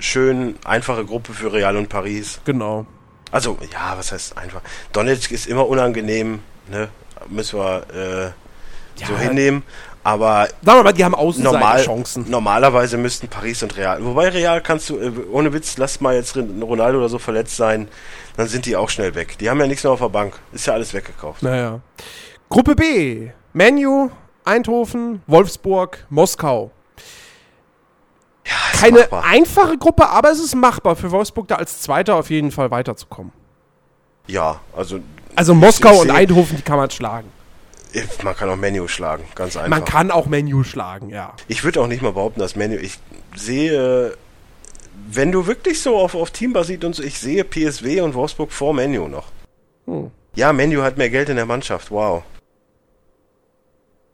schön, 0.00 0.56
einfache 0.64 1.04
Gruppe 1.04 1.32
für 1.32 1.52
Real 1.52 1.76
und 1.76 1.88
Paris. 1.88 2.40
genau. 2.44 2.86
Also, 3.30 3.58
ja, 3.72 3.92
was 3.98 4.10
heißt 4.12 4.38
einfach? 4.38 4.62
Donetsk 4.94 5.30
ist 5.32 5.46
immer 5.48 5.68
unangenehm, 5.68 6.38
ne? 6.70 6.88
Müssen 7.28 7.58
wir 7.58 7.82
äh, 7.90 9.04
so 9.04 9.12
Ja. 9.12 9.18
hinnehmen. 9.18 9.62
Aber 10.02 10.48
Sagen 10.64 10.78
wir 10.78 10.82
mal, 10.84 10.92
die 10.94 11.04
haben 11.04 11.12
normal, 11.12 11.26
Außenseiterchancen. 11.28 12.30
normalerweise 12.30 12.96
müssten 12.96 13.28
Paris 13.28 13.62
und 13.62 13.76
Real. 13.76 14.02
Wobei 14.02 14.30
Real 14.30 14.62
kannst 14.62 14.88
du, 14.88 14.96
äh, 14.98 15.12
ohne 15.30 15.52
Witz, 15.52 15.76
lass 15.76 16.00
mal 16.00 16.14
jetzt 16.14 16.36
Ronaldo 16.36 16.96
oder 16.98 17.10
so 17.10 17.18
verletzt 17.18 17.56
sein, 17.56 17.88
dann 18.38 18.48
sind 18.48 18.64
die 18.64 18.76
auch 18.76 18.88
schnell 18.88 19.14
weg. 19.14 19.36
Die 19.38 19.50
haben 19.50 19.60
ja 19.60 19.66
nichts 19.66 19.84
mehr 19.84 19.92
auf 19.92 19.98
der 20.00 20.08
Bank. 20.08 20.38
Ist 20.52 20.66
ja 20.66 20.72
alles 20.72 20.94
weggekauft. 20.94 21.42
Naja. 21.42 21.80
Gruppe 22.48 22.74
B: 22.76 23.28
Menu, 23.52 24.08
Eindhoven, 24.46 25.20
Wolfsburg, 25.26 26.06
Moskau. 26.08 26.70
Ja, 28.48 28.78
Keine 28.80 29.00
machbar. 29.00 29.24
einfache 29.24 29.76
Gruppe, 29.78 30.08
aber 30.08 30.30
es 30.30 30.38
ist 30.40 30.54
machbar 30.54 30.96
für 30.96 31.10
Wolfsburg 31.10 31.48
da 31.48 31.56
als 31.56 31.80
Zweiter 31.82 32.16
auf 32.16 32.30
jeden 32.30 32.50
Fall 32.50 32.70
weiterzukommen. 32.70 33.32
Ja, 34.26 34.60
also 34.76 35.00
Also 35.36 35.54
Moskau 35.54 35.92
ich 35.94 36.00
und 36.00 36.06
seh- 36.08 36.12
Eindhoven, 36.14 36.56
die 36.56 36.62
kann 36.62 36.76
man 36.78 36.90
schlagen. 36.90 37.28
man 38.22 38.36
kann 38.36 38.48
auch 38.50 38.56
Menu 38.56 38.86
schlagen, 38.88 39.24
ganz 39.34 39.56
einfach. 39.56 39.68
Man 39.70 39.84
kann 39.84 40.10
auch 40.10 40.26
Menu 40.26 40.62
schlagen, 40.64 41.10
ja. 41.10 41.34
Ich 41.48 41.64
würde 41.64 41.80
auch 41.80 41.86
nicht 41.86 42.02
mal 42.02 42.12
behaupten, 42.12 42.40
dass 42.40 42.54
Menu. 42.56 42.76
Ich 42.76 42.98
sehe, 43.34 44.16
wenn 45.10 45.32
du 45.32 45.46
wirklich 45.46 45.80
so 45.80 45.96
auf, 45.96 46.14
auf 46.14 46.30
Team 46.30 46.52
basiert 46.52 46.84
und 46.84 46.94
so, 46.94 47.02
ich 47.02 47.18
sehe 47.18 47.44
PSW 47.44 48.00
und 48.02 48.14
Wolfsburg 48.14 48.52
vor 48.52 48.74
Menu 48.74 49.08
noch. 49.08 49.26
Hm. 49.86 50.10
Ja, 50.34 50.52
Menu 50.52 50.82
hat 50.82 50.98
mehr 50.98 51.10
Geld 51.10 51.28
in 51.30 51.36
der 51.36 51.46
Mannschaft, 51.46 51.90
wow. 51.90 52.22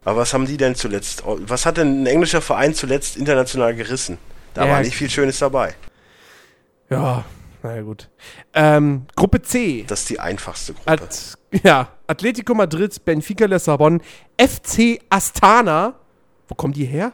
Aber 0.05 0.21
was 0.21 0.33
haben 0.33 0.45
die 0.45 0.55
denn 0.57 0.75
zuletzt? 0.75 1.23
Was 1.25 1.65
hat 1.65 1.77
denn 1.77 2.03
ein 2.03 2.05
englischer 2.05 2.41
Verein 2.41 2.73
zuletzt 2.73 3.17
international 3.17 3.75
gerissen? 3.75 4.17
Da 4.53 4.65
Ja, 4.65 4.71
war 4.73 4.81
nicht 4.81 4.95
viel 4.95 5.09
Schönes 5.09 5.39
dabei. 5.39 5.73
Ja, 6.89 7.25
naja, 7.63 7.81
gut. 7.81 8.09
Ähm, 8.53 9.07
Gruppe 9.15 9.41
C. 9.41 9.83
Das 9.87 10.01
ist 10.01 10.09
die 10.09 10.19
einfachste 10.19 10.73
Gruppe. 10.75 10.91
At, 10.91 11.33
ja, 11.63 11.89
Atletico 12.07 12.53
Madrid, 12.53 13.03
Benfica 13.03 13.45
Lissabon, 13.45 14.01
FC 14.39 14.99
Astana. 15.09 15.95
Wo 16.47 16.53
kommen 16.55 16.73
die 16.73 16.85
her? 16.85 17.11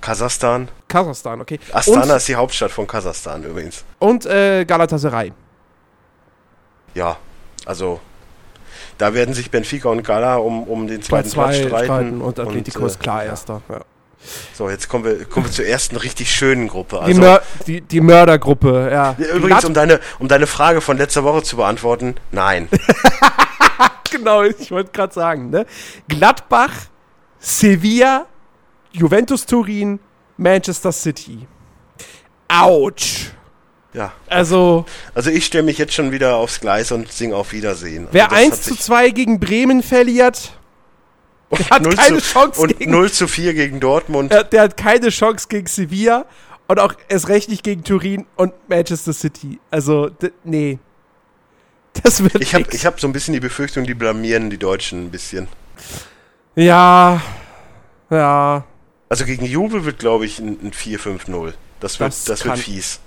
Kasachstan. 0.00 0.68
Kasachstan, 0.86 1.40
okay. 1.40 1.58
Astana 1.72 2.16
ist 2.16 2.28
die 2.28 2.36
Hauptstadt 2.36 2.70
von 2.70 2.86
Kasachstan 2.86 3.42
übrigens. 3.42 3.84
Und, 3.98 4.26
und 4.26 4.26
äh, 4.26 4.64
Galatasaray. 4.64 5.32
Ja, 6.94 7.16
also 7.66 8.00
da 8.98 9.14
werden 9.14 9.34
sich 9.34 9.50
Benfica 9.50 9.88
und 9.88 10.02
Gala 10.04 10.36
um, 10.36 10.64
um 10.64 10.86
den 10.86 11.02
zweiten 11.02 11.28
zwei 11.28 11.44
Platz 11.44 11.56
streiten. 11.56 11.86
streiten 11.86 12.20
und 12.20 12.38
Atletico 12.38 12.82
äh, 12.82 12.86
ist 12.86 13.00
klar 13.00 13.24
ja. 13.24 13.30
erster. 13.30 13.62
Ja. 13.68 13.80
So, 14.54 14.70
jetzt 14.70 14.88
kommen 14.88 15.04
wir, 15.04 15.24
kommen 15.26 15.46
wir 15.46 15.52
zur 15.52 15.66
ersten 15.66 15.96
richtig 15.96 16.30
schönen 16.34 16.68
Gruppe. 16.68 16.96
Die, 17.04 17.12
Also, 17.12 17.20
Mör 17.20 17.42
die, 17.66 17.80
die 17.80 18.00
Mördergruppe, 18.00 18.88
ja. 18.90 19.16
Übrigens, 19.34 19.64
um 19.64 19.74
deine, 19.74 20.00
um 20.18 20.28
deine 20.28 20.46
Frage 20.46 20.80
von 20.80 20.96
letzter 20.96 21.24
Woche 21.24 21.42
zu 21.42 21.56
beantworten, 21.56 22.14
nein. 22.30 22.68
genau, 24.10 24.42
ich 24.42 24.70
wollte 24.70 24.92
gerade 24.92 25.12
sagen, 25.12 25.50
ne? 25.50 25.66
Gladbach, 26.08 26.72
Sevilla, 27.38 28.26
Juventus 28.92 29.44
Turin, 29.44 30.00
Manchester 30.36 30.92
City. 30.92 31.46
Autsch. 32.48 33.32
Ja. 33.94 34.12
Also, 34.28 34.84
Also 35.14 35.30
ich 35.30 35.46
stelle 35.46 35.64
mich 35.64 35.78
jetzt 35.78 35.94
schon 35.94 36.10
wieder 36.12 36.36
aufs 36.36 36.60
Gleis 36.60 36.90
und 36.92 37.10
sing 37.12 37.32
auf 37.32 37.52
Wiedersehen. 37.52 38.08
wer 38.10 38.24
also 38.24 38.34
das 38.34 38.44
1 38.44 38.52
hat 38.56 38.62
zu 38.64 38.70
sich- 38.74 38.80
2 38.82 39.10
gegen 39.10 39.40
Bremen 39.40 39.82
verliert, 39.82 40.52
und 41.48 41.70
hat 41.70 41.82
0 41.82 41.94
keine 41.94 42.18
zu, 42.18 42.32
Chance 42.32 42.60
Und 42.60 42.78
gegen- 42.78 42.90
0 42.90 43.10
zu 43.12 43.28
4 43.28 43.54
gegen 43.54 43.78
Dortmund. 43.80 44.32
der, 44.32 44.44
der 44.44 44.62
hat 44.62 44.76
keine 44.76 45.10
Chance 45.10 45.46
gegen 45.48 45.66
Sevilla 45.68 46.26
und 46.66 46.80
auch 46.80 46.94
erst 47.08 47.28
recht 47.28 47.48
nicht 47.48 47.62
gegen 47.62 47.84
Turin 47.84 48.26
und 48.36 48.52
Manchester 48.68 49.12
City. 49.12 49.60
Also, 49.70 50.10
nee. 50.42 50.78
Das 52.02 52.20
wird 52.24 52.34
Ich 52.42 52.52
habe 52.54 52.64
hab 52.64 53.00
so 53.00 53.06
ein 53.06 53.12
bisschen 53.12 53.34
die 53.34 53.40
Befürchtung, 53.40 53.84
die 53.84 53.94
blamieren 53.94 54.50
die 54.50 54.58
Deutschen 54.58 55.04
ein 55.06 55.10
bisschen. 55.12 55.46
Ja. 56.56 57.22
Ja. 58.10 58.64
Also 59.08 59.24
gegen 59.24 59.44
Juve 59.44 59.84
wird, 59.84 60.00
glaube 60.00 60.24
ich, 60.26 60.40
ein, 60.40 60.58
ein 60.62 60.72
4-5-0. 60.72 61.52
Das 61.78 62.00
wird, 62.00 62.10
Das 62.10 62.24
das, 62.24 62.44
wird 62.44 62.58
fies. 62.58 62.98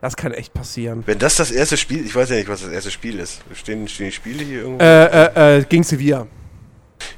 Das 0.00 0.16
kann 0.16 0.32
echt 0.32 0.52
passieren. 0.52 1.02
Wenn 1.06 1.18
das 1.18 1.36
das 1.36 1.50
erste 1.50 1.76
Spiel, 1.76 2.04
ich 2.04 2.14
weiß 2.14 2.28
ja 2.30 2.36
nicht, 2.36 2.48
was 2.48 2.60
das 2.62 2.70
erste 2.70 2.90
Spiel 2.90 3.18
ist. 3.18 3.40
Stehen, 3.54 3.88
stehen 3.88 4.06
die 4.06 4.12
Spiele 4.12 4.44
hier 4.44 4.60
irgendwo? 4.62 4.82
Äh, 4.82 5.04
äh, 5.26 5.58
äh, 5.58 5.64
gegen 5.64 5.82
Sevilla. 5.84 6.26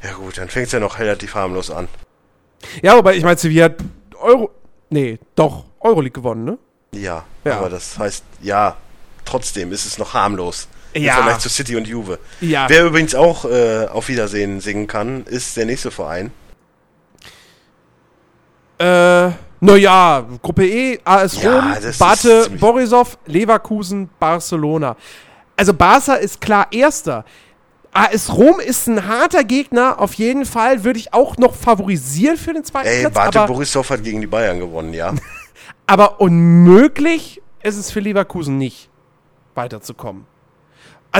Ja 0.03 0.13
gut, 0.15 0.39
dann 0.39 0.49
fängt 0.49 0.67
es 0.67 0.73
ja 0.73 0.81
noch 0.81 0.99
relativ 0.99 1.35
harmlos 1.35 1.71
an. 1.71 1.89
Ja, 2.83 2.97
wobei 2.97 3.17
ich 3.17 3.23
meine, 3.25 3.37
Sevilla 3.37 3.67
hat 3.67 3.77
Euro. 4.21 4.51
Nee, 4.91 5.19
doch, 5.35 5.65
Euroleague 5.81 6.13
gewonnen, 6.13 6.45
ne? 6.45 6.59
Ja, 6.93 7.25
Ja. 7.45 7.59
aber 7.59 7.69
das 7.69 7.99
heißt, 7.99 8.25
ja, 8.43 8.77
trotzdem 9.25 9.73
ist 9.73 9.85
es 9.87 9.99
noch 9.99 10.15
harmlos. 10.15 10.69
Im 10.95 11.03
Ja. 11.05 11.15
Vergleich 11.15 11.39
zu 11.39 11.49
City 11.51 11.77
und 11.77 11.87
Juve. 11.87 12.19
Ja. 12.41 12.69
Wer 12.69 12.87
übrigens 12.87 13.15
auch 13.15 13.45
äh, 13.45 13.87
auf 13.87 14.09
Wiedersehen 14.09 14.61
singen 14.61 14.87
kann, 14.87 15.25
ist 15.25 15.57
der 15.57 15.67
nächste 15.67 15.91
Verein. 15.91 16.31
Äh, 18.79 19.31
naja, 19.61 20.27
Gruppe 20.43 20.67
E, 20.67 20.99
AS 21.05 21.43
Ja, 21.43 21.53
Rom, 21.53 21.75
Bate, 21.99 22.51
Borisov, 22.59 23.19
Leverkusen, 23.27 24.09
Barcelona. 24.19 24.97
Also 25.57 25.75
Barca 25.75 26.15
ist 26.15 26.41
klar 26.41 26.69
Erster. 26.71 27.25
AS 27.93 28.33
Rom 28.33 28.61
ist 28.61 28.87
ein 28.87 29.09
harter 29.09 29.43
Gegner, 29.45 30.01
auf 30.01 30.15
jeden 30.15 30.45
Fall 30.45 30.85
würde 30.85 30.99
ich 31.01 31.13
auch 31.13 31.37
noch 31.37 31.55
favorisieren 31.55 32.37
für 32.37 32.53
den 32.53 32.63
zweiten 32.63 32.87
Ey, 32.87 33.01
Platz. 33.11 33.35
Bate 33.35 33.47
Borisov 33.47 33.91
hat 33.91 34.05
gegen 34.05 34.21
die 34.21 34.27
Bayern 34.27 34.61
gewonnen, 34.61 34.95
ja. 34.95 35.13
aber 35.87 36.21
unmöglich 36.21 37.43
ist 37.63 37.77
es 37.77 37.91
für 37.91 38.01
Leverkusen 38.01 38.59
nicht, 38.59 38.89
weiterzukommen. 39.55 40.27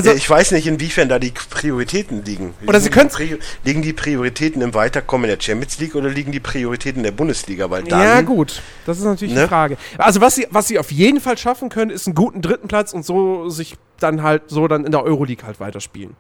Also, 0.07 0.13
ich 0.17 0.29
weiß 0.29 0.53
nicht, 0.53 0.67
inwiefern 0.67 1.09
da 1.09 1.19
die 1.19 1.33
Prioritäten 1.51 2.25
liegen. 2.25 2.55
Oder 2.67 2.81
sie 2.81 2.91
die 2.91 2.97
Pri- 2.99 3.39
liegen 3.65 3.83
die 3.83 3.93
Prioritäten 3.93 4.63
im 4.63 4.75
Weiterkommen 4.75 5.29
in 5.31 5.37
der 5.37 5.43
Champions 5.43 5.79
League 5.79 5.95
oder 5.95 6.09
liegen 6.09 6.33
die 6.33 6.41
Prioritäten 6.41 6.99
in 7.01 7.05
der 7.05 7.13
Bundesliga? 7.13 7.69
Weil 7.71 7.85
dann, 7.85 8.01
ja, 8.01 8.21
gut, 8.23 8.63
das 8.87 8.99
ist 8.99 9.05
natürlich 9.05 9.35
die 9.35 9.41
Ne? 9.41 9.49
Frage. 9.49 9.77
Also, 9.99 10.21
was 10.21 10.35
sie, 10.35 10.47
was 10.51 10.69
sie 10.69 10.79
auf 10.79 10.91
jeden 10.93 11.21
Fall 11.21 11.37
schaffen 11.39 11.69
können, 11.69 11.91
ist 11.91 12.07
einen 12.07 12.15
guten 12.15 12.43
dritten 12.43 12.69
Platz 12.69 12.93
und 12.93 13.05
so 13.05 13.49
sich 13.49 13.77
dann 14.01 14.23
halt 14.23 14.43
so 14.49 14.69
dann 14.69 14.85
in 14.85 14.93
der 14.93 15.03
Euroleague 15.03 15.47
halt 15.47 15.61
weiterspielen. 15.61 16.15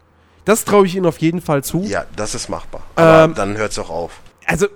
Das 0.44 0.64
traue 0.64 0.86
ich 0.86 0.94
ihnen 0.96 1.06
auf 1.06 1.18
jeden 1.18 1.40
Fall 1.42 1.62
zu. 1.62 1.82
Ja, 1.82 2.04
das 2.16 2.34
ist 2.34 2.48
machbar. 2.48 2.82
Aber 2.96 3.24
Ähm, 3.24 3.34
dann 3.34 3.56
hört 3.56 3.72
es 3.72 3.78
auch 3.78 3.90
auf. 3.90 4.20
Also, 4.46 4.66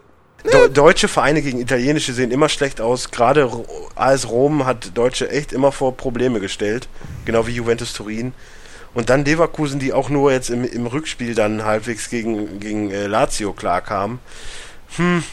Do 0.45 0.67
deutsche 0.67 1.07
Vereine 1.07 1.41
gegen 1.41 1.61
italienische 1.61 2.13
sehen 2.13 2.33
immer 2.33 2.49
schlecht 2.49 2.81
aus. 2.81 3.13
Gerade 3.13 3.49
AS 3.95 4.29
Rom 4.29 4.67
hat 4.67 4.91
Deutsche 4.99 5.31
echt 5.31 5.53
immer 5.53 5.71
vor 5.71 5.97
Probleme 5.97 6.41
gestellt. 6.41 6.89
Genau 7.25 7.47
wie 7.47 7.53
Juventus 7.53 7.93
Turin. 7.93 8.33
Und 8.95 9.09
dann 9.09 9.25
Leverkusen, 9.25 9.81
die 9.81 9.93
auch 9.93 10.11
nur 10.11 10.33
jetzt 10.33 10.51
im, 10.51 10.65
im 10.65 10.87
Rückspiel 10.87 11.35
dann 11.35 11.65
halbwegs 11.65 12.11
gegen, 12.11 12.61
gegen 12.61 12.91
äh, 12.91 13.07
Lazio 13.07 13.53
klarkamen. 13.53 14.19
Und 14.99 15.25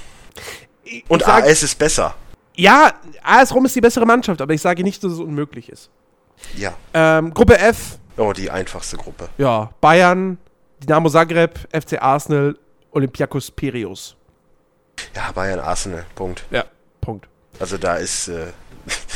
ich 1.22 1.26
sag- 1.26 1.43
AS 1.43 1.64
ist 1.64 1.78
besser. 1.78 2.16
ja, 2.55 2.93
AS 3.24 3.53
Rom 3.53 3.66
ist 3.66 3.76
die 3.76 3.82
bessere 3.82 4.05
Mannschaft, 4.05 4.41
aber 4.41 4.53
ich 4.53 4.62
sage 4.62 4.84
nicht, 4.84 5.03
dass 5.03 5.12
es 5.14 5.20
unmöglich 5.20 5.70
ist. 5.70 5.89
Ja. 6.55 6.74
Ähm, 6.93 7.34
Gruppe 7.34 7.57
F, 7.60 7.97
Oh, 8.18 8.34
die 8.34 8.49
einfachste 8.49 8.97
Gruppe. 8.97 9.30
ja, 9.38 9.70
Bayern, 9.82 10.38
Dynamo 10.82 11.10
Zagreb, 11.10 11.60
FC 11.74 12.01
Arsenal, 12.01 12.57
Olympiakos 12.91 13.51
Piraeus. 13.51 14.16
Ja, 15.16 15.32
Bayern 15.34 15.60
Arsenal. 15.60 16.05
Punkt. 16.16 16.43
Ja, 16.51 16.64
Punkt. 17.01 17.28
Also 17.60 17.78
da 17.78 17.95
ist. 17.97 18.28
Äh, 18.30 18.47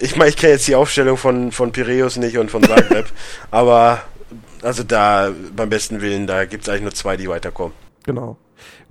ich 0.00 0.16
meine, 0.16 0.30
ich 0.30 0.36
kenne 0.36 0.52
jetzt 0.54 0.66
die 0.68 0.74
Aufstellung 0.74 1.16
von, 1.16 1.52
von 1.52 1.72
Piraeus 1.72 2.16
nicht 2.16 2.38
und 2.38 2.50
von 2.50 2.62
Zagreb. 2.62 3.06
aber 3.50 4.02
also 4.62 4.82
da 4.82 5.30
beim 5.54 5.68
besten 5.68 6.00
Willen, 6.00 6.26
da 6.26 6.44
gibt 6.44 6.64
es 6.64 6.68
eigentlich 6.68 6.82
nur 6.82 6.94
zwei, 6.94 7.16
die 7.16 7.28
weiterkommen. 7.28 7.72
Genau. 8.04 8.36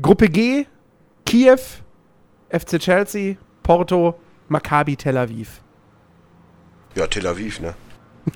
Gruppe 0.01 0.27
G, 0.29 0.65
Kiew, 1.25 1.57
FC 2.49 2.79
Chelsea, 2.79 3.35
Porto, 3.63 4.15
Maccabi 4.47 4.95
Tel 4.95 5.17
Aviv. 5.17 5.61
Ja, 6.95 7.07
Tel 7.07 7.25
Aviv, 7.27 7.59
ne? 7.59 7.73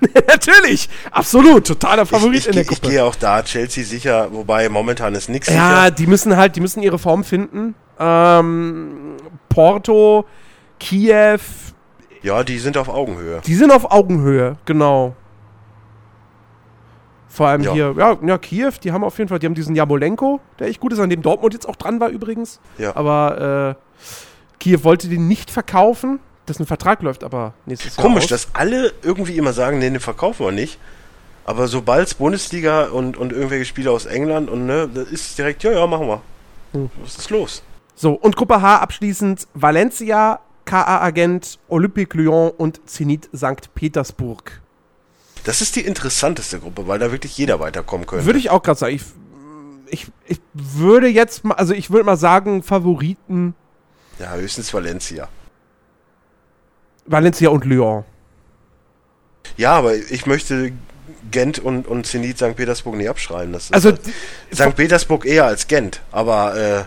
Natürlich, 0.28 0.88
absolut, 1.12 1.66
totaler 1.66 2.06
Favorit 2.06 2.40
ich, 2.40 2.42
ich, 2.42 2.48
in 2.48 2.54
der 2.54 2.64
geh- 2.64 2.74
ich 2.74 2.80
Gruppe. 2.82 2.92
gehe 2.94 3.04
auch 3.04 3.16
da, 3.16 3.42
Chelsea 3.44 3.84
sicher, 3.84 4.32
wobei 4.32 4.70
momentan 4.70 5.16
ist 5.16 5.30
nichts 5.30 5.48
Ja, 5.48 5.54
sicher. 5.86 5.92
die 5.92 6.08
müssen 6.08 6.36
halt, 6.38 6.56
die 6.56 6.60
müssen 6.62 6.84
ihre 6.84 7.00
Form 7.00 7.24
finden. 7.24 7.74
Ähm, 8.00 9.18
Porto, 9.50 10.26
Kiew, 10.80 11.40
Ja, 12.22 12.44
die 12.44 12.60
sind 12.60 12.78
auf 12.78 12.90
Augenhöhe. 12.90 13.42
die 13.46 13.56
sind 13.56 13.72
auf 13.72 13.92
Augenhöhe, 13.92 14.58
genau. 14.66 15.16
Vor 17.28 17.48
allem 17.48 17.62
Ja. 17.62 17.74
hier, 17.74 17.94
ja, 17.98 18.18
ja, 18.26 18.38
Kiew, 18.38 18.72
die 18.84 18.92
haben 18.92 19.04
auf 19.04 19.18
jeden 19.18 19.30
Fall, 19.30 19.40
die 19.40 19.46
haben 19.46 19.54
diesen 19.54 19.76
Jamolenko, 19.76 20.40
der 20.58 20.68
echt 20.68 20.80
gut 20.80 20.94
ist, 20.94 21.00
an 21.00 21.10
dem 21.10 21.22
Dortmund 21.22 21.54
jetzt 21.54 21.68
auch 21.70 21.76
dran 21.76 22.00
war 22.00 22.10
übrigens. 22.10 22.60
Ja. 22.78 22.96
Aber 22.96 23.76
äh, 23.78 24.56
Kiew 24.60 24.84
wollte 24.84 25.08
den 25.08 25.28
nicht 25.28 25.52
verkaufen. 25.52 26.20
Dessen 26.48 26.66
Vertrag 26.66 27.04
läuft 27.04 27.24
aber 27.24 27.54
nächstes 27.68 27.96
Jahr 27.96 28.06
Komisch, 28.08 28.24
aus. 28.24 28.30
dass 28.30 28.48
alle 28.54 28.92
irgendwie 29.04 29.38
immer 29.38 29.54
sagen, 29.54 29.78
nee, 29.78 29.90
den 29.90 30.00
verkaufen 30.00 30.44
wir 30.48 30.52
nicht. 30.52 30.80
Aber 31.46 31.68
sobald 31.68 32.08
es 32.08 32.14
Bundesliga 32.16 32.86
und, 32.86 33.16
und 33.18 33.32
irgendwelche 33.32 33.66
Spieler 33.66 33.92
aus 33.92 34.08
England 34.08 34.50
und 34.50 34.66
ne, 34.66 34.90
das 34.92 35.10
ist 35.10 35.38
direkt, 35.38 35.64
ja, 35.64 35.72
ja, 35.72 35.86
machen 35.86 36.08
wir. 36.08 36.22
Hm. 36.74 36.90
Was 37.04 37.18
ist 37.18 37.30
los? 37.30 37.64
So, 37.94 38.14
und 38.14 38.36
Gruppe 38.36 38.62
H 38.62 38.78
abschließend 38.78 39.48
Valencia, 39.54 40.40
KA-Agent, 40.70 41.60
Olympique 41.68 42.16
Lyon 42.18 42.52
und 42.52 42.80
Zenit 42.90 43.30
St. 43.36 43.74
Petersburg. 43.76 44.62
Das 45.44 45.62
ist 45.62 45.76
die 45.76 45.82
interessanteste 45.82 46.60
Gruppe, 46.60 46.88
weil 46.88 47.00
da 47.00 47.12
wirklich 47.12 47.38
jeder 47.38 47.60
weiterkommen 47.60 48.06
könnte. 48.06 48.26
Würde 48.26 48.40
ich 48.40 48.50
auch 48.50 48.62
gerade 48.62 48.80
sagen. 48.80 48.94
Ich, 48.96 49.04
ich, 49.90 50.08
ich 50.28 50.40
würde 50.54 51.08
jetzt 51.08 51.44
mal, 51.44 51.56
also 51.56 51.74
ich 51.74 51.90
würde 51.90 52.06
mal 52.06 52.18
sagen, 52.18 52.62
Favoriten 52.64 53.56
ja, 54.20 54.34
höchstens 54.36 54.74
Valencia. 54.74 55.30
Valencia 57.06 57.50
und 57.50 57.66
Lyon. 57.66 58.04
Ja, 59.58 59.74
aber 59.74 59.96
ich 59.96 60.26
möchte 60.26 60.72
Gent 61.32 61.60
und, 61.60 61.88
und 61.88 62.06
Zenit 62.06 62.38
St. 62.38 62.56
Petersburg 62.56 62.96
nicht 62.96 63.10
abschreiben. 63.10 63.54
Das 63.54 63.66
ist 63.66 63.74
Also, 63.74 63.92
halt- 63.92 64.02
St. 64.54 64.76
Petersburg 64.76 65.26
eher 65.26 65.46
als 65.46 65.68
Gent, 65.68 66.02
aber 66.12 66.56
äh, 66.58 66.84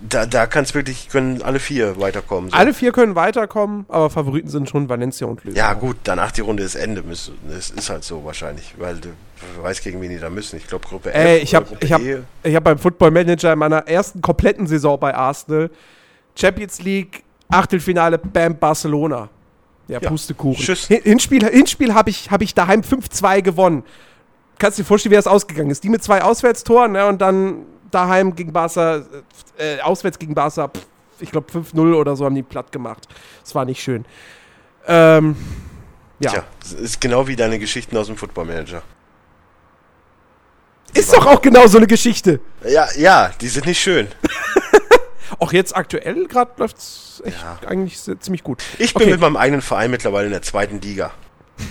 da, 0.00 0.26
da 0.26 0.46
kann 0.46 0.64
es 0.64 0.74
wirklich, 0.74 1.08
können 1.08 1.42
alle 1.42 1.58
vier 1.60 1.98
weiterkommen. 2.00 2.50
so. 2.50 2.56
alle 2.56 2.72
vier 2.74 2.92
können 2.92 3.14
weiterkommen, 3.14 3.84
aber 3.88 4.10
Favoriten 4.10 4.48
sind 4.48 4.68
schon 4.68 4.88
Valencia 4.88 5.26
und 5.26 5.44
Lyon. 5.44 5.56
Ja, 5.56 5.72
gut, 5.74 5.96
danach 6.04 6.30
die 6.32 6.40
Runde 6.42 6.62
ist 6.62 6.74
Ende. 6.74 7.02
Es 7.10 7.30
ist 7.70 7.90
halt 7.90 8.04
so 8.04 8.24
wahrscheinlich, 8.24 8.74
weil 8.78 8.96
du 8.96 9.08
weißt, 9.62 9.82
gegen 9.82 10.00
wen 10.00 10.10
die 10.10 10.18
da 10.18 10.30
müssen. 10.30 10.56
Ich 10.56 10.66
glaube, 10.66 10.86
Gruppe 10.86 11.12
F. 11.12 11.24
Ey, 11.24 11.38
ich 11.38 11.54
habe 11.54 11.66
ich 11.80 11.92
hab, 11.92 12.00
E. 12.00 12.18
ich 12.42 12.54
hab 12.54 12.64
beim 12.64 12.78
Football 12.78 13.10
Manager 13.10 13.52
in 13.52 13.58
meiner 13.58 13.86
ersten 13.88 14.20
kompletten 14.20 14.66
Saison 14.66 14.98
bei 14.98 15.14
Arsenal 15.14 15.70
Champions 16.36 16.80
League 16.82 17.22
Achtelfinale 17.48 18.18
Bam 18.18 18.56
Barcelona. 18.58 19.28
Ja, 19.88 19.98
Ja, 20.00 20.08
Pustekuchen. 20.10 20.62
tschüss. 20.62 20.86
Hin- 20.86 21.00
Hinspiel, 21.02 21.44
Hinspiel 21.48 21.94
habe 21.94 22.10
ich, 22.10 22.30
hab 22.30 22.42
ich 22.42 22.54
daheim 22.54 22.82
5-2 22.82 23.40
gewonnen. 23.42 23.84
Kannst 24.58 24.78
dir 24.78 24.84
vorstellen, 24.84 25.12
wie 25.12 25.16
das 25.16 25.26
ausgegangen 25.26 25.70
ist. 25.70 25.82
Die 25.82 25.88
mit 25.88 26.02
zwei 26.02 26.22
Auswärtstoren 26.22 26.92
ne, 26.92 27.06
und 27.06 27.20
dann 27.22 27.62
daheim 27.90 28.34
gegen 28.34 28.52
Barca, 28.52 29.02
äh, 29.58 29.80
auswärts 29.80 30.18
gegen 30.18 30.34
Barca, 30.34 30.68
pff, 30.68 30.86
ich 31.20 31.30
glaube 31.30 31.50
5-0 31.50 31.94
oder 31.94 32.16
so 32.16 32.24
haben 32.24 32.34
die 32.34 32.42
platt 32.42 32.70
gemacht. 32.72 33.08
Das 33.42 33.54
war 33.54 33.64
nicht 33.64 33.82
schön. 33.82 34.04
Ähm, 34.86 35.36
ja. 36.20 36.30
Tja, 36.30 36.44
das 36.60 36.72
ist 36.72 37.00
genau 37.00 37.26
wie 37.26 37.36
deine 37.36 37.58
Geschichten 37.58 37.96
aus 37.96 38.06
dem 38.06 38.16
Football 38.16 38.46
Manager. 38.46 38.82
Ist 40.94 41.12
doch 41.12 41.26
auch 41.26 41.42
genau 41.42 41.66
so 41.66 41.76
eine 41.78 41.86
Geschichte. 41.86 42.40
Ja, 42.66 42.88
ja, 42.96 43.30
die 43.40 43.48
sind 43.48 43.66
nicht 43.66 43.78
schön. 43.80 44.08
Auch 45.38 45.52
jetzt 45.52 45.76
aktuell 45.76 46.26
gerade 46.26 46.52
läuft 46.56 46.78
es 46.78 47.22
echt 47.24 47.36
Ja. 47.42 47.68
eigentlich 47.68 48.00
ziemlich 48.20 48.42
gut. 48.42 48.62
Ich 48.78 48.94
bin 48.94 49.02
Okay. 49.02 49.12
mit 49.12 49.20
meinem 49.20 49.36
eigenen 49.36 49.60
Verein 49.60 49.90
mittlerweile 49.90 50.26
in 50.26 50.32
der 50.32 50.42
zweiten 50.42 50.80
Liga. 50.80 51.12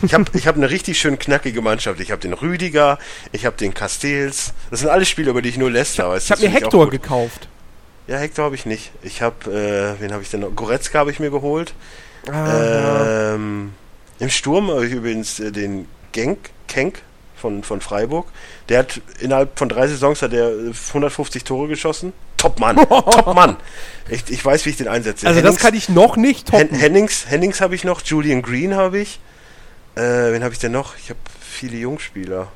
Ich 0.04 0.14
habe 0.14 0.26
ich 0.34 0.48
hab 0.48 0.56
eine 0.56 0.70
richtig 0.70 1.00
schön 1.00 1.18
knackige 1.18 1.62
Mannschaft. 1.62 2.00
Ich 2.00 2.12
habe 2.12 2.22
den 2.22 2.34
Rüdiger, 2.34 3.00
ich 3.32 3.46
habe 3.46 3.58
den 3.58 3.74
Castells. 3.74 4.54
Das 4.70 4.82
sind 4.82 4.90
alles 4.90 5.10
Spieler, 5.10 5.32
über 5.32 5.42
die 5.42 5.50
ich 5.50 5.58
nur 5.58 5.72
lässt. 5.72 5.94
Ich 5.94 6.00
habe 6.00 6.18
mir 6.42 6.50
Hector 6.50 6.90
gekauft. 6.90 7.48
Ja, 8.08 8.18
Hector 8.18 8.46
habe 8.46 8.56
ich 8.56 8.66
nicht. 8.66 8.92
Ich 9.02 9.22
habe, 9.22 9.96
äh, 9.98 10.02
wen 10.02 10.14
habe 10.14 10.24
ich 10.24 10.30
denn 10.30 10.42
noch? 10.42 10.56
Goretzka 10.56 11.00
habe 11.00 11.12
ich 11.12 11.20
mir 11.20 11.30
geholt. 11.32 11.74
Ah, 12.32 13.34
Ähm, 13.36 13.74
Im 14.20 14.30
Sturm 14.30 14.70
habe 14.70 14.86
ich 14.86 14.94
übrigens 14.94 15.40
äh, 15.40 15.52
den 15.52 15.88
Genk, 16.12 16.50
Kenk 16.68 17.02
von, 17.36 17.64
von 17.64 17.82
Freiburg. 17.82 18.28
Der 18.70 18.80
hat 18.80 19.02
innerhalb 19.20 19.58
von 19.58 19.70
drei 19.70 19.88
Saisons 19.88 20.22
hat 20.22 20.34
er 20.34 20.50
äh, 20.50 20.72
150 20.90 21.44
Tore 21.44 21.68
geschossen. 21.68 22.14
Top 22.38 22.60
Mann, 22.60 22.76
Top 22.90 23.34
Mann. 23.34 23.58
Ich, 24.10 24.24
ich 24.30 24.44
weiß, 24.44 24.66
wie 24.66 24.70
ich 24.72 24.78
den 24.78 24.88
einsetze. 24.88 25.28
Also 25.28 25.42
das 25.42 25.58
kann 25.58 25.74
ich 25.74 25.90
noch 25.90 26.18
nicht 26.18 26.52
Hen. 26.52 26.70
Hennings, 26.70 27.26
Hennings 27.30 27.62
habe 27.62 27.76
ich 27.76 27.84
noch, 27.84 28.02
Julian 28.02 28.42
Green 28.42 28.76
habe 28.76 29.00
ich. 29.00 29.20
Äh, 29.98 30.32
wen 30.34 30.44
habe 30.44 30.54
ich 30.54 30.60
denn 30.60 30.72
noch? 30.72 30.96
Ich 30.98 31.10
habe 31.10 31.20
viele 31.40 31.78
Jungspieler. 31.78 32.50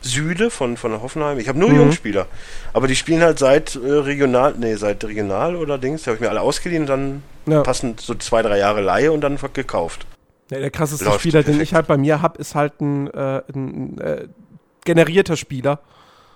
Süle 0.00 0.50
von, 0.50 0.76
von 0.76 1.00
Hoffenheim. 1.00 1.38
Ich 1.38 1.48
habe 1.48 1.58
nur 1.58 1.68
Mhm. 1.70 1.76
Jungspieler. 1.76 2.26
Aber 2.72 2.88
die 2.88 2.96
spielen 2.96 3.22
halt 3.22 3.38
seit 3.38 3.76
äh, 3.76 3.78
regional, 3.78 4.54
nee, 4.58 4.74
seit 4.74 5.04
regional 5.04 5.54
oder 5.54 5.78
Dings. 5.78 6.02
Die 6.02 6.06
habe 6.10 6.16
ich 6.16 6.20
mir 6.20 6.30
alle 6.30 6.40
ausgeliehen 6.40 6.82
und 6.82 6.88
dann 6.88 7.22
Ja. 7.46 7.62
passen 7.62 7.94
so 7.98 8.14
zwei, 8.16 8.42
drei 8.42 8.58
Jahre 8.58 8.80
Leihe 8.80 9.12
und 9.12 9.20
dann 9.20 9.38
gekauft. 9.54 10.06
Ja, 10.50 10.58
der 10.58 10.70
krasseste 10.70 11.04
Läuft 11.04 11.20
Spieler, 11.20 11.42
den 11.42 11.52
perfekt. 11.52 11.62
ich 11.62 11.74
halt 11.74 11.86
bei 11.86 11.96
mir 11.96 12.20
habe, 12.20 12.38
ist 12.38 12.56
halt 12.56 12.80
ein, 12.80 13.06
äh, 13.14 13.42
ein 13.54 13.98
äh, 13.98 14.26
generierter 14.84 15.36
Spieler. 15.36 15.78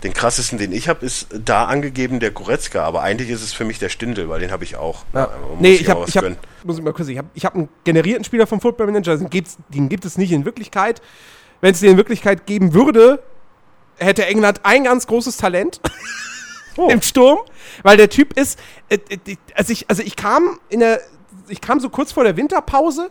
Den 0.02 0.12
krassesten, 0.12 0.58
den 0.58 0.72
ich 0.72 0.88
habe, 0.88 1.04
ist 1.06 1.28
da 1.32 1.64
angegeben 1.64 2.20
der 2.20 2.30
Goretzka, 2.30 2.84
aber 2.84 3.00
eigentlich 3.02 3.30
ist 3.30 3.42
es 3.42 3.54
für 3.54 3.64
mich 3.64 3.78
der 3.78 3.88
Stindel, 3.88 4.28
weil 4.28 4.40
den 4.40 4.50
habe 4.52 4.62
ich 4.62 4.76
auch. 4.76 5.04
Ja. 5.14 5.30
Nee, 5.58 5.74
ich 5.74 5.90
auch 5.90 6.02
habe, 6.02 6.08
ich 6.08 6.16
hab, 6.16 6.24
muss 6.64 6.76
ich 6.78 6.84
mal 6.84 6.92
kurz, 6.92 7.08
ich 7.08 7.16
habe 7.16 7.28
ich 7.32 7.44
hab 7.46 7.54
einen 7.54 7.70
generierten 7.84 8.24
Spieler 8.24 8.46
vom 8.46 8.60
Football 8.60 8.86
Manager, 8.86 9.16
den, 9.16 9.30
gibt's, 9.30 9.56
den 9.68 9.88
gibt 9.88 10.04
es 10.04 10.18
nicht 10.18 10.32
in 10.32 10.44
Wirklichkeit. 10.44 11.00
Wenn 11.62 11.72
es 11.72 11.80
den 11.80 11.92
in 11.92 11.96
Wirklichkeit 11.96 12.46
geben 12.46 12.74
würde, 12.74 13.22
hätte 13.96 14.26
England 14.26 14.60
ein 14.64 14.84
ganz 14.84 15.06
großes 15.06 15.38
Talent 15.38 15.80
Oh. 16.78 16.88
im 16.90 17.00
Sturm, 17.00 17.38
weil 17.84 17.96
der 17.96 18.10
Typ 18.10 18.38
ist, 18.38 18.58
äh, 18.90 18.98
äh, 19.08 19.36
also 19.54 19.72
ich, 19.72 19.88
also 19.88 20.02
ich 20.02 20.14
kam 20.14 20.60
in 20.68 20.80
der, 20.80 21.00
ich 21.48 21.62
kam 21.62 21.80
so 21.80 21.88
kurz 21.88 22.12
vor 22.12 22.22
der 22.22 22.36
Winterpause 22.36 23.10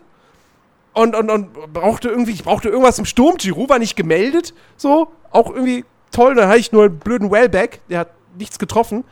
und, 0.94 1.16
und, 1.16 1.32
und 1.32 1.74
brauchte 1.74 2.10
irgendwie, 2.10 2.32
ich 2.32 2.44
brauchte 2.44 2.70
irgendwas 2.70 3.00
im 3.00 3.06
Sturm. 3.06 3.38
Giroud 3.38 3.70
war 3.70 3.80
nicht 3.80 3.96
gemeldet, 3.96 4.54
so, 4.78 5.12
auch 5.32 5.52
irgendwie 5.52 5.84
toll. 6.12 6.36
Dann 6.36 6.48
hatte 6.48 6.60
ich 6.60 6.72
nur 6.72 6.86
einen 6.86 7.00
blöden 7.00 7.32
Wellback, 7.32 7.82
der 7.90 8.00
hat 8.00 8.10
nichts 8.38 8.60
getroffen. 8.60 9.04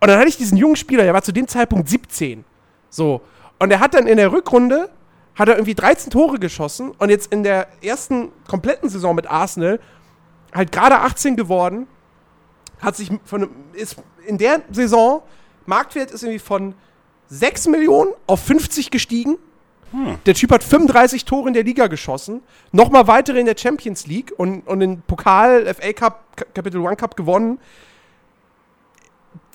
Und 0.00 0.08
dann 0.08 0.18
hatte 0.18 0.28
ich 0.28 0.36
diesen 0.36 0.58
jungen 0.58 0.76
Spieler, 0.76 1.04
der 1.04 1.14
war 1.14 1.22
zu 1.22 1.32
dem 1.32 1.48
Zeitpunkt 1.48 1.88
17. 1.88 2.44
So. 2.90 3.22
Und 3.58 3.70
er 3.70 3.80
hat 3.80 3.94
dann 3.94 4.06
in 4.06 4.16
der 4.16 4.32
Rückrunde, 4.32 4.90
hat 5.34 5.48
er 5.48 5.54
irgendwie 5.54 5.74
13 5.74 6.10
Tore 6.10 6.38
geschossen 6.38 6.92
und 6.98 7.10
jetzt 7.10 7.32
in 7.32 7.42
der 7.42 7.68
ersten 7.82 8.30
kompletten 8.46 8.88
Saison 8.88 9.14
mit 9.14 9.26
Arsenal 9.26 9.80
halt 10.52 10.72
gerade 10.72 10.98
18 11.00 11.36
geworden. 11.36 11.86
Hat 12.80 12.96
sich 12.96 13.10
von 13.24 13.48
ist 13.72 13.96
in 14.26 14.38
der 14.38 14.62
Saison, 14.70 15.22
Marktwert 15.66 16.10
ist 16.10 16.22
irgendwie 16.22 16.38
von 16.38 16.74
6 17.28 17.68
Millionen 17.68 18.12
auf 18.26 18.40
50 18.40 18.90
gestiegen. 18.90 19.38
Der 20.26 20.34
Typ 20.34 20.50
hat 20.50 20.64
35 20.64 21.24
Tore 21.24 21.48
in 21.48 21.54
der 21.54 21.62
Liga 21.62 21.86
geschossen, 21.86 22.42
nochmal 22.72 23.06
weitere 23.06 23.38
in 23.38 23.46
der 23.46 23.56
Champions 23.56 24.06
League 24.06 24.32
und, 24.36 24.66
und 24.66 24.80
den 24.80 25.02
Pokal, 25.02 25.72
FA 25.72 25.92
Cup, 25.92 26.36
Capital 26.54 26.80
One 26.80 26.96
Cup 26.96 27.16
gewonnen. 27.16 27.58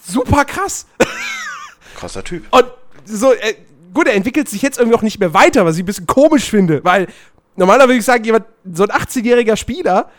Super 0.01 0.45
krass. 0.45 0.87
Krasser 1.95 2.23
Typ. 2.23 2.45
Und 2.51 2.65
so, 3.05 3.33
äh, 3.33 3.55
gut, 3.93 4.07
er 4.07 4.13
entwickelt 4.13 4.47
sich 4.47 4.61
jetzt 4.61 4.79
irgendwie 4.79 4.97
auch 4.97 5.01
nicht 5.01 5.19
mehr 5.19 5.33
weiter, 5.33 5.65
was 5.65 5.75
ich 5.75 5.83
ein 5.83 5.85
bisschen 5.85 6.07
komisch 6.07 6.49
finde, 6.49 6.83
weil 6.83 7.07
normalerweise 7.55 7.89
würde 7.89 7.99
ich 7.99 8.05
sagen, 8.05 8.23
jemand, 8.23 8.45
so 8.71 8.83
ein 8.83 8.89
18-jähriger 8.89 9.57
Spieler, 9.57 10.09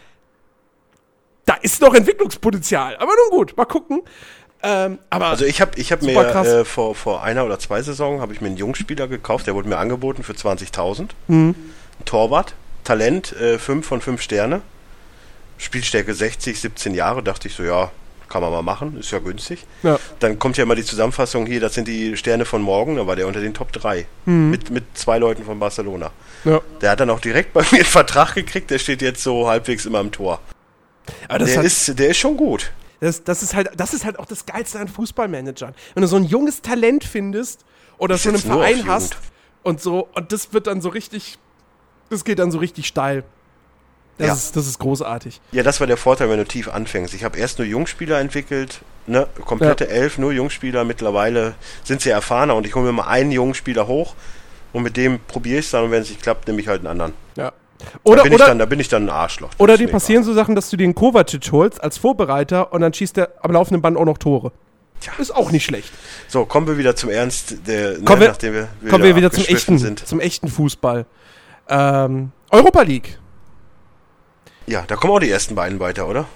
da 1.46 1.54
ist 1.54 1.80
noch 1.80 1.94
Entwicklungspotenzial. 1.94 2.96
Aber 2.96 3.12
nun 3.12 3.38
gut, 3.38 3.56
mal 3.56 3.64
gucken. 3.64 4.02
Ähm, 4.62 4.98
aber 5.08 5.28
Also 5.28 5.44
ich 5.46 5.60
habe 5.60 5.72
ich 5.76 5.90
hab 5.92 6.02
mir 6.02 6.12
äh, 6.20 6.64
vor, 6.64 6.94
vor 6.94 7.22
einer 7.22 7.44
oder 7.46 7.58
zwei 7.58 7.80
Saisonen 7.82 8.20
habe 8.20 8.34
ich 8.34 8.40
mir 8.40 8.48
einen 8.48 8.56
Jungspieler 8.58 9.08
gekauft, 9.08 9.46
der 9.46 9.54
wurde 9.54 9.68
mir 9.68 9.78
angeboten 9.78 10.22
für 10.22 10.32
20.000. 10.32 11.08
Mhm. 11.28 11.54
Ein 11.98 12.04
Torwart, 12.04 12.54
Talent, 12.84 13.32
äh, 13.32 13.58
5 13.58 13.86
von 13.86 14.00
5 14.00 14.20
Sterne. 14.20 14.60
Spielstärke 15.58 16.14
60, 16.14 16.60
17 16.60 16.94
Jahre, 16.94 17.22
dachte 17.22 17.48
ich 17.48 17.54
so, 17.54 17.62
ja, 17.62 17.90
kann 18.30 18.40
man 18.42 18.50
mal 18.50 18.62
machen, 18.62 18.96
ist 18.98 19.10
ja 19.10 19.18
günstig. 19.18 19.66
ja, 19.82 19.98
Dann 20.20 20.38
kommt 20.38 20.56
ja 20.56 20.62
immer 20.62 20.74
die 20.76 20.84
Zusammenfassung 20.84 21.46
hier, 21.46 21.60
das 21.60 21.74
sind 21.74 21.86
die 21.88 22.16
Sterne 22.16 22.44
von 22.44 22.62
morgen, 22.62 22.96
da 22.96 23.06
war 23.06 23.16
der 23.16 23.26
unter 23.26 23.40
den 23.40 23.52
Top 23.52 23.72
3. 23.72 24.06
Mhm. 24.24 24.50
Mit, 24.50 24.70
mit 24.70 24.84
zwei 24.94 25.18
Leuten 25.18 25.44
von 25.44 25.58
Barcelona. 25.58 26.12
ja. 26.44 26.60
Der 26.80 26.90
hat 26.90 27.00
dann 27.00 27.10
auch 27.10 27.20
direkt 27.20 27.52
bei 27.52 27.60
mir 27.72 27.78
einen 27.78 27.84
Vertrag 27.84 28.34
gekriegt, 28.34 28.70
der 28.70 28.78
steht 28.78 29.02
jetzt 29.02 29.22
so 29.22 29.48
halbwegs 29.48 29.84
immer 29.84 30.00
im 30.00 30.12
Tor. 30.12 30.40
Aber 31.28 31.40
das, 31.40 31.48
ist 31.48 31.54
Der 31.54 31.62
halt, 31.62 31.66
ist, 31.66 31.98
der 31.98 32.08
ist 32.10 32.18
schon 32.18 32.36
gut. 32.36 32.70
Das, 33.00 33.24
das, 33.24 33.42
ist 33.42 33.54
halt, 33.54 33.70
das 33.76 33.94
ist 33.94 34.04
halt 34.04 34.18
auch 34.18 34.26
das 34.26 34.46
Geilste 34.46 34.78
an 34.78 34.88
Fußballmanagern. 34.88 35.74
Wenn 35.94 36.02
du 36.02 36.06
so 36.08 36.16
ein 36.16 36.24
junges 36.24 36.62
Talent 36.62 37.04
findest 37.04 37.64
oder 37.98 38.14
Ich 38.16 38.22
so 38.22 38.28
einen 38.28 38.38
setz 38.38 38.46
nur 38.46 38.56
auf 38.58 38.66
Verein 38.66 38.86
hast 38.86 39.16
und 39.62 39.80
so, 39.80 40.08
und 40.14 40.32
das 40.32 40.52
wird 40.52 40.66
dann 40.66 40.80
so 40.80 40.88
richtig, 40.90 41.38
das 42.10 42.24
geht 42.24 42.38
dann 42.38 42.50
so 42.50 42.58
richtig 42.58 42.86
steil. 42.86 43.24
Das, 44.18 44.26
Ja. 44.26 44.34
ist, 44.34 44.56
das 44.56 44.66
ist 44.66 44.78
großartig. 44.78 45.40
Ja, 45.52 45.62
das 45.62 45.80
war 45.80 45.86
der 45.86 45.96
Vorteil, 45.96 46.28
wenn 46.28 46.36
du 46.38 46.44
tief 46.44 46.68
anfängst. 46.68 47.14
Ich 47.14 47.24
habe 47.24 47.38
erst 47.38 47.58
nur 47.58 47.66
Jungspieler 47.66 48.20
entwickelt, 48.20 48.82
ne, 49.06 49.26
komplette 49.46 49.88
elf, 49.88 50.18
nur 50.18 50.32
Jungspieler. 50.32 50.84
Mittlerweile 50.84 51.54
sind 51.84 52.02
sie 52.02 52.10
erfahrener 52.10 52.54
und 52.54 52.66
ich 52.66 52.74
hole 52.74 52.84
mir 52.84 52.92
mal 52.92 53.06
einen 53.06 53.32
Jungspieler 53.32 53.86
hoch 53.86 54.14
und 54.74 54.82
mit 54.82 54.98
dem 54.98 55.20
probiere 55.20 55.60
ich 55.60 55.64
es 55.66 55.70
dann 55.70 55.84
und 55.84 55.90
wenn 55.90 56.02
es 56.02 56.10
nicht 56.10 56.22
klappt, 56.22 56.46
nehme 56.48 56.60
ich 56.60 56.68
halt 56.68 56.80
einen 56.80 56.88
anderen. 56.88 57.14
Ja. 57.36 57.52
Da 57.80 57.86
Oder, 58.04 58.22
bin, 58.24 58.32
ich 58.32 58.36
oder, 58.38 58.46
dann, 58.46 58.58
da 58.58 58.66
bin 58.66 58.80
ich 58.80 58.88
dann 58.88 59.04
ein 59.04 59.10
Arschloch. 59.10 59.50
Oder 59.58 59.76
dir 59.76 59.88
passieren 59.88 60.22
so 60.24 60.32
Sachen, 60.34 60.54
dass 60.54 60.70
du 60.70 60.76
den 60.76 60.94
Kovacic 60.94 61.50
holst 61.52 61.82
als 61.82 61.98
Vorbereiter 61.98 62.72
und 62.72 62.80
dann 62.82 62.92
schießt 62.92 63.18
er 63.18 63.30
am 63.42 63.52
laufenden 63.52 63.82
Band 63.82 63.96
auch 63.96 64.04
noch 64.04 64.18
Tore. 64.18 64.52
Tja. 65.00 65.12
Ist 65.18 65.34
auch 65.34 65.50
nicht 65.50 65.64
schlecht. 65.64 65.90
So, 66.28 66.44
kommen 66.44 66.66
wir 66.66 66.76
wieder 66.76 66.94
zum 66.94 67.08
Ernst, 67.10 67.66
der, 67.66 67.92
ne, 67.98 68.04
Kommen 68.04 68.20
wir- 68.20 68.28
nachdem 68.28 68.52
wir, 68.52 68.68
Kommen 68.90 69.04
wir 69.04 69.16
wieder 69.16 69.30
zum 69.30 69.44
echten, 69.44 69.78
sind. 69.78 70.06
zum 70.06 70.20
echten 70.20 70.48
Fußball. 70.48 71.06
Ähm, 71.68 72.32
Europa 72.50 72.82
League. 72.82 73.18
Ja, 74.66 74.84
da 74.86 74.96
kommen 74.96 75.12
auch 75.14 75.18
die 75.20 75.30
ersten 75.30 75.54
beiden 75.54 75.80
weiter, 75.80 76.06
oder? 76.06 76.26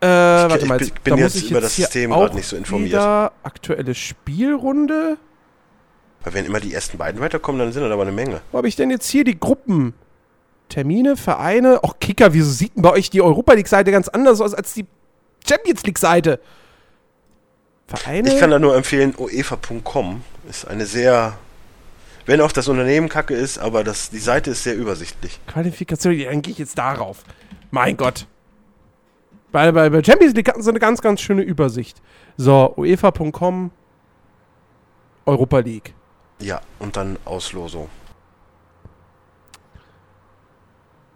Äh, 0.00 0.06
warte 0.06 0.58
ich 0.58 0.66
mal, 0.66 0.78
bin- 0.78 0.88
jetzt, 0.88 1.04
bin 1.04 1.16
da 1.16 1.22
jetzt 1.22 1.36
ich 1.36 1.50
über 1.50 1.60
das 1.60 1.76
System 1.76 2.10
grad 2.10 2.34
nicht 2.34 2.46
so 2.48 2.56
informiert. 2.56 2.90
Wieder 2.90 3.32
aktuelle 3.42 3.94
Spielrunde. 3.94 5.16
Weil 6.24 6.34
wenn 6.34 6.44
immer 6.44 6.60
die 6.60 6.74
ersten 6.74 6.98
beiden 6.98 7.20
weiterkommen, 7.20 7.60
dann 7.60 7.72
sind 7.72 7.82
das 7.82 7.92
aber 7.92 8.02
eine 8.02 8.12
Menge. 8.12 8.40
Wo 8.52 8.58
habe 8.58 8.68
ich 8.68 8.76
denn 8.76 8.90
jetzt 8.90 9.08
hier 9.08 9.22
die 9.24 9.38
Gruppen? 9.38 9.94
Termine, 10.68 11.16
Vereine. 11.16 11.80
Och, 11.82 11.98
Kicker, 12.00 12.32
wieso 12.32 12.50
sieht 12.50 12.76
denn 12.76 12.82
bei 12.82 12.90
euch 12.90 13.10
die 13.10 13.22
Europa 13.22 13.52
League-Seite 13.54 13.90
ganz 13.90 14.08
anders 14.08 14.40
aus 14.40 14.54
als 14.54 14.74
die 14.74 14.86
Champions 15.46 15.82
League-Seite? 15.84 16.40
Vereine? 17.86 18.28
Ich 18.28 18.38
kann 18.38 18.50
da 18.50 18.58
nur 18.58 18.76
empfehlen, 18.76 19.14
oefa.com 19.16 20.22
ist 20.48 20.66
eine 20.66 20.84
sehr, 20.84 21.38
wenn 22.26 22.40
auch 22.40 22.52
das 22.52 22.68
Unternehmen 22.68 23.08
kacke 23.08 23.34
ist, 23.34 23.58
aber 23.58 23.82
das, 23.82 24.10
die 24.10 24.18
Seite 24.18 24.50
ist 24.50 24.62
sehr 24.62 24.76
übersichtlich. 24.76 25.40
Qualifikation, 25.46 26.18
dann 26.18 26.42
gehe 26.42 26.52
ich 26.52 26.58
jetzt 26.58 26.76
darauf. 26.76 27.24
Mein 27.70 27.96
Gott. 27.96 28.26
Bei, 29.50 29.72
bei, 29.72 29.88
bei 29.88 30.04
Champions 30.04 30.34
League 30.34 30.48
hatten 30.48 30.62
sie 30.62 30.68
eine 30.68 30.78
ganz, 30.78 31.00
ganz 31.00 31.22
schöne 31.22 31.42
Übersicht. 31.42 32.02
So, 32.36 32.74
UEFA.com, 32.76 33.70
Europa 35.24 35.58
League. 35.60 35.94
Ja, 36.40 36.60
und 36.78 36.96
dann 36.96 37.18
Auslosung. 37.24 37.88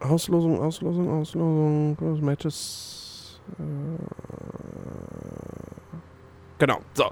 Auslosung, 0.03 0.61
Auslosung, 0.61 1.09
Auslosung, 1.21 1.97
Gross 1.97 2.21
Matches. 2.21 3.41
Äh, 3.59 3.63
genau, 6.59 6.81
so. 6.95 7.11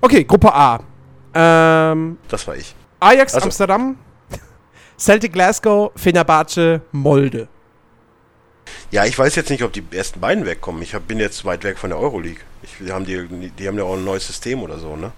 Okay, 0.00 0.24
Gruppe 0.24 0.52
A. 0.54 0.80
Ähm, 1.34 2.18
Das 2.28 2.46
war 2.46 2.56
ich. 2.56 2.74
Ajax 3.00 3.34
Also- 3.34 3.44
Amsterdam, 3.46 3.96
Celtic 4.98 5.32
Glasgow, 5.32 5.92
Fenerbahce, 5.96 6.80
Molde. 6.92 7.48
Ja, 8.90 9.04
ich 9.04 9.18
weiß 9.18 9.34
jetzt 9.36 9.50
nicht, 9.50 9.62
ob 9.62 9.72
die 9.72 9.84
ersten 9.92 10.20
beiden 10.20 10.44
wegkommen. 10.46 10.82
Ich 10.82 10.94
hab, 10.94 11.06
bin 11.06 11.18
jetzt 11.18 11.44
weit 11.44 11.64
weg 11.64 11.78
von 11.78 11.90
der 11.90 11.98
Euroleague. 11.98 12.40
Ich, 12.62 12.76
die, 12.78 12.92
haben 12.92 13.04
die, 13.04 13.50
die 13.50 13.68
haben 13.68 13.78
ja 13.78 13.84
auch 13.84 13.94
ein 13.94 14.04
neues 14.04 14.26
System 14.26 14.62
oder 14.62 14.78
so, 14.78 14.96
ne? 14.96 15.12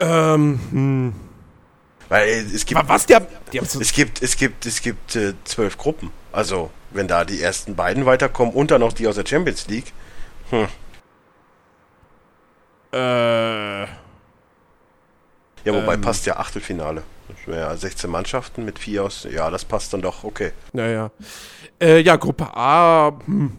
Ähm, 0.00 0.60
hm. 0.70 1.12
Weil 2.08 2.28
es 2.54 2.64
gibt, 2.66 2.80
Wa- 2.80 2.88
Was? 2.88 3.06
Die 3.06 3.14
haben, 3.14 3.26
die 3.52 3.58
haben 3.58 3.66
so, 3.66 3.80
es 3.80 3.92
gibt, 3.92 4.22
es 4.22 4.36
gibt, 4.36 4.64
es 4.66 4.80
gibt 4.80 5.16
äh, 5.16 5.34
zwölf 5.44 5.76
Gruppen. 5.76 6.10
Also, 6.32 6.70
wenn 6.90 7.08
da 7.08 7.24
die 7.24 7.40
ersten 7.42 7.74
beiden 7.76 8.06
weiterkommen 8.06 8.54
und 8.54 8.70
dann 8.70 8.80
noch 8.80 8.92
die 8.92 9.06
aus 9.08 9.16
der 9.16 9.26
Champions 9.26 9.66
League. 9.68 9.92
Hm. 10.50 10.68
äh, 12.92 13.82
Ja, 13.82 13.86
wobei 15.66 15.94
Ähm. 15.94 16.00
passt 16.00 16.26
ja 16.26 16.36
Achtelfinale. 16.36 17.02
Ja, 17.48 17.76
16 17.76 18.08
Mannschaften 18.08 18.64
mit 18.64 18.78
vier 18.78 19.02
aus. 19.04 19.26
Ja, 19.28 19.50
das 19.50 19.64
passt 19.64 19.92
dann 19.92 20.00
doch, 20.02 20.22
okay. 20.22 20.52
naja. 20.72 21.10
Äh, 21.80 21.98
ja, 22.00 22.14
Gruppe 22.16 22.48
A, 22.54 23.12
hm. 23.26 23.56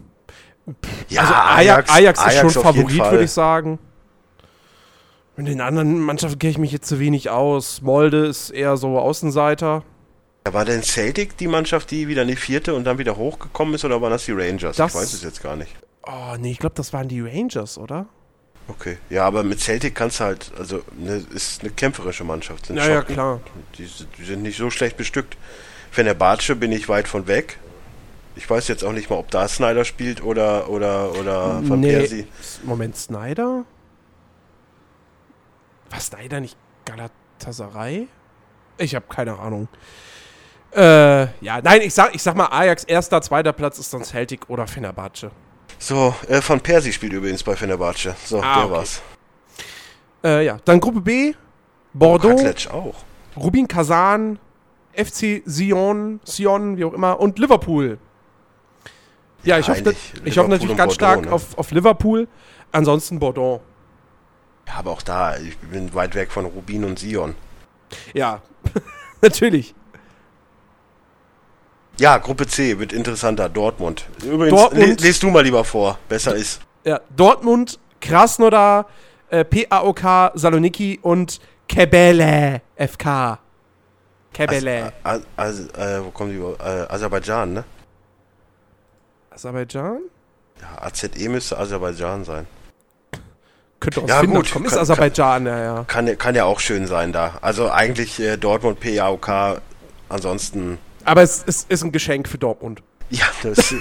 Ja, 1.08 1.22
also 1.22 1.34
Ajax, 1.34 1.90
Ajax, 1.90 2.26
ist 2.26 2.40
schon 2.40 2.50
Favorit, 2.62 2.98
würde 2.98 3.24
ich 3.24 3.30
sagen. 3.30 3.78
Mit 5.38 5.46
den 5.46 5.60
anderen 5.60 6.00
Mannschaften 6.00 6.38
kenne 6.40 6.50
ich 6.50 6.58
mich 6.58 6.72
jetzt 6.72 6.88
zu 6.88 6.98
wenig 6.98 7.30
aus. 7.30 7.80
Molde 7.80 8.26
ist 8.26 8.50
eher 8.50 8.76
so 8.76 8.98
Außenseiter. 8.98 9.84
Ja, 10.46 10.52
war 10.52 10.64
denn 10.64 10.82
Celtic 10.82 11.36
die 11.36 11.46
Mannschaft, 11.46 11.90
die 11.92 12.08
wieder 12.08 12.22
in 12.22 12.28
die 12.28 12.36
vierte 12.36 12.74
und 12.74 12.82
dann 12.84 12.98
wieder 12.98 13.16
hochgekommen 13.16 13.74
ist, 13.74 13.84
oder 13.84 14.02
waren 14.02 14.10
das 14.10 14.24
die 14.24 14.32
Rangers? 14.32 14.76
Das- 14.76 14.92
ich 14.94 15.00
weiß 15.00 15.12
es 15.12 15.22
jetzt 15.22 15.40
gar 15.42 15.54
nicht. 15.54 15.70
Oh, 16.04 16.34
nee, 16.40 16.50
ich 16.50 16.58
glaube, 16.58 16.74
das 16.74 16.92
waren 16.92 17.06
die 17.06 17.20
Rangers, 17.20 17.78
oder? 17.78 18.06
Okay. 18.66 18.98
Ja, 19.10 19.24
aber 19.26 19.44
mit 19.44 19.60
Celtic 19.60 19.94
kannst 19.94 20.18
du 20.20 20.24
halt, 20.24 20.50
also, 20.58 20.80
ne, 20.98 21.24
ist 21.32 21.60
eine 21.62 21.70
kämpferische 21.70 22.24
Mannschaft. 22.24 22.66
Sind 22.66 22.76
Ja, 22.76 22.88
ja, 22.88 22.96
Schotten. 23.00 23.14
klar. 23.14 23.40
Die, 23.78 23.84
sind- 23.86 24.08
die 24.18 24.24
sind 24.24 24.42
nicht 24.42 24.58
so 24.58 24.70
schlecht 24.70 24.96
bestückt. 24.96 25.36
Fenerbahce 25.92 26.56
bin 26.56 26.72
ich 26.72 26.88
weit 26.88 27.06
von 27.08 27.28
weg. 27.28 27.58
Ich 28.36 28.48
weiß 28.50 28.66
jetzt 28.68 28.84
auch 28.84 28.92
nicht 28.92 29.08
mal, 29.08 29.16
ob 29.16 29.30
da 29.30 29.46
Snyder 29.48 29.84
spielt 29.84 30.22
oder, 30.22 30.68
oder, 30.68 31.12
oder 31.18 31.60
Van 31.68 31.80
Persie. 31.80 32.26
S- 32.40 32.60
Moment, 32.64 32.96
Snyder? 32.96 33.64
War 35.90 36.00
Snyder 36.00 36.40
nicht 36.40 36.56
Galatasaray? 36.84 38.08
Ich 38.78 38.94
habe 38.94 39.06
keine 39.08 39.38
Ahnung. 39.38 39.68
Äh, 40.74 41.22
ja, 41.42 41.60
nein, 41.62 41.80
ich 41.82 41.94
sag, 41.94 42.14
ich 42.14 42.22
sag 42.22 42.34
mal 42.36 42.46
Ajax, 42.46 42.84
erster, 42.84 43.20
zweiter 43.22 43.52
Platz 43.52 43.78
ist 43.78 43.92
dann 43.94 44.04
Celtic 44.04 44.48
oder 44.48 44.66
Fenerbahce. 44.66 45.30
So, 45.78 46.14
äh, 46.28 46.40
Van 46.46 46.60
Persie 46.60 46.92
spielt 46.92 47.12
übrigens 47.12 47.42
bei 47.42 47.56
Fenerbahce. 47.56 48.14
So, 48.24 48.40
Ah, 48.40 48.54
der 48.56 48.64
okay. 48.66 48.74
war's. 48.74 49.02
Äh, 50.24 50.44
ja, 50.44 50.58
dann 50.64 50.80
Gruppe 50.80 51.00
B, 51.00 51.34
Bordeaux, 51.94 52.36
Katlec 52.36 52.68
auch. 52.72 52.96
Rubin 53.36 53.66
Kazan, 53.66 54.38
FC 54.92 55.42
Sion, 55.46 56.20
Sion, 56.24 56.76
wie 56.76 56.84
auch 56.84 56.92
immer, 56.92 57.18
und 57.18 57.38
Liverpool. 57.38 57.98
Ja, 59.44 59.58
ich 59.58 59.68
hoffe, 59.68 59.94
ich 60.24 60.36
hoffe 60.36 60.50
natürlich 60.50 60.76
ganz 60.76 60.96
Bordeaux, 60.98 61.22
stark 61.22 61.24
ne? 61.26 61.32
auf, 61.32 61.56
auf 61.56 61.70
Liverpool. 61.70 62.26
Ansonsten 62.72 63.18
Bordeaux. 63.18 63.60
Ja, 64.68 64.74
aber 64.78 64.90
auch 64.92 65.02
da, 65.02 65.36
ich 65.38 65.56
bin 65.58 65.92
weit 65.94 66.14
weg 66.14 66.30
von 66.30 66.44
Rubin 66.46 66.84
und 66.84 66.98
Sion. 66.98 67.34
Ja, 68.14 68.42
natürlich. 69.22 69.74
Ja, 71.98 72.18
Gruppe 72.18 72.46
C 72.46 72.78
wird 72.78 72.92
interessanter. 72.92 73.48
Dortmund. 73.48 74.06
Übrigens, 74.24 74.56
Dortmund. 74.60 75.00
le- 75.00 75.06
lest 75.08 75.22
du 75.22 75.30
mal 75.30 75.42
lieber 75.42 75.64
vor. 75.64 75.98
Besser 76.08 76.34
ist. 76.36 76.60
Ja, 76.84 77.00
Dortmund, 77.16 77.78
Krasnodar, 78.00 78.86
äh, 79.30 79.44
PAOK, 79.44 80.30
Saloniki 80.34 81.00
und 81.02 81.40
Kebele 81.66 82.62
FK. 82.76 83.38
Kebele. 84.32 84.92
Az- 85.02 85.22
Az- 85.36 85.68
äh, 85.76 86.04
wo 86.04 86.10
kommen 86.10 86.30
die? 86.30 86.38
Äh, 86.62 86.86
Aserbaidschan, 86.88 87.52
ne? 87.54 87.64
Aserbaidschan? 89.30 90.00
Ja, 90.60 90.82
AZE 90.82 91.28
müsste 91.28 91.58
Aserbaidschan 91.58 92.24
sein. 92.24 92.46
Könnte 93.94 94.02
aus 94.04 94.08
Ja, 94.10 94.20
Finnland 94.20 94.44
gut, 94.46 94.52
kommen. 94.52 94.64
Ist 94.66 94.72
kann- 94.72 94.80
Aserbaidschan, 94.82 95.46
ja, 95.46 95.58
ja. 95.62 95.84
Kann, 95.86 96.18
kann 96.18 96.34
ja 96.34 96.44
auch 96.44 96.60
schön 96.60 96.86
sein 96.86 97.12
da. 97.12 97.38
Also 97.40 97.70
eigentlich 97.70 98.18
äh, 98.20 98.36
Dortmund, 98.36 98.80
PAOK. 98.80 99.60
Ansonsten 100.08 100.78
Aber 101.04 101.22
es 101.22 101.42
ist, 101.42 101.70
ist 101.70 101.82
ein 101.82 101.92
Geschenk 101.92 102.28
für 102.28 102.38
Dortmund. 102.38 102.82
Ja, 103.10 103.24
das, 103.42 103.74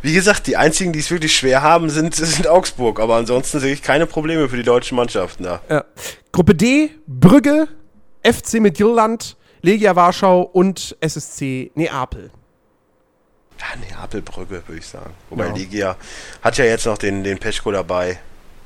wie 0.00 0.14
gesagt, 0.14 0.46
die 0.46 0.56
einzigen, 0.56 0.92
die 0.94 1.00
es 1.00 1.10
wirklich 1.10 1.36
schwer 1.36 1.60
haben, 1.62 1.90
sind, 1.90 2.14
sind 2.14 2.46
Augsburg. 2.48 2.98
Aber 3.00 3.16
ansonsten 3.16 3.60
sehe 3.60 3.72
ich 3.74 3.82
keine 3.82 4.06
Probleme 4.06 4.48
für 4.48 4.56
die 4.56 4.62
deutschen 4.62 4.96
Mannschaften 4.96 5.44
da. 5.44 5.60
Ja. 5.68 5.84
Gruppe 6.32 6.54
D, 6.54 6.90
Brügge, 7.06 7.68
FC 8.24 8.54
Midtjylland, 8.54 9.36
Legia 9.62 9.96
Warschau 9.96 10.40
und 10.42 10.96
SSC 11.00 11.70
Neapel. 11.74 12.30
Ja, 13.58 13.66
Neapelbrücke, 13.98 14.62
würde 14.66 14.78
ich 14.78 14.86
sagen. 14.86 15.12
Wobei 15.28 15.48
Ja. 15.48 15.54
Legia 15.54 15.96
hat 16.40 16.56
ja 16.56 16.64
jetzt 16.64 16.86
noch 16.86 16.96
den, 16.96 17.22
den 17.22 17.36
Peschko 17.38 17.70
dabei. 17.72 18.18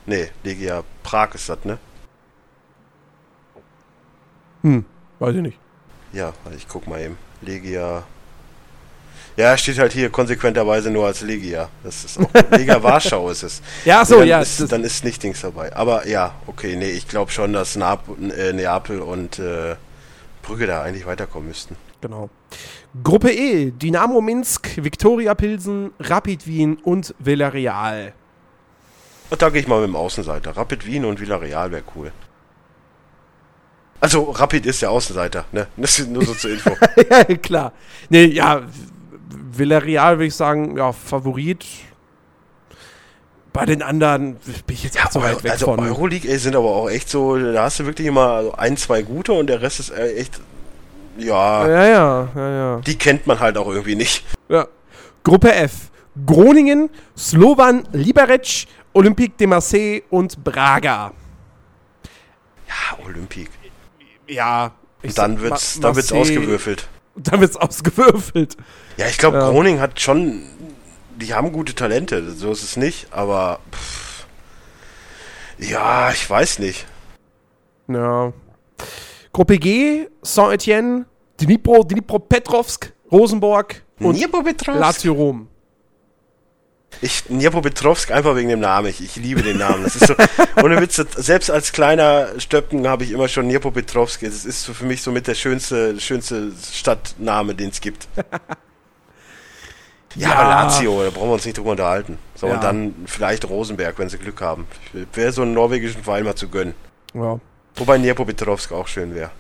Nee, 0.06 0.28
Legia 0.42 0.84
Prag 1.02 1.34
ist 1.34 1.48
das, 1.48 1.64
ne? 1.64 1.78
Hm, 4.62 4.84
weiß 5.18 5.36
ich 5.36 5.42
nicht. 5.42 5.58
Ja, 6.12 6.32
ich 6.56 6.68
guck 6.68 6.86
mal 6.86 7.00
eben. 7.00 7.18
Legia. 7.40 8.04
Ja, 9.36 9.56
steht 9.56 9.78
halt 9.78 9.92
hier 9.92 10.10
konsequenterweise 10.10 10.90
nur 10.90 11.06
als 11.06 11.20
Legia. 11.22 11.68
Das 11.82 12.04
ist 12.04 12.18
auch 12.18 12.30
Legia 12.50 12.82
Warschau 12.82 13.30
ist 13.30 13.42
es. 13.42 13.62
Ja, 13.84 14.04
so, 14.04 14.18
dann 14.20 14.28
ja. 14.28 14.40
Ist, 14.40 14.70
dann 14.70 14.84
ist 14.84 15.04
nicht 15.04 15.22
Dings 15.22 15.40
dabei. 15.40 15.74
Aber 15.74 16.06
ja, 16.06 16.34
okay, 16.46 16.76
nee, 16.76 16.90
ich 16.90 17.08
glaube 17.08 17.30
schon, 17.30 17.52
dass 17.52 17.76
Nap 17.76 18.04
äh, 18.20 18.52
Neapel 18.52 19.00
und 19.00 19.38
äh, 19.38 19.76
Brügge 20.42 20.66
da 20.66 20.82
eigentlich 20.82 21.06
weiterkommen 21.06 21.48
müssten. 21.48 21.76
Genau. 22.00 22.30
Gruppe 23.02 23.32
E, 23.32 23.70
Dynamo 23.70 24.20
Minsk, 24.20 24.76
Viktoria 24.76 25.34
Pilsen, 25.34 25.90
Rapid 25.98 26.46
Wien 26.46 26.76
und 26.76 27.14
Villarreal. 27.18 28.12
Und 29.30 29.42
da 29.42 29.50
gehe 29.50 29.60
ich 29.60 29.68
mal 29.68 29.80
mit 29.80 29.88
dem 29.88 29.96
Außenseiter. 29.96 30.56
Rapid 30.56 30.86
Wien 30.86 31.04
und 31.04 31.20
Villarreal 31.20 31.70
wäre 31.70 31.82
cool. 31.96 32.12
Also, 34.00 34.30
Rapid 34.30 34.66
ist 34.66 34.82
der 34.82 34.90
Außenseiter, 34.90 35.46
ne? 35.52 35.66
Das 35.76 35.98
ist 35.98 36.10
nur 36.10 36.24
so 36.24 36.34
zur 36.34 36.50
Info. 36.50 36.76
ja, 37.10 37.24
klar. 37.36 37.72
Nee, 38.10 38.26
ja, 38.26 38.62
Villarreal 39.56 40.18
würde 40.18 40.26
ich 40.26 40.34
sagen, 40.34 40.76
ja, 40.76 40.92
Favorit. 40.92 41.64
Bei 43.52 43.64
den 43.66 43.82
anderen 43.82 44.34
bin 44.66 44.74
ich 44.74 44.82
jetzt 44.84 45.02
auch 45.02 45.12
so 45.12 45.22
weit 45.22 45.42
weg 45.44 45.52
also 45.52 45.66
von. 45.66 45.78
Euroleague 45.80 46.28
ey, 46.28 46.38
sind 46.38 46.56
aber 46.56 46.70
auch 46.74 46.90
echt 46.90 47.08
so, 47.08 47.38
da 47.38 47.62
hast 47.62 47.78
du 47.78 47.86
wirklich 47.86 48.08
immer 48.08 48.52
ein, 48.56 48.76
zwei 48.76 49.02
gute 49.02 49.32
und 49.32 49.46
der 49.46 49.62
Rest 49.62 49.78
ist 49.78 49.90
äh, 49.90 50.14
echt, 50.16 50.40
ja, 51.16 51.66
Ja, 51.68 51.84
ja, 51.86 52.28
ja, 52.34 52.50
ja. 52.50 52.80
die 52.80 52.98
kennt 52.98 53.28
man 53.28 53.38
halt 53.38 53.56
auch 53.56 53.68
irgendwie 53.68 53.94
nicht. 53.94 54.24
ja. 54.48 54.66
Gruppe 55.22 55.54
F. 55.54 55.90
Groningen, 56.26 56.90
Slovan 57.16 57.88
Liberec, 57.92 58.66
Olympique 58.94 59.36
de 59.36 59.46
Marseille 59.46 60.02
und 60.10 60.42
Braga. 60.42 61.12
Ja, 62.68 63.04
Olympik. 63.04 63.50
Ja. 64.28 64.72
Und 65.02 65.18
dann 65.18 65.40
wird's, 65.40 65.76
Ma- 65.76 65.82
dann 65.82 65.96
wird's 65.96 66.10
Marseille- 66.10 66.38
ausgewürfelt. 66.38 66.88
Dann 67.16 67.40
wird's 67.40 67.56
ausgewürfelt. 67.56 68.56
Ja, 68.96 69.06
ich 69.06 69.18
glaube, 69.18 69.36
Ja. 69.38 69.50
Groningen 69.50 69.80
hat 69.80 70.00
schon, 70.00 70.42
die 71.16 71.34
haben 71.34 71.52
gute 71.52 71.74
Talente, 71.74 72.30
so 72.32 72.50
ist 72.50 72.62
es 72.62 72.76
nicht, 72.76 73.12
aber 73.12 73.60
pff, 73.72 74.26
ja, 75.58 76.10
ich 76.10 76.28
weiß 76.28 76.58
nicht. 76.58 76.86
Ja. 77.88 78.32
Gruppe 79.32 79.58
G, 79.58 80.08
Saint-Etienne, 80.22 81.06
Dnipro, 81.40 81.84
Dnipropetrovsk, 81.84 82.92
Rosenborg 83.12 83.82
und? 84.00 84.16
Lazio 84.80 85.12
Rom. 85.12 85.48
Ich, 87.00 87.24
Dnipropetrovsk 87.24 88.10
einfach 88.10 88.36
wegen 88.36 88.48
dem 88.48 88.60
Namen. 88.60 88.88
Ich, 88.88 89.02
ich 89.02 89.16
liebe 89.16 89.42
den 89.42 89.58
Namen. 89.58 89.82
Das 89.84 89.96
ist 89.96 90.06
so, 90.06 90.14
ohne 90.62 90.80
Witz, 90.80 90.96
selbst 91.16 91.50
als 91.50 91.72
kleiner 91.72 92.28
Stöpken 92.38 92.86
habe 92.88 93.04
ich 93.04 93.10
immer 93.12 93.28
schon 93.28 93.48
Dnipropetrovsk. 93.48 94.20
Das 94.22 94.44
ist 94.44 94.62
so 94.64 94.72
für 94.74 94.84
mich 94.84 95.02
somit 95.02 95.26
der 95.26 95.34
schönste, 95.34 96.00
schönste 96.00 96.52
Stadtname, 96.72 97.54
den 97.54 97.70
es 97.70 97.80
gibt. 97.80 98.08
Ja, 100.16 100.28
Ja. 100.28 100.62
Lazio, 100.62 101.02
da 101.02 101.10
brauchen 101.10 101.28
wir 101.28 101.34
uns 101.34 101.44
nicht 101.44 101.58
drüber 101.58 101.72
unterhalten. 101.72 102.18
So, 102.36 102.46
Ja. 102.46 102.54
und 102.54 102.62
dann 102.64 102.94
vielleicht 103.06 103.48
Rosenberg, 103.48 103.98
wenn 103.98 104.08
sie 104.08 104.18
Glück 104.18 104.40
haben. 104.40 104.66
Wäre 105.12 105.32
so 105.32 105.42
einen 105.42 105.54
norwegischen 105.54 106.04
Verein 106.04 106.24
mal 106.24 106.36
zu 106.36 106.48
gönnen. 106.48 106.74
Ja. 107.14 107.38
Wobei 107.76 107.98
Dnipropetrovsk 107.98 108.70
auch 108.72 108.86
schön 108.86 109.14
wäre. 109.14 109.30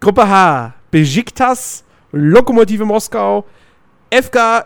Gruppe 0.00 0.26
H, 0.28 0.72
Besiktas, 0.90 1.84
Lokomotive 2.12 2.84
Moskau, 2.86 3.44
FK 4.10 4.64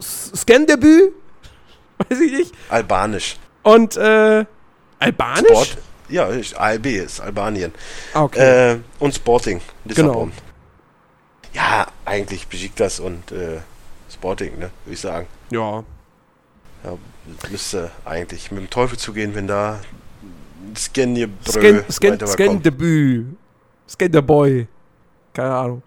Skandebü, 0.00 1.12
weiß 2.08 2.20
ich 2.20 2.32
nicht, 2.32 2.54
Albanisch. 2.68 3.36
und 3.62 3.96
äh, 3.96 4.44
Albanisch? 4.98 5.48
Sport. 5.48 5.78
Ja, 6.08 6.28
ALB 6.56 6.86
ist 6.86 7.20
Albanien. 7.20 7.72
Ah, 8.14 8.22
okay. 8.24 8.72
Äh, 8.74 8.78
und 9.00 9.14
Sporting, 9.14 9.60
Lissabon. 9.84 10.30
Genau. 10.30 10.32
Ja, 11.52 11.86
eigentlich 12.04 12.46
Besiktas 12.46 13.00
und 13.00 13.32
äh, 13.32 13.58
Sporting, 14.12 14.52
ne, 14.58 14.70
würde 14.84 14.94
ich 14.94 15.00
sagen. 15.00 15.26
ja. 15.50 15.82
Ja, 16.84 16.96
müsste 17.50 17.90
eigentlich 18.04 18.52
mit 18.52 18.60
dem 18.60 18.70
Teufel 18.70 18.96
zugehen, 18.98 19.34
wenn 19.34 19.48
da 19.48 19.80
Skenjebrö 20.76 21.82
Scan, 21.90 21.90
Scan. 21.90 22.26
Skandebü. 22.26 23.24
Skanderboy. 23.88 24.68
Keine 25.32 25.54
Ahnung. 25.54 25.82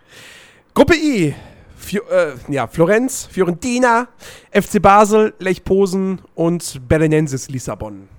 Gruppe 0.74 0.96
I. 0.96 1.34
Fi 1.80 1.98
äh, 1.98 2.34
ja, 2.50 2.68
Florenz, 2.68 3.28
Fiorentina, 3.32 4.10
FC 4.52 4.82
Basel, 4.82 5.34
Lech 5.40 5.64
Posen 5.64 6.22
und 6.36 6.82
Belenenses 6.88 7.48
Lissabon. 7.50 8.10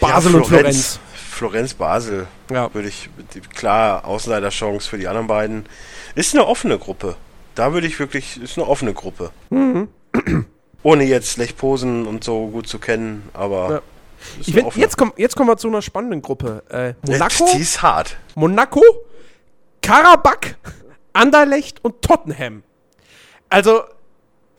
Basel 0.00 0.32
ja, 0.32 0.38
und 0.38 0.46
Florenz. 0.46 0.98
Florenz, 1.14 1.74
Basel, 1.74 2.26
Ja. 2.50 2.72
würde 2.74 2.88
ich, 2.88 3.08
klar, 3.54 4.04
Außenseiterchance 4.04 4.88
für 4.88 4.98
die 4.98 5.06
anderen 5.06 5.28
beiden. 5.28 5.66
Ist 6.16 6.34
eine 6.34 6.46
offene 6.46 6.78
Gruppe. 6.78 7.14
Da 7.54 7.72
würde 7.72 7.86
ich 7.86 7.98
wirklich, 8.00 8.42
ist 8.42 8.58
eine 8.58 8.66
offene 8.66 8.92
Gruppe. 8.92 9.30
Mhm. 9.50 9.88
Ohne 10.82 11.04
jetzt 11.04 11.36
Lech 11.36 11.56
Posen 11.56 12.06
und 12.06 12.24
so 12.24 12.48
gut 12.48 12.66
zu 12.66 12.78
kennen, 12.80 13.28
aber 13.34 13.70
Ja. 13.70 13.80
Ich 14.40 14.52
find, 14.52 14.74
jetzt, 14.74 14.96
komm, 14.96 15.12
jetzt 15.16 15.36
kommen 15.36 15.48
wir 15.48 15.56
zu 15.58 15.68
einer 15.68 15.80
spannenden 15.80 16.22
Gruppe. 16.22 16.64
Äh, 16.70 16.94
Monaco, 17.08 17.48
Die 17.54 17.60
ist 17.62 17.82
hart. 17.82 18.16
Monaco, 18.34 18.82
Karabakh, 19.88 20.56
Anderlecht 21.14 21.82
und 21.82 22.02
Tottenham. 22.02 22.62
Also, 23.48 23.84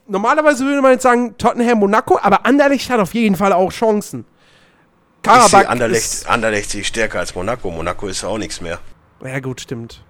normalerweise 0.08 0.66
würde 0.66 0.82
man 0.82 0.94
jetzt 0.94 1.04
sagen 1.04 1.38
Tottenham, 1.38 1.78
Monaco, 1.80 2.18
aber 2.20 2.46
Anderlecht 2.46 2.90
hat 2.90 3.00
auf 3.00 3.14
jeden 3.14 3.36
Fall 3.36 3.54
auch 3.54 3.72
Chancen. 3.72 4.26
Ich 5.18 5.24
Karabakh 5.24 5.50
sehe 5.50 5.70
Anderlecht, 5.70 6.04
ist... 6.04 6.28
Anderlecht 6.30 6.70
sehe 6.72 6.82
ich 6.82 6.88
stärker 6.88 7.20
als 7.20 7.36
Monaco. 7.36 7.70
Monaco 7.70 8.08
ist 8.08 8.24
auch 8.24 8.38
nichts 8.40 8.60
mehr. 8.62 8.80
Ja 9.24 9.40
gut, 9.40 9.62
stimmt. 9.62 10.04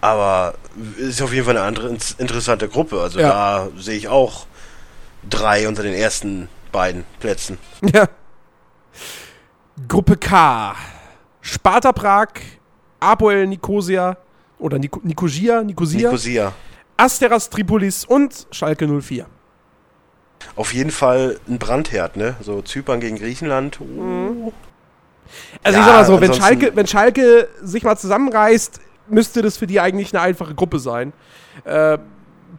Aber 0.00 0.54
ist 0.98 1.22
auf 1.22 1.32
jeden 1.32 1.46
Fall 1.46 1.56
eine 1.56 1.66
andere 1.66 1.96
interessante 2.18 2.68
Gruppe. 2.68 3.00
Also 3.00 3.18
Ja. 3.18 3.28
da 3.28 3.68
sehe 3.78 3.96
ich 3.96 4.08
auch 4.08 4.46
drei 5.28 5.66
unter 5.66 5.82
den 5.82 5.94
ersten 5.94 6.48
beiden 6.70 7.04
Plätzen. 7.20 7.58
Ja. 7.94 8.08
Gruppe 9.86 10.16
K. 10.16 10.74
Sparta 11.40 11.92
Prag, 11.92 12.28
Apoel 13.00 13.46
Nicosia 13.46 14.16
oder 14.58 14.78
Nik 14.78 15.04
Nicosia, 15.04 15.62
Nicosia, 15.62 16.08
Nicosia. 16.08 16.52
Asteras 16.96 17.48
Tripolis 17.50 18.04
und 18.04 18.46
Schalke 18.50 18.86
04. 18.86 19.26
Auf 20.56 20.72
jeden 20.74 20.90
Fall 20.90 21.38
ein 21.48 21.58
Brandherd, 21.58 22.16
ne? 22.16 22.36
So 22.40 22.62
Zypern 22.62 23.00
gegen 23.00 23.16
Griechenland. 23.16 23.80
Mhm. 23.80 24.52
Also 25.62 25.78
Ja, 25.78 25.84
ich 25.84 25.86
sag 25.86 25.94
mal 25.94 26.04
so, 26.04 26.20
wenn 26.20 26.34
Schalke, 26.34 26.72
wenn 26.74 26.86
Schalke 26.86 27.48
sich 27.62 27.82
mal 27.82 27.96
zusammenreißt, 27.96 28.80
müsste 29.08 29.42
das 29.42 29.56
für 29.56 29.66
die 29.66 29.80
eigentlich 29.80 30.14
eine 30.14 30.22
einfache 30.22 30.54
Gruppe 30.54 30.78
sein. 30.78 31.12
Äh, 31.64 31.98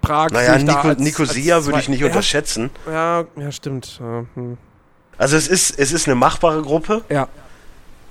Prag 0.01 0.29
Naja, 0.31 0.57
Nico, 0.57 0.93
Nicosia 1.01 1.65
würde 1.65 1.79
ich 1.79 1.89
nicht 1.89 1.99
ja, 1.99 2.07
unterschätzen. 2.07 2.69
Ja, 2.85 3.25
ja, 3.35 3.51
stimmt. 3.51 3.99
Ja, 3.99 4.25
hm. 4.35 4.57
Also 5.17 5.35
es 5.35 5.47
ist, 5.47 5.77
es 5.77 5.91
ist 5.91 6.07
eine 6.07 6.15
machbare 6.15 6.61
Gruppe. 6.61 7.03
ja. 7.09 7.27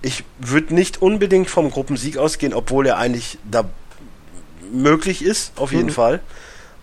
Ich 0.02 0.24
würde 0.38 0.74
nicht 0.74 1.02
unbedingt 1.02 1.50
vom 1.50 1.70
Gruppensieg 1.70 2.16
ausgehen, 2.18 2.54
obwohl 2.54 2.86
er 2.86 2.98
eigentlich 2.98 3.38
da 3.44 3.64
möglich 4.72 5.22
ist, 5.24 5.52
auf 5.58 5.72
jeden 5.72 5.86
Mhm. 5.86 5.92
Fall. 5.92 6.20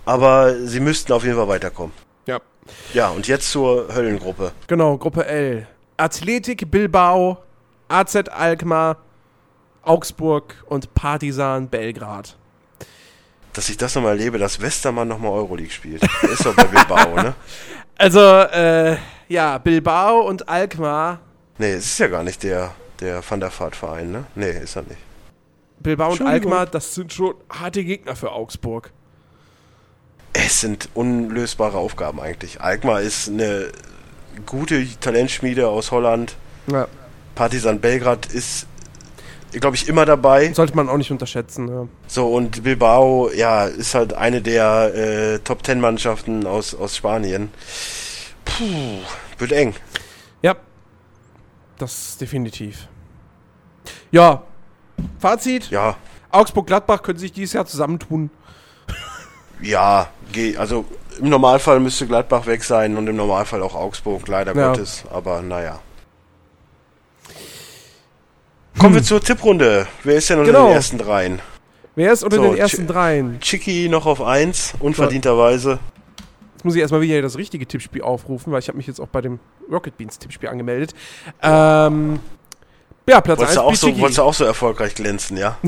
Aber 0.05 0.55
sie 0.67 0.79
müssten 0.79 1.13
auf 1.13 1.23
jeden 1.23 1.35
Fall 1.35 1.47
weiterkommen. 1.47 1.93
Ja. 2.25 2.39
Ja, 2.93 3.09
und 3.09 3.27
jetzt 3.27 3.51
zur 3.51 3.93
Höllengruppe. 3.93 4.51
Genau, 4.67 4.97
Gruppe 4.97 5.25
L. 5.25 5.67
Athletik 5.97 6.69
Bilbao, 6.69 7.37
AZ 7.87 8.15
Alkmaar, 8.29 8.97
Augsburg 9.83 10.55
und 10.67 10.93
Partizan 10.93 11.69
Belgrad. 11.69 12.35
Dass 13.53 13.69
ich 13.69 13.77
das 13.77 13.95
nochmal 13.95 14.17
erlebe, 14.17 14.37
dass 14.37 14.59
Westermann 14.59 15.07
nochmal 15.07 15.31
Euroleague 15.31 15.71
spielt. 15.71 16.01
Der 16.21 16.29
ist 16.31 16.45
doch 16.45 16.55
bei 16.55 16.65
Bilbao, 16.65 17.15
ne? 17.15 17.33
Also, 17.97 18.19
äh, 18.19 18.97
ja, 19.29 19.57
Bilbao 19.57 20.27
und 20.27 20.49
Alkmaar. 20.49 21.19
Nee, 21.57 21.71
es 21.75 21.85
ist 21.85 21.99
ja 21.99 22.07
gar 22.07 22.23
nicht 22.23 22.43
der, 22.43 22.75
der 22.99 23.21
Van 23.27 23.39
der 23.39 23.51
Vaart-Verein, 23.57 24.11
ne? 24.11 24.25
Nee, 24.35 24.51
ist 24.51 24.75
er 24.75 24.83
nicht. 24.83 24.99
Bilbao 25.79 26.11
und. 26.11 26.21
Alkmaar, 26.21 26.65
das 26.65 26.95
sind 26.95 27.13
schon 27.13 27.35
harte 27.49 27.83
Gegner 27.83 28.15
für 28.15 28.31
Augsburg. 28.31 28.91
Es 30.33 30.61
sind 30.61 30.89
unlösbare 30.93 31.77
Aufgaben 31.77 32.19
eigentlich. 32.19 32.61
Alkmaar 32.61 33.01
ist 33.01 33.29
eine 33.29 33.71
gute 34.45 34.85
Talentschmiede 34.99 35.67
aus 35.67 35.91
Holland. 35.91 36.35
Ja. 36.67 36.87
Partizan 37.35 37.79
Belgrad 37.79 38.25
ist, 38.27 38.67
glaube 39.51 39.75
ich, 39.75 39.87
immer 39.87 40.05
dabei. 40.05 40.51
Sollte 40.53 40.75
man 40.75 40.89
auch 40.89 40.97
nicht 40.97 41.11
unterschätzen. 41.11 41.67
Ja. 41.67 41.87
So, 42.07 42.27
und 42.27 42.63
Bilbao, 42.63 43.29
ja, 43.31 43.65
ist 43.65 43.95
halt 43.95 44.13
eine 44.13 44.41
der 44.41 44.93
äh, 44.95 45.39
Top 45.39 45.63
Ten 45.63 45.79
Mannschaften 45.79 46.45
aus, 46.45 46.75
aus 46.75 46.97
Spanien. 46.97 47.49
Puh, 48.43 48.99
wird 49.37 49.51
eng. 49.51 49.73
ja, 50.41 50.55
das 51.77 52.17
definitiv. 52.17 52.87
Ja, 54.11 54.43
Fazit: 55.19 55.69
Ja, 55.69 55.95
Augsburg-Gladbach 56.31 57.01
können 57.03 57.19
sich 57.19 57.31
dieses 57.31 57.53
Jahr 57.53 57.65
zusammentun. 57.65 58.29
ja, 59.61 60.09
also 60.57 60.85
im 61.19 61.29
Normalfall 61.29 61.79
müsste 61.79 62.07
Gladbach 62.07 62.45
weg 62.45 62.63
sein 62.63 62.97
und 62.97 63.07
im 63.07 63.15
Normalfall 63.15 63.61
auch 63.63 63.75
Augsburg, 63.75 64.27
leider 64.27 64.55
Ja. 64.55 64.69
Gottes, 64.69 65.03
aber 65.11 65.41
naja. 65.41 65.79
Kommen 68.77 68.95
wir 68.95 69.03
zur 69.03 69.21
Tipprunde. 69.21 69.87
Wer 70.03 70.15
ist 70.15 70.29
denn 70.29 70.39
unter 70.39 70.51
Genau. 70.51 70.67
den 70.67 70.75
ersten 70.75 70.97
dreien? 70.97 71.41
Wer 71.95 72.11
ist 72.11 72.23
unter 72.23 72.37
So, 72.37 72.43
den 72.43 72.57
ersten 72.57 72.87
dreien? 72.87 73.39
Chicky 73.39 73.87
noch 73.87 74.05
auf 74.05 74.21
1, 74.21 74.73
unverdienterweise. 74.79 75.79
Jetzt 76.65 76.69
muss 76.69 76.75
ich 76.77 76.81
erstmal 76.81 77.01
wieder 77.01 77.21
das 77.21 77.37
richtige 77.37 77.67
Tippspiel 77.67 78.01
aufrufen, 78.01 78.51
weil 78.51 78.57
ich 78.57 78.69
habe 78.69 78.77
mich 78.77 78.87
jetzt 78.87 78.99
auch 78.99 79.07
bei 79.07 79.21
dem 79.21 79.37
Rocket 79.71 79.95
Beans 79.97 80.17
Tippspiel 80.17 80.49
angemeldet. 80.49 80.95
Ähm, 81.43 82.19
ja, 83.07 83.21
Platz 83.21 83.39
1 83.39 83.55
Wolltest 83.55 83.55
du, 83.55 83.61
auch 83.61 83.75
so, 83.75 83.99
wolltest 83.99 84.17
du 84.17 84.23
auch 84.23 84.33
so 84.33 84.45
erfolgreich 84.45 84.95
glänzen, 84.95 85.37
ja? 85.37 85.59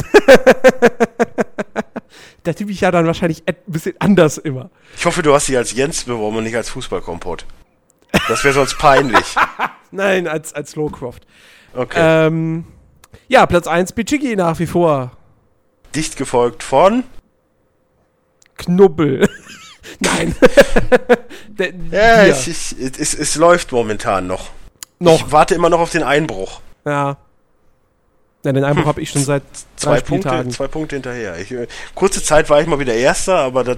Da 2.44 2.54
tippe 2.54 2.72
ich 2.72 2.82
ja 2.82 2.90
dann 2.90 3.06
wahrscheinlich 3.06 3.44
ein 3.46 3.58
bisschen 3.68 3.94
anders 4.00 4.40
immer. 4.40 4.72
Ich 4.98 5.06
hoffe, 5.06 5.22
du 5.22 5.36
hast 5.36 5.48
dich 5.48 5.58
als 5.58 5.72
Jens 5.74 6.06
beworben 6.06 6.38
und 6.38 6.46
nicht 6.46 6.56
als 6.56 6.70
Fußballkompott. 6.72 7.46
Das 8.28 8.44
wäre 8.44 8.56
sonst 8.56 8.80
peinlich. 8.80 9.36
Nein, 9.92 10.28
als, 10.28 10.52
als 10.54 10.76
Lowcroft. 10.76 11.28
Okay. 11.76 12.00
Ähm, 12.00 12.66
ja, 13.28 13.46
Platz 13.46 13.68
1 13.68 13.92
Bichigi 13.92 14.36
nach 14.36 14.58
wie 14.58 14.66
vor. 14.66 15.12
Dicht 15.94 16.18
gefolgt 16.18 16.64
von. 16.64 17.04
Knubbel. 18.56 19.30
Nein. 20.00 20.36
Ja, 21.92 22.26
es, 22.26 22.46
es, 22.48 22.72
es, 22.78 23.14
es 23.16 23.36
läuft 23.36 23.72
momentan 23.72 24.28
noch. 24.28 24.50
noch. 25.00 25.16
Ich 25.26 25.32
warte 25.32 25.56
immer 25.56 25.70
noch 25.72 25.80
auf 25.80 25.90
den 25.90 26.04
Einbruch. 26.04 26.62
Ja. 26.86 27.18
Ja, 28.46 28.52
den 28.52 28.64
Einbruch 28.64 28.86
habe 28.86 29.02
ich 29.02 29.10
schon 29.10 29.24
seit 29.26 29.42
Zwei 29.76 29.96
drei 29.96 30.02
Punkte, 30.02 30.30
Spieltagen. 30.30 30.52
zwei 30.52 30.68
Punkte 30.68 30.96
hinterher. 30.98 31.38
Ich, 31.40 31.54
kurze 31.96 32.22
Zeit 32.24 32.50
war 32.52 32.62
ich 32.62 32.68
mal 32.68 32.78
wieder 32.78 32.94
Erster, 32.94 33.38
aber 33.38 33.64
das 33.64 33.78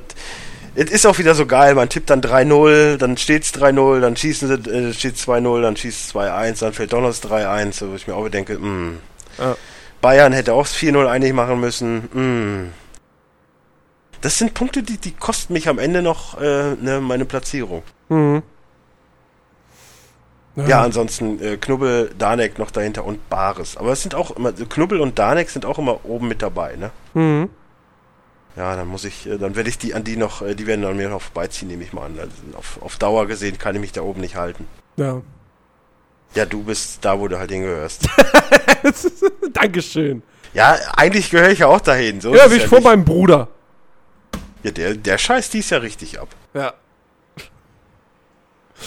es 0.76 0.92
ist 0.92 1.06
auch 1.06 1.18
wieder 1.18 1.36
so 1.36 1.46
geil. 1.46 1.74
Man 1.76 1.90
tippt 1.90 2.10
dann 2.10 2.22
3-0, 2.22 2.98
dann 2.98 3.18
steht's 3.18 3.54
3-0, 3.54 4.02
dann 4.02 4.16
schießen 4.16 4.48
sie, 4.64 4.70
äh, 4.70 4.94
steht 4.94 5.16
2-0, 5.16 5.62
dann 5.62 5.76
schießt 5.76 6.16
2-1, 6.16 6.60
dann 6.60 6.74
fällt 6.74 6.94
doch 6.94 7.02
noch 7.02 7.08
das 7.10 7.24
3-1, 7.24 7.90
wo 7.90 7.96
ich 7.96 8.08
mir 8.08 8.16
auch 8.16 8.28
denke, 8.30 8.58
mh. 8.60 8.94
Ja. 9.40 9.56
Bayern 10.02 10.32
hätte 10.34 10.54
auch 10.54 10.64
das 10.64 10.76
4-0 10.76 11.08
eigentlich 11.08 11.34
machen 11.34 11.60
müssen. 11.60 12.10
Mh. 12.14 12.68
Das 14.22 14.38
sind 14.38 14.54
Punkte, 14.54 14.84
die, 14.84 14.98
die 14.98 15.12
kosten 15.12 15.54
mich 15.54 15.70
am 15.70 15.80
Ende 15.80 16.02
noch 16.02 16.40
äh, 16.40 16.76
ne, 16.76 17.00
meine 17.02 17.26
Platzierung. 17.26 17.84
Mhm. 18.10 18.44
Ja, 20.68 20.84
ansonsten 20.84 21.42
äh, 21.42 21.56
Knubbel, 21.56 22.14
Danek 22.18 22.60
noch 22.60 22.70
dahinter 22.72 23.06
und 23.06 23.30
Bares. 23.30 23.78
Aber 23.78 23.94
es 23.94 24.02
sind 24.02 24.14
auch 24.14 24.32
immer, 24.36 24.52
Knubbel 24.52 25.00
und 25.00 25.18
Danek 25.18 25.50
sind 25.50 25.66
auch 25.66 25.80
immer 25.80 26.04
oben 26.04 26.28
mit 26.28 26.42
dabei, 26.42 26.76
ne? 26.76 26.92
Mhm. 27.14 27.50
Ja, 28.58 28.76
dann 28.76 28.88
muss 28.90 29.06
ich, 29.06 29.26
äh, 29.26 29.38
dann 29.38 29.56
werde 29.56 29.70
ich 29.70 29.78
die 29.78 29.94
an 29.94 30.04
die 30.04 30.18
noch, 30.18 30.42
äh, 30.42 30.56
die 30.56 30.68
werden 30.68 30.84
an 30.84 30.98
mir 30.98 31.08
noch 31.08 31.22
vorbeiziehen, 31.22 31.70
nehme 31.70 31.84
ich 31.84 31.94
mal 31.94 32.08
an. 32.08 32.20
Also 32.20 32.34
auf, 32.58 32.82
auf 32.82 32.98
Dauer 32.98 33.26
gesehen 33.28 33.58
kann 33.58 33.76
ich 33.76 33.80
mich 33.82 33.94
da 33.94 34.02
oben 34.02 34.20
nicht 34.20 34.36
halten. 34.36 34.68
Ja. 34.98 35.22
Ja, 36.36 36.46
du 36.46 36.64
bist 36.64 37.06
da, 37.06 37.18
wo 37.20 37.30
du 37.30 37.40
halt 37.40 37.52
hingehörst. 37.52 38.10
Dankeschön. 39.54 40.24
ja, 40.54 40.76
eigentlich 40.98 41.30
gehöre 41.32 41.50
ich 41.52 41.60
ja 41.60 41.68
auch 41.68 41.80
dahin. 41.82 42.20
So 42.20 42.36
Ja, 42.36 42.46
es 42.48 42.52
ich 42.52 42.68
vor 42.68 42.80
nicht. 42.80 42.86
meinem 42.86 43.06
Bruder. 43.06 43.48
Ja, 44.64 44.72
der, 44.72 44.96
der 44.96 45.18
scheißt 45.18 45.54
dies 45.54 45.70
ja 45.70 45.78
richtig 45.78 46.20
ab. 46.20 46.30
Ja. 46.54 46.74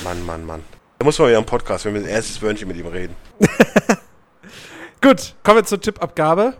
Mann, 0.04 0.24
Mann, 0.24 0.44
Mann. 0.44 0.62
Da 0.98 1.04
muss 1.04 1.18
man 1.18 1.28
wieder 1.28 1.38
im 1.38 1.46
Podcast, 1.46 1.84
wenn 1.84 1.94
wir 1.94 2.00
ein 2.02 2.06
erstes 2.08 2.40
Wörnchen 2.42 2.68
mit 2.68 2.76
ihm 2.76 2.86
reden. 2.86 3.16
Gut, 5.00 5.34
kommen 5.42 5.58
wir 5.58 5.64
zur 5.64 5.80
Tippabgabe. 5.80 6.54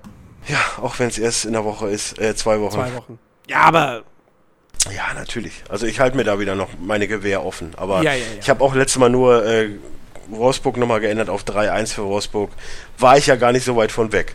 Ja, 0.49 0.59
auch 0.83 0.99
wenn 0.99 1.09
es 1.09 1.19
erst 1.19 1.45
in 1.45 1.53
der 1.53 1.65
Woche 1.65 1.89
ist, 1.89 2.19
äh, 2.19 2.35
zwei 2.35 2.61
Wochen. 2.61 2.75
Zwei 2.75 2.95
Wochen. 2.97 3.19
Ja, 3.49 3.61
aber 3.61 4.03
Ja, 4.91 5.15
natürlich. 5.15 5.63
Also 5.69 5.87
ich 5.87 6.01
halte 6.01 6.17
mir 6.17 6.25
da 6.25 6.41
wieder 6.41 6.57
noch 6.57 6.71
meine 6.81 7.07
Gewehr 7.07 7.45
offen. 7.45 7.73
Aber 7.77 8.03
Ja, 8.03 8.13
ja, 8.13 8.17
ja. 8.17 8.25
ich 8.41 8.51
habe 8.51 8.65
auch 8.65 8.75
letztes 8.75 8.99
Mal 8.99 9.11
nur 9.11 9.45
äh, 9.47 9.71
Wolfsburg 10.29 10.77
nochmal 10.77 11.01
geändert 11.01 11.29
auf 11.31 11.45
3-1 11.45 11.95
für 11.95 12.05
Wolfsburg. 12.05 12.51
War 12.99 13.17
ich 13.17 13.27
ja 13.27 13.37
gar 13.37 13.53
nicht 13.53 13.65
so 13.65 13.77
weit 13.77 13.93
von 13.93 14.11
weg. 14.13 14.35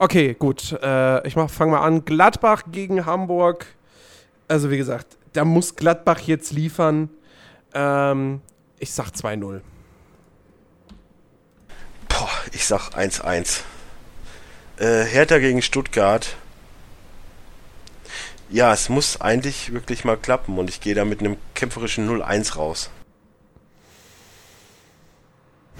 Okay, 0.00 0.36
gut. 0.38 0.78
Äh, 0.80 1.26
ich 1.26 1.34
fange 1.34 1.72
mal 1.72 1.80
an. 1.80 2.04
Gladbach 2.04 2.62
gegen 2.70 3.04
Hamburg. 3.04 3.66
Also 4.46 4.70
wie 4.70 4.78
gesagt, 4.78 5.16
da 5.32 5.44
muss 5.44 5.74
Gladbach 5.74 6.20
jetzt 6.20 6.52
liefern. 6.52 7.10
Ähm, 7.74 8.40
ich 8.78 8.92
sag 8.92 9.08
2-0. 9.08 9.60
Boah, 12.08 12.30
ich 12.52 12.64
sag 12.64 12.96
1-1. 12.96 13.62
Äh, 14.78 15.04
Hertha 15.04 15.38
gegen 15.38 15.62
Stuttgart. 15.62 16.36
Ja, 18.50 18.72
es 18.72 18.88
muss 18.88 19.20
eigentlich 19.20 19.72
wirklich 19.72 20.04
mal 20.04 20.16
klappen 20.16 20.58
und 20.58 20.70
ich 20.70 20.80
gehe 20.80 20.94
da 20.94 21.04
mit 21.04 21.20
einem 21.20 21.36
kämpferischen 21.54 22.08
0-1 22.08 22.54
raus. 22.54 22.90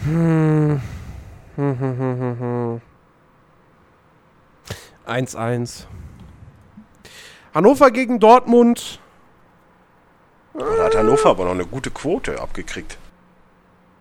1-1. 5.08 5.86
Hannover 7.54 7.90
gegen 7.90 8.20
Dortmund. 8.20 9.00
Da 10.54 10.84
hat 10.84 10.94
Hannover 10.96 11.30
aber 11.30 11.44
noch 11.44 11.52
eine 11.52 11.66
gute 11.66 11.90
Quote 11.90 12.40
abgekriegt. 12.40 12.98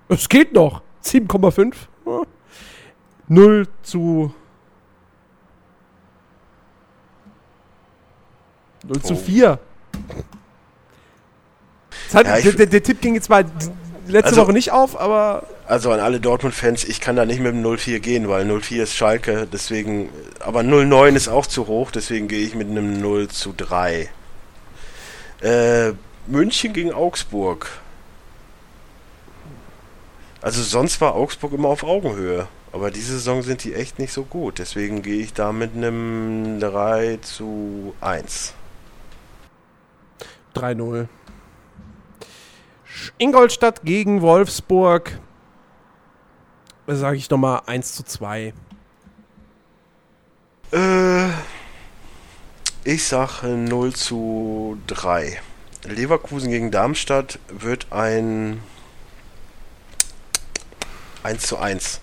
Es 0.09 0.27
geht 0.29 0.53
noch. 0.53 0.81
7,5. 1.03 1.75
Ja. 2.05 2.21
0 3.27 3.67
zu. 3.83 4.33
0 8.83 9.01
zu 9.01 9.13
Oh. 9.13 9.17
4. 9.17 9.59
Das 12.05 12.15
hat, 12.15 12.25
Ja, 12.27 12.51
der, 12.51 12.65
der 12.67 12.83
Tipp 12.83 13.01
ging 13.01 13.15
jetzt 13.15 13.29
mal 13.29 13.45
letzte 14.07 14.29
Also- 14.31 14.41
Woche 14.43 14.53
nicht 14.53 14.71
auf, 14.71 14.99
aber 14.99 15.43
Also 15.67 15.91
an 15.91 15.99
alle 15.99 16.21
Dortmund-Fans, 16.21 16.85
ich 16.85 17.01
kann 17.01 17.17
da 17.17 17.25
nicht 17.25 17.41
mit 17.41 17.51
dem 17.53 17.61
0-4 17.61 17.99
gehen, 17.99 18.29
weil 18.29 18.49
0-4 18.49 18.83
ist 18.83 18.95
Schalke, 18.95 19.45
deswegen, 19.51 20.09
aber 20.39 20.61
0-9 20.61 21.13
ist 21.15 21.27
auch 21.27 21.45
zu 21.45 21.67
hoch, 21.67 21.91
deswegen 21.91 22.29
gehe 22.29 22.45
ich 22.47 22.55
mit 22.55 22.69
einem 22.69 23.01
0 23.01 23.27
zu 23.27 23.53
3. 23.55 24.09
Äh, 25.41 25.91
München 26.25 26.71
gegen 26.71 26.93
Augsburg. 26.93 27.69
Also 30.41 30.63
sonst 30.63 31.01
war 31.01 31.15
Augsburg 31.15 31.51
immer 31.51 31.67
auf 31.67 31.83
Augenhöhe, 31.83 32.47
aber 32.71 32.89
diese 32.89 33.13
Saison 33.13 33.41
sind 33.43 33.65
die 33.65 33.73
echt 33.73 33.99
nicht 33.99 34.13
so 34.13 34.23
gut, 34.23 34.59
deswegen 34.59 35.01
gehe 35.01 35.19
ich 35.21 35.33
da 35.33 35.51
mit 35.51 35.75
einem 35.75 36.61
3 36.61 37.17
zu 37.21 37.93
1. 37.99 38.53
3-0. 40.55 41.07
Sch- 42.89 43.11
Ingolstadt 43.17 43.81
gegen 43.83 44.21
Wolfsburg. 44.21 45.19
Sage 46.87 47.17
ich 47.17 47.29
nochmal 47.29 47.63
1 47.65 47.95
zu 47.95 48.03
2. 48.03 48.53
Äh, 50.71 51.29
ich 52.85 53.05
sag 53.05 53.43
äh, 53.43 53.55
0 53.55 53.93
zu 53.93 54.77
3. 54.87 55.41
Leverkusen 55.83 56.49
gegen 56.49 56.71
Darmstadt 56.71 57.39
wird 57.49 57.91
ein 57.91 58.63
1 61.23 61.45
zu 61.45 61.57
1. 61.57 61.99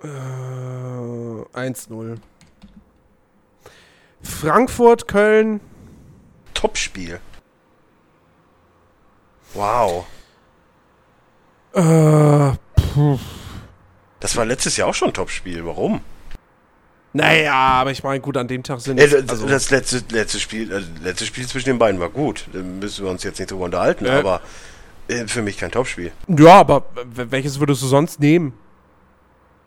1 0.00 1.88
1-0. 1.88 2.18
Frankfurt, 4.22 5.08
Köln. 5.08 5.60
Topspiel. 6.54 7.20
Wow. 9.54 10.06
Äh, 11.78 12.52
Das 14.20 14.36
war 14.36 14.44
letztes 14.44 14.76
Jahr 14.76 14.88
auch 14.88 14.94
schon 14.94 15.08
ein 15.08 15.14
Topspiel. 15.14 15.64
Warum? 15.64 16.00
naja, 17.12 17.54
aber 17.54 17.90
ich 17.90 18.02
meine, 18.04 18.20
gut, 18.20 18.36
an 18.36 18.46
dem 18.48 18.62
Tag 18.62 18.80
sind 18.80 18.98
Äh, 18.98 19.04
es- 19.04 19.10
das, 19.12 19.28
also, 19.30 19.46
das 19.48 19.70
letzte, 19.70 20.02
letzte 20.14 20.38
Spiel, 20.40 20.70
äh, 20.72 20.82
letzte 21.02 21.24
Spiel 21.26 21.46
zwischen 21.46 21.66
den 21.70 21.78
beiden 21.78 22.00
war 22.00 22.10
gut. 22.10 22.46
Da 22.52 22.58
müssen 22.60 23.04
wir 23.04 23.10
uns 23.10 23.22
jetzt 23.22 23.38
nicht 23.38 23.50
drüber 23.50 23.64
unterhalten, 23.64 24.04
Ja. 24.06 24.18
aber 24.18 24.40
äh, 25.08 25.26
für 25.26 25.42
mich 25.42 25.56
kein 25.56 25.70
Topspiel. 25.70 26.12
Ja, 26.28 26.60
aber 26.60 26.84
welches 27.14 27.58
würdest 27.60 27.82
du 27.82 27.86
sonst 27.86 28.20
nehmen? 28.20 28.52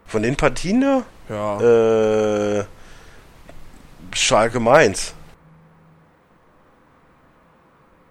Von 0.05 0.21
den 0.23 0.35
Partien 0.35 0.81
da? 0.81 1.03
Ja. 1.29 2.59
Äh, 2.59 2.65
Schalke 4.13 4.59
Mainz. 4.59 5.13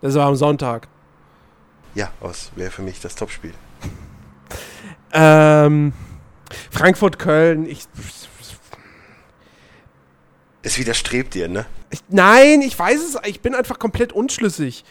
Das 0.02 0.14
war 0.14 0.27
am 0.27 0.36
Sonntag. 0.36 0.89
Ja, 1.94 2.10
das 2.22 2.51
wäre 2.56 2.70
für 2.70 2.82
mich 2.82 3.01
das 3.01 3.14
Topspiel. 3.14 3.52
Ähm, 5.12 5.93
Frankfurt, 6.70 7.19
Köln. 7.19 7.66
Ich, 7.66 7.85
Es 10.62 10.78
widerstrebt 10.78 11.35
dir, 11.35 11.49
ne? 11.49 11.66
ich, 11.91 12.01
nein, 12.09 12.62
ich 12.62 12.78
weiß 12.78 13.01
es. 13.01 13.19
Ich 13.27 13.41
bin 13.41 13.55
einfach 13.55 13.78
komplett 13.78 14.12
unschlüssig. 14.12 14.85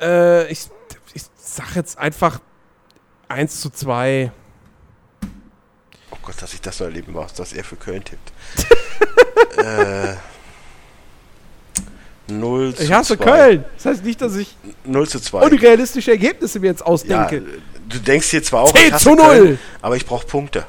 Äh, 0.00 0.50
ich, 0.50 0.68
ich 1.14 1.22
sag 1.36 1.74
jetzt 1.74 1.98
einfach 1.98 2.40
1 3.28 3.60
zu 3.60 3.70
2. 3.70 4.30
Oh 6.10 6.16
Gott, 6.22 6.40
dass 6.40 6.54
ich 6.54 6.60
das 6.60 6.78
noch 6.80 6.86
erleben 6.86 7.12
muss, 7.12 7.32
dass 7.32 7.52
er 7.52 7.64
für 7.64 7.76
Köln 7.76 8.04
tippt. 8.04 8.32
äh, 9.58 10.14
0 12.28 12.74
zu 12.74 12.82
Ich 12.82 12.92
hasse 12.92 13.16
2. 13.16 13.24
Köln. 13.24 13.64
Das 13.74 13.86
heißt 13.86 14.04
nicht, 14.04 14.20
dass 14.20 14.36
ich 14.36 14.56
0 14.84 15.08
zu 15.08 15.20
2. 15.20 15.46
unrealistische 15.46 16.12
Ergebnisse 16.12 16.60
mir 16.60 16.68
jetzt 16.68 16.80
Ja, 16.80 16.86
ausdenke. 16.86 17.42
Du 17.88 17.98
denkst 17.98 18.30
hier 18.30 18.42
zwar 18.42 18.62
auch, 18.62 18.72
10 18.72 18.86
ich 18.86 18.92
hasse 18.92 19.04
zu 19.04 19.14
0. 19.14 19.26
Köln, 19.26 19.58
aber 19.82 19.96
ich 19.96 20.06
brauche 20.06 20.26
Punkte. 20.26 20.66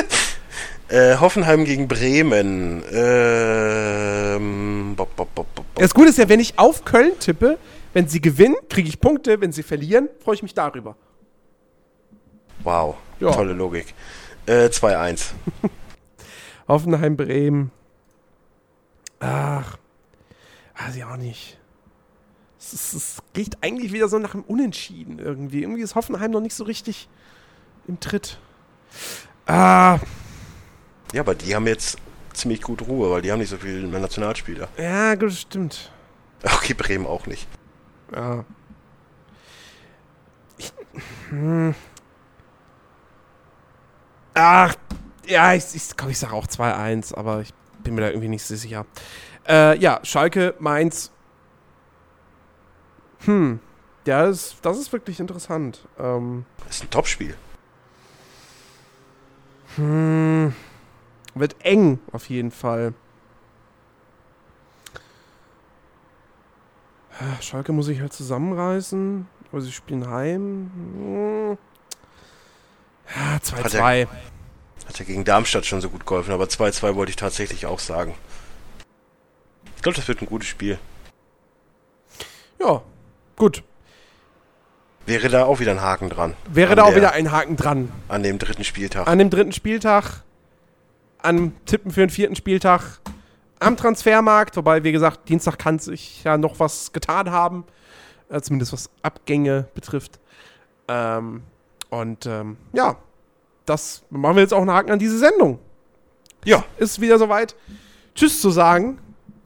äh, 0.88 1.16
Hoffenheim 1.16 1.64
gegen 1.64 1.88
Bremen. 1.88 2.82
Ähm, 2.92 4.94
bop, 4.96 5.14
bop, 5.16 5.34
bop, 5.34 5.54
bop, 5.54 5.74
bop. 5.74 5.82
Das 5.82 5.94
Gute 5.94 6.10
ist 6.10 6.18
ja, 6.18 6.28
wenn 6.28 6.40
ich 6.40 6.58
auf 6.58 6.84
Köln 6.84 7.12
tippe, 7.18 7.58
wenn 7.92 8.08
sie 8.08 8.20
gewinnen, 8.20 8.56
kriege 8.68 8.88
ich 8.88 9.00
Punkte. 9.00 9.40
Wenn 9.40 9.52
sie 9.52 9.62
verlieren, 9.62 10.08
freue 10.22 10.34
ich 10.36 10.42
mich 10.42 10.54
darüber. 10.54 10.96
Wow, 12.62 12.96
Ja. 13.20 13.32
tolle 13.32 13.52
Logik. 13.52 13.94
Äh, 14.46 14.66
2-1. 14.68 15.30
Hoffenheim, 16.68 17.16
Bremen. 17.16 17.70
Ach, 19.18 19.76
weiß 20.78 20.96
ich 20.96 21.04
auch 21.04 21.16
nicht. 21.16 21.58
Es, 22.72 22.92
es 22.94 23.18
riecht 23.36 23.58
eigentlich 23.62 23.92
wieder 23.92 24.08
so 24.08 24.18
nach 24.18 24.34
einem 24.34 24.44
Unentschieden 24.44 25.18
irgendwie. 25.18 25.62
Irgendwie 25.62 25.82
ist 25.82 25.94
Hoffenheim 25.94 26.30
noch 26.30 26.40
nicht 26.40 26.54
so 26.54 26.64
richtig 26.64 27.08
im 27.88 27.98
Tritt. 28.00 28.38
Ah, 29.46 29.98
Ja, 31.12 31.20
aber 31.22 31.34
die 31.34 31.54
haben 31.54 31.66
jetzt 31.66 31.98
ziemlich 32.32 32.62
gut 32.62 32.82
Ruhe, 32.82 33.10
weil 33.10 33.22
die 33.22 33.32
haben 33.32 33.38
nicht 33.40 33.48
so 33.50 33.56
viele 33.56 33.86
Nationalspieler. 33.86 34.68
ja, 34.78 35.14
gut, 35.16 35.32
stimmt. 35.32 35.90
Okay, 36.42 36.74
Bremen 36.74 37.06
auch 37.06 37.26
nicht. 37.26 37.46
Ja. 38.14 38.44
Ich, 40.56 40.72
hm. 41.30 41.74
Ach, 44.34 44.74
ja, 45.26 45.54
ich, 45.54 45.64
ich, 45.74 45.96
komm, 45.96 46.10
ich 46.10 46.18
sage 46.18 46.32
auch 46.34 46.46
2-1, 46.46 47.14
aber 47.14 47.40
ich 47.40 47.52
bin 47.82 47.94
mir 47.94 48.02
da 48.02 48.08
irgendwie 48.08 48.28
nicht 48.28 48.44
so 48.44 48.54
sicher. 48.56 48.86
Äh, 49.48 49.78
ja, 49.78 50.00
Schalke, 50.02 50.54
Mainz. 50.58 51.10
Hm. 53.24 53.60
Ja, 54.06 54.24
das, 54.26 54.56
das 54.62 54.78
ist 54.78 54.92
wirklich 54.92 55.20
interessant. 55.20 55.86
Ähm, 55.98 56.44
Das 56.66 56.76
ist 56.76 56.84
ein 56.84 56.90
Topspiel. 56.90 57.36
hm, 59.76 60.52
wird 61.34 61.56
eng, 61.64 62.00
auf 62.12 62.28
jeden 62.28 62.50
Fall. 62.50 62.94
Schalke 67.40 67.72
muss 67.72 67.86
sich 67.86 68.00
halt 68.00 68.12
zusammenreißen. 68.12 69.26
Aber 69.52 69.60
sie 69.60 69.72
spielen 69.72 70.08
heim. 70.08 70.70
Hm. 70.96 71.58
Ja, 73.14 73.36
2-2. 73.38 74.06
Hat 74.86 74.98
ja 74.98 75.04
gegen 75.04 75.24
Darmstadt 75.24 75.66
schon 75.66 75.80
so 75.80 75.90
gut 75.90 76.06
geholfen, 76.06 76.32
aber 76.32 76.44
2-2 76.44 76.94
wollte 76.94 77.10
ich 77.10 77.16
tatsächlich 77.16 77.66
auch 77.66 77.80
sagen. 77.80 78.14
Ich 79.76 79.82
glaube, 79.82 79.96
das 79.96 80.08
wird 80.08 80.22
ein 80.22 80.26
gutes 80.26 80.48
Spiel. 80.48 80.78
Ja, 82.60 82.82
gut. 83.40 83.64
Wäre 85.06 85.28
da 85.28 85.44
auch 85.46 85.58
wieder 85.58 85.72
ein 85.72 85.80
Haken 85.80 86.08
dran. 86.10 86.34
Wäre 86.52 86.74
da 86.76 86.82
auch 86.84 86.88
der- 86.88 86.96
wieder 86.96 87.12
ein 87.12 87.32
Haken 87.32 87.56
dran. 87.56 87.90
An 88.08 88.22
dem 88.22 88.38
dritten 88.38 88.62
Spieltag. 88.64 89.08
An 89.08 89.18
dem 89.18 89.30
dritten 89.30 89.52
Spieltag, 89.52 90.22
an 91.18 91.52
Tippen 91.66 91.90
für 91.90 92.00
den 92.00 92.10
vierten 92.10 92.36
Spieltag, 92.36 93.00
am 93.58 93.76
Transfermarkt, 93.76 94.56
wobei, 94.56 94.84
wie 94.84 94.92
gesagt, 94.92 95.28
Dienstag 95.28 95.58
kann 95.58 95.78
sich 95.78 96.22
ja 96.24 96.38
noch 96.38 96.60
was 96.60 96.92
getan 96.92 97.30
haben, 97.30 97.64
äh, 98.28 98.40
zumindest 98.40 98.72
was 98.72 98.90
Abgänge 99.02 99.66
betrifft. 99.74 100.20
Ähm, 100.88 101.42
und 101.88 102.26
ähm, 102.26 102.56
ja, 102.72 102.96
das 103.66 104.02
machen 104.10 104.36
wir 104.36 104.42
jetzt 104.42 104.54
auch 104.54 104.60
einen 104.62 104.70
Haken 104.70 104.92
an 104.92 104.98
diese 104.98 105.18
Sendung. 105.18 105.58
Ja, 106.44 106.64
Ist 106.78 107.00
wieder 107.00 107.18
soweit. 107.18 107.54
Tschüss 108.14 108.40
zu 108.40 108.50
sagen. 108.50 108.98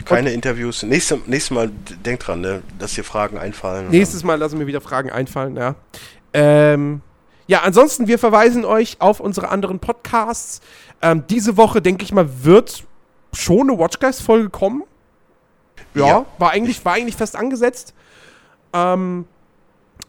Keine 0.05 0.33
Interviews. 0.33 0.83
Nächstes, 0.83 1.19
nächstes 1.27 1.51
Mal 1.51 1.71
denkt 2.05 2.27
dran, 2.27 2.41
ne, 2.41 2.63
dass 2.79 2.95
dir 2.95 3.05
Fragen 3.05 3.39
einfallen. 3.39 3.89
Nächstes 3.91 4.25
Mal 4.25 4.37
lassen 4.37 4.59
mir 4.59 4.67
wieder 4.67 4.81
Fragen 4.81 5.11
einfallen, 5.11 5.57
ja. 5.57 5.75
Ähm, 6.33 7.01
ja, 7.47 7.61
ansonsten, 7.63 8.07
wir 8.09 8.19
verweisen 8.19 8.65
euch 8.65 8.97
auf 9.01 9.21
unsere 9.21 9.49
anderen 9.51 9.79
Podcasts. 9.79 10.61
Ähm, 11.03 11.25
diese 11.29 11.57
Woche, 11.57 11.83
denke 11.83 12.05
ich 12.05 12.13
mal, 12.13 12.45
wird 12.45 12.85
schon 13.33 13.69
eine 13.71 13.79
Watchguys-Folge 13.79 14.51
kommen. 14.51 14.85
Ja, 15.95 16.07
Ja. 16.07 16.27
War, 16.39 16.51
eigentlich, 16.51 16.85
war 16.85 16.95
eigentlich 16.95 17.17
fest 17.17 17.37
angesetzt. 17.37 17.95
Ähm, 18.73 19.27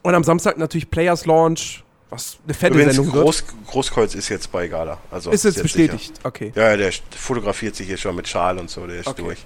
und 0.02 0.16
am 0.16 0.24
Samstag 0.24 0.58
natürlich 0.58 0.90
Players 0.90 1.26
Launch, 1.26 1.84
was 2.10 2.38
eine 2.46 2.54
fette 2.54 2.74
Übrigens, 2.76 2.96
Sendung 2.96 3.14
wird. 3.14 3.26
Groß, 3.26 3.44
Großkreuz 3.68 4.16
ist 4.16 4.30
jetzt 4.30 4.52
bei 4.52 4.68
Gala. 4.68 5.00
Also 5.12 5.32
Ist 5.32 5.44
jetzt 5.44 5.56
sicher. 5.56 5.64
bestätigt, 5.64 6.14
okay. 6.24 6.52
Ja, 6.56 6.78
der 6.78 6.92
fotografiert 7.18 7.76
sich 7.76 7.88
hier 7.88 7.98
schon 7.98 8.16
mit 8.16 8.28
Schal 8.28 8.58
und 8.58 8.70
so, 8.70 8.86
der 8.88 9.00
ist 9.02 9.08
Okay. 9.08 9.24
durch. 9.24 9.46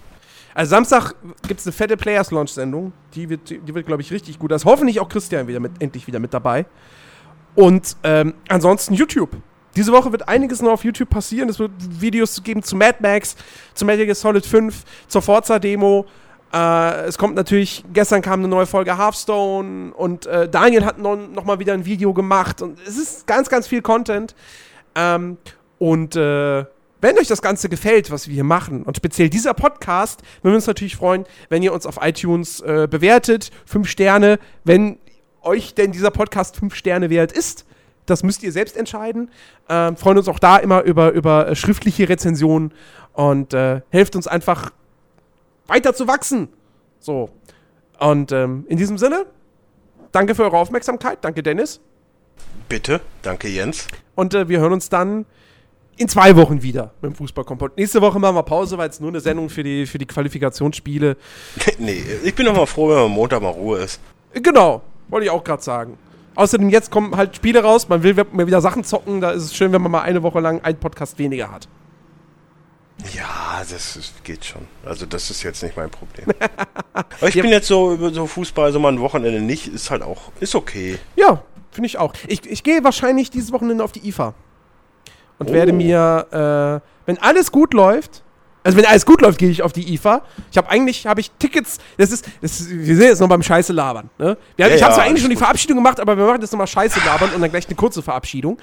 Also 0.59 0.71
Samstag 0.71 1.13
gibt 1.47 1.61
es 1.61 1.67
eine 1.67 1.71
fette 1.71 1.95
Players 1.95 2.31
Launch 2.31 2.49
Sendung. 2.49 2.91
Die 3.13 3.29
wird, 3.29 3.49
die 3.49 3.73
wird 3.73 3.85
glaube 3.85 4.01
ich, 4.01 4.11
richtig 4.11 4.37
gut. 4.37 4.51
Da 4.51 4.57
ist 4.57 4.65
hoffentlich 4.65 4.99
auch 4.99 5.07
Christian 5.07 5.47
wieder 5.47 5.61
mit, 5.61 5.71
endlich 5.81 6.05
wieder 6.05 6.19
mit 6.19 6.33
dabei. 6.33 6.65
Und 7.55 7.95
ähm, 8.03 8.33
ansonsten 8.49 8.93
YouTube. 8.93 9.37
Diese 9.77 9.93
Woche 9.93 10.11
wird 10.11 10.27
einiges 10.27 10.61
noch 10.61 10.71
auf 10.71 10.83
YouTube 10.83 11.09
passieren. 11.09 11.47
Es 11.47 11.59
wird 11.59 11.71
Videos 12.01 12.43
geben 12.43 12.61
zu 12.61 12.75
Mad 12.75 12.97
Max, 12.99 13.37
zu 13.73 13.85
Metal 13.85 14.03
Gear 14.03 14.15
Solid 14.15 14.45
5, 14.45 14.83
zur 15.07 15.21
Forza-Demo. 15.21 16.05
Äh, 16.51 17.05
es 17.05 17.17
kommt 17.17 17.35
natürlich, 17.35 17.85
gestern 17.93 18.21
kam 18.21 18.41
eine 18.41 18.49
neue 18.49 18.65
Folge 18.65 18.97
Hearthstone 18.97 19.93
und 19.93 20.25
äh, 20.25 20.49
Daniel 20.49 20.83
hat 20.83 20.99
noch, 20.99 21.15
noch 21.15 21.59
wieder 21.59 21.71
ein 21.71 21.85
Video 21.85 22.13
gemacht. 22.13 22.61
Und 22.61 22.77
es 22.85 22.97
ist 22.97 23.25
ganz, 23.25 23.47
ganz 23.47 23.65
viel 23.65 23.81
Content. 23.81 24.35
Ähm, 24.93 25.37
und 25.77 26.17
äh, 26.17 26.65
wenn 27.01 27.17
euch 27.17 27.27
das 27.27 27.41
Ganze 27.41 27.69
gefällt, 27.69 28.11
was 28.11 28.27
wir 28.27 28.33
hier 28.33 28.43
machen, 28.43 28.83
und 28.83 28.97
speziell 28.97 29.29
dieser 29.29 29.53
Podcast, 29.53 30.21
würden 30.41 30.53
wir 30.53 30.57
uns 30.57 30.67
natürlich 30.67 30.95
freuen, 30.95 31.25
wenn 31.49 31.63
ihr 31.63 31.73
uns 31.73 31.85
auf 31.85 31.99
iTunes 32.01 32.59
äh, 32.61 32.87
bewertet. 32.89 33.51
Fünf 33.65 33.87
Sterne, 33.87 34.39
wenn 34.63 34.97
euch 35.41 35.73
denn 35.73 35.91
dieser 35.91 36.11
Podcast 36.11 36.57
fünf 36.57 36.75
Sterne 36.75 37.09
wert 37.09 37.31
ist. 37.31 37.65
Das 38.05 38.23
müsst 38.23 38.43
ihr 38.43 38.51
selbst 38.51 38.75
entscheiden. 38.75 39.29
Ähm, 39.69 39.95
freuen 39.95 40.17
uns 40.17 40.27
auch 40.27 40.39
da 40.39 40.57
immer 40.57 40.81
über, 40.81 41.11
über 41.11 41.47
äh, 41.47 41.55
schriftliche 41.55 42.09
Rezensionen 42.09 42.73
und 43.13 43.53
äh, 43.53 43.81
helft 43.89 44.15
uns 44.15 44.27
einfach 44.27 44.71
weiter 45.67 45.93
zu 45.93 46.07
wachsen. 46.07 46.49
So. 46.99 47.29
Und 47.99 48.31
ähm, 48.31 48.65
in 48.67 48.77
diesem 48.77 48.97
Sinne, 48.97 49.25
danke 50.11 50.35
für 50.35 50.43
eure 50.43 50.57
Aufmerksamkeit. 50.57 51.19
Danke, 51.21 51.43
Dennis. 51.43 51.79
Bitte, 52.67 53.01
danke 53.21 53.47
Jens. 53.47 53.87
Und 54.15 54.33
äh, 54.33 54.49
wir 54.49 54.59
hören 54.59 54.73
uns 54.73 54.89
dann 54.89 55.25
in 55.99 56.07
zwei 56.07 56.35
Wochen 56.37 56.63
wieder 56.63 56.93
mit 57.01 57.11
dem 57.11 57.15
Fußballkompott. 57.15 57.77
Nächste 57.77 58.01
Woche 58.01 58.19
machen 58.19 58.35
wir 58.35 58.43
Pause, 58.43 58.77
weil 58.77 58.89
es 58.89 59.01
nur 59.01 59.09
eine 59.09 59.19
Sendung 59.19 59.49
für 59.49 59.63
die, 59.63 59.85
für 59.85 59.97
die 59.97 60.05
Qualifikationsspiele. 60.05 61.17
nee, 61.77 62.01
ich 62.23 62.33
bin 62.33 62.45
doch 62.45 62.55
mal 62.55 62.65
froh, 62.65 62.89
wenn 62.89 62.97
am 62.97 63.11
Montag 63.11 63.41
mal 63.41 63.49
Ruhe 63.49 63.79
ist. 63.79 63.99
Genau, 64.33 64.81
wollte 65.09 65.25
ich 65.25 65.31
auch 65.31 65.43
gerade 65.43 65.61
sagen. 65.61 65.97
Außerdem, 66.35 66.69
jetzt 66.69 66.89
kommen 66.89 67.17
halt 67.17 67.35
Spiele 67.35 67.61
raus, 67.61 67.89
man 67.89 68.01
will 68.01 68.15
mal 68.31 68.47
wieder 68.47 68.61
Sachen 68.61 68.85
zocken, 68.85 69.19
da 69.19 69.31
ist 69.31 69.43
es 69.43 69.55
schön, 69.55 69.73
wenn 69.73 69.81
man 69.81 69.91
mal 69.91 70.01
eine 70.01 70.23
Woche 70.23 70.39
lang 70.39 70.61
einen 70.61 70.79
Podcast 70.79 71.19
weniger 71.19 71.51
hat. 71.51 71.67
Ja, 73.13 73.61
das 73.69 73.97
ist, 73.97 74.23
geht 74.23 74.45
schon. 74.45 74.61
Also 74.85 75.05
das 75.05 75.29
ist 75.29 75.43
jetzt 75.43 75.61
nicht 75.63 75.75
mein 75.75 75.89
Problem. 75.89 76.27
Aber 76.93 77.27
ich 77.27 77.35
bin 77.35 77.47
jetzt 77.49 77.67
so 77.67 77.93
über 77.93 78.09
so 78.11 78.25
Fußball, 78.25 78.71
so 78.71 78.79
mal 78.79 78.93
ein 78.93 79.01
Wochenende 79.01 79.41
nicht, 79.41 79.67
ist 79.67 79.91
halt 79.91 80.01
auch, 80.01 80.31
ist 80.39 80.55
okay. 80.55 80.97
Ja, 81.17 81.43
finde 81.71 81.87
ich 81.87 81.97
auch. 81.97 82.13
Ich, 82.27 82.45
ich 82.45 82.63
gehe 82.63 82.85
wahrscheinlich 82.85 83.29
dieses 83.31 83.51
Wochenende 83.51 83.83
auf 83.83 83.91
die 83.91 84.07
IFA. 84.07 84.33
Und 85.39 85.51
werde 85.51 85.73
mir, 85.73 86.81
äh, 86.83 87.07
wenn 87.07 87.17
alles 87.17 87.51
gut 87.51 87.73
läuft, 87.73 88.23
also 88.63 88.77
wenn 88.77 88.85
alles 88.85 89.05
gut 89.05 89.21
läuft, 89.21 89.39
gehe 89.39 89.49
ich 89.49 89.63
auf 89.63 89.71
die 89.71 89.93
IFA. 89.93 90.21
Ich 90.51 90.57
habe 90.57 90.69
eigentlich, 90.69 91.07
habe 91.07 91.21
ich 91.21 91.31
Tickets, 91.39 91.77
das 91.97 92.11
ist, 92.11 92.27
das 92.41 92.59
ist, 92.59 92.69
wir 92.69 92.95
sind 92.95 93.05
jetzt 93.05 93.19
noch 93.19 93.29
beim 93.29 93.41
Scheiße 93.41 93.71
labern. 93.71 94.09
Ne? 94.17 94.37
Wir, 94.57 94.67
Ja, 94.67 94.75
ich 94.75 94.83
habe 94.83 94.91
ja, 94.91 94.95
zwar 94.95 95.03
eigentlich 95.05 95.09
alles 95.09 95.21
schon 95.21 95.29
die. 95.29 95.35
Verabschiedung 95.37 95.77
gemacht, 95.77 95.99
aber 95.99 96.17
wir 96.17 96.25
machen 96.25 96.41
jetzt 96.41 96.51
nochmal 96.51 96.67
Scheiße 96.67 96.99
labern 97.05 97.31
und 97.33 97.41
dann 97.41 97.49
gleich 97.49 97.67
eine 97.67 97.75
kurze 97.75 98.01
Verabschiedung. 98.01 98.57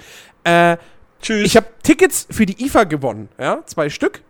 Äh, 0.45 0.77
Tschüss. 1.23 1.47
ich 1.47 1.57
habe 1.57 1.67
Tickets 1.83 2.27
für 2.31 2.45
die 2.45 2.65
IFA 2.67 2.85
gewonnen, 2.85 3.31
ja, 3.39 3.63
zwei 3.65 3.89
Stück, 3.89 4.23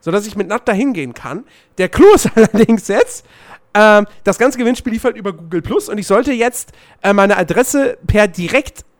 sodass 0.00 0.26
ich 0.26 0.36
mit 0.36 0.46
Nat 0.46 0.68
da 0.68 0.72
hingehen 0.72 1.12
kann. 1.12 1.44
Der 1.78 1.88
Clou 1.88 2.14
ist 2.14 2.30
allerdings 2.36 2.86
jetzt, 2.86 3.26
ähm, 3.74 4.06
das 4.24 4.38
ganze 4.38 4.58
Gewinnspiel 4.58 4.92
lief 4.92 5.04
halt 5.04 5.16
über 5.16 5.32
Google 5.32 5.62
Plus 5.62 5.88
und 5.88 5.98
ich 5.98 6.06
sollte 6.06 6.32
jetzt 6.32 6.72
äh, 7.02 7.12
meine 7.12 7.36
Adresse 7.36 7.98
per 8.06 8.28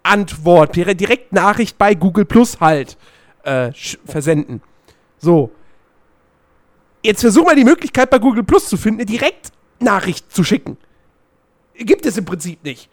Direktantwort, 0.04 0.72
per 0.72 0.94
Direktnachricht 0.94 1.78
bei 1.78 1.94
Google 1.94 2.24
Plus 2.24 2.60
halt 2.60 2.96
äh, 3.44 3.72
versenden. 4.04 4.62
So. 5.18 5.50
Jetzt 7.02 7.20
versuch 7.20 7.44
mal 7.44 7.56
die 7.56 7.64
Möglichkeit 7.64 8.10
bei 8.10 8.18
Google 8.18 8.44
Plus 8.44 8.68
zu 8.68 8.76
finden, 8.76 9.00
eine 9.00 9.06
Direktnachricht 9.06 10.32
zu 10.32 10.44
schicken. 10.44 10.76
Gibt 11.74 12.04
es 12.04 12.18
im 12.18 12.24
Prinzip 12.24 12.62
nicht. 12.62 12.90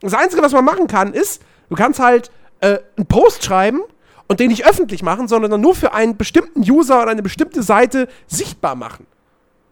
Das 0.00 0.14
Einzige, 0.14 0.42
was 0.42 0.52
man 0.52 0.64
machen 0.64 0.86
kann, 0.86 1.12
ist, 1.12 1.42
du 1.68 1.76
kannst 1.76 2.00
halt 2.00 2.30
äh, 2.60 2.78
einen 2.96 3.06
Post 3.06 3.44
schreiben 3.44 3.80
und 4.28 4.40
den 4.40 4.48
nicht 4.48 4.66
öffentlich 4.66 5.02
machen, 5.02 5.28
sondern 5.28 5.60
nur 5.60 5.74
für 5.74 5.92
einen 5.92 6.16
bestimmten 6.16 6.60
User 6.60 7.02
oder 7.02 7.10
eine 7.10 7.22
bestimmte 7.22 7.62
Seite 7.62 8.08
sichtbar 8.26 8.76
machen. 8.76 9.06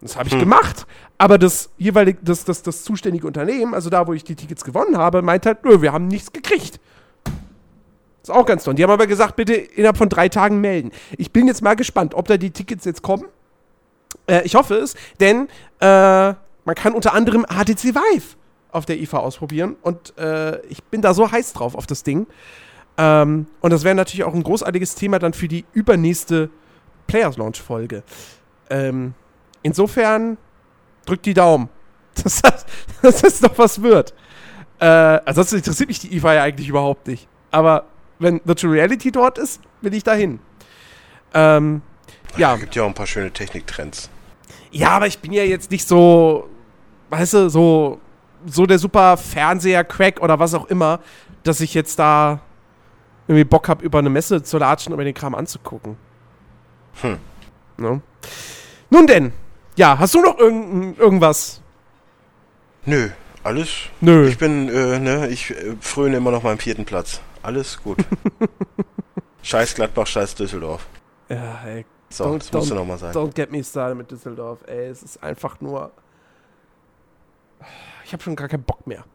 Das 0.01 0.15
habe 0.15 0.29
ich 0.29 0.39
gemacht, 0.39 0.87
aber 1.17 1.37
das 1.37 1.69
jeweilige, 1.77 2.19
das, 2.21 2.45
das, 2.45 2.63
das 2.63 2.83
zuständige 2.83 3.27
Unternehmen, 3.27 3.73
also 3.73 3.89
da, 3.89 4.07
wo 4.07 4.13
ich 4.13 4.23
die 4.23 4.35
Tickets 4.35 4.63
gewonnen 4.63 4.97
habe, 4.97 5.21
meint 5.21 5.45
halt, 5.45 5.65
nö, 5.65 5.81
wir 5.81 5.91
haben 5.91 6.07
nichts 6.07 6.31
gekriegt. 6.31 6.79
Ist 8.23 8.31
auch 8.31 8.45
ganz 8.45 8.63
toll. 8.63 8.75
Die 8.75 8.83
haben 8.83 8.91
aber 8.91 9.07
gesagt, 9.07 9.35
bitte 9.35 9.53
innerhalb 9.53 9.97
von 9.97 10.07
drei 10.07 10.29
Tagen 10.29 10.61
melden. 10.61 10.91
Ich 11.17 11.31
bin 11.31 11.47
jetzt 11.47 11.61
mal 11.61 11.75
gespannt, 11.75 12.13
ob 12.15 12.27
da 12.27 12.37
die 12.37 12.51
Tickets 12.51 12.85
jetzt 12.85 13.01
kommen. 13.01 13.25
Äh, 14.27 14.43
ich 14.43 14.55
hoffe 14.55 14.75
es, 14.75 14.95
denn 15.19 15.49
äh, 15.79 16.33
man 16.65 16.75
kann 16.75 16.93
unter 16.93 17.13
anderem 17.13 17.45
HTC 17.45 17.95
Vive 17.95 18.35
auf 18.71 18.85
der 18.85 18.99
IFA 18.99 19.17
ausprobieren 19.17 19.75
und 19.81 20.17
äh, 20.17 20.61
ich 20.67 20.83
bin 20.83 21.01
da 21.01 21.13
so 21.13 21.31
heiß 21.31 21.53
drauf 21.53 21.75
auf 21.75 21.87
das 21.87 22.03
Ding. 22.03 22.27
Ähm, 22.97 23.47
und 23.61 23.73
das 23.73 23.83
wäre 23.83 23.95
natürlich 23.95 24.23
auch 24.23 24.33
ein 24.33 24.43
großartiges 24.43 24.95
Thema 24.95 25.19
dann 25.19 25.33
für 25.33 25.47
die 25.47 25.65
übernächste 25.73 26.49
Players 27.07 27.37
Launch 27.37 27.61
Folge. 27.61 28.03
Ähm, 28.69 29.13
insofern 29.63 30.37
drückt 31.05 31.25
die 31.25 31.33
Daumen, 31.33 31.69
dass 32.23 32.41
das, 32.41 32.65
dass 33.01 33.21
das 33.21 33.41
noch 33.41 33.57
was 33.57 33.81
wird. 33.81 34.13
Äh, 34.79 34.85
ansonsten 34.85 35.57
interessiert 35.57 35.89
mich 35.89 35.99
die 35.99 36.15
IFA 36.15 36.33
ja 36.35 36.43
eigentlich 36.43 36.69
überhaupt 36.69 37.07
nicht. 37.07 37.27
Aber 37.51 37.85
wenn 38.19 38.41
Virtual 38.43 38.73
Reality 38.73 39.11
dort 39.11 39.37
ist, 39.37 39.61
will 39.81 39.93
ich 39.93 40.03
dahin. 40.03 40.39
Ähm, 41.33 41.81
ja. 42.37 42.55
Gibt 42.55 42.75
ja 42.75 42.83
auch 42.83 42.87
ein 42.87 42.93
paar 42.93 43.07
schöne 43.07 43.31
Techniktrends. 43.31 44.09
Ja, 44.71 44.91
aber 44.91 45.07
ich 45.07 45.19
bin 45.19 45.33
ja 45.33 45.43
jetzt 45.43 45.71
nicht 45.71 45.87
so, 45.87 46.47
weißt 47.09 47.33
du, 47.33 47.49
so, 47.49 47.99
so 48.45 48.65
der 48.65 48.79
super 48.79 49.17
Fernseher-Crack 49.17 50.21
oder 50.21 50.39
was 50.39 50.53
auch 50.53 50.67
immer, 50.67 50.99
dass 51.43 51.59
ich 51.61 51.73
jetzt 51.73 51.97
da 51.97 52.39
irgendwie 53.27 53.45
Bock 53.45 53.67
habe, 53.67 53.83
über 53.83 53.99
eine 53.99 54.09
Messe 54.09 54.43
zu 54.43 54.57
latschen 54.57 54.93
und 54.93 54.97
mir 54.97 55.05
den 55.05 55.13
Kram 55.13 55.35
anzugucken. 55.35 55.97
Hm. 57.01 57.17
Ne? 57.77 58.01
Nun 58.89 59.07
denn, 59.07 59.33
ja, 59.79 59.97
hast 59.97 60.13
du 60.13 60.21
noch 60.21 60.37
irgend, 60.37 60.99
irgendwas? 60.99 61.61
Nö, 62.85 63.09
alles. 63.43 63.69
Nö. 64.01 64.27
Ich 64.27 64.37
bin, 64.37 64.67
äh, 64.67 64.99
ne, 64.99 65.29
ich 65.29 65.51
äh, 65.51 65.75
fröne 65.79 66.17
immer 66.17 66.31
noch 66.31 66.43
meinem 66.43 66.59
vierten 66.59 66.83
Platz. 66.83 67.21
Alles 67.41 67.81
gut. 67.81 67.97
scheiß 69.41 69.75
Gladbach, 69.75 70.05
scheiß 70.05 70.35
Düsseldorf. 70.35 70.85
Ja, 71.29 71.61
ey, 71.65 71.85
So, 72.09 72.25
Don't- 72.25 72.39
das 72.39 72.51
musste 72.51 72.73
don't- 72.73 72.77
nochmal 72.77 72.97
sein. 72.97 73.13
Don't 73.13 73.33
get 73.33 73.51
me 73.51 73.63
started 73.63 73.97
mit 73.97 74.11
Düsseldorf, 74.11 74.59
ey. 74.67 74.87
Es 74.87 75.01
ist 75.01 75.23
einfach 75.23 75.61
nur. 75.61 75.91
Ich 78.03 78.11
habe 78.11 78.21
schon 78.23 78.35
gar 78.35 78.47
keinen 78.49 78.63
Bock 78.63 78.85
mehr. 78.85 79.05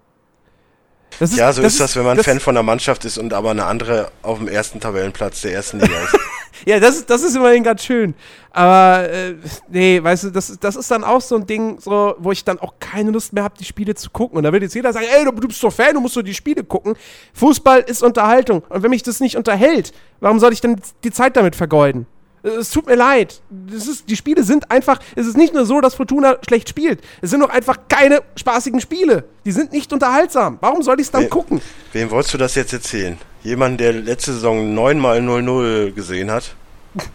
Das 1.21 1.37
Ja, 1.37 1.53
so 1.53 1.63
ist 1.63 1.75
ist 1.75 1.81
das, 1.81 1.97
wenn 1.97 2.05
man 2.05 2.19
Fan 2.23 2.41
von 2.41 2.57
einer 2.57 2.63
Mannschaft 2.63 3.05
ist 3.05 3.19
und 3.19 3.33
aber 3.33 3.51
eine 3.51 3.65
andere 3.67 4.11
auf 4.23 4.39
dem 4.39 4.49
ersten 4.49 4.81
Tabellenplatz 4.81 5.43
der 5.43 5.53
ersten 5.53 5.81
Liga 5.81 5.95
ist. 6.05 6.17
Ja, 6.67 6.81
das, 6.81 6.97
ist- 6.97 7.11
das 7.11 7.23
ist 7.23 7.37
immerhin 7.37 7.63
ganz 7.63 7.85
schön. 7.85 8.15
Aber, 8.51 9.07
äh, 9.11 9.35
nee, 9.69 10.03
weißt 10.03 10.25
du, 10.25 10.31
das, 10.31 10.57
das 10.61 10.77
ist 10.77 10.91
dann 10.91 11.05
auch 11.05 11.21
so 11.21 11.35
ein 11.35 11.47
Ding, 11.47 11.79
so, 11.79 12.15
wo 12.19 12.33
ich 12.33 12.43
dann 12.45 12.59
auch 12.59 12.75
keine 12.81 13.11
Lust 13.11 13.35
mehr 13.35 13.43
habe, 13.43 13.55
die 13.59 13.65
Spiele 13.65 13.95
zu 13.95 14.09
gucken. 14.09 14.39
Und 14.39 14.45
da 14.45 14.53
wird 14.53 14.63
jetzt 14.63 14.75
jeder 14.75 14.91
sagen, 14.93 15.05
ey, 15.15 15.25
du, 15.25 15.33
du 15.33 15.49
bist 15.49 15.63
doch 15.63 15.73
Fan, 15.73 15.93
du 15.95 16.01
musst 16.01 16.17
doch 16.17 16.23
die 16.23 16.33
Spiele 16.33 16.65
gucken. 16.65 16.95
Fußball 17.35 17.81
ist 17.81 18.03
Unterhaltung. 18.03 18.63
Und 18.71 18.83
wenn 18.83 18.89
mich 18.91 19.03
das 19.03 19.21
nicht 19.21 19.37
unterhält, 19.37 19.93
warum 20.21 20.39
soll 20.41 20.53
ich 20.55 20.61
dann 20.63 20.81
die 21.03 21.11
Zeit 21.11 21.37
damit 21.37 21.55
vergeuden? 21.57 22.07
Es 22.45 22.71
tut 22.71 22.87
mir 22.87 22.95
leid. 22.95 23.41
Das 23.49 23.87
ist, 23.89 24.09
die 24.11 24.17
Spiele 24.17 24.45
sind 24.45 24.71
einfach, 24.71 25.01
es 25.17 25.27
ist 25.27 25.37
nicht 25.37 25.55
nur 25.55 25.65
so, 25.65 25.81
dass 25.81 25.95
Fortuna 25.95 26.37
schlecht 26.47 26.69
spielt. 26.69 27.01
Es 27.23 27.31
sind 27.31 27.41
doch 27.41 27.49
einfach 27.49 27.79
keine 27.89 28.21
spaßigen 28.37 28.81
Spiele. 28.83 29.25
Die 29.47 29.53
sind 29.53 29.73
nicht 29.73 29.93
unterhaltsam. 29.95 30.59
Warum 30.61 30.83
soll 30.83 31.01
ich 31.01 31.07
es 31.07 31.11
dann 31.11 31.23
Nee. 31.23 31.29
gucken? 31.29 31.63
Wem 31.93 32.11
wolltest 32.11 32.35
du 32.35 32.39
das 32.39 32.55
jetzt 32.55 32.73
erzählen? 32.75 33.17
Jemand, 33.43 33.81
der 33.81 33.95
letzte 33.95 34.35
Saison 34.35 34.75
neunmal 34.75 35.21
0-0 35.21 35.93
gesehen 35.93 36.31
hat? 36.31 36.55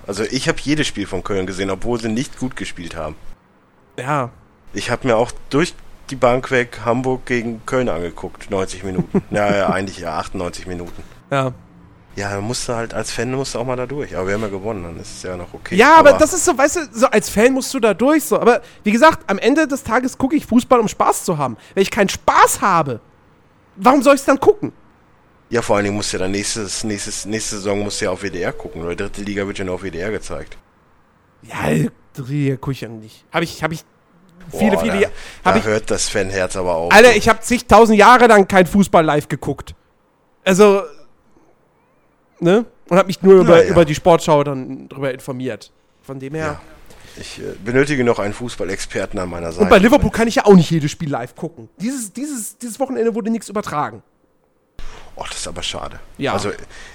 Also 0.07 0.23
ich 0.23 0.47
habe 0.49 0.57
jedes 0.61 0.87
Spiel 0.87 1.05
von 1.05 1.23
Köln 1.23 1.45
gesehen, 1.45 1.69
obwohl 1.69 2.01
sie 2.01 2.09
nicht 2.09 2.37
gut 2.39 2.55
gespielt 2.55 2.95
haben. 2.95 3.15
Ja, 3.97 4.31
Ich 4.73 4.89
habe 4.91 5.07
mir 5.07 5.15
auch 5.15 5.31
durch 5.49 5.73
die 6.09 6.15
Bank 6.15 6.49
weg 6.51 6.81
Hamburg 6.85 7.25
gegen 7.27 7.61
Köln 7.67 7.87
angeguckt, 7.87 8.49
90 8.49 8.83
Minuten. 8.83 9.21
naja, 9.29 9.69
eigentlich 9.69 9.99
ja 9.99 10.17
98 10.17 10.65
Minuten. 10.67 11.03
ja. 11.31 11.51
Ja, 12.15 12.31
da 12.31 12.41
musst 12.41 12.67
du 12.67 12.73
halt 12.73 12.93
als 12.93 13.11
Fan 13.11 13.31
musst 13.31 13.55
du 13.55 13.59
auch 13.59 13.65
mal 13.65 13.75
da 13.75 13.85
durch. 13.85 14.15
Aber 14.15 14.27
wir 14.27 14.33
haben 14.33 14.41
ja 14.41 14.49
gewonnen, 14.49 14.83
dann 14.83 14.97
ist 14.99 15.17
es 15.17 15.23
ja 15.23 15.37
noch 15.37 15.53
okay. 15.53 15.75
Ja, 15.75 15.95
aber, 15.95 16.13
das 16.13 16.33
ist 16.33 16.43
so, 16.43 16.57
weißt 16.57 16.75
du, 16.75 16.79
so 16.91 17.07
als 17.07 17.29
Fan 17.29 17.53
musst 17.53 17.73
du 17.73 17.79
da 17.79 17.93
durch 17.93 18.25
so. 18.25 18.39
Aber 18.39 18.61
wie 18.83 18.91
gesagt, 18.91 19.29
am 19.29 19.37
Ende 19.37 19.67
des 19.67 19.83
Tages 19.83 20.17
gucke 20.17 20.35
ich 20.35 20.45
Fußball, 20.45 20.79
um 20.79 20.87
Spaß 20.87 21.23
zu 21.23 21.37
haben. 21.37 21.55
Wenn 21.73 21.83
ich 21.83 21.91
keinen 21.91 22.09
Spaß 22.09 22.61
habe, 22.61 22.99
warum 23.75 24.01
soll 24.01 24.15
ich 24.15 24.21
es 24.21 24.25
dann 24.25 24.39
gucken? 24.39 24.73
Ja, 25.49 25.61
vor 25.61 25.77
allen 25.77 25.85
Dingen 25.85 25.95
musst 25.95 26.13
du 26.13 26.17
ja 26.17 26.23
dann 26.23 26.31
nächstes, 26.31 26.83
nächstes, 26.83 27.25
nächste 27.25 27.55
Saison 27.55 27.79
musst 27.79 28.01
du 28.01 28.05
ja 28.05 28.11
auf 28.11 28.21
WDR 28.21 28.53
gucken, 28.53 28.83
oder 28.83 28.95
dritte 28.95 29.21
Liga 29.21 29.47
wird 29.47 29.57
ja 29.57 29.65
nur 29.65 29.75
auf 29.75 29.83
WDR 29.83 30.11
gezeigt. 30.11 30.57
Ja, 31.41 31.89
die 32.17 32.51
gucke 32.57 32.71
ich 32.71 32.81
ja 32.81 32.89
nicht. 32.89 33.25
Habe 33.31 33.45
ich, 33.45 33.63
habe 33.63 33.73
ich 33.73 33.83
viele, 34.51 34.71
Boah, 34.73 34.81
viele 34.81 34.93
da, 34.93 34.99
Jahre. 34.99 35.13
da 35.43 35.49
Habe 35.49 35.59
ich, 35.59 35.65
hört 35.65 35.89
das 35.89 36.09
Fanherz 36.09 36.55
aber 36.55 36.75
auf. 36.75 36.93
Alter, 36.93 37.15
ich 37.15 37.27
habe 37.29 37.39
zigtausend 37.39 37.97
Jahre 37.97 38.27
lang 38.27 38.47
kein 38.47 38.67
Fußball 38.67 39.03
live 39.03 39.27
geguckt. 39.27 39.73
Also, 40.43 40.83
ne? 42.41 42.65
Und 42.89 42.97
habe 42.97 43.07
mich 43.07 43.21
nur 43.21 43.41
über, 43.41 43.57
Na 43.57 43.63
ja. 43.63 43.69
über 43.69 43.85
die 43.85 43.95
Sportschau 43.95 44.43
dann 44.43 44.89
drüber 44.89 45.13
informiert. 45.13 45.71
Von 46.01 46.19
dem 46.19 46.33
her. 46.33 46.59
Ich 47.17 47.39
äh, 47.39 47.53
benötige 47.63 48.03
noch 48.03 48.19
einen 48.19 48.33
Fußballexperten 48.33 49.19
an 49.19 49.29
meiner 49.29 49.51
Seite. 49.51 49.63
Und 49.63 49.69
bei 49.69 49.77
Liverpool 49.77 50.09
kann 50.11 50.27
ich 50.27 50.35
ja 50.35 50.45
auch 50.45 50.55
nicht 50.55 50.71
jedes 50.71 50.89
Spiel 50.91 51.09
live 51.09 51.35
gucken. 51.35 51.69
Dieses, 51.77 52.13
dieses, 52.13 52.57
dieses 52.57 52.79
Wochenende 52.79 53.13
wurde 53.13 53.29
nichts 53.29 53.49
übertragen. 53.49 54.01
Oh, 55.15 55.25
das 55.27 55.37
ist 55.39 55.47
aber 55.47 55.61
schade. 55.61 55.99
Ja. 56.17 56.31
Also, 56.33 56.51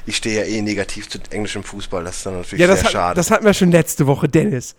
ich 0.06 0.16
stehe 0.16 0.40
ja 0.40 0.46
eh 0.46 0.62
negativ 0.62 1.10
zu 1.10 1.18
englischem 1.30 1.62
Fußball, 1.62 2.04
das 2.04 2.16
ist 2.18 2.26
dann 2.26 2.38
natürlich 2.38 2.60
Ja, 2.66 2.74
sehr 2.74 2.84
hat, 2.84 2.90
schade. 2.92 3.16
das 3.16 3.30
hatten 3.30 3.44
wir 3.44 3.52
schon 3.52 3.70
letzte 3.70 4.06
Woche, 4.06 4.28
Dennis. 4.28 4.76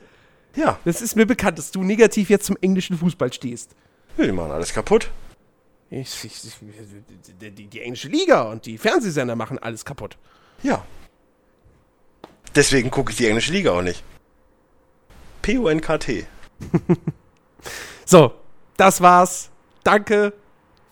ja, 0.56 0.80
Das 0.84 1.02
ist 1.02 1.16
mir 1.16 1.28
bekannt, 1.28 1.60
dass 1.60 1.70
du 1.70 1.84
negativ 1.84 2.30
jetzt 2.32 2.48
zum 2.48 2.58
englischen 2.62 2.98
Fußball 2.98 3.32
stehst. 3.32 3.76
die 4.18 4.32
machen 4.32 4.52
alles 4.52 4.74
kaputt. 4.74 5.12
Ich, 5.92 6.26
ich, 6.26 6.44
ich, 6.44 6.54
die, 7.40 7.68
die 7.68 7.82
englische 7.82 8.08
Liga 8.08 8.42
und 8.44 8.66
die 8.66 8.80
Fernsehsender 8.80 9.36
machen 9.36 9.60
alles 9.60 9.86
kaputt. 9.86 10.18
Ja. 10.64 10.84
Deswegen 12.56 12.90
gucke 12.92 13.12
ich 13.12 13.18
die 13.18 13.28
englische 13.28 13.52
Liga 13.52 13.72
auch 13.72 13.82
nicht. 13.82 14.04
P-U-N-K-T. 15.42 16.26
So, 18.06 18.34
das 18.78 19.02
war's. 19.02 19.50
Danke 19.84 20.34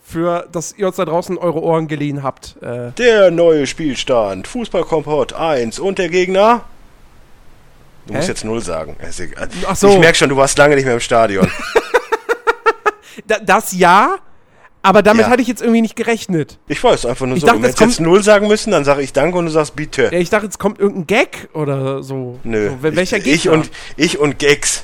für, 0.03 0.47
dass 0.51 0.73
ihr 0.73 0.87
uns 0.87 0.95
da 0.95 1.05
draußen 1.05 1.37
eure 1.37 1.61
Ohren 1.61 1.87
geliehen 1.87 2.23
habt. 2.23 2.57
Äh, 2.61 2.91
Der 2.93 3.29
neue 3.31 3.67
Spielstand. 3.67 4.47
Fußballkompott 4.47 5.33
1 5.33 5.77
und 5.79 5.99
der 5.99 6.09
Gegner. 6.09 6.63
Du 8.07 8.13
Hä? 8.13 8.17
musst 8.17 8.29
jetzt 8.29 8.43
0 8.43 8.61
sagen. 8.61 8.97
Ach 9.67 9.75
so. 9.75 9.89
Ich 9.89 9.99
merke 9.99 10.17
schon, 10.17 10.29
du 10.29 10.37
warst 10.37 10.57
lange 10.57 10.75
nicht 10.75 10.85
mehr 10.85 10.95
im 10.95 10.99
Stadion. 10.99 11.49
da, 13.27 13.37
das 13.39 13.71
ja, 13.73 14.15
aber 14.83 15.01
damit 15.01 15.25
Ja. 15.25 15.31
hatte 15.31 15.41
ich 15.41 15.47
jetzt 15.47 15.61
irgendwie 15.61 15.81
nicht 15.81 15.95
gerechnet. 15.95 16.59
Ich 16.67 16.83
weiß 16.83 17.05
einfach 17.07 17.25
nur 17.25 17.35
Ich 17.37 17.41
so. 17.41 17.47
dachte, 17.47 17.61
du 17.61 17.65
jetzt 17.67 17.79
hättest 17.81 17.99
jetzt 17.99 18.05
0 18.05 18.21
sagen 18.23 18.47
müssen, 18.47 18.69
dann 18.71 18.83
sage 18.85 19.01
ich 19.01 19.11
Danke 19.13 19.37
und 19.39 19.45
du 19.45 19.51
sagst 19.51 19.75
Bitte. 19.75 20.03
Ja, 20.11 20.19
ich 20.19 20.29
dachte, 20.29 20.45
jetzt 20.45 20.59
kommt 20.59 20.79
irgendein 20.79 21.07
Gag 21.07 21.49
oder 21.53 22.03
so. 22.03 22.39
Nö. 22.43 22.69
So, 22.69 22.75
wel- 22.87 22.95
welcher 22.95 23.17
ich, 23.17 23.23
Gegner? 23.23 23.35
ich 23.35 23.49
und 23.49 23.71
ich 23.97 24.19
und 24.19 24.37
Gags. 24.39 24.83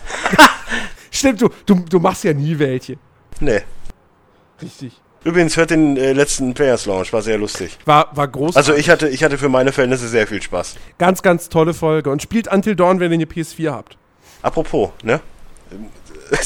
Stimmt, 1.11 1.41
du, 1.41 1.49
du, 1.65 1.75
du 1.87 1.99
machst 1.99 2.23
ja 2.23 2.33
nie 2.33 2.57
welche. 2.57 2.97
Nee. 3.39 3.61
Richtig. 4.61 4.93
Übrigens, 5.25 5.57
hört 5.57 5.71
den 5.71 5.97
äh, 5.97 6.13
letzten 6.13 6.53
Players 6.53 6.85
Launch, 6.85 7.11
war 7.11 7.21
sehr 7.21 7.37
lustig. 7.37 7.77
War, 7.85 8.09
war 8.15 8.27
groß. 8.29 8.55
Also 8.55 8.73
ich 8.73 8.89
hatte, 8.89 9.09
ich 9.09 9.21
hatte 9.23 9.37
für 9.37 9.49
meine 9.49 9.73
Verhältnisse 9.73 10.07
sehr 10.07 10.27
viel 10.27 10.41
Spaß. 10.41 10.75
Ganz, 10.97 11.21
ganz 11.21 11.49
tolle 11.49 11.73
Folge. 11.73 12.09
Und 12.09 12.21
spielt 12.21 12.49
Until 12.51 12.75
Dawn, 12.77 12.99
wenn 13.01 13.11
ihr 13.11 13.15
eine 13.15 13.25
PS4 13.25 13.71
habt. 13.71 13.97
Apropos, 14.41 14.91
ne? 15.03 15.19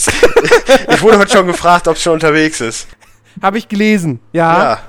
ich 0.90 1.02
wurde 1.02 1.20
heute 1.20 1.32
schon 1.32 1.46
gefragt, 1.48 1.88
ob 1.88 1.96
es 1.98 2.02
schon 2.02 2.14
unterwegs 2.14 2.62
ist. 2.62 2.88
Habe 3.42 3.58
ich 3.58 3.68
gelesen. 3.68 4.20
Ja. 4.32 4.64
Ja. 4.64 4.80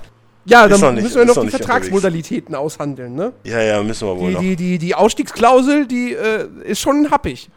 Ja, 0.47 0.69
dann 0.69 0.79
noch 0.81 0.93
nicht- 0.93 1.05
müssen 1.05 1.17
wir 1.17 1.25
noch 1.25 1.41
die 1.41 1.49
Vertragsmodalitäten 1.49 2.55
aushandeln, 2.55 3.15
ne? 3.15 3.33
Ja, 3.45 3.61
ja, 3.63 3.83
müssen 3.83 4.07
wir 4.07 4.19
wohl 4.19 4.29
Die, 4.29 4.35
noch. 4.35 4.41
die, 4.43 4.57
die, 4.57 4.79
die 4.79 4.95
Ausstiegsklausel, 4.95 5.87
die 5.87 6.13
äh, 6.13 6.47
ist 6.65 6.81
schon 6.81 7.11
happig. 7.11 7.49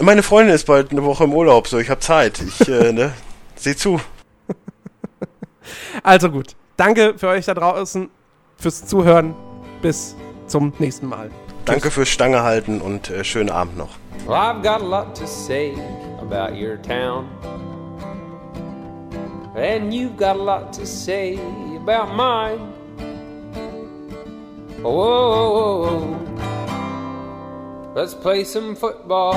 Meine 0.00 0.22
Freundin 0.22 0.54
ist 0.54 0.64
bald 0.66 0.92
eine 0.92 1.02
Woche 1.04 1.24
im 1.24 1.34
Urlaub, 1.34 1.66
so 1.66 1.78
ich 1.78 1.90
habe 1.90 1.98
Zeit. 1.98 2.40
Ich, 2.40 2.68
äh, 2.68 2.92
ne, 2.92 3.12
seh 3.56 3.74
zu. 3.74 4.00
Also 6.02 6.30
gut. 6.30 6.54
Danke 6.76 7.14
für 7.16 7.28
euch 7.28 7.44
da 7.46 7.54
draußen, 7.54 8.08
fürs 8.56 8.86
Zuhören. 8.86 9.34
Bis 9.82 10.14
zum 10.46 10.72
nächsten 10.78 11.06
Mal. 11.08 11.30
Danke 11.64 11.90
fürs 11.90 12.08
Stange 12.08 12.42
halten 12.42 12.80
und 12.80 13.10
äh, 13.10 13.24
schönen 13.24 13.50
Abend 13.50 13.76
noch. 13.76 13.90
Well, 14.26 14.36
I've 14.36 14.62
got 14.62 14.80
a 14.80 14.84
lot 14.84 15.14
to 15.18 15.26
say 15.26 15.74
about 16.20 16.54
your 16.56 16.80
town. 16.80 17.26
And 19.58 19.92
you've 19.92 20.16
got 20.16 20.36
a 20.36 20.42
lot 20.42 20.72
to 20.74 20.86
say 20.86 21.34
about 21.76 22.14
mine. 22.14 22.58
Whoa, 24.80 24.92
whoa, 24.92 25.50
whoa, 25.52 25.98
whoa. 25.98 27.92
Let's 27.96 28.14
play 28.14 28.44
some 28.44 28.76
football. 28.76 29.34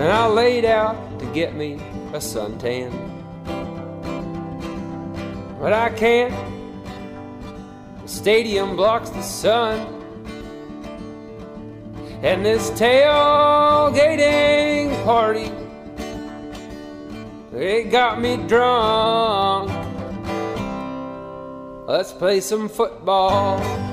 And 0.00 0.10
I 0.10 0.26
laid 0.26 0.64
out 0.64 0.96
to 1.20 1.26
get 1.26 1.54
me 1.54 1.74
a 2.12 2.18
suntan. 2.18 2.90
But 5.60 5.72
I 5.72 5.90
can't. 5.90 6.34
The 8.02 8.08
stadium 8.08 8.74
blocks 8.74 9.10
the 9.10 9.22
sun. 9.22 9.78
And 12.22 12.44
this 12.44 12.70
tailgating 12.72 13.44
party, 15.04 15.52
it 17.52 17.90
got 17.90 18.20
me 18.20 18.36
drunk. 18.36 19.70
Let's 21.86 22.12
play 22.12 22.40
some 22.40 22.68
football. 22.68 23.89